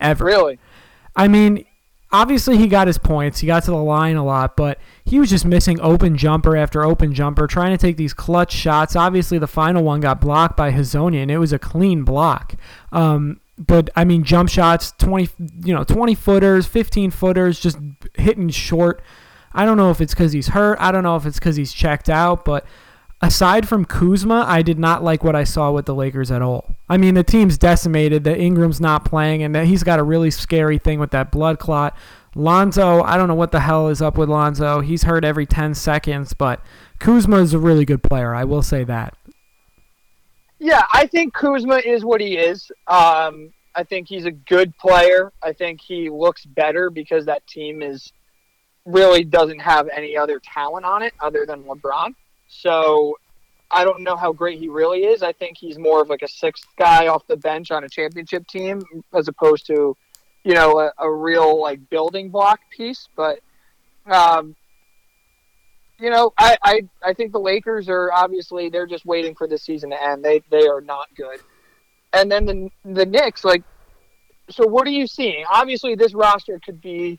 Ever. 0.00 0.24
Really? 0.24 0.58
I 1.16 1.28
mean, 1.28 1.64
obviously 2.12 2.56
he 2.56 2.66
got 2.66 2.86
his 2.86 2.98
points. 2.98 3.40
He 3.40 3.46
got 3.46 3.64
to 3.64 3.70
the 3.70 3.76
line 3.76 4.16
a 4.16 4.24
lot, 4.24 4.56
but 4.56 4.78
he 5.04 5.18
was 5.18 5.30
just 5.30 5.44
missing 5.44 5.80
open 5.80 6.16
jumper 6.16 6.56
after 6.56 6.84
open 6.84 7.12
jumper, 7.12 7.46
trying 7.46 7.76
to 7.76 7.78
take 7.78 7.96
these 7.96 8.14
clutch 8.14 8.52
shots. 8.52 8.96
Obviously, 8.96 9.38
the 9.38 9.46
final 9.46 9.82
one 9.82 10.00
got 10.00 10.20
blocked 10.20 10.56
by 10.56 10.72
Hezonja, 10.72 11.22
and 11.22 11.30
it 11.30 11.38
was 11.38 11.52
a 11.52 11.58
clean 11.58 12.04
block. 12.04 12.54
Um, 12.92 13.40
but 13.58 13.90
I 13.94 14.04
mean, 14.04 14.24
jump 14.24 14.48
shots, 14.48 14.92
twenty, 14.98 15.28
you 15.64 15.74
know, 15.74 15.84
twenty 15.84 16.14
footers, 16.14 16.66
fifteen 16.66 17.10
footers, 17.10 17.60
just 17.60 17.78
hitting 18.14 18.48
short. 18.50 19.02
I 19.52 19.64
don't 19.64 19.76
know 19.76 19.90
if 19.90 20.00
it's 20.00 20.14
because 20.14 20.32
he's 20.32 20.48
hurt. 20.48 20.78
I 20.80 20.90
don't 20.90 21.04
know 21.04 21.16
if 21.16 21.26
it's 21.26 21.38
because 21.38 21.56
he's 21.56 21.72
checked 21.72 22.08
out, 22.10 22.44
but 22.44 22.66
aside 23.24 23.66
from 23.66 23.84
Kuzma, 23.84 24.44
I 24.46 24.62
did 24.62 24.78
not 24.78 25.02
like 25.02 25.24
what 25.24 25.34
I 25.34 25.44
saw 25.44 25.72
with 25.72 25.86
the 25.86 25.94
Lakers 25.94 26.30
at 26.30 26.42
all. 26.42 26.74
I 26.88 26.96
mean, 26.96 27.14
the 27.14 27.24
team's 27.24 27.56
decimated. 27.56 28.24
The 28.24 28.38
Ingram's 28.38 28.80
not 28.80 29.04
playing, 29.04 29.42
and 29.42 29.54
that 29.54 29.66
he's 29.66 29.82
got 29.82 29.98
a 29.98 30.02
really 30.02 30.30
scary 30.30 30.78
thing 30.78 31.00
with 31.00 31.10
that 31.12 31.32
blood 31.32 31.58
clot. 31.58 31.96
Lonzo, 32.34 33.02
I 33.02 33.16
don't 33.16 33.28
know 33.28 33.34
what 33.34 33.52
the 33.52 33.60
hell 33.60 33.88
is 33.88 34.02
up 34.02 34.18
with 34.18 34.28
Lonzo. 34.28 34.80
He's 34.80 35.04
hurt 35.04 35.24
every 35.24 35.46
10 35.46 35.74
seconds, 35.74 36.34
but 36.34 36.60
Kuzma 36.98 37.38
is 37.38 37.54
a 37.54 37.58
really 37.58 37.84
good 37.84 38.02
player. 38.02 38.34
I 38.34 38.44
will 38.44 38.62
say 38.62 38.84
that. 38.84 39.16
Yeah, 40.58 40.82
I 40.92 41.06
think 41.06 41.32
Kuzma 41.32 41.76
is 41.76 42.04
what 42.04 42.20
he 42.20 42.36
is. 42.36 42.70
Um, 42.86 43.52
I 43.74 43.84
think 43.84 44.08
he's 44.08 44.24
a 44.24 44.30
good 44.30 44.76
player. 44.76 45.32
I 45.42 45.52
think 45.52 45.80
he 45.80 46.10
looks 46.10 46.44
better 46.44 46.90
because 46.90 47.24
that 47.26 47.46
team 47.46 47.82
is 47.82 48.12
really 48.84 49.24
doesn't 49.24 49.60
have 49.60 49.88
any 49.94 50.16
other 50.16 50.40
talent 50.40 50.84
on 50.84 51.02
it 51.02 51.14
other 51.20 51.46
than 51.46 51.62
LeBron. 51.64 52.14
So 52.48 53.16
I 53.70 53.84
don't 53.84 54.02
know 54.02 54.16
how 54.16 54.32
great 54.32 54.58
he 54.58 54.68
really 54.68 55.04
is. 55.04 55.22
I 55.22 55.32
think 55.32 55.58
he's 55.58 55.78
more 55.78 56.02
of 56.02 56.08
like 56.08 56.22
a 56.22 56.28
sixth 56.28 56.66
guy 56.78 57.08
off 57.08 57.26
the 57.26 57.36
bench 57.36 57.70
on 57.70 57.84
a 57.84 57.88
championship 57.88 58.46
team 58.46 58.80
as 59.12 59.28
opposed 59.28 59.66
to, 59.66 59.96
you 60.44 60.54
know, 60.54 60.78
a, 60.78 60.92
a 60.98 61.10
real 61.10 61.60
like 61.60 61.90
building 61.90 62.30
block 62.30 62.60
piece. 62.70 63.08
But 63.16 63.40
um, 64.06 64.54
you 65.98 66.10
know, 66.10 66.32
I, 66.38 66.56
I 66.62 66.80
I 67.02 67.12
think 67.14 67.32
the 67.32 67.40
Lakers 67.40 67.88
are 67.88 68.12
obviously 68.12 68.68
they're 68.68 68.86
just 68.86 69.06
waiting 69.06 69.34
for 69.34 69.46
the 69.46 69.58
season 69.58 69.90
to 69.90 70.02
end. 70.02 70.24
They 70.24 70.42
they 70.50 70.66
are 70.66 70.80
not 70.80 71.08
good. 71.16 71.40
And 72.12 72.30
then 72.30 72.44
the 72.46 72.70
the 72.84 73.06
Knicks, 73.06 73.44
like, 73.44 73.64
so 74.50 74.66
what 74.66 74.86
are 74.86 74.92
you 74.92 75.06
seeing? 75.06 75.44
Obviously, 75.50 75.94
this 75.94 76.14
roster 76.14 76.60
could 76.64 76.80
be 76.80 77.18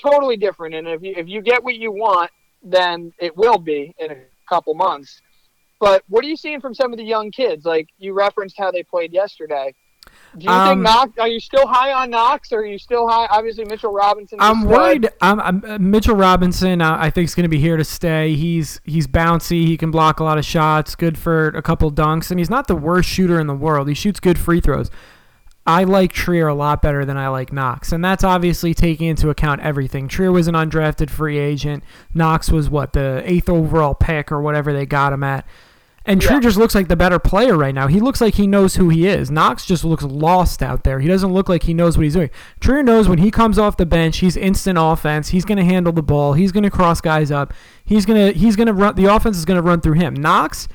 totally 0.00 0.36
different, 0.36 0.74
and 0.74 0.88
if 0.88 1.02
you 1.02 1.14
if 1.16 1.28
you 1.28 1.42
get 1.42 1.62
what 1.64 1.74
you 1.74 1.92
want, 1.92 2.30
then 2.62 3.12
it 3.18 3.36
will 3.36 3.58
be 3.58 3.94
in 3.98 4.10
a 4.12 4.16
couple 4.48 4.74
months. 4.74 5.20
But 5.78 6.02
what 6.08 6.24
are 6.24 6.28
you 6.28 6.36
seeing 6.36 6.60
from 6.60 6.74
some 6.74 6.92
of 6.92 6.98
the 6.98 7.04
young 7.04 7.30
kids? 7.30 7.64
Like 7.64 7.88
you 7.98 8.14
referenced 8.14 8.56
how 8.58 8.70
they 8.70 8.82
played 8.82 9.12
yesterday. 9.12 9.74
Do 10.38 10.44
you 10.44 10.50
Um, 10.50 10.68
think 10.68 10.80
Knox? 10.82 11.18
Are 11.18 11.28
you 11.28 11.40
still 11.40 11.66
high 11.66 11.92
on 11.92 12.10
Knox? 12.10 12.52
Or 12.52 12.60
are 12.60 12.64
you 12.64 12.78
still 12.78 13.08
high? 13.08 13.26
Obviously, 13.30 13.64
Mitchell 13.64 13.92
Robinson. 13.92 14.38
I'm 14.40 14.64
worried. 14.64 15.08
I'm, 15.20 15.40
I'm 15.40 15.90
Mitchell 15.90 16.14
Robinson. 16.14 16.80
uh, 16.80 16.96
I 16.98 17.10
think 17.10 17.26
is 17.26 17.34
going 17.34 17.44
to 17.44 17.48
be 17.50 17.58
here 17.58 17.76
to 17.76 17.84
stay. 17.84 18.34
He's 18.34 18.80
he's 18.84 19.06
bouncy. 19.06 19.66
He 19.66 19.76
can 19.76 19.90
block 19.90 20.20
a 20.20 20.24
lot 20.24 20.38
of 20.38 20.44
shots. 20.44 20.94
Good 20.94 21.18
for 21.18 21.48
a 21.48 21.60
couple 21.62 21.90
dunks, 21.90 22.30
and 22.30 22.38
he's 22.40 22.50
not 22.50 22.66
the 22.68 22.76
worst 22.76 23.08
shooter 23.08 23.40
in 23.40 23.46
the 23.46 23.54
world. 23.54 23.88
He 23.88 23.94
shoots 23.94 24.20
good 24.20 24.38
free 24.38 24.60
throws. 24.60 24.90
I 25.66 25.82
like 25.84 26.12
Trier 26.12 26.46
a 26.46 26.54
lot 26.54 26.80
better 26.80 27.04
than 27.04 27.16
I 27.16 27.28
like 27.28 27.52
Knox, 27.52 27.90
and 27.90 28.04
that's 28.04 28.22
obviously 28.22 28.72
taking 28.72 29.08
into 29.08 29.30
account 29.30 29.60
everything. 29.62 30.06
Trier 30.06 30.30
was 30.30 30.46
an 30.46 30.54
undrafted 30.54 31.10
free 31.10 31.38
agent. 31.38 31.82
Knox 32.14 32.50
was 32.50 32.70
what 32.70 32.92
the 32.92 33.22
eighth 33.24 33.48
overall 33.48 33.94
pick 33.94 34.30
or 34.30 34.40
whatever 34.40 34.72
they 34.72 34.86
got 34.86 35.12
him 35.12 35.24
at. 35.24 35.44
And 36.08 36.22
Trier 36.22 36.36
Yeah. 36.36 36.42
just 36.42 36.56
looks 36.56 36.76
like 36.76 36.86
the 36.86 36.94
better 36.94 37.18
player 37.18 37.56
right 37.56 37.74
now. 37.74 37.88
He 37.88 37.98
looks 37.98 38.20
like 38.20 38.34
he 38.34 38.46
knows 38.46 38.76
who 38.76 38.90
he 38.90 39.08
is. 39.08 39.28
Knox 39.28 39.66
just 39.66 39.84
looks 39.84 40.04
lost 40.04 40.62
out 40.62 40.84
there. 40.84 41.00
He 41.00 41.08
doesn't 41.08 41.32
look 41.32 41.48
like 41.48 41.64
he 41.64 41.74
knows 41.74 41.96
what 41.98 42.04
he's 42.04 42.14
doing. 42.14 42.30
Trier 42.60 42.84
knows 42.84 43.08
when 43.08 43.18
he 43.18 43.32
comes 43.32 43.58
off 43.58 43.76
the 43.76 43.86
bench, 43.86 44.18
he's 44.18 44.36
instant 44.36 44.78
offense. 44.80 45.30
He's 45.30 45.44
going 45.44 45.58
to 45.58 45.64
handle 45.64 45.92
the 45.92 46.04
ball. 46.04 46.34
He's 46.34 46.52
going 46.52 46.62
to 46.62 46.70
cross 46.70 47.00
guys 47.00 47.32
up. 47.32 47.52
He's 47.84 48.06
going 48.06 48.32
to 48.32 48.38
he's 48.38 48.54
going 48.54 48.68
to 48.68 48.72
run 48.72 48.94
the 48.94 49.06
offense 49.06 49.36
is 49.36 49.44
going 49.44 49.56
to 49.56 49.62
run 49.68 49.80
through 49.80 49.94
him. 49.94 50.14
Knox 50.14 50.68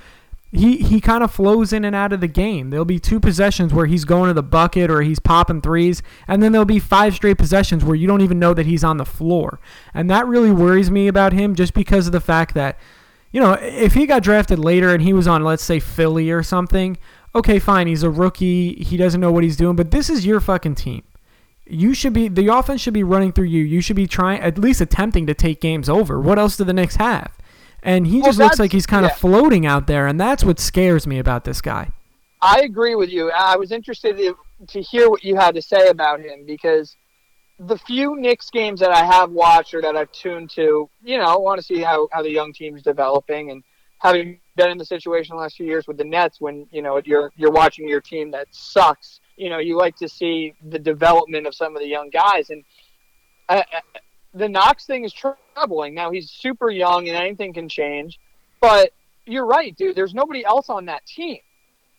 he 0.52 0.78
he 0.78 0.99
kind 0.99 1.24
of 1.24 1.32
flows 1.32 1.72
in 1.72 1.86
and 1.86 1.95
out 1.95 2.12
of 2.12 2.20
the 2.20 2.28
game. 2.28 2.70
There'll 2.70 2.84
be 2.84 2.99
two 2.99 3.20
possessions 3.20 3.74
where 3.74 3.86
he's 3.86 4.04
going 4.04 4.28
to 4.28 4.34
the 4.34 4.43
bucket 4.43 4.91
or 4.91 5.02
he's 5.02 5.20
popping 5.20 5.62
threes, 5.62 6.04
and 6.28 6.43
then 6.43 6.52
there'll 6.52 6.66
be 6.66 6.80
five 6.80 7.16
straight 7.16 7.38
possessions 7.38 7.86
where 7.86 7.95
you 7.95 8.08
don't 8.08 8.22
even 8.22 8.39
know 8.39 8.54
that 8.54 8.66
he's 8.66 8.84
on 8.84 8.97
the 8.97 9.06
floor. 9.06 9.60
And 9.93 10.10
that 10.10 10.28
really 10.28 10.52
worries 10.52 10.91
me 10.91 11.08
about 11.08 11.32
him 11.32 11.56
just 11.56 11.74
because 11.74 12.06
of 12.06 12.12
the 12.12 12.20
fact 12.20 12.54
that 12.56 12.78
you 13.32 13.39
know, 13.39 13.54
if 13.54 13.93
he 13.93 14.06
got 14.06 14.24
drafted 14.24 14.60
later 14.60 14.93
and 14.93 15.02
he 15.02 15.14
was 15.14 15.28
on 15.28 15.43
let's 15.43 15.64
say 15.64 15.80
Philly 15.80 16.32
or 16.32 16.43
something, 16.43 16.97
okay, 17.34 17.60
fine, 17.60 17.88
he's 17.88 18.04
a 18.04 18.10
rookie, 18.10 18.74
he 18.76 18.97
doesn't 18.97 19.22
know 19.22 19.32
what 19.32 19.43
he's 19.43 19.56
doing, 19.56 19.76
but 19.76 19.91
this 19.91 20.10
is 20.10 20.26
your 20.26 20.41
fucking 20.41 20.76
team. 20.76 21.04
You 21.66 21.93
should 21.93 22.12
be 22.12 22.28
the 22.28 22.47
offense 22.47 22.82
should 22.82 22.93
be 22.93 23.04
running 23.04 23.32
through 23.32 23.45
you. 23.45 23.64
You 23.64 23.80
should 23.80 23.95
be 23.95 24.08
trying 24.08 24.41
at 24.41 24.58
least 24.58 24.82
attempting 24.82 25.28
to 25.28 25.34
take 25.34 25.62
games 25.62 25.88
over. 25.88 26.20
What 26.20 26.38
else 26.38 26.58
do 26.58 26.66
the 26.66 26.74
Knicks 26.74 26.97
have? 26.97 27.32
And 27.84 28.08
he 28.08 28.18
Well, 28.18 28.28
just 28.28 28.40
looks 28.40 28.60
like 28.60 28.72
he's 28.72 28.86
kind 28.86 29.06
yeah. 29.06 29.12
of 29.12 29.18
floating 29.18 29.66
out 29.66 29.88
there, 29.88 30.08
and 30.08 30.20
that's 30.20 30.44
what 30.44 30.60
scares 30.60 31.08
me 31.08 31.20
about 31.20 31.46
this 31.46 31.62
guy. 31.62 31.92
I 32.42 32.62
agree 32.62 32.96
with 32.96 33.10
you. 33.10 33.32
I 33.32 33.56
was 33.56 33.72
interested 33.72 34.18
to, 34.18 34.36
to 34.68 34.82
hear 34.82 35.10
what 35.10 35.24
you 35.24 35.36
had 35.36 35.56
to 35.56 35.62
say 35.62 35.90
about 35.90 36.20
him 36.20 36.46
because 36.46 36.96
the 37.60 37.78
few 37.78 38.16
Knicks 38.20 38.50
games 38.50 38.80
that 38.80 38.92
I 38.92 39.06
have 39.06 39.32
watched 39.32 39.74
or 39.74 39.82
that 39.82 39.96
I've 39.96 40.12
tuned 40.12 40.50
to, 40.52 40.90
you 41.04 41.18
know, 41.18 41.26
I 41.26 41.38
want 41.38 41.60
to 41.60 41.64
see 41.66 41.82
how, 41.82 42.08
how 42.12 42.24
the 42.24 42.32
young 42.32 42.54
team's 42.54 42.82
developing 42.82 43.52
and 43.52 43.64
having 44.00 44.40
been 44.56 44.72
in 44.72 44.80
the 44.80 44.86
situation 44.86 45.36
the 45.36 45.42
last 45.42 45.58
few 45.58 45.68
years 45.68 45.88
with 45.88 45.98
the 45.98 46.04
Nets 46.04 46.42
when, 46.42 46.68
you 46.72 46.82
know, 46.82 47.00
you're 47.06 47.32
you're 47.36 47.52
watching 47.52 47.88
your 47.88 48.02
team 48.02 48.32
that 48.32 48.48
sucks, 48.52 49.20
you 49.38 49.50
know, 49.50 49.60
you 49.60 49.78
like 49.78 49.96
to 49.98 50.10
see 50.10 50.56
the 50.70 50.80
development 50.80 51.46
of 51.46 51.54
some 51.54 51.76
of 51.76 51.82
the 51.82 51.88
young 51.88 52.10
guys 52.10 52.50
and 52.50 52.64
uh, 53.48 53.62
the 54.34 54.50
Knox 54.50 54.86
thing 54.86 55.04
is 55.04 55.14
troubling. 55.14 55.94
Now 55.94 56.12
he's 56.12 56.30
super 56.30 56.70
young 56.70 57.08
and 57.08 57.18
anything 57.18 57.54
can 57.54 57.70
change, 57.70 58.20
but 58.60 58.92
you're 59.26 59.46
right, 59.46 59.76
dude. 59.76 59.96
There's 59.96 60.14
nobody 60.14 60.46
else 60.46 60.70
on 60.70 60.86
that 60.86 61.06
team 61.06 61.40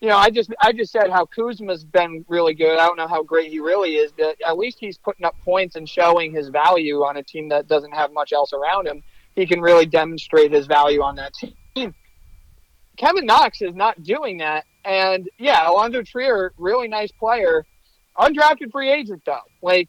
you 0.03 0.09
know, 0.09 0.17
I 0.17 0.31
just 0.31 0.53
I 0.61 0.73
just 0.73 0.91
said 0.91 1.11
how 1.11 1.27
Kuzma's 1.27 1.85
been 1.85 2.25
really 2.29 2.55
good. 2.55 2.77
I 2.77 2.87
don't 2.89 2.97
know 2.97 3.07
how 3.07 3.23
great 3.23 3.53
he 3.53 3.61
really 3.61 3.95
is, 3.95 4.11
but 4.11 4.37
at 4.45 4.59
least 4.59 4.79
he's 4.81 4.99
putting 4.99 5.25
up 5.25 5.37
points 5.45 5.77
and 5.77 5.89
showing 5.89 6.33
his 6.33 6.49
value 6.49 7.05
on 7.05 7.19
a 7.19 7.23
team 7.23 7.49
that 7.51 7.69
doesn't 7.69 7.93
have 7.93 8.13
much 8.13 8.33
else 8.33 8.53
around 8.53 8.89
him. 8.89 9.05
He 9.37 9.47
can 9.47 9.61
really 9.61 9.87
demonstrate 9.87 10.51
his 10.51 10.67
value 10.67 11.03
on 11.03 11.15
that 11.17 11.35
team. 11.35 11.95
Kevin 12.97 13.27
Knox 13.27 13.63
is 13.63 13.77
not 13.77 14.03
doing 14.03 14.39
that, 14.39 14.65
and 14.85 15.31
yeah, 15.39 15.71
Alonzo 15.71 16.03
Trier, 16.03 16.53
really 16.59 16.89
nice 16.89 17.13
player, 17.13 17.65
undrafted 18.19 18.73
free 18.73 18.91
agent 18.91 19.23
though. 19.25 19.39
Like 19.63 19.89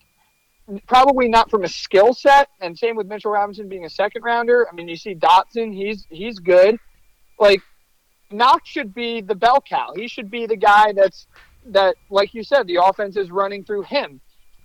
probably 0.88 1.28
not 1.28 1.50
from 1.50 1.64
a 1.64 1.68
skill 1.68 2.14
set, 2.14 2.50
and 2.62 2.78
same 2.78 2.96
with 2.96 3.08
Mitchell 3.08 3.32
Robinson 3.32 3.68
being 3.68 3.86
a 3.86 3.90
second 3.90 4.24
rounder. 4.24 4.68
I 4.70 4.76
mean, 4.76 4.88
you 4.88 4.96
see 4.96 5.16
Dotson, 5.16 5.74
he's 5.74 6.08
he's 6.10 6.40
good. 6.40 6.78
Like 7.40 7.62
Knox 8.32 8.70
should 8.70 8.94
be 8.94 9.22
the 9.22 9.36
bell 9.36 9.62
cow. 9.68 9.94
He 9.96 10.08
should 10.08 10.30
be 10.30 10.46
the 10.46 10.56
guy 10.56 10.94
that's 10.94 11.28
that, 11.68 11.96
like 12.10 12.34
you 12.34 12.44
said, 12.44 12.68
the 12.68 12.84
offense 12.84 13.16
is 13.16 13.32
running 13.32 13.64
through 13.64 13.84
him. 13.84 14.20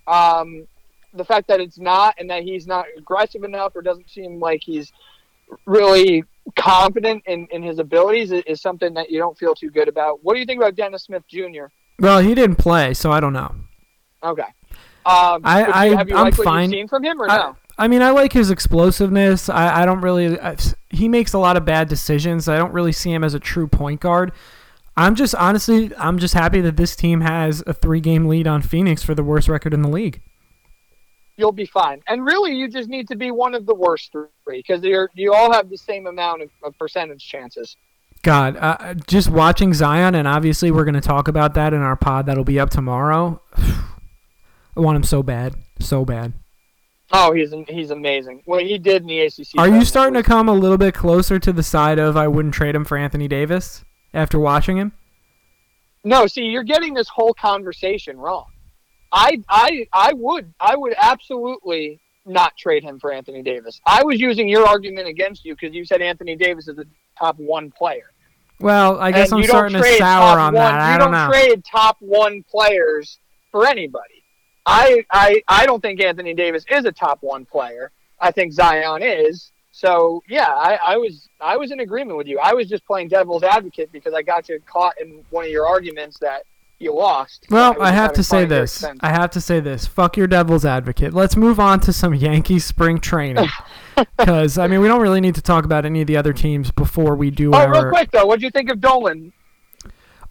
Um, 0.06 0.66
the 1.14 1.24
fact 1.24 1.48
that 1.48 1.60
it's 1.60 1.78
not, 1.78 2.14
and 2.18 2.30
that 2.30 2.42
he's 2.42 2.66
not 2.66 2.86
aggressive 2.96 3.44
enough, 3.44 3.72
or 3.74 3.82
doesn't 3.82 4.10
seem 4.10 4.40
like 4.40 4.62
he's 4.62 4.92
really 5.66 6.24
confident 6.56 7.22
in, 7.26 7.46
in 7.50 7.62
his 7.62 7.78
abilities, 7.78 8.32
is, 8.32 8.42
is 8.46 8.60
something 8.60 8.94
that 8.94 9.10
you 9.10 9.18
don't 9.18 9.38
feel 9.38 9.54
too 9.54 9.70
good 9.70 9.88
about. 9.88 10.22
What 10.22 10.34
do 10.34 10.40
you 10.40 10.46
think 10.46 10.60
about 10.60 10.74
Dennis 10.74 11.04
Smith 11.04 11.22
Jr.? 11.28 11.66
Well, 11.98 12.20
he 12.20 12.34
didn't 12.34 12.56
play, 12.56 12.94
so 12.94 13.10
I 13.10 13.20
don't 13.20 13.32
know. 13.32 13.54
Okay. 14.22 14.44
Um, 15.08 15.42
I- 15.44 15.64
I- 15.64 15.94
have 15.96 16.08
you 16.08 16.16
I'm 16.16 16.24
liked 16.24 16.38
what 16.38 16.44
fine. 16.44 16.70
you've 16.70 16.78
seen 16.78 16.88
from 16.88 17.04
him, 17.04 17.20
or 17.20 17.30
I, 17.30 17.36
no? 17.36 17.56
I 17.78 17.88
mean, 17.88 18.02
I 18.02 18.10
like 18.10 18.32
his 18.32 18.50
explosiveness. 18.50 19.48
I, 19.48 19.82
I 19.82 19.86
don't 19.86 20.00
really. 20.00 20.38
I, 20.38 20.56
he 20.90 21.08
makes 21.08 21.32
a 21.32 21.38
lot 21.38 21.56
of 21.56 21.64
bad 21.64 21.88
decisions. 21.88 22.48
I 22.48 22.56
don't 22.56 22.72
really 22.72 22.92
see 22.92 23.12
him 23.12 23.22
as 23.24 23.34
a 23.34 23.40
true 23.40 23.68
point 23.68 24.00
guard. 24.00 24.32
I'm 24.96 25.14
just 25.14 25.34
honestly, 25.36 25.92
I'm 25.96 26.18
just 26.18 26.34
happy 26.34 26.60
that 26.62 26.76
this 26.76 26.96
team 26.96 27.20
has 27.20 27.62
a 27.68 27.72
three-game 27.72 28.26
lead 28.26 28.48
on 28.48 28.62
Phoenix 28.62 29.02
for 29.04 29.14
the 29.14 29.22
worst 29.22 29.48
record 29.48 29.72
in 29.72 29.82
the 29.82 29.88
league. 29.88 30.20
You'll 31.36 31.52
be 31.52 31.66
fine. 31.66 32.02
And 32.08 32.26
really, 32.26 32.52
you 32.56 32.68
just 32.68 32.88
need 32.88 33.06
to 33.08 33.16
be 33.16 33.30
one 33.30 33.54
of 33.54 33.64
the 33.64 33.74
worst 33.76 34.10
three 34.10 34.26
because 34.48 34.82
you 34.82 35.32
all 35.32 35.52
have 35.52 35.70
the 35.70 35.78
same 35.78 36.08
amount 36.08 36.42
of, 36.42 36.50
of 36.64 36.76
percentage 36.76 37.24
chances. 37.24 37.76
God, 38.22 38.56
uh, 38.56 38.94
just 39.06 39.30
watching 39.30 39.72
Zion, 39.72 40.16
and 40.16 40.26
obviously 40.26 40.72
we're 40.72 40.84
going 40.84 40.94
to 40.94 41.00
talk 41.00 41.28
about 41.28 41.54
that 41.54 41.72
in 41.72 41.80
our 41.80 41.94
pod 41.94 42.26
that'll 42.26 42.42
be 42.42 42.58
up 42.58 42.70
tomorrow. 42.70 43.40
I 44.78 44.80
want 44.80 44.96
him 44.96 45.02
so 45.02 45.24
bad, 45.24 45.56
so 45.80 46.04
bad. 46.04 46.32
Oh, 47.10 47.32
he's 47.32 47.52
he's 47.68 47.90
amazing. 47.90 48.42
What 48.44 48.64
he 48.64 48.78
did 48.78 49.02
in 49.02 49.08
the 49.08 49.20
ACC. 49.20 49.58
Are 49.58 49.66
you 49.68 49.84
starting 49.84 50.14
to 50.14 50.22
come 50.22 50.48
a 50.48 50.52
little 50.52 50.78
bit 50.78 50.94
closer 50.94 51.38
to 51.40 51.52
the 51.52 51.62
side 51.62 51.98
of 51.98 52.16
I 52.16 52.28
wouldn't 52.28 52.54
trade 52.54 52.74
him 52.74 52.84
for 52.84 52.96
Anthony 52.96 53.26
Davis 53.26 53.84
after 54.14 54.38
watching 54.38 54.76
him? 54.76 54.92
No, 56.04 56.26
see, 56.26 56.44
you're 56.44 56.62
getting 56.62 56.94
this 56.94 57.08
whole 57.08 57.34
conversation 57.34 58.18
wrong. 58.18 58.46
I 59.10 59.42
I 59.48 59.88
I 59.92 60.12
would 60.12 60.52
I 60.60 60.76
would 60.76 60.94
absolutely 61.00 61.98
not 62.24 62.56
trade 62.56 62.84
him 62.84 63.00
for 63.00 63.10
Anthony 63.12 63.42
Davis. 63.42 63.80
I 63.86 64.04
was 64.04 64.20
using 64.20 64.48
your 64.48 64.66
argument 64.66 65.08
against 65.08 65.44
you 65.44 65.54
because 65.54 65.74
you 65.74 65.84
said 65.86 66.02
Anthony 66.02 66.36
Davis 66.36 66.68
is 66.68 66.76
the 66.76 66.86
top 67.18 67.36
one 67.38 67.70
player. 67.70 68.12
Well, 68.60 69.00
I 69.00 69.12
guess 69.12 69.30
And 69.30 69.38
I'm 69.38 69.40
you 69.42 69.48
don't 69.48 69.70
starting 69.70 69.82
to 69.82 69.96
sour 69.98 70.38
on 70.38 70.52
one, 70.52 70.54
that. 70.54 70.74
I 70.80 70.92
you 70.92 70.98
don't 70.98 71.10
don't 71.10 71.30
know. 71.30 71.32
trade 71.32 71.64
top 71.64 71.96
one 72.00 72.44
players 72.50 73.18
for 73.50 73.66
anybody. 73.66 74.17
I, 74.68 75.04
I 75.10 75.42
I 75.48 75.66
don't 75.66 75.80
think 75.80 76.00
Anthony 76.00 76.34
Davis 76.34 76.64
is 76.70 76.84
a 76.84 76.92
top 76.92 77.18
one 77.22 77.44
player. 77.44 77.90
I 78.20 78.30
think 78.30 78.52
Zion 78.52 79.02
is. 79.02 79.52
So 79.72 80.22
yeah, 80.28 80.48
I, 80.48 80.78
I 80.84 80.96
was 80.96 81.28
I 81.40 81.56
was 81.56 81.70
in 81.70 81.80
agreement 81.80 82.16
with 82.18 82.26
you. 82.26 82.38
I 82.38 82.52
was 82.52 82.68
just 82.68 82.84
playing 82.86 83.08
devil's 83.08 83.42
advocate 83.42 83.90
because 83.92 84.12
I 84.14 84.22
got 84.22 84.48
you 84.48 84.60
caught 84.66 84.94
in 85.00 85.24
one 85.30 85.44
of 85.44 85.50
your 85.50 85.66
arguments 85.66 86.18
that 86.20 86.42
you 86.80 86.94
lost. 86.94 87.46
Well, 87.50 87.74
was 87.74 87.82
I 87.82 87.90
have 87.92 88.12
to 88.14 88.22
say 88.22 88.44
this. 88.44 88.84
I 89.00 89.08
have 89.10 89.30
to 89.32 89.40
say 89.40 89.58
this. 89.60 89.86
Fuck 89.86 90.16
your 90.16 90.26
devil's 90.28 90.64
advocate. 90.64 91.12
Let's 91.12 91.36
move 91.36 91.58
on 91.58 91.80
to 91.80 91.92
some 91.92 92.14
Yankees 92.28 92.64
spring 92.64 92.98
training. 93.00 93.48
Because, 94.16 94.58
I 94.58 94.68
mean, 94.68 94.80
we 94.80 94.86
don't 94.86 95.00
really 95.00 95.20
need 95.20 95.34
to 95.34 95.42
talk 95.42 95.64
about 95.64 95.84
any 95.84 96.00
of 96.02 96.06
the 96.06 96.16
other 96.16 96.32
teams 96.32 96.70
before 96.70 97.16
we 97.16 97.32
do 97.32 97.50
Oh, 97.52 97.56
our. 97.58 97.72
real 97.72 97.88
quick 97.90 98.12
though, 98.12 98.26
what 98.26 98.38
do 98.38 98.44
you 98.44 98.50
think 98.52 98.70
of 98.70 98.80
Dolan? 98.80 99.32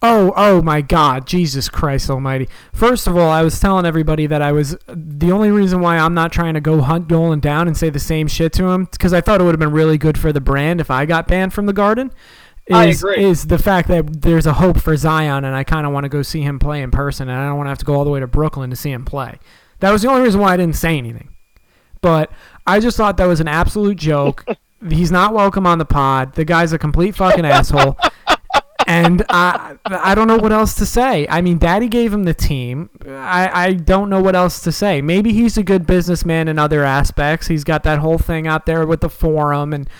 Oh, 0.00 0.32
oh 0.36 0.62
my 0.62 0.80
God, 0.80 1.26
Jesus 1.26 1.68
Christ 1.68 2.08
Almighty! 2.08 2.48
First 2.72 3.08
of 3.08 3.16
all, 3.16 3.28
I 3.28 3.42
was 3.42 3.58
telling 3.58 3.84
everybody 3.84 4.28
that 4.28 4.40
I 4.40 4.52
was 4.52 4.76
the 4.86 5.32
only 5.32 5.50
reason 5.50 5.80
why 5.80 5.98
I'm 5.98 6.14
not 6.14 6.30
trying 6.30 6.54
to 6.54 6.60
go 6.60 6.80
hunt 6.82 7.08
Dolan 7.08 7.40
down 7.40 7.66
and 7.66 7.76
say 7.76 7.90
the 7.90 7.98
same 7.98 8.28
shit 8.28 8.52
to 8.54 8.66
him 8.68 8.84
because 8.84 9.12
I 9.12 9.20
thought 9.20 9.40
it 9.40 9.44
would 9.44 9.54
have 9.54 9.60
been 9.60 9.72
really 9.72 9.98
good 9.98 10.16
for 10.16 10.32
the 10.32 10.40
brand 10.40 10.80
if 10.80 10.88
I 10.88 11.04
got 11.04 11.26
banned 11.26 11.52
from 11.52 11.66
the 11.66 11.72
Garden. 11.72 12.12
Is, 12.66 12.76
I 12.76 12.84
agree. 12.84 13.24
Is 13.24 13.46
the 13.46 13.58
fact 13.58 13.88
that 13.88 14.22
there's 14.22 14.46
a 14.46 14.52
hope 14.52 14.78
for 14.78 14.96
Zion 14.96 15.44
and 15.44 15.56
I 15.56 15.64
kind 15.64 15.84
of 15.84 15.92
want 15.92 16.04
to 16.04 16.08
go 16.08 16.22
see 16.22 16.42
him 16.42 16.60
play 16.60 16.80
in 16.80 16.92
person 16.92 17.28
and 17.28 17.36
I 17.36 17.46
don't 17.46 17.56
want 17.56 17.66
to 17.66 17.70
have 17.70 17.78
to 17.78 17.84
go 17.84 17.94
all 17.94 18.04
the 18.04 18.10
way 18.10 18.20
to 18.20 18.26
Brooklyn 18.28 18.70
to 18.70 18.76
see 18.76 18.92
him 18.92 19.04
play. 19.04 19.38
That 19.80 19.90
was 19.90 20.02
the 20.02 20.10
only 20.10 20.22
reason 20.22 20.40
why 20.40 20.52
I 20.52 20.56
didn't 20.56 20.76
say 20.76 20.96
anything. 20.96 21.30
But 22.02 22.30
I 22.66 22.78
just 22.78 22.96
thought 22.96 23.16
that 23.16 23.26
was 23.26 23.40
an 23.40 23.48
absolute 23.48 23.96
joke. 23.96 24.44
He's 24.88 25.10
not 25.10 25.34
welcome 25.34 25.66
on 25.66 25.78
the 25.78 25.84
pod. 25.84 26.34
The 26.34 26.44
guy's 26.44 26.72
a 26.72 26.78
complete 26.78 27.16
fucking 27.16 27.44
asshole 27.44 27.96
and 28.88 29.22
I 29.28 29.76
I 29.84 30.14
don't 30.14 30.28
know 30.28 30.38
what 30.38 30.50
else 30.50 30.74
to 30.76 30.86
say. 30.86 31.26
I 31.28 31.42
mean, 31.42 31.58
Daddy 31.58 31.88
gave 31.88 32.12
him 32.12 32.24
the 32.24 32.32
team. 32.32 32.88
I 33.06 33.50
I 33.52 33.72
don't 33.74 34.08
know 34.08 34.20
what 34.20 34.34
else 34.34 34.60
to 34.62 34.72
say. 34.72 35.02
Maybe 35.02 35.34
he's 35.34 35.58
a 35.58 35.62
good 35.62 35.86
businessman 35.86 36.48
in 36.48 36.58
other 36.58 36.84
aspects. 36.84 37.48
He's 37.48 37.64
got 37.64 37.82
that 37.82 37.98
whole 37.98 38.18
thing 38.18 38.46
out 38.46 38.64
there 38.64 38.86
with 38.86 39.02
the 39.02 39.10
forum 39.10 39.74
and 39.74 39.90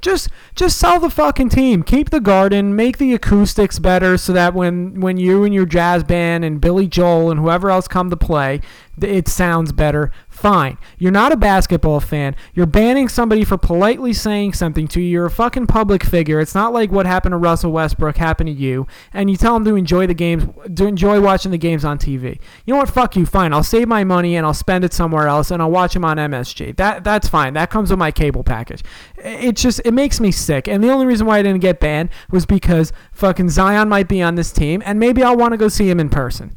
just 0.00 0.28
just 0.54 0.78
sell 0.78 1.00
the 1.00 1.10
fucking 1.10 1.48
team. 1.48 1.82
Keep 1.82 2.10
the 2.10 2.20
garden. 2.20 2.76
Make 2.76 2.98
the 2.98 3.14
acoustics 3.14 3.80
better 3.80 4.16
so 4.16 4.32
that 4.32 4.54
when 4.54 5.00
when 5.00 5.16
you 5.16 5.42
and 5.42 5.52
your 5.52 5.66
jazz 5.66 6.04
band 6.04 6.44
and 6.44 6.60
Billy 6.60 6.86
Joel 6.86 7.32
and 7.32 7.40
whoever 7.40 7.70
else 7.70 7.88
come 7.88 8.10
to 8.10 8.16
play, 8.16 8.60
it 9.02 9.28
sounds 9.28 9.72
better. 9.72 10.10
Fine. 10.28 10.78
You're 10.98 11.12
not 11.12 11.32
a 11.32 11.36
basketball 11.36 12.00
fan. 12.00 12.36
You're 12.54 12.66
banning 12.66 13.08
somebody 13.08 13.44
for 13.44 13.58
politely 13.58 14.12
saying 14.12 14.54
something 14.54 14.88
to 14.88 15.00
you. 15.00 15.08
You're 15.08 15.26
a 15.26 15.30
fucking 15.30 15.66
public 15.66 16.04
figure. 16.04 16.40
It's 16.40 16.54
not 16.54 16.72
like 16.72 16.90
what 16.90 17.06
happened 17.06 17.32
to 17.32 17.38
Russell 17.38 17.72
Westbrook 17.72 18.16
happened 18.16 18.48
to 18.48 18.52
you. 18.52 18.86
And 19.12 19.30
you 19.30 19.36
tell 19.36 19.56
him 19.56 19.64
to 19.64 19.76
enjoy 19.76 20.06
the 20.06 20.14
games, 20.14 20.44
to 20.76 20.86
enjoy 20.86 21.20
watching 21.20 21.52
the 21.52 21.58
games 21.58 21.84
on 21.84 21.98
TV. 21.98 22.38
You 22.64 22.74
know 22.74 22.80
what? 22.80 22.90
Fuck 22.90 23.16
you. 23.16 23.26
Fine. 23.26 23.52
I'll 23.52 23.62
save 23.62 23.88
my 23.88 24.04
money 24.04 24.36
and 24.36 24.46
I'll 24.46 24.54
spend 24.54 24.84
it 24.84 24.92
somewhere 24.92 25.26
else 25.26 25.50
and 25.50 25.62
I'll 25.62 25.70
watch 25.70 25.94
them 25.94 26.04
on 26.04 26.16
MSG. 26.16 26.76
That 26.76 27.04
that's 27.04 27.28
fine. 27.28 27.54
That 27.54 27.70
comes 27.70 27.90
with 27.90 27.98
my 27.98 28.10
cable 28.10 28.44
package. 28.44 28.82
It 29.16 29.56
just 29.56 29.80
it 29.84 29.92
makes 29.92 30.20
me 30.20 30.32
sick. 30.32 30.68
And 30.68 30.82
the 30.82 30.90
only 30.90 31.06
reason 31.06 31.26
why 31.26 31.38
I 31.38 31.42
didn't 31.42 31.60
get 31.60 31.80
banned 31.80 32.10
was 32.30 32.46
because 32.46 32.92
fucking 33.12 33.50
Zion 33.50 33.88
might 33.88 34.08
be 34.08 34.22
on 34.22 34.34
this 34.34 34.52
team 34.52 34.82
and 34.84 34.98
maybe 34.98 35.22
I'll 35.22 35.36
want 35.36 35.52
to 35.52 35.58
go 35.58 35.68
see 35.68 35.88
him 35.88 36.00
in 36.00 36.08
person. 36.08 36.56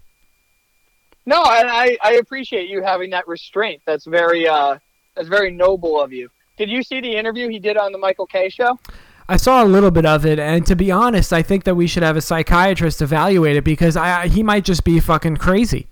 No, 1.26 1.44
and 1.44 1.70
I, 1.70 1.98
I 2.04 2.14
appreciate 2.14 2.70
you 2.70 2.82
having 2.82 3.10
that 3.12 3.28
restraint. 3.28 3.82
That's 3.86 4.06
very 4.06 4.48
uh 4.48 4.78
that's 5.16 5.28
very 5.28 5.52
noble 5.52 6.02
of 6.02 6.12
you. 6.12 6.30
Did 6.58 6.70
you 6.70 6.84
see 6.84 7.02
the 7.02 7.16
interview 7.16 7.48
he 7.50 7.60
did 7.60 7.78
on 7.78 7.91
the 7.91 7.98
Michael 7.98 8.26
Kay 8.26 8.50
show? 8.50 8.80
I 9.28 9.38
saw 9.38 9.64
a 9.64 9.66
little 9.66 9.91
bit 9.91 10.06
of 10.06 10.26
it, 10.26 10.40
and 10.40 10.66
to 10.66 10.76
be 10.76 10.91
honest, 10.91 11.32
I 11.32 11.44
think 11.44 11.64
that 11.66 11.76
we 11.76 11.86
should 11.86 12.02
have 12.02 12.18
a 12.18 12.22
psychiatrist 12.22 13.02
evaluate 13.02 13.56
it 13.58 13.64
because 13.64 13.96
I, 13.96 14.28
he 14.28 14.41
might 14.41 14.66
just 14.66 14.84
be 14.84 15.00
fucking 15.00 15.38
crazy. 15.38 15.88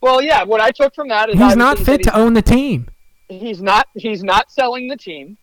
Well, 0.00 0.20
yeah, 0.20 0.42
what 0.42 0.60
I 0.60 0.70
took 0.72 0.94
from 0.94 1.08
that 1.08 1.28
is 1.28 1.38
He's 1.38 1.54
not 1.56 1.78
fit 1.78 2.02
to 2.04 2.16
own 2.16 2.34
the 2.34 2.42
team. 2.42 2.88
he's, 3.28 3.40
he's 3.40 3.62
not 3.62 3.86
he's 3.94 4.22
not 4.24 4.50
selling 4.50 4.88
the 4.88 4.96
team. 4.96 5.38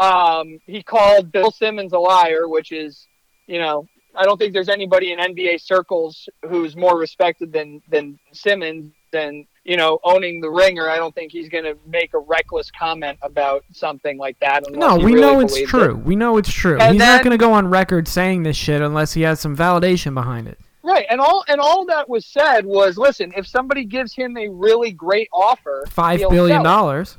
Um, 0.00 0.58
he 0.66 0.82
called 0.82 1.30
Bill 1.30 1.52
Simmons 1.52 1.92
a 1.92 1.98
liar, 1.98 2.48
which 2.48 2.72
is 2.72 3.06
you 3.46 3.58
know, 3.60 3.86
I 4.16 4.24
don't 4.24 4.38
think 4.38 4.52
there's 4.52 4.68
anybody 4.68 5.12
in 5.12 5.18
NBA 5.18 5.60
circles 5.60 6.28
who's 6.48 6.76
more 6.76 6.98
respected 6.98 7.52
than 7.52 7.82
than 7.88 8.18
Simmons 8.32 8.92
than 9.12 9.46
you 9.64 9.76
know 9.76 9.98
owning 10.04 10.40
the 10.40 10.50
ringer. 10.50 10.88
I 10.88 10.96
don't 10.96 11.14
think 11.14 11.32
he's 11.32 11.48
going 11.48 11.64
to 11.64 11.76
make 11.86 12.14
a 12.14 12.18
reckless 12.18 12.70
comment 12.70 13.18
about 13.22 13.64
something 13.72 14.18
like 14.18 14.38
that. 14.40 14.64
No, 14.70 14.96
we 14.96 15.14
really 15.14 15.20
know 15.20 15.40
it's 15.40 15.62
true. 15.62 15.90
It. 15.98 16.04
We 16.04 16.16
know 16.16 16.36
it's 16.36 16.52
true. 16.52 16.78
And 16.78 16.92
he's 16.94 17.00
then- 17.00 17.16
not 17.16 17.24
going 17.24 17.32
to 17.32 17.38
go 17.38 17.52
on 17.52 17.68
record 17.68 18.06
saying 18.08 18.42
this 18.42 18.56
shit 18.56 18.80
unless 18.80 19.12
he 19.12 19.22
has 19.22 19.40
some 19.40 19.56
validation 19.56 20.14
behind 20.14 20.48
it. 20.48 20.58
Right, 20.86 21.06
and 21.08 21.18
all 21.18 21.44
and 21.48 21.62
all 21.62 21.86
that 21.86 22.10
was 22.10 22.26
said 22.26 22.66
was, 22.66 22.98
listen, 22.98 23.32
if 23.34 23.46
somebody 23.46 23.84
gives 23.84 24.14
him 24.14 24.36
a 24.36 24.48
really 24.50 24.92
great 24.92 25.30
offer, 25.32 25.84
Five 25.88 26.20
billion 26.20 26.62
dollars. 26.62 27.16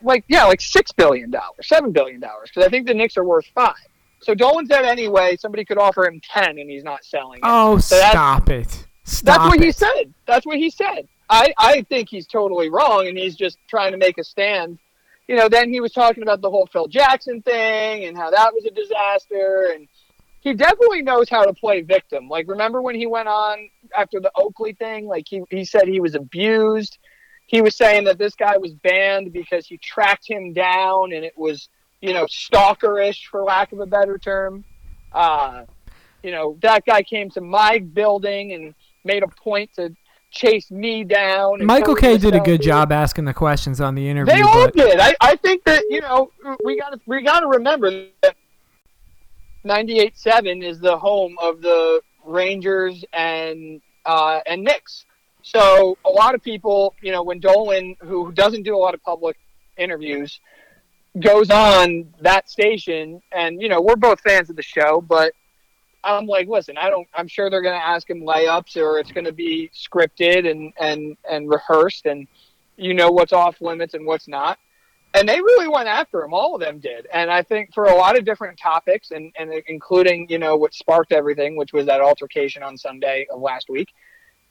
like 0.00 0.24
yeah, 0.28 0.44
like 0.44 0.60
six 0.60 0.92
billion 0.92 1.32
dollars, 1.32 1.66
seven 1.66 1.90
billion 1.90 2.20
dollars, 2.20 2.50
because 2.54 2.64
I 2.64 2.70
think 2.70 2.86
the 2.86 2.94
Knicks 2.94 3.16
are 3.16 3.24
worth 3.24 3.46
five. 3.52 3.74
So 4.20 4.34
Dolan 4.34 4.66
said 4.66 4.84
anyway, 4.84 5.36
somebody 5.36 5.64
could 5.64 5.78
offer 5.78 6.06
him 6.06 6.20
ten, 6.28 6.58
and 6.58 6.70
he's 6.70 6.84
not 6.84 7.04
selling 7.04 7.38
it. 7.38 7.44
Oh, 7.44 7.78
So 7.78 7.96
that's- 7.96 8.12
stop 8.12 8.48
it! 8.50 8.86
Stop 9.04 9.36
That's 9.36 9.48
what 9.50 9.60
it. 9.60 9.64
he 9.66 9.72
said. 9.72 10.14
That's 10.26 10.46
what 10.46 10.56
he 10.56 10.68
said. 10.70 11.06
I, 11.30 11.52
I 11.58 11.82
think 11.82 12.08
he's 12.08 12.26
totally 12.26 12.70
wrong, 12.70 13.06
and 13.06 13.16
he's 13.16 13.36
just 13.36 13.58
trying 13.68 13.92
to 13.92 13.98
make 13.98 14.18
a 14.18 14.24
stand. 14.24 14.78
You 15.28 15.36
know, 15.36 15.48
then 15.48 15.70
he 15.72 15.80
was 15.80 15.92
talking 15.92 16.22
about 16.22 16.40
the 16.40 16.50
whole 16.50 16.66
Phil 16.72 16.86
Jackson 16.88 17.42
thing 17.42 18.04
and 18.04 18.16
how 18.16 18.30
that 18.30 18.52
was 18.52 18.64
a 18.64 18.70
disaster, 18.70 19.72
and 19.74 19.86
he 20.40 20.54
definitely 20.54 21.02
knows 21.02 21.28
how 21.28 21.44
to 21.44 21.52
play 21.52 21.82
victim. 21.82 22.28
Like, 22.28 22.48
remember 22.48 22.80
when 22.82 22.94
he 22.94 23.06
went 23.06 23.28
on 23.28 23.68
after 23.96 24.20
the 24.20 24.30
Oakley 24.36 24.72
thing? 24.72 25.06
Like, 25.06 25.26
he, 25.28 25.42
he 25.50 25.64
said 25.64 25.86
he 25.88 26.00
was 26.00 26.14
abused. 26.14 26.98
He 27.46 27.60
was 27.60 27.76
saying 27.76 28.04
that 28.04 28.18
this 28.18 28.34
guy 28.34 28.56
was 28.56 28.72
banned 28.72 29.32
because 29.32 29.66
he 29.66 29.78
tracked 29.78 30.28
him 30.28 30.52
down, 30.52 31.12
and 31.12 31.24
it 31.24 31.34
was, 31.36 31.68
you 32.00 32.12
know, 32.12 32.24
stalkerish, 32.26 33.26
for 33.26 33.42
lack 33.42 33.72
of 33.72 33.80
a 33.80 33.86
better 33.86 34.18
term. 34.18 34.64
Uh, 35.12 35.64
you 36.22 36.30
know, 36.30 36.58
that 36.62 36.84
guy 36.84 37.02
came 37.02 37.30
to 37.30 37.40
my 37.40 37.78
building 37.78 38.52
and 38.52 38.74
made 39.04 39.22
a 39.22 39.28
point 39.28 39.70
to 39.76 39.94
chase 40.30 40.70
me 40.70 41.04
down. 41.04 41.64
Michael 41.64 41.94
Kay 41.94 42.18
did 42.18 42.34
a 42.34 42.40
good 42.40 42.60
job 42.60 42.92
asking 42.92 43.24
the 43.24 43.34
questions 43.34 43.80
on 43.80 43.94
the 43.94 44.08
interview. 44.08 44.34
They 44.34 44.42
all 44.42 44.66
but 44.66 44.74
did. 44.74 45.00
I, 45.00 45.14
I 45.20 45.36
think 45.36 45.64
that 45.64 45.84
you 45.88 46.00
know 46.00 46.30
we 46.64 46.78
got 46.78 46.90
to 46.90 47.00
we 47.06 47.22
got 47.22 47.40
to 47.40 47.46
remember 47.46 47.90
that 48.22 48.36
98.7 49.64 50.62
is 50.62 50.78
the 50.78 50.96
home 50.96 51.36
of 51.42 51.60
the 51.60 52.00
Rangers 52.24 53.04
and 53.12 53.80
uh, 54.04 54.40
and 54.46 54.62
Knicks. 54.62 55.06
So 55.42 55.96
a 56.04 56.10
lot 56.10 56.34
of 56.34 56.42
people, 56.42 56.94
you 57.00 57.12
know, 57.12 57.22
when 57.22 57.38
Dolan, 57.38 57.96
who 58.00 58.32
doesn't 58.32 58.64
do 58.64 58.76
a 58.76 58.78
lot 58.78 58.94
of 58.94 59.02
public 59.02 59.36
interviews, 59.76 60.40
goes 61.20 61.50
on 61.50 62.12
that 62.20 62.48
station, 62.50 63.22
and 63.32 63.60
you 63.60 63.68
know, 63.68 63.80
we're 63.80 63.96
both 63.96 64.20
fans 64.20 64.50
of 64.50 64.56
the 64.56 64.62
show, 64.62 65.00
but 65.00 65.32
I'm 66.04 66.26
like, 66.26 66.48
listen, 66.48 66.76
I 66.78 66.90
don't. 66.90 67.08
I'm 67.14 67.28
sure 67.28 67.50
they're 67.50 67.62
going 67.62 67.78
to 67.78 67.86
ask 67.86 68.08
him 68.08 68.22
layups, 68.22 68.76
or 68.76 68.98
it's 68.98 69.12
going 69.12 69.24
to 69.24 69.32
be 69.32 69.70
scripted 69.74 70.50
and 70.50 70.72
and 70.78 71.16
and 71.28 71.48
rehearsed, 71.48 72.06
and 72.06 72.26
you 72.76 72.94
know 72.94 73.10
what's 73.10 73.32
off 73.32 73.60
limits 73.60 73.94
and 73.94 74.06
what's 74.06 74.28
not. 74.28 74.58
And 75.14 75.26
they 75.26 75.40
really 75.40 75.66
went 75.66 75.88
after 75.88 76.22
him. 76.22 76.34
All 76.34 76.54
of 76.54 76.60
them 76.60 76.78
did. 76.78 77.06
And 77.10 77.30
I 77.30 77.42
think 77.42 77.72
for 77.72 77.84
a 77.84 77.94
lot 77.94 78.18
of 78.18 78.26
different 78.26 78.58
topics, 78.58 79.12
and, 79.12 79.32
and 79.38 79.50
including, 79.66 80.26
you 80.28 80.38
know, 80.38 80.58
what 80.58 80.74
sparked 80.74 81.10
everything, 81.10 81.56
which 81.56 81.72
was 81.72 81.86
that 81.86 82.02
altercation 82.02 82.62
on 82.62 82.76
Sunday 82.76 83.26
of 83.30 83.40
last 83.40 83.70
week. 83.70 83.88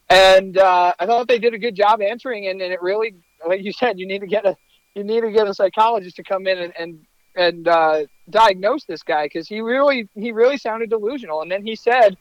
And 0.10 0.58
uh, 0.58 0.94
I 0.98 1.06
thought 1.06 1.28
they 1.28 1.38
did 1.38 1.54
a 1.54 1.60
good 1.60 1.76
job 1.76 2.02
answering, 2.02 2.48
and, 2.48 2.60
and 2.62 2.74
it 2.74 2.82
really, 2.82 3.14
like 3.48 3.64
you 3.64 3.74
said, 3.74 4.00
you 4.00 4.08
need 4.08 4.22
to 4.22 4.28
get 4.28 4.44
a 4.44 4.58
you 4.96 5.04
need 5.04 5.22
to 5.22 5.32
get 5.32 5.48
a 5.48 5.54
psychologist 5.54 6.16
to 6.16 6.24
come 6.24 6.48
in 6.48 6.58
and 6.58 6.74
and, 6.80 7.06
and 7.36 7.68
uh, 7.68 8.06
diagnose 8.30 8.86
this 8.86 9.04
guy 9.04 9.26
because 9.26 9.48
he 9.48 9.62
really 9.62 10.10
he 10.16 10.32
really 10.32 10.58
sounded 10.58 10.90
delusional. 10.90 11.42
And 11.42 11.52
then 11.52 11.66
he 11.66 11.76
said, 11.76 12.18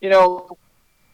you 0.00 0.10
know, 0.10 0.56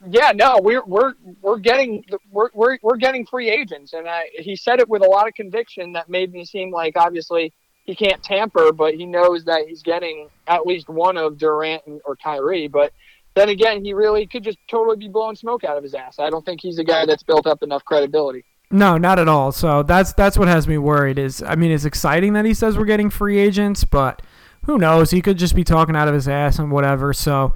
yeah, 0.08 0.32
no, 0.34 0.58
we're 0.62 0.84
we're 0.84 1.14
we're 1.42 1.58
getting 1.58 2.04
we're 2.30 2.48
we're, 2.54 2.78
we're 2.82 2.96
getting 2.96 3.26
free 3.26 3.50
agents, 3.50 3.92
and 3.92 4.08
I, 4.08 4.30
he 4.32 4.56
said 4.56 4.80
it 4.80 4.88
with 4.88 5.02
a 5.02 5.08
lot 5.08 5.28
of 5.28 5.34
conviction 5.34 5.92
that 5.92 6.08
made 6.08 6.32
me 6.32 6.44
seem 6.44 6.70
like 6.70 6.96
obviously 6.96 7.52
he 7.84 7.94
can't 7.94 8.22
tamper, 8.22 8.72
but 8.72 8.94
he 8.94 9.04
knows 9.04 9.44
that 9.44 9.66
he's 9.66 9.82
getting 9.82 10.28
at 10.46 10.64
least 10.64 10.88
one 10.88 11.16
of 11.16 11.38
Durant 11.38 11.82
or 12.04 12.16
Kyrie. 12.16 12.68
But 12.68 12.92
then 13.34 13.48
again, 13.48 13.84
he 13.84 13.94
really 13.94 14.26
could 14.26 14.44
just 14.44 14.58
totally 14.68 14.96
be 14.96 15.08
blowing 15.08 15.36
smoke 15.36 15.64
out 15.64 15.76
of 15.76 15.82
his 15.82 15.94
ass. 15.94 16.18
I 16.18 16.30
don't 16.30 16.44
think 16.44 16.60
he's 16.60 16.78
a 16.78 16.84
guy 16.84 17.04
that's 17.04 17.22
built 17.22 17.46
up 17.46 17.62
enough 17.62 17.84
credibility. 17.84 18.44
No, 18.70 18.96
not 18.98 19.18
at 19.18 19.28
all. 19.28 19.50
So 19.52 19.82
that's 19.82 20.12
that's 20.12 20.38
what 20.38 20.48
has 20.48 20.68
me 20.68 20.78
worried. 20.78 21.18
Is 21.18 21.42
I 21.42 21.56
mean, 21.56 21.72
it's 21.72 21.84
exciting 21.84 22.34
that 22.34 22.44
he 22.44 22.54
says 22.54 22.78
we're 22.78 22.84
getting 22.84 23.10
free 23.10 23.38
agents, 23.38 23.84
but 23.84 24.22
who 24.64 24.78
knows? 24.78 25.10
He 25.10 25.20
could 25.20 25.38
just 25.38 25.56
be 25.56 25.64
talking 25.64 25.96
out 25.96 26.08
of 26.08 26.14
his 26.14 26.28
ass 26.28 26.58
and 26.58 26.70
whatever. 26.70 27.12
So, 27.12 27.54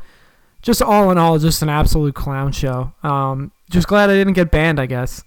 just 0.60 0.82
all 0.82 1.10
in 1.10 1.18
all, 1.18 1.38
just 1.38 1.62
an 1.62 1.68
absolute 1.68 2.14
clown 2.14 2.50
show. 2.50 2.92
Um, 3.02 3.52
just 3.70 3.86
glad 3.86 4.10
I 4.10 4.14
didn't 4.14 4.32
get 4.32 4.50
banned. 4.50 4.80
I 4.80 4.86
guess. 4.86 5.22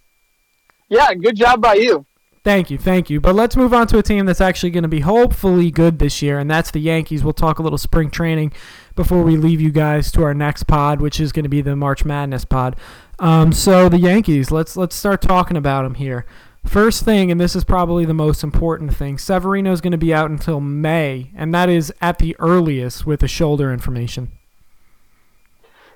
Yeah, 0.90 1.14
good 1.14 1.36
job 1.36 1.62
by 1.62 1.76
you. 1.76 2.06
Thank 2.44 2.72
you, 2.72 2.78
thank 2.78 3.10
you. 3.10 3.20
But 3.20 3.36
let's 3.36 3.58
move 3.58 3.74
on 3.74 3.88
to 3.88 3.98
a 3.98 4.04
team 4.04 4.26
that's 4.26 4.40
actually 4.40 4.70
going 4.70 4.84
to 4.84 4.88
be 4.88 5.02
hopefully 5.02 5.70
good 5.70 6.00
this 6.00 6.22
year, 6.22 6.40
and 6.40 6.50
that's 6.50 6.72
the 6.72 6.80
Yankees. 6.80 7.22
We'll 7.22 7.34
talk 7.34 7.60
a 7.60 7.62
little 7.62 7.78
spring 7.78 8.10
training 8.10 8.54
before 8.96 9.22
we 9.22 9.36
leave 9.36 9.60
you 9.60 9.70
guys 9.70 10.14
to 10.14 10.24
our 10.24 10.34
next 10.34 10.64
pod, 10.64 11.02
which 11.02 11.20
is 11.20 11.34
going 11.34 11.44
to 11.44 11.50
be 11.50 11.60
the 11.60 11.76
March 11.76 12.06
Madness 12.06 12.46
pod. 12.46 12.78
Um, 13.20 13.52
so 13.52 13.90
the 13.90 14.00
Yankees, 14.00 14.52
let's 14.52 14.78
let's 14.78 14.96
start 14.96 15.22
talking 15.22 15.58
about 15.58 15.84
them 15.84 15.96
here. 15.96 16.26
First 16.66 17.06
thing, 17.06 17.32
and 17.32 17.40
this 17.40 17.56
is 17.56 17.64
probably 17.64 18.06
the 18.06 18.14
most 18.14 18.44
important 18.44 18.94
thing, 18.94 19.18
Severino 19.18 19.72
is 19.72 19.80
going 19.82 19.92
to 19.92 19.98
be 19.98 20.14
out 20.14 20.30
until 20.30 20.60
May, 20.60 21.32
and 21.36 21.54
that 21.54 21.70
is 21.70 21.94
at 22.02 22.20
the 22.20 22.36
earliest 22.40 23.06
with 23.06 23.22
the 23.22 23.28
shoulder 23.28 23.72
information. 23.72 24.32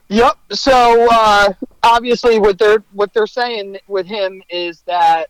Yep. 0.07 0.38
So 0.52 1.07
uh, 1.11 1.53
obviously, 1.84 2.39
what 2.39 2.57
they're 2.57 2.84
what 2.93 3.14
they're 3.14 3.27
saying 3.27 3.77
with 3.88 4.06
him 4.06 4.41
is 4.49 4.81
that 4.81 5.27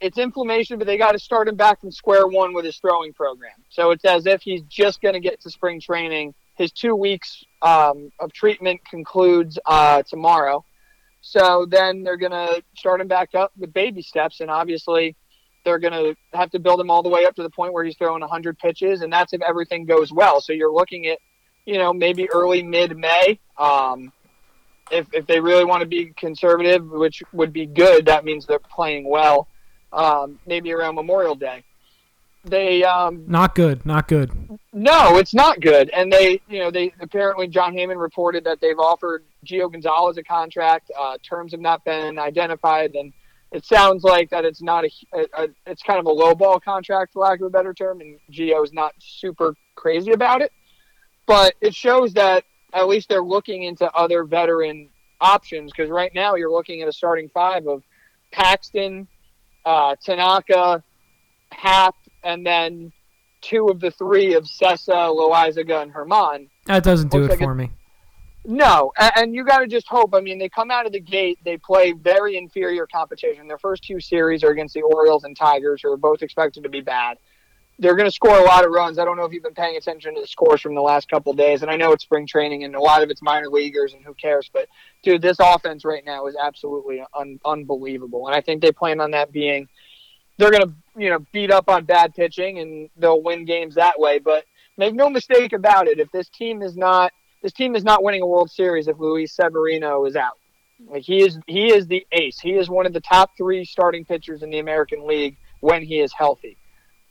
it's 0.00 0.18
inflammation, 0.18 0.78
but 0.78 0.86
they 0.86 0.96
got 0.96 1.12
to 1.12 1.18
start 1.18 1.48
him 1.48 1.56
back 1.56 1.80
from 1.80 1.90
square 1.90 2.26
one 2.26 2.54
with 2.54 2.64
his 2.64 2.76
throwing 2.76 3.12
program. 3.12 3.52
So 3.68 3.90
it's 3.90 4.04
as 4.04 4.26
if 4.26 4.42
he's 4.42 4.62
just 4.62 5.00
going 5.00 5.14
to 5.14 5.20
get 5.20 5.40
to 5.40 5.50
spring 5.50 5.80
training. 5.80 6.34
His 6.58 6.72
two 6.72 6.94
weeks 6.94 7.42
um, 7.62 8.12
of 8.18 8.32
treatment 8.32 8.80
concludes 8.88 9.58
uh, 9.64 10.02
tomorrow. 10.02 10.64
So 11.22 11.66
then 11.68 12.02
they're 12.02 12.16
going 12.16 12.32
to 12.32 12.62
start 12.76 13.00
him 13.00 13.08
back 13.08 13.34
up 13.34 13.52
with 13.56 13.72
baby 13.72 14.02
steps, 14.02 14.40
and 14.40 14.50
obviously 14.50 15.16
they're 15.64 15.78
going 15.78 15.92
to 15.92 16.14
have 16.36 16.50
to 16.50 16.58
build 16.58 16.80
him 16.80 16.90
all 16.90 17.02
the 17.02 17.08
way 17.08 17.24
up 17.24 17.34
to 17.36 17.42
the 17.42 17.50
point 17.50 17.72
where 17.72 17.84
he's 17.84 17.96
throwing 17.96 18.20
100 18.20 18.58
pitches, 18.58 19.00
and 19.02 19.12
that's 19.12 19.32
if 19.32 19.40
everything 19.42 19.84
goes 19.86 20.12
well. 20.12 20.40
So 20.40 20.52
you're 20.52 20.72
looking 20.72 21.06
at 21.06 21.18
you 21.68 21.76
know, 21.76 21.92
maybe 21.92 22.26
early 22.32 22.62
mid 22.62 22.96
May. 22.96 23.38
Um, 23.58 24.10
if, 24.90 25.06
if 25.12 25.26
they 25.26 25.38
really 25.38 25.66
want 25.66 25.82
to 25.82 25.86
be 25.86 26.14
conservative, 26.16 26.90
which 26.90 27.22
would 27.34 27.52
be 27.52 27.66
good, 27.66 28.06
that 28.06 28.24
means 28.24 28.46
they're 28.46 28.58
playing 28.58 29.06
well. 29.06 29.48
Um, 29.92 30.38
maybe 30.46 30.72
around 30.72 30.94
Memorial 30.94 31.34
Day. 31.34 31.64
They 32.44 32.84
um, 32.84 33.24
Not 33.26 33.54
good, 33.54 33.84
not 33.84 34.08
good. 34.08 34.30
no, 34.72 35.18
it's 35.18 35.34
not 35.34 35.60
good. 35.60 35.90
And 35.90 36.12
they, 36.12 36.40
you 36.48 36.60
know, 36.60 36.70
they 36.70 36.92
apparently 37.00 37.48
Jon 37.48 37.74
Heyman 37.74 38.00
reported 38.00 38.44
that 38.44 38.60
they've 38.60 38.78
offered 38.78 39.24
Gio 39.44 39.70
Gonzalez 39.70 40.16
a 40.18 40.22
contract. 40.22 40.90
Uh, 40.98 41.18
terms 41.22 41.52
have 41.52 41.60
not 41.60 41.84
been 41.84 42.18
identified, 42.18 42.94
and 42.94 43.12
it 43.50 43.64
sounds 43.64 44.04
like 44.04 44.30
that 44.30 44.44
it's 44.44 44.62
not 44.62 44.84
a, 44.84 44.90
a, 45.12 45.44
a 45.44 45.48
it's 45.66 45.82
kind 45.82 45.98
of 45.98 46.06
a 46.06 46.10
low 46.10 46.34
ball 46.34 46.60
contract, 46.60 47.12
for 47.12 47.20
lack 47.20 47.40
of 47.40 47.46
a 47.46 47.50
better 47.50 47.74
term, 47.74 48.00
and 48.00 48.18
Gio 48.30 48.64
is 48.64 48.72
not 48.72 48.94
super 48.98 49.54
crazy 49.74 50.12
about 50.12 50.40
it. 50.40 50.52
But 51.26 51.54
it 51.60 51.74
shows 51.74 52.14
that 52.14 52.44
at 52.72 52.88
least 52.88 53.08
they're 53.08 53.22
looking 53.22 53.64
into 53.64 53.90
other 53.92 54.24
veteran 54.24 54.88
options 55.20 55.72
because 55.72 55.90
right 55.90 56.12
now 56.14 56.36
you're 56.36 56.50
looking 56.50 56.82
at 56.82 56.88
a 56.88 56.92
starting 56.92 57.28
five 57.28 57.66
of 57.66 57.82
Paxton, 58.30 59.08
uh, 59.64 59.96
Tanaka, 60.02 60.82
Happ, 61.50 61.94
and 62.22 62.44
then 62.44 62.92
two 63.40 63.68
of 63.68 63.80
the 63.80 63.90
three 63.90 64.34
of 64.34 64.44
Cessa, 64.44 64.88
Loaisiga, 64.88 65.82
and 65.82 65.92
Germán. 65.92 66.48
That 66.66 66.82
doesn't 66.82 67.10
do 67.10 67.20
Looks 67.20 67.34
it 67.34 67.40
like 67.40 67.46
for 67.46 67.54
me. 67.54 67.70
No, 68.44 68.92
a- 68.98 69.18
and 69.18 69.34
you 69.34 69.44
got 69.44 69.58
to 69.58 69.66
just 69.66 69.86
hope. 69.88 70.14
I 70.14 70.20
mean, 70.20 70.38
they 70.38 70.48
come 70.48 70.70
out 70.70 70.86
of 70.86 70.92
the 70.92 71.00
gate, 71.00 71.38
they 71.44 71.56
play 71.58 71.92
very 71.92 72.36
inferior 72.36 72.86
competition. 72.86 73.46
Their 73.46 73.58
first 73.58 73.82
two 73.84 74.00
series 74.00 74.42
are 74.42 74.50
against 74.50 74.74
the 74.74 74.82
Orioles 74.82 75.24
and 75.24 75.36
Tigers, 75.36 75.82
who 75.82 75.92
are 75.92 75.96
both 75.96 76.22
expected 76.22 76.62
to 76.62 76.68
be 76.68 76.80
bad. 76.80 77.18
They're 77.80 77.94
going 77.94 78.08
to 78.08 78.14
score 78.14 78.36
a 78.36 78.42
lot 78.42 78.64
of 78.64 78.72
runs. 78.72 78.98
I 78.98 79.04
don't 79.04 79.16
know 79.16 79.24
if 79.24 79.32
you've 79.32 79.42
been 79.42 79.54
paying 79.54 79.76
attention 79.76 80.14
to 80.16 80.20
the 80.20 80.26
scores 80.26 80.60
from 80.60 80.74
the 80.74 80.80
last 80.80 81.08
couple 81.08 81.30
of 81.30 81.38
days, 81.38 81.62
and 81.62 81.70
I 81.70 81.76
know 81.76 81.92
it's 81.92 82.02
spring 82.02 82.26
training 82.26 82.64
and 82.64 82.74
a 82.74 82.80
lot 82.80 83.02
of 83.02 83.10
it's 83.10 83.22
minor 83.22 83.48
leaguers, 83.48 83.94
and 83.94 84.04
who 84.04 84.14
cares? 84.14 84.50
But 84.52 84.66
dude, 85.04 85.22
this 85.22 85.36
offense 85.38 85.84
right 85.84 86.04
now 86.04 86.26
is 86.26 86.34
absolutely 86.34 87.04
un- 87.16 87.38
unbelievable, 87.44 88.26
and 88.26 88.34
I 88.34 88.40
think 88.40 88.62
they 88.62 88.72
plan 88.72 88.98
on 89.00 89.12
that 89.12 89.30
being. 89.30 89.68
They're 90.38 90.50
going 90.50 90.68
to, 90.68 90.74
you 90.98 91.10
know, 91.10 91.18
beat 91.32 91.50
up 91.50 91.68
on 91.68 91.84
bad 91.84 92.14
pitching, 92.14 92.58
and 92.58 92.90
they'll 92.96 93.22
win 93.22 93.44
games 93.44 93.74
that 93.76 93.98
way. 93.98 94.18
But 94.18 94.44
make 94.76 94.94
no 94.94 95.08
mistake 95.08 95.52
about 95.52 95.86
it, 95.88 95.98
if 95.98 96.10
this 96.12 96.28
team 96.28 96.62
is 96.62 96.76
not 96.76 97.12
this 97.42 97.52
team 97.52 97.76
is 97.76 97.84
not 97.84 98.02
winning 98.02 98.22
a 98.22 98.26
World 98.26 98.50
Series 98.50 98.88
if 98.88 98.98
Luis 98.98 99.32
Severino 99.32 100.04
is 100.06 100.16
out. 100.16 100.38
Like 100.86 101.02
he 101.02 101.22
is 101.22 101.38
he 101.46 101.72
is 101.72 101.86
the 101.86 102.06
ace. 102.12 102.38
He 102.38 102.52
is 102.52 102.68
one 102.68 102.86
of 102.86 102.92
the 102.92 103.00
top 103.00 103.30
three 103.36 103.64
starting 103.64 104.04
pitchers 104.04 104.42
in 104.42 104.50
the 104.50 104.58
American 104.58 105.06
League 105.06 105.36
when 105.60 105.82
he 105.82 106.00
is 106.00 106.12
healthy. 106.12 106.56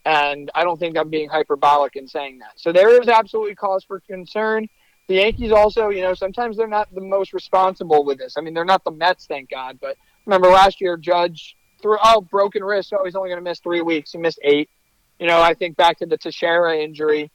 And 0.06 0.50
I 0.54 0.64
don't 0.64 0.78
think 0.78 0.96
I'm 0.96 1.10
being 1.10 1.28
hyperbolic 1.28 1.96
in 1.96 2.08
saying 2.08 2.38
that. 2.38 2.52
So 2.56 2.72
there 2.72 3.00
is 3.00 3.08
absolutely 3.08 3.54
cause 3.54 3.84
for 3.84 4.00
concern. 4.00 4.68
The 5.06 5.16
Yankees 5.16 5.52
also, 5.52 5.88
you 5.88 6.00
know, 6.00 6.14
sometimes 6.14 6.56
they're 6.56 6.66
not 6.66 6.94
the 6.94 7.00
most 7.00 7.34
responsible 7.34 8.04
with 8.04 8.18
this. 8.18 8.36
I 8.36 8.40
mean, 8.40 8.54
they're 8.54 8.64
not 8.64 8.84
the 8.84 8.90
Mets, 8.90 9.26
thank 9.26 9.50
God. 9.50 9.78
But 9.80 9.96
remember 10.24 10.48
last 10.48 10.80
year, 10.80 10.96
Judge 10.96 11.56
threw 11.80 11.96
oh 12.02 12.20
broken 12.20 12.62
wrist. 12.64 12.92
Oh, 12.92 13.04
he's 13.04 13.14
only 13.14 13.28
going 13.28 13.42
to 13.42 13.48
miss 13.48 13.60
three 13.60 13.80
weeks. 13.80 14.12
He 14.12 14.18
missed 14.18 14.40
eight. 14.42 14.70
You 15.18 15.26
know, 15.26 15.40
I 15.40 15.54
think 15.54 15.76
back 15.76 15.98
to 15.98 16.06
the 16.06 16.16
Teixeira 16.16 16.76
injury 16.76 17.30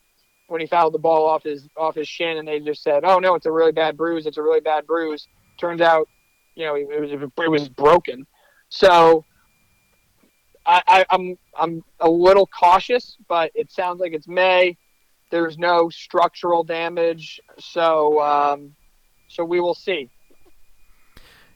when 0.48 0.61
he 0.61 0.68
fouled 0.68 0.94
the 0.94 0.99
ball 0.99 1.28
off 1.28 1.44
his 1.44 1.68
off 1.78 1.95
his 1.95 2.07
shin, 2.07 2.38
and 2.38 2.48
they 2.48 2.60
just 2.60 2.84
said, 2.84 3.03
"Oh 3.03 3.20
no, 3.20 3.36
it's 3.36 3.45
a 3.45 3.52
really 3.52 3.72
bad 3.72 3.98
bruise. 3.98 4.26
It's 4.26 4.38
a 4.38 4.41
really 4.41 4.61
bad 4.61 4.86
bruise." 4.88 5.28
Turns 5.60 5.82
out, 5.82 6.07
you 6.56 6.65
know, 6.65 6.76
it 6.76 6.99
was 6.99 7.11
it 7.11 7.49
was 7.49 7.70
broken. 7.70 8.26
So 8.70 9.26
I, 10.65 10.82
I, 10.88 11.06
I'm 11.10 11.38
I'm 11.57 11.84
a 11.99 12.10
little 12.10 12.48
cautious, 12.48 13.18
but 13.28 13.52
it 13.56 13.72
sounds 13.72 13.99
like 13.99 14.14
it's 14.14 14.28
May. 14.28 14.78
There's 15.32 15.57
no 15.57 15.90
structural 15.90 16.64
damage, 16.64 17.41
so 17.60 18.22
um, 18.22 18.76
so 19.28 19.44
we 19.44 19.60
will 19.60 19.74
see. 19.74 20.10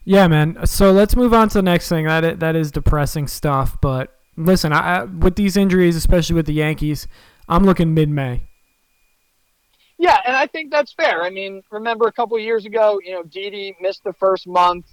Yeah, 0.08 0.26
man. 0.26 0.64
So 0.64 0.90
let's 0.90 1.14
move 1.14 1.34
on 1.34 1.50
to 1.50 1.58
the 1.58 1.62
next 1.62 1.90
thing. 1.90 2.06
That 2.06 2.24
is, 2.24 2.38
that 2.38 2.56
is 2.56 2.72
depressing 2.72 3.26
stuff. 3.26 3.76
But 3.82 4.18
listen, 4.38 4.72
I, 4.72 5.04
with 5.04 5.36
these 5.36 5.54
injuries, 5.54 5.96
especially 5.96 6.34
with 6.34 6.46
the 6.46 6.54
Yankees, 6.54 7.06
I'm 7.46 7.62
looking 7.64 7.92
mid-May. 7.92 8.48
Yeah, 9.98 10.16
and 10.24 10.34
I 10.34 10.46
think 10.46 10.70
that's 10.70 10.94
fair. 10.94 11.22
I 11.24 11.28
mean, 11.28 11.62
remember 11.70 12.06
a 12.06 12.12
couple 12.12 12.38
years 12.38 12.64
ago, 12.64 12.98
you 13.04 13.12
know, 13.12 13.22
Didi 13.22 13.76
missed 13.82 14.02
the 14.02 14.14
first 14.14 14.46
month. 14.46 14.86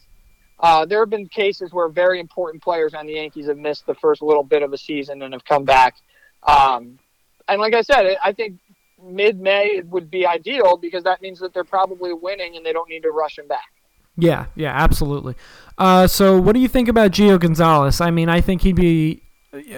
Uh, 0.59 0.85
there 0.85 0.99
have 0.99 1.09
been 1.09 1.29
cases 1.29 1.71
where 1.71 1.87
very 1.87 2.19
important 2.19 2.61
players 2.61 2.93
on 2.93 3.05
the 3.05 3.13
Yankees 3.13 3.47
have 3.47 3.57
missed 3.57 3.85
the 3.85 3.95
first 3.95 4.21
little 4.21 4.43
bit 4.43 4.63
of 4.63 4.73
a 4.73 4.77
season 4.77 5.21
and 5.21 5.33
have 5.33 5.45
come 5.45 5.63
back. 5.63 5.95
Um, 6.43 6.99
and 7.47 7.61
like 7.61 7.73
I 7.73 7.83
said, 7.83 8.17
I 8.21 8.33
think 8.33 8.59
mid-May 9.01 9.81
would 9.85 10.11
be 10.11 10.27
ideal 10.27 10.75
because 10.75 11.05
that 11.05 11.21
means 11.21 11.39
that 11.39 11.53
they're 11.53 11.63
probably 11.63 12.11
winning 12.11 12.57
and 12.57 12.65
they 12.65 12.73
don't 12.73 12.89
need 12.89 13.03
to 13.03 13.11
rush 13.11 13.39
him 13.39 13.47
back. 13.47 13.69
Yeah, 14.17 14.45
yeah, 14.55 14.71
absolutely. 14.71 15.35
Uh, 15.77 16.07
so, 16.07 16.39
what 16.39 16.53
do 16.53 16.59
you 16.59 16.67
think 16.67 16.87
about 16.87 17.11
Gio 17.11 17.39
Gonzalez? 17.39 17.99
I 17.99 18.11
mean, 18.11 18.29
I 18.29 18.41
think 18.41 18.61
he'd 18.61 18.75
be 18.75 19.21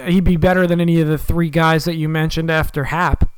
he'd 0.06 0.24
be 0.24 0.36
better 0.36 0.66
than 0.66 0.80
any 0.80 1.00
of 1.00 1.08
the 1.08 1.18
three 1.18 1.50
guys 1.50 1.84
that 1.84 1.96
you 1.96 2.08
mentioned 2.08 2.50
after 2.50 2.84
Happ. 2.84 3.28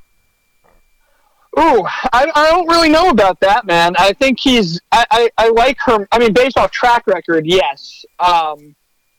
Ooh, 1.58 1.84
I, 2.12 2.30
I 2.34 2.50
don't 2.50 2.68
really 2.68 2.88
know 2.88 3.10
about 3.10 3.40
that, 3.40 3.66
man. 3.66 3.94
I 3.98 4.12
think 4.12 4.38
he's 4.38 4.80
I, 4.92 5.04
I, 5.10 5.30
I 5.36 5.48
like 5.48 5.78
her. 5.86 6.06
I 6.12 6.18
mean, 6.18 6.32
based 6.32 6.56
off 6.56 6.70
track 6.70 7.06
record, 7.06 7.46
yes. 7.46 8.04
Um, 8.18 8.76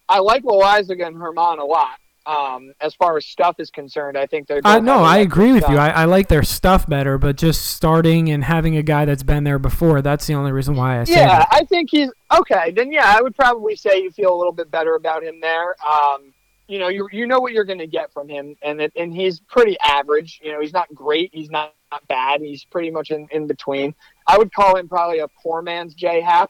I 0.07 0.19
like 0.19 0.43
Loaisiga 0.43 1.07
and 1.07 1.15
Germán 1.15 1.59
a 1.59 1.63
lot. 1.63 2.00
Um, 2.25 2.73
as 2.79 2.93
far 2.93 3.17
as 3.17 3.25
stuff 3.25 3.55
is 3.59 3.71
concerned, 3.71 4.17
I 4.17 4.27
think 4.27 4.47
they're. 4.47 4.61
I 4.63 4.79
know. 4.79 5.03
I 5.03 5.17
agree 5.17 5.53
with 5.53 5.63
stuff. 5.63 5.71
you. 5.71 5.77
I, 5.77 5.89
I 5.89 6.05
like 6.05 6.27
their 6.27 6.43
stuff 6.43 6.87
better, 6.87 7.17
but 7.17 7.35
just 7.35 7.65
starting 7.71 8.29
and 8.29 8.43
having 8.43 8.77
a 8.77 8.83
guy 8.83 9.05
that's 9.05 9.23
been 9.23 9.43
there 9.43 9.57
before—that's 9.57 10.27
the 10.27 10.35
only 10.35 10.51
reason 10.51 10.75
why 10.75 10.99
I 10.99 11.03
say. 11.05 11.15
Yeah. 11.15 11.45
I 11.51 11.65
think 11.65 11.89
he's 11.89 12.09
okay. 12.31 12.71
Then 12.71 12.91
yeah, 12.91 13.15
I 13.17 13.21
would 13.21 13.35
probably 13.35 13.75
say 13.75 14.03
you 14.03 14.11
feel 14.11 14.35
a 14.35 14.37
little 14.37 14.53
bit 14.53 14.69
better 14.69 14.95
about 14.95 15.23
him 15.23 15.39
there. 15.41 15.75
Um, 15.83 16.31
you 16.71 16.79
know, 16.79 16.87
you 16.87 17.09
you 17.11 17.27
know 17.27 17.39
what 17.39 17.51
you're 17.51 17.65
going 17.65 17.79
to 17.79 17.87
get 17.87 18.13
from 18.13 18.29
him, 18.29 18.55
and 18.61 18.79
it, 18.79 18.93
and 18.95 19.13
he's 19.13 19.41
pretty 19.41 19.75
average. 19.83 20.39
You 20.41 20.53
know, 20.53 20.61
he's 20.61 20.73
not 20.73 20.87
great. 20.95 21.29
He's 21.33 21.49
not, 21.49 21.73
not 21.91 22.07
bad. 22.07 22.39
He's 22.39 22.63
pretty 22.63 22.91
much 22.91 23.11
in, 23.11 23.27
in 23.31 23.45
between. 23.45 23.93
I 24.25 24.37
would 24.37 24.53
call 24.53 24.77
him 24.77 24.87
probably 24.87 25.19
a 25.19 25.27
poor 25.27 25.61
man's 25.61 25.93
J 25.93 26.21
Happ. 26.21 26.49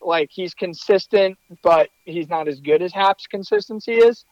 Like 0.00 0.30
he's 0.32 0.54
consistent, 0.54 1.36
but 1.62 1.90
he's 2.06 2.30
not 2.30 2.48
as 2.48 2.58
good 2.60 2.80
as 2.80 2.94
Happ's 2.94 3.26
consistency 3.26 3.92
is. 3.92 4.24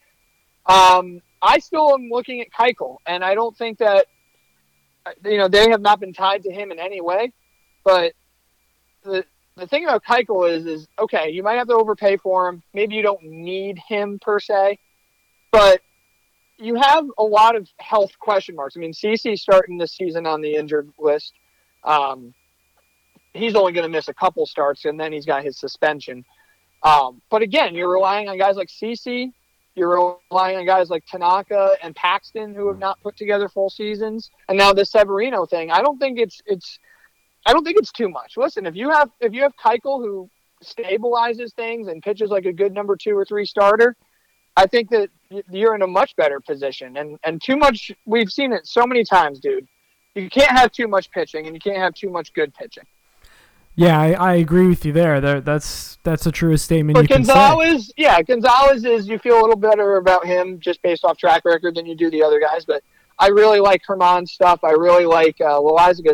Um, 0.69 1.23
I 1.40 1.59
still 1.59 1.95
am 1.95 2.09
looking 2.11 2.40
at 2.40 2.51
Keuchel, 2.51 2.99
and 3.07 3.24
I 3.24 3.35
don't 3.35 3.57
think 3.57 3.78
that 3.78 4.07
you 5.24 5.39
know 5.39 5.49
they 5.49 5.70
have 5.70 5.81
not 5.81 6.01
been 6.01 6.12
tied 6.12 6.43
to 6.43 6.53
him 6.53 6.70
in 6.70 6.78
any 6.78 7.01
way. 7.01 7.32
But 7.85 8.12
the 9.03 9.24
the 9.57 9.66
thing 9.66 9.85
about 9.85 10.05
Keuchel 10.05 10.51
is 10.51 10.66
is 10.66 10.89
okay, 10.99 11.31
you 11.31 11.43
might 11.43 11.55
have 11.55 11.69
to 11.69 11.74
overpay 11.74 12.19
for 12.19 12.49
him. 12.49 12.62
Maybe 12.74 12.95
you 12.95 13.03
don't 13.03 13.23
need 13.23 13.78
him 13.78 14.19
per 14.20 14.39
se, 14.40 14.78
but 15.51 15.81
you 16.59 16.74
have 16.74 17.07
a 17.19 17.23
lot 17.23 17.57
of 17.57 17.69
health 17.78 18.19
question 18.19 18.55
marks. 18.57 18.77
I 18.77 18.81
mean, 18.81 18.93
CC 18.93 19.39
starting 19.39 19.78
this 19.78 19.93
season 19.93 20.27
on 20.27 20.40
the 20.40 20.55
injured 20.55 20.90
list. 20.99 21.32
Um, 21.85 22.35
he's 23.32 23.55
only 23.55 23.73
going 23.73 23.85
to 23.85 23.89
miss 23.89 24.09
a 24.09 24.15
couple 24.15 24.45
starts, 24.45 24.85
and 24.85 24.99
then 24.99 25.12
he's 25.12 25.24
got 25.24 25.45
his 25.45 25.57
suspension. 25.57 26.24
Um, 26.82 27.23
but 27.31 27.43
again, 27.43 27.74
you're 27.74 27.93
relying 27.93 28.28
on 28.28 28.39
guys 28.39 28.57
like 28.57 28.69
CC, 28.69 29.32
you're 29.79 30.17
relying 30.31 30.59
on 30.59 30.67
guys 30.67 30.91
like 30.91 31.05
Tanaka 31.07 31.73
and 31.83 31.95
Paxton 31.95 32.55
who 32.55 32.67
have 32.67 32.77
hmm. 32.77 32.81
not 32.81 33.01
put 33.03 33.17
together 33.17 33.49
full 33.49 33.71
seasons, 33.71 34.31
and 34.49 34.59
now 34.59 34.73
this 34.73 34.91
Severino 34.91 35.47
thing. 35.47 35.71
I 35.71 35.81
don't 35.81 35.99
think 35.99 36.19
it's 36.19 36.43
it's 36.47 36.79
I 37.47 37.53
don't 37.53 37.65
think 37.65 37.79
it's 37.79 37.93
too 37.93 38.09
much. 38.09 38.37
Listen, 38.37 38.67
if 38.67 38.75
you 38.75 38.91
have 38.91 39.11
if 39.21 39.33
you 39.33 39.43
have 39.43 39.55
Keuchel 39.57 40.03
who 40.03 40.29
stabilizes 40.65 41.55
things 41.55 41.89
and 41.89 42.03
pitches 42.03 42.31
like 42.31 42.45
a 42.45 42.53
good 42.53 42.75
number 42.75 42.97
two 42.97 43.17
or 43.17 43.25
three 43.25 43.47
starter, 43.47 43.97
I 44.57 44.67
think 44.67 44.91
that 44.91 45.09
you're 45.51 45.75
in 45.75 45.83
a 45.83 45.87
much 45.87 46.17
better 46.17 46.41
position. 46.41 46.97
And 46.97 47.19
and 47.25 47.41
too 47.43 47.57
much 47.57 47.93
we've 48.07 48.31
seen 48.31 48.53
it 48.53 48.67
so 48.67 48.87
many 48.87 49.05
times, 49.05 49.41
dude. 49.41 49.67
You 50.15 50.29
can't 50.29 50.51
have 50.51 50.73
too 50.73 50.89
much 50.89 51.11
pitching 51.11 51.47
and 51.47 51.55
you 51.55 51.61
can't 51.61 51.79
have 51.79 51.95
too 51.95 52.11
much 52.11 52.33
good 52.33 52.53
pitching. 52.53 52.85
Yeah, 53.79 54.01
I, 54.01 54.11
I 54.13 54.35
agree 54.35 54.67
with 54.67 54.85
you 54.85 54.93
there. 54.93 55.21
there. 55.21 55.41
That's 55.41 55.99
that's 56.03 56.25
the 56.25 56.33
truest 56.33 56.65
statement 56.65 56.95
but 56.95 57.03
you 57.03 57.09
Gonzalez, 57.09 57.69
can 57.69 57.81
say. 57.81 57.93
yeah, 57.97 58.21
Gonzalez 58.23 58.85
is 58.85 59.07
you 59.07 59.21
feel 59.21 59.39
a 59.39 59.43
little 59.43 59.57
better 59.57 59.99
about 59.99 60.27
him 60.27 60.59
just 60.59 60.83
based 60.83 61.05
off 61.05 61.17
track 61.17 61.45
record 61.45 61.77
than 61.77 61.87
you 61.87 61.95
do 61.95 62.11
the 62.11 62.23
other 62.23 62.41
guys. 62.41 62.65
But 62.65 62.83
I 63.21 63.29
really 63.29 63.61
like 63.61 63.83
Germán's 63.89 64.33
stuff. 64.33 64.65
I 64.65 64.73
really 64.73 65.07
like 65.07 65.41
uh, 65.41 65.61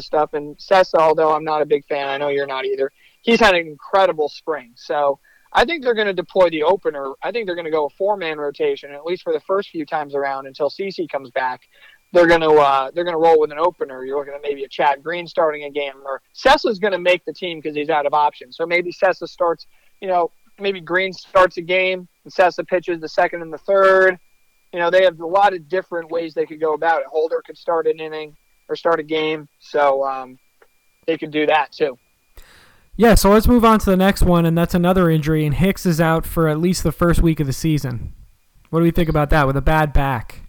stuff, 0.01 0.35
and 0.35 0.57
Cessa, 0.59 0.99
although 0.99 1.35
I'm 1.35 1.45
not 1.45 1.63
a 1.63 1.67
big 1.67 1.87
fan, 1.87 2.07
I 2.09 2.19
know 2.19 2.29
you're 2.29 2.47
not 2.47 2.67
either. 2.67 2.93
He's 3.23 3.41
had 3.41 3.55
an 3.55 3.67
incredible 3.67 4.29
spring, 4.29 4.73
so 4.75 5.19
I 5.55 5.65
think 5.65 5.85
they're 5.85 5.95
going 5.95 6.09
to 6.09 6.13
deploy 6.13 6.51
the 6.51 6.65
opener. 6.65 7.13
I 7.23 7.31
think 7.31 7.47
they're 7.47 7.55
going 7.55 7.65
to 7.65 7.71
go 7.71 7.87
a 7.87 7.91
four 7.91 8.17
man 8.19 8.39
rotation 8.39 8.91
at 8.91 9.07
least 9.07 9.23
for 9.23 9.33
the 9.33 9.41
first 9.41 9.71
few 9.71 9.87
times 9.87 10.15
around 10.15 10.47
until 10.47 10.69
CC 10.69 11.09
comes 11.09 11.31
back 11.31 11.63
they're 12.15 12.29
going 12.29 12.41
to 12.41 12.53
uh, 12.53 12.91
they're 12.95 13.05
going 13.05 13.17
to 13.17 13.21
roll 13.21 13.41
with 13.41 13.51
an 13.51 13.59
opener. 13.59 14.05
You're 14.05 14.19
looking 14.19 14.35
at 14.35 14.41
maybe 14.43 14.63
a 14.63 14.69
Chad 14.69 15.03
Green 15.03 15.27
starting 15.27 15.65
a 15.65 15.71
game, 15.71 15.95
or 16.05 16.23
Cessa's 16.35 16.79
going 16.79 16.93
to 16.93 16.99
make 16.99 17.25
the 17.25 17.33
team 17.33 17.59
because 17.59 17.75
he's 17.75 17.91
out 17.91 18.07
of 18.07 18.15
options. 18.15 18.57
So 18.57 18.65
maybe 18.65 18.93
Cessa 18.93 19.29
starts, 19.29 19.67
you 20.01 20.07
know, 20.07 20.31
maybe 20.61 20.81
Green 20.81 21.13
starts 21.13 21.57
a 21.57 21.63
game 21.63 22.07
and 22.23 22.33
Cessa 22.33 22.67
pitches 22.67 23.01
the 23.01 23.09
second 23.09 23.43
and 23.43 23.53
the 23.53 23.59
third. 23.59 24.19
You 24.73 24.79
know, 24.79 24.91
they 24.91 25.03
have 25.05 25.21
a 25.21 25.27
lot 25.27 25.55
of 25.55 25.69
different 25.69 26.11
ways 26.11 26.35
they 26.35 26.47
could 26.47 26.61
go 26.61 26.75
about 26.75 27.01
it. 27.01 27.07
Holder 27.09 27.43
could 27.45 27.59
start 27.59 27.87
an 27.89 27.99
inning 27.99 28.37
or 28.69 28.77
start 28.77 29.01
a 29.01 29.05
game, 29.05 29.49
so 29.59 30.05
um, 30.05 30.39
they 31.07 31.19
could 31.19 31.33
do 31.33 31.47
that 31.47 31.73
too. 31.73 31.99
Yeah, 32.97 33.17
so 33.17 33.31
let's 33.31 33.49
move 33.49 33.65
on 33.65 33.81
to 33.81 33.91
the 33.91 33.97
next 33.97 34.23
one, 34.23 34.47
and 34.47 34.57
that's 34.57 34.75
another 34.75 35.11
injury, 35.11 35.45
and 35.45 35.55
Hicks 35.55 35.85
is 35.85 36.01
out 36.01 36.25
for 36.25 36.47
at 36.47 36.61
least 36.61 36.85
the 36.85 36.93
first 36.93 37.21
week 37.21 37.41
of 37.41 37.49
the 37.49 37.53
season. 37.53 38.15
What 38.71 38.81
do 38.81 38.85
we 38.85 38.93
think 38.93 39.09
about 39.09 39.31
that 39.31 39.49
with 39.49 39.57
a 39.57 39.63
bad 39.63 39.93
back? 39.93 40.44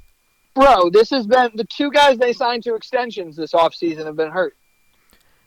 Bro, 0.56 0.90
this 0.90 1.11
has 1.11 1.27
been 1.27 1.52
the 1.53 1.65
two 1.65 1.91
guys 1.91 2.18
they 2.18 2.34
signed 2.34 2.64
to 2.64 2.73
extensions 2.73 3.36
this 3.36 3.52
offseason 3.52 4.06
have 4.06 4.15
been 4.15 4.32
hurt. 4.32 4.57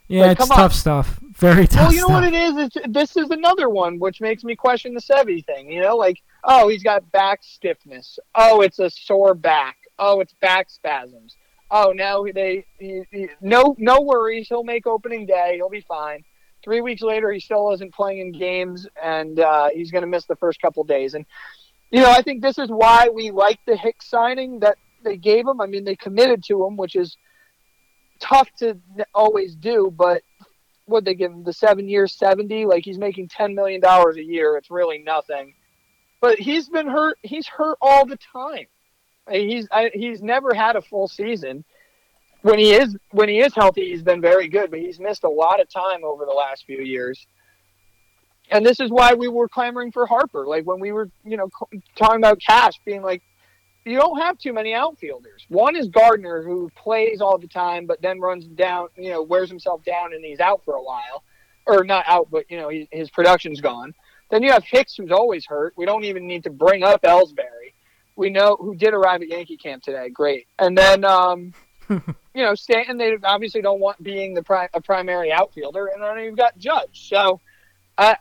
Yeah, 0.07 0.27
like, 0.27 0.39
it's 0.41 0.49
tough 0.49 0.59
on. 0.59 0.71
stuff. 0.71 1.21
Very 1.33 1.67
tough. 1.67 1.89
Well, 1.89 1.93
you 1.93 2.01
know 2.01 2.07
stuff. 2.07 2.23
what 2.23 2.25
it 2.25 2.35
is? 2.35 2.57
It's, 2.57 2.77
this 2.89 3.17
is 3.17 3.31
another 3.31 3.69
one 3.69 3.99
which 3.99 4.21
makes 4.21 4.43
me 4.45 4.57
question 4.57 4.95
the 4.95 5.01
Sevy 5.01 5.45
thing. 5.45 5.71
You 5.71 5.83
know, 5.83 5.97
like, 5.97 6.23
oh, 6.45 6.69
he's 6.69 6.83
got 6.83 7.11
back 7.13 7.41
stiffness. 7.43 8.19
Oh, 8.35 8.61
it's 8.63 8.79
a 8.79 8.89
sore 8.89 9.35
back. 9.35 9.77
Oh, 9.99 10.21
it's 10.21 10.35
back 10.41 10.71
spasms. 10.71 11.37
Oh, 11.71 11.93
now 11.95 12.25
they 12.25 12.65
he, 12.79 13.03
he, 13.11 13.29
no 13.43 13.75
no 13.79 14.01
worries. 14.01 14.49
He'll 14.49 14.65
make 14.65 14.87
opening 14.87 15.27
day. 15.27 15.55
He'll 15.57 15.69
be 15.69 15.83
fine. 15.83 16.25
Three 16.65 16.81
weeks 16.81 17.03
later, 17.03 17.31
he 17.31 17.41
still 17.41 17.71
isn't 17.73 17.95
playing 17.95 18.21
in 18.21 18.33
games, 18.33 18.87
and 19.03 19.39
uh, 19.39 19.69
he's 19.73 19.91
going 19.91 20.03
to 20.03 20.09
miss 20.09 20.25
the 20.25 20.37
first 20.37 20.61
couple 20.61 20.83
days. 20.85 21.15
And 21.15 21.27
you 21.91 22.01
know, 22.01 22.11
I 22.11 22.23
think 22.23 22.43
this 22.43 22.59
is 22.59 22.69
why 22.71 23.11
we 23.11 23.31
like 23.31 23.61
the 23.67 23.77
Hicks 23.77 24.09
signing. 24.09 24.61
That 24.61 24.79
they 25.03 25.17
gave 25.17 25.47
him. 25.47 25.61
I 25.61 25.67
mean, 25.67 25.85
they 25.85 25.97
committed 25.97 26.45
to 26.45 26.65
him, 26.65 26.77
which 26.77 26.97
is 26.97 27.17
tough 28.21 28.49
to 28.59 28.79
always 29.15 29.55
do. 29.55 29.93
But 29.97 30.23
what 30.87 31.05
they 31.05 31.15
give 31.15 31.33
him 31.33 31.45
the 31.45 31.53
seven 31.53 31.89
years, 31.89 32.15
seventy, 32.15 32.67
like 32.67 32.85
he's 32.85 32.99
making 32.99 33.29
ten 33.29 33.55
million 33.55 33.81
dollars 33.81 34.17
a 34.17 34.25
year. 34.25 34.57
It's 34.57 34.71
really 34.71 34.99
nothing. 34.99 35.55
But 36.21 36.39
he's 36.39 36.69
been 36.69 36.89
hurt. 36.89 37.19
He's 37.23 37.47
hurt 37.47 37.79
all 37.81 38.07
the 38.07 38.19
time. 38.33 38.67
He's 39.31 39.69
I, 39.71 39.91
he's 39.93 40.23
never 40.23 40.55
had 40.55 40.77
a 40.77 40.83
full 40.83 41.09
season. 41.09 41.65
When 42.43 42.59
he 42.59 42.73
is 42.73 42.97
when 43.11 43.29
he 43.29 43.41
is 43.41 43.55
healthy, 43.55 43.91
he's 43.91 44.03
been 44.03 44.21
very 44.21 44.49
good. 44.49 44.71
But 44.71 44.81
he's 44.81 44.99
missed 44.99 45.25
a 45.25 45.29
lot 45.29 45.61
of 45.61 45.69
time 45.69 46.05
over 46.05 46.25
the 46.25 46.33
last 46.33 46.65
few 46.65 46.79
years. 46.81 47.27
And 48.51 48.65
this 48.65 48.81
is 48.81 48.91
why 48.91 49.15
we 49.15 49.29
were 49.29 49.49
clamoring 49.49 49.93
for 49.93 50.07
Harper. 50.07 50.47
Like 50.47 50.65
when 50.65 50.81
we 50.81 50.93
were, 50.93 51.11
you 51.25 51.37
know, 51.37 51.51
talking 51.97 52.17
about 52.17 52.41
Cash 52.41 52.81
being 52.85 53.03
like, 53.03 53.23
you 53.85 53.97
don't 53.97 54.21
have 54.21 54.39
too 54.39 54.53
many 54.53 54.75
outfielders. 54.75 55.47
One 55.49 55.77
is 55.77 55.89
Gardner, 55.89 56.43
who 56.43 56.71
plays 56.75 57.21
all 57.21 57.39
the 57.39 57.47
time, 57.47 57.87
but 57.87 58.03
then 58.03 58.21
runs 58.21 58.45
down, 58.45 58.89
you 58.97 59.11
know, 59.11 59.23
wears 59.23 59.49
himself 59.49 59.85
down, 59.85 60.13
and 60.13 60.25
he's 60.25 60.41
out 60.41 60.65
for 60.65 60.75
a 60.75 60.83
while, 60.83 61.23
or 61.67 61.85
not 61.85 62.05
out, 62.07 62.29
but 62.31 62.51
you 62.51 62.59
know, 62.59 62.69
he, 62.69 62.89
his 62.91 63.11
production's 63.11 63.61
gone. 63.61 63.95
Then 64.31 64.43
you 64.43 64.53
have 64.53 64.65
Hicks, 64.65 64.97
who's 64.97 65.11
always 65.11 65.47
hurt. 65.47 65.73
We 65.77 65.87
don't 65.87 66.05
even 66.05 66.27
need 66.27 66.45
to 66.45 66.51
bring 66.51 66.83
up 66.83 67.03
Ellsbury. 67.03 67.73
we 68.17 68.31
know 68.31 68.57
who 68.61 68.75
did 68.75 68.93
arrive 68.93 69.23
at 69.23 69.29
Yankee 69.29 69.57
camp 69.57 69.83
today. 69.83 70.11
Great. 70.11 70.47
And 70.59 70.77
then, 70.77 71.05
um, 71.05 71.55
you 71.89 72.03
know, 72.35 72.55
Stanton, 72.55 72.99
they 72.99 73.17
obviously 73.25 73.63
don't 73.63 73.81
want 73.81 74.03
being 74.03 74.35
the 74.35 74.43
pri- 74.43 74.69
a 74.75 74.83
primary 74.83 75.33
outfielder. 75.33 75.87
And 75.87 76.03
then 76.03 76.19
you've 76.25 76.37
got 76.37 76.59
Judge. 76.59 77.09
So 77.09 77.41
I, 77.97 78.17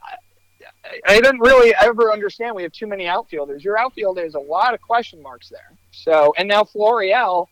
I, 1.08 1.20
didn't 1.22 1.40
really 1.40 1.74
ever 1.82 2.12
understand 2.12 2.56
we 2.56 2.64
have 2.64 2.72
too 2.72 2.88
many 2.88 3.08
outfielders. 3.08 3.64
Your 3.64 3.78
outfield 3.78 4.20
is 4.20 4.36
a 4.36 4.40
lot 4.40 4.74
of 4.74 4.82
question 4.82 5.22
marks 5.22 5.50
there. 5.50 5.78
So, 5.92 6.34
and 6.38 6.48
now 6.48 6.64
Florial, 6.64 7.48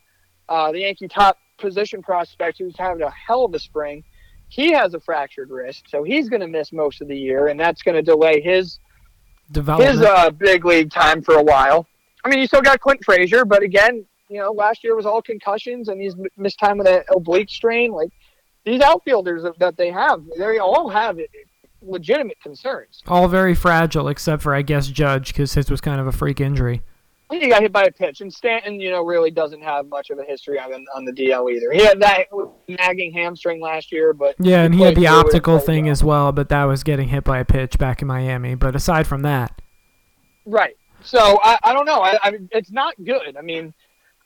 uh, 0.50 0.72
the 0.72 0.80
Yankee 0.82 1.08
top 1.08 1.38
position 1.58 2.02
prospect 2.02 2.58
who's 2.58 2.76
having 2.78 3.02
a 3.02 3.12
hell 3.12 3.46
of 3.46 3.54
a 3.54 3.60
spring, 3.60 4.04
he 4.50 4.72
has 4.72 4.94
a 4.94 5.00
fractured 5.00 5.50
wrist. 5.50 5.86
So 5.90 6.04
he's 6.04 6.30
going 6.30 6.42
to 6.42 6.48
miss 6.48 6.72
most 6.72 7.02
of 7.02 7.08
the 7.08 7.18
year. 7.18 7.48
And 7.48 7.60
that's 7.60 7.82
going 7.82 7.96
to 7.96 8.02
delay 8.02 8.42
his 8.42 8.80
Development. 9.52 9.92
his 9.92 10.02
uh, 10.02 10.30
big 10.32 10.66
league 10.66 10.92
time 10.92 11.22
for 11.22 11.36
a 11.36 11.44
while. 11.44 11.88
I 12.24 12.30
mean, 12.30 12.40
you 12.40 12.48
still 12.48 12.62
got 12.62 12.80
Clint 12.80 13.04
Frazier, 13.04 13.46
but 13.46 13.62
again, 13.62 14.06
you 14.30 14.40
know, 14.40 14.52
last 14.52 14.84
year 14.84 14.96
was 14.96 15.06
all 15.06 15.22
concussions 15.22 15.88
and 15.90 16.02
he's 16.02 16.16
missed 16.38 16.60
time 16.60 16.78
with 16.80 16.88
an 16.88 17.04
oblique 17.16 17.50
strain. 17.50 17.92
Like 17.92 18.10
these 18.64 18.82
outfielders 18.82 19.44
that- 19.44 19.60
that 19.60 19.78
they 19.78 19.92
have, 19.92 20.24
they 20.38 20.58
all 20.58 20.90
have 20.90 21.20
legitimate 21.86 22.40
concerns. 22.42 23.02
All 23.08 23.28
very 23.28 23.56
fragile, 23.56 24.08
except 24.08 24.42
for 24.42 24.54
I 24.54 24.62
guess 24.62 24.88
Judge, 24.88 25.28
because 25.28 25.54
his 25.54 25.70
was 25.70 25.82
kind 25.82 26.00
of 26.00 26.08
a 26.08 26.12
freak 26.12 26.40
injury. 26.40 26.82
He 27.32 27.50
got 27.50 27.64
hit 27.64 27.72
by 27.72 27.86
a 27.86 27.92
pitch, 27.92 28.22
and 28.22 28.32
Stanton, 28.32 28.80
you 28.80 28.92
know, 28.92 29.04
really 29.04 29.32
doesn't 29.32 29.64
have 29.64 29.88
much 29.88 30.12
of 30.12 30.20
a 30.20 30.24
history 30.24 30.60
on 30.60 30.72
on 30.96 31.06
the 31.06 31.12
DL 31.12 31.52
either. 31.52 31.72
He 31.72 31.84
had 31.84 32.00
that 32.02 32.28
nagging 32.68 33.14
hamstring 33.14 33.60
last 33.60 33.92
year, 33.92 34.14
but 34.14 34.36
Yeah, 34.38 34.62
and 34.64 34.76
he 34.76 34.82
had 34.82 34.96
the 34.96 35.08
optical 35.08 35.58
thing 35.60 35.86
well. 35.86 35.92
as 35.92 36.04
well, 36.04 36.32
but 36.32 36.50
that 36.50 36.66
was 36.66 36.84
getting 36.84 37.08
hit 37.08 37.24
by 37.24 37.40
a 37.40 37.46
pitch 37.46 37.78
back 37.80 38.02
in 38.02 38.08
Miami. 38.08 38.54
But 38.56 38.76
aside 38.76 39.08
from 39.08 39.24
that, 39.24 39.60
Right. 40.46 40.78
So 41.04 41.40
I, 41.44 41.58
I 41.64 41.74
don't 41.74 41.86
know. 41.86 42.02
I, 42.02 42.18
I 42.24 42.40
it's 42.52 42.72
not 42.72 42.94
good. 43.04 43.36
I 43.38 43.42
mean, 43.42 43.74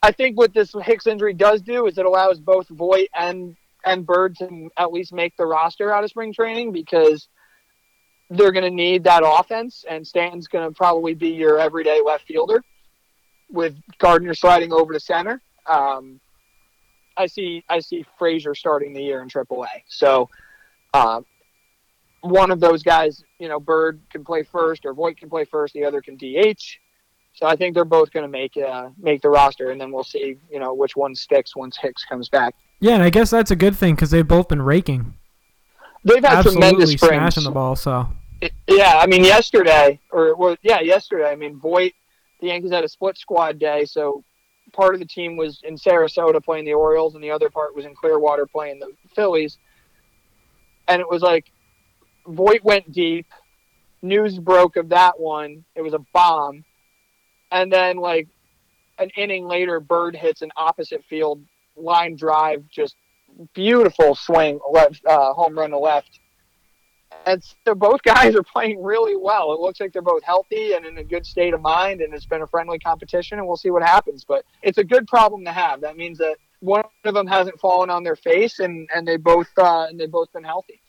I 0.01 0.11
think 0.11 0.37
what 0.37 0.53
this 0.53 0.73
Hicks 0.83 1.07
injury 1.07 1.33
does 1.33 1.61
do 1.61 1.87
is 1.87 1.97
it 1.97 2.05
allows 2.05 2.39
both 2.39 2.67
Voit 2.69 3.09
and 3.13 3.55
and 3.85 4.05
Bird 4.05 4.35
to 4.37 4.69
at 4.77 4.91
least 4.91 5.13
make 5.13 5.35
the 5.37 5.45
roster 5.45 5.93
out 5.93 6.03
of 6.03 6.09
spring 6.09 6.33
training 6.33 6.71
because 6.71 7.27
they're 8.29 8.51
going 8.51 8.63
to 8.63 8.69
need 8.69 9.03
that 9.05 9.23
offense, 9.25 9.85
and 9.89 10.05
Stanton's 10.05 10.47
going 10.47 10.67
to 10.69 10.75
probably 10.75 11.13
be 11.13 11.29
your 11.29 11.59
everyday 11.59 12.01
left 12.05 12.25
fielder 12.25 12.63
with 13.51 13.75
Gardner 13.97 14.33
sliding 14.33 14.71
over 14.71 14.93
to 14.93 14.99
center. 14.99 15.41
Um, 15.65 16.19
I 17.17 17.25
see 17.25 17.63
I 17.67 17.79
see 17.79 18.05
Frazier 18.17 18.55
starting 18.55 18.93
the 18.93 19.01
year 19.01 19.21
in 19.21 19.29
AAA. 19.29 19.67
So. 19.87 20.29
Uh, 20.93 21.21
one 22.21 22.51
of 22.51 22.59
those 22.59 22.83
guys, 22.83 23.23
you 23.39 23.47
know, 23.47 23.59
Bird 23.59 24.01
can 24.11 24.25
play 24.25 24.43
first 24.43 24.85
or 24.85 24.93
Voit 24.93 25.17
can 25.17 25.29
play 25.29 25.45
first. 25.45 25.73
The 25.73 25.85
other 25.85 26.01
can 26.01 26.17
DH. 26.17 26.61
So 27.33 27.45
I 27.45 27.55
think 27.55 27.73
they're 27.73 27.85
both 27.85 28.11
going 28.11 28.25
to 28.25 28.27
make 28.29 28.57
uh, 28.57 28.89
make 28.97 29.21
the 29.21 29.29
roster, 29.29 29.71
and 29.71 29.79
then 29.79 29.91
we'll 29.91 30.03
see, 30.03 30.35
you 30.51 30.59
know, 30.59 30.73
which 30.73 30.95
one 30.97 31.15
sticks 31.15 31.55
once 31.55 31.77
Hicks 31.77 32.03
comes 32.03 32.27
back. 32.27 32.55
yeah, 32.81 32.95
and 32.95 33.03
I 33.03 33.09
guess 33.09 33.29
that's 33.29 33.51
a 33.51 33.55
good 33.55 33.77
thing 33.77 33.95
because 33.95 34.11
they've 34.11 34.27
both 34.27 34.49
been 34.49 34.61
raking, 34.61 35.13
They've 36.03 36.23
had 36.23 36.41
tremendous 36.41 36.91
absolutely 36.91 36.97
springs. 36.97 37.13
smashing 37.15 37.43
the 37.43 37.51
ball. 37.51 37.75
So 37.77 38.09
Yeah, 38.67 38.97
I 38.97 39.07
mean, 39.07 39.23
yesterday 39.23 39.99
or 40.11 40.35
well, 40.35 40.55
yeah, 40.61 40.79
yesterday. 40.79 41.29
I 41.29 41.35
mean, 41.35 41.59
Voit, 41.59 41.93
the 42.39 42.47
Yankees 42.47 42.71
had 42.71 42.83
a 42.83 42.89
split 42.89 43.17
squad 43.17 43.59
day, 43.59 43.85
so 43.85 44.23
part 44.71 44.93
of 44.93 44.99
the 44.99 45.05
team 45.05 45.35
was 45.35 45.59
in 45.63 45.75
Sarasota 45.75 46.43
playing 46.43 46.65
the 46.65 46.73
Orioles, 46.73 47.15
and 47.15 47.23
the 47.23 47.31
other 47.31 47.49
part 47.49 47.75
was 47.75 47.85
in 47.85 47.95
Clearwater 47.95 48.45
playing 48.45 48.79
the 48.79 48.91
Phillies. 49.15 49.57
And 50.87 51.01
it 51.01 51.09
was 51.09 51.21
like 51.21 51.51
Voit 52.27 52.63
went 52.63 52.91
deep. 52.91 53.27
News 54.01 54.39
broke 54.39 54.77
of 54.77 54.89
that 54.89 55.19
one. 55.19 55.65
It 55.75 55.81
was 55.81 55.93
a 55.93 55.99
bomb, 56.13 56.63
and 57.51 57.71
then 57.71 57.97
like 57.97 58.27
an 58.97 59.09
inning 59.17 59.45
later, 59.45 59.79
Bird 59.79 60.15
hits 60.15 60.41
an 60.41 60.51
opposite 60.55 61.03
field 61.09 61.41
line 61.75 62.15
drive, 62.15 62.63
just 62.69 62.95
beautiful 63.53 64.15
swing 64.15 64.59
left, 64.71 65.01
uh, 65.05 65.33
home 65.33 65.57
run 65.57 65.71
to 65.71 65.77
left. 65.77 66.18
And 67.25 67.43
so 67.65 67.75
both 67.75 68.01
guys 68.03 68.35
are 68.37 68.43
playing 68.43 68.81
really 68.81 69.15
well. 69.15 69.53
It 69.53 69.59
looks 69.59 69.79
like 69.79 69.93
they're 69.93 70.01
both 70.01 70.23
healthy 70.23 70.73
and 70.73 70.85
in 70.85 70.97
a 70.97 71.03
good 71.03 71.25
state 71.25 71.53
of 71.53 71.61
mind, 71.61 72.01
and 72.01 72.13
it's 72.13 72.25
been 72.25 72.41
a 72.41 72.47
friendly 72.47 72.79
competition, 72.79 73.39
and 73.39 73.47
we'll 73.47 73.57
see 73.57 73.71
what 73.71 73.83
happens. 73.83 74.23
But 74.23 74.45
it's 74.61 74.77
a 74.77 74.83
good 74.83 75.07
problem 75.07 75.45
to 75.45 75.51
have. 75.51 75.81
That 75.81 75.97
means 75.97 76.17
that 76.19 76.37
one 76.59 76.83
of 77.05 77.13
them 77.13 77.27
hasn't 77.27 77.59
fallen 77.59 77.89
on 77.89 78.03
their 78.03 78.15
face, 78.15 78.59
and 78.59 78.89
and 78.93 79.07
they 79.07 79.17
both 79.17 79.47
uh, 79.57 79.85
and 79.89 79.99
they 79.99 80.07
both 80.07 80.31
been 80.33 80.43
healthy. 80.43 80.81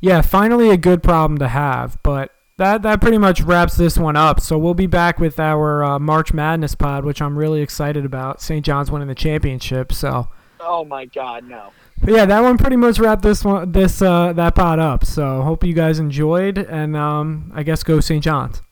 yeah, 0.00 0.20
finally 0.22 0.70
a 0.70 0.76
good 0.76 1.02
problem 1.02 1.38
to 1.38 1.48
have. 1.48 1.98
But 2.02 2.32
that 2.56 2.82
that 2.82 3.00
pretty 3.00 3.18
much 3.18 3.40
wraps 3.42 3.76
this 3.76 3.96
one 3.98 4.16
up. 4.16 4.40
So 4.40 4.58
we'll 4.58 4.74
be 4.74 4.86
back 4.86 5.18
with 5.18 5.38
our 5.38 5.82
uh, 5.84 5.98
March 5.98 6.32
Madness 6.32 6.74
pod, 6.74 7.04
which 7.04 7.22
I'm 7.22 7.38
really 7.38 7.62
excited 7.62 8.04
about. 8.04 8.40
St. 8.40 8.64
John's 8.64 8.90
winning 8.90 9.08
the 9.08 9.14
championship, 9.14 9.92
so. 9.92 10.28
Oh 10.60 10.84
my 10.84 11.04
God, 11.06 11.44
no. 11.44 11.70
But 12.00 12.14
yeah, 12.14 12.26
that 12.26 12.40
one 12.40 12.58
pretty 12.58 12.76
much 12.76 12.98
wrapped 12.98 13.22
this 13.22 13.44
one, 13.44 13.72
this 13.72 14.00
uh, 14.00 14.32
that 14.34 14.54
pot 14.54 14.78
up. 14.78 15.04
So 15.04 15.42
hope 15.42 15.64
you 15.64 15.74
guys 15.74 15.98
enjoyed, 15.98 16.58
and 16.58 16.96
um, 16.96 17.52
I 17.54 17.62
guess 17.62 17.82
go 17.82 18.00
St. 18.00 18.22
John's. 18.22 18.62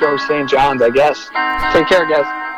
Go 0.00 0.16
St. 0.16 0.48
John's, 0.48 0.82
I 0.82 0.90
guess. 0.90 1.28
Take 1.72 1.88
care, 1.88 2.08
guys. 2.08 2.48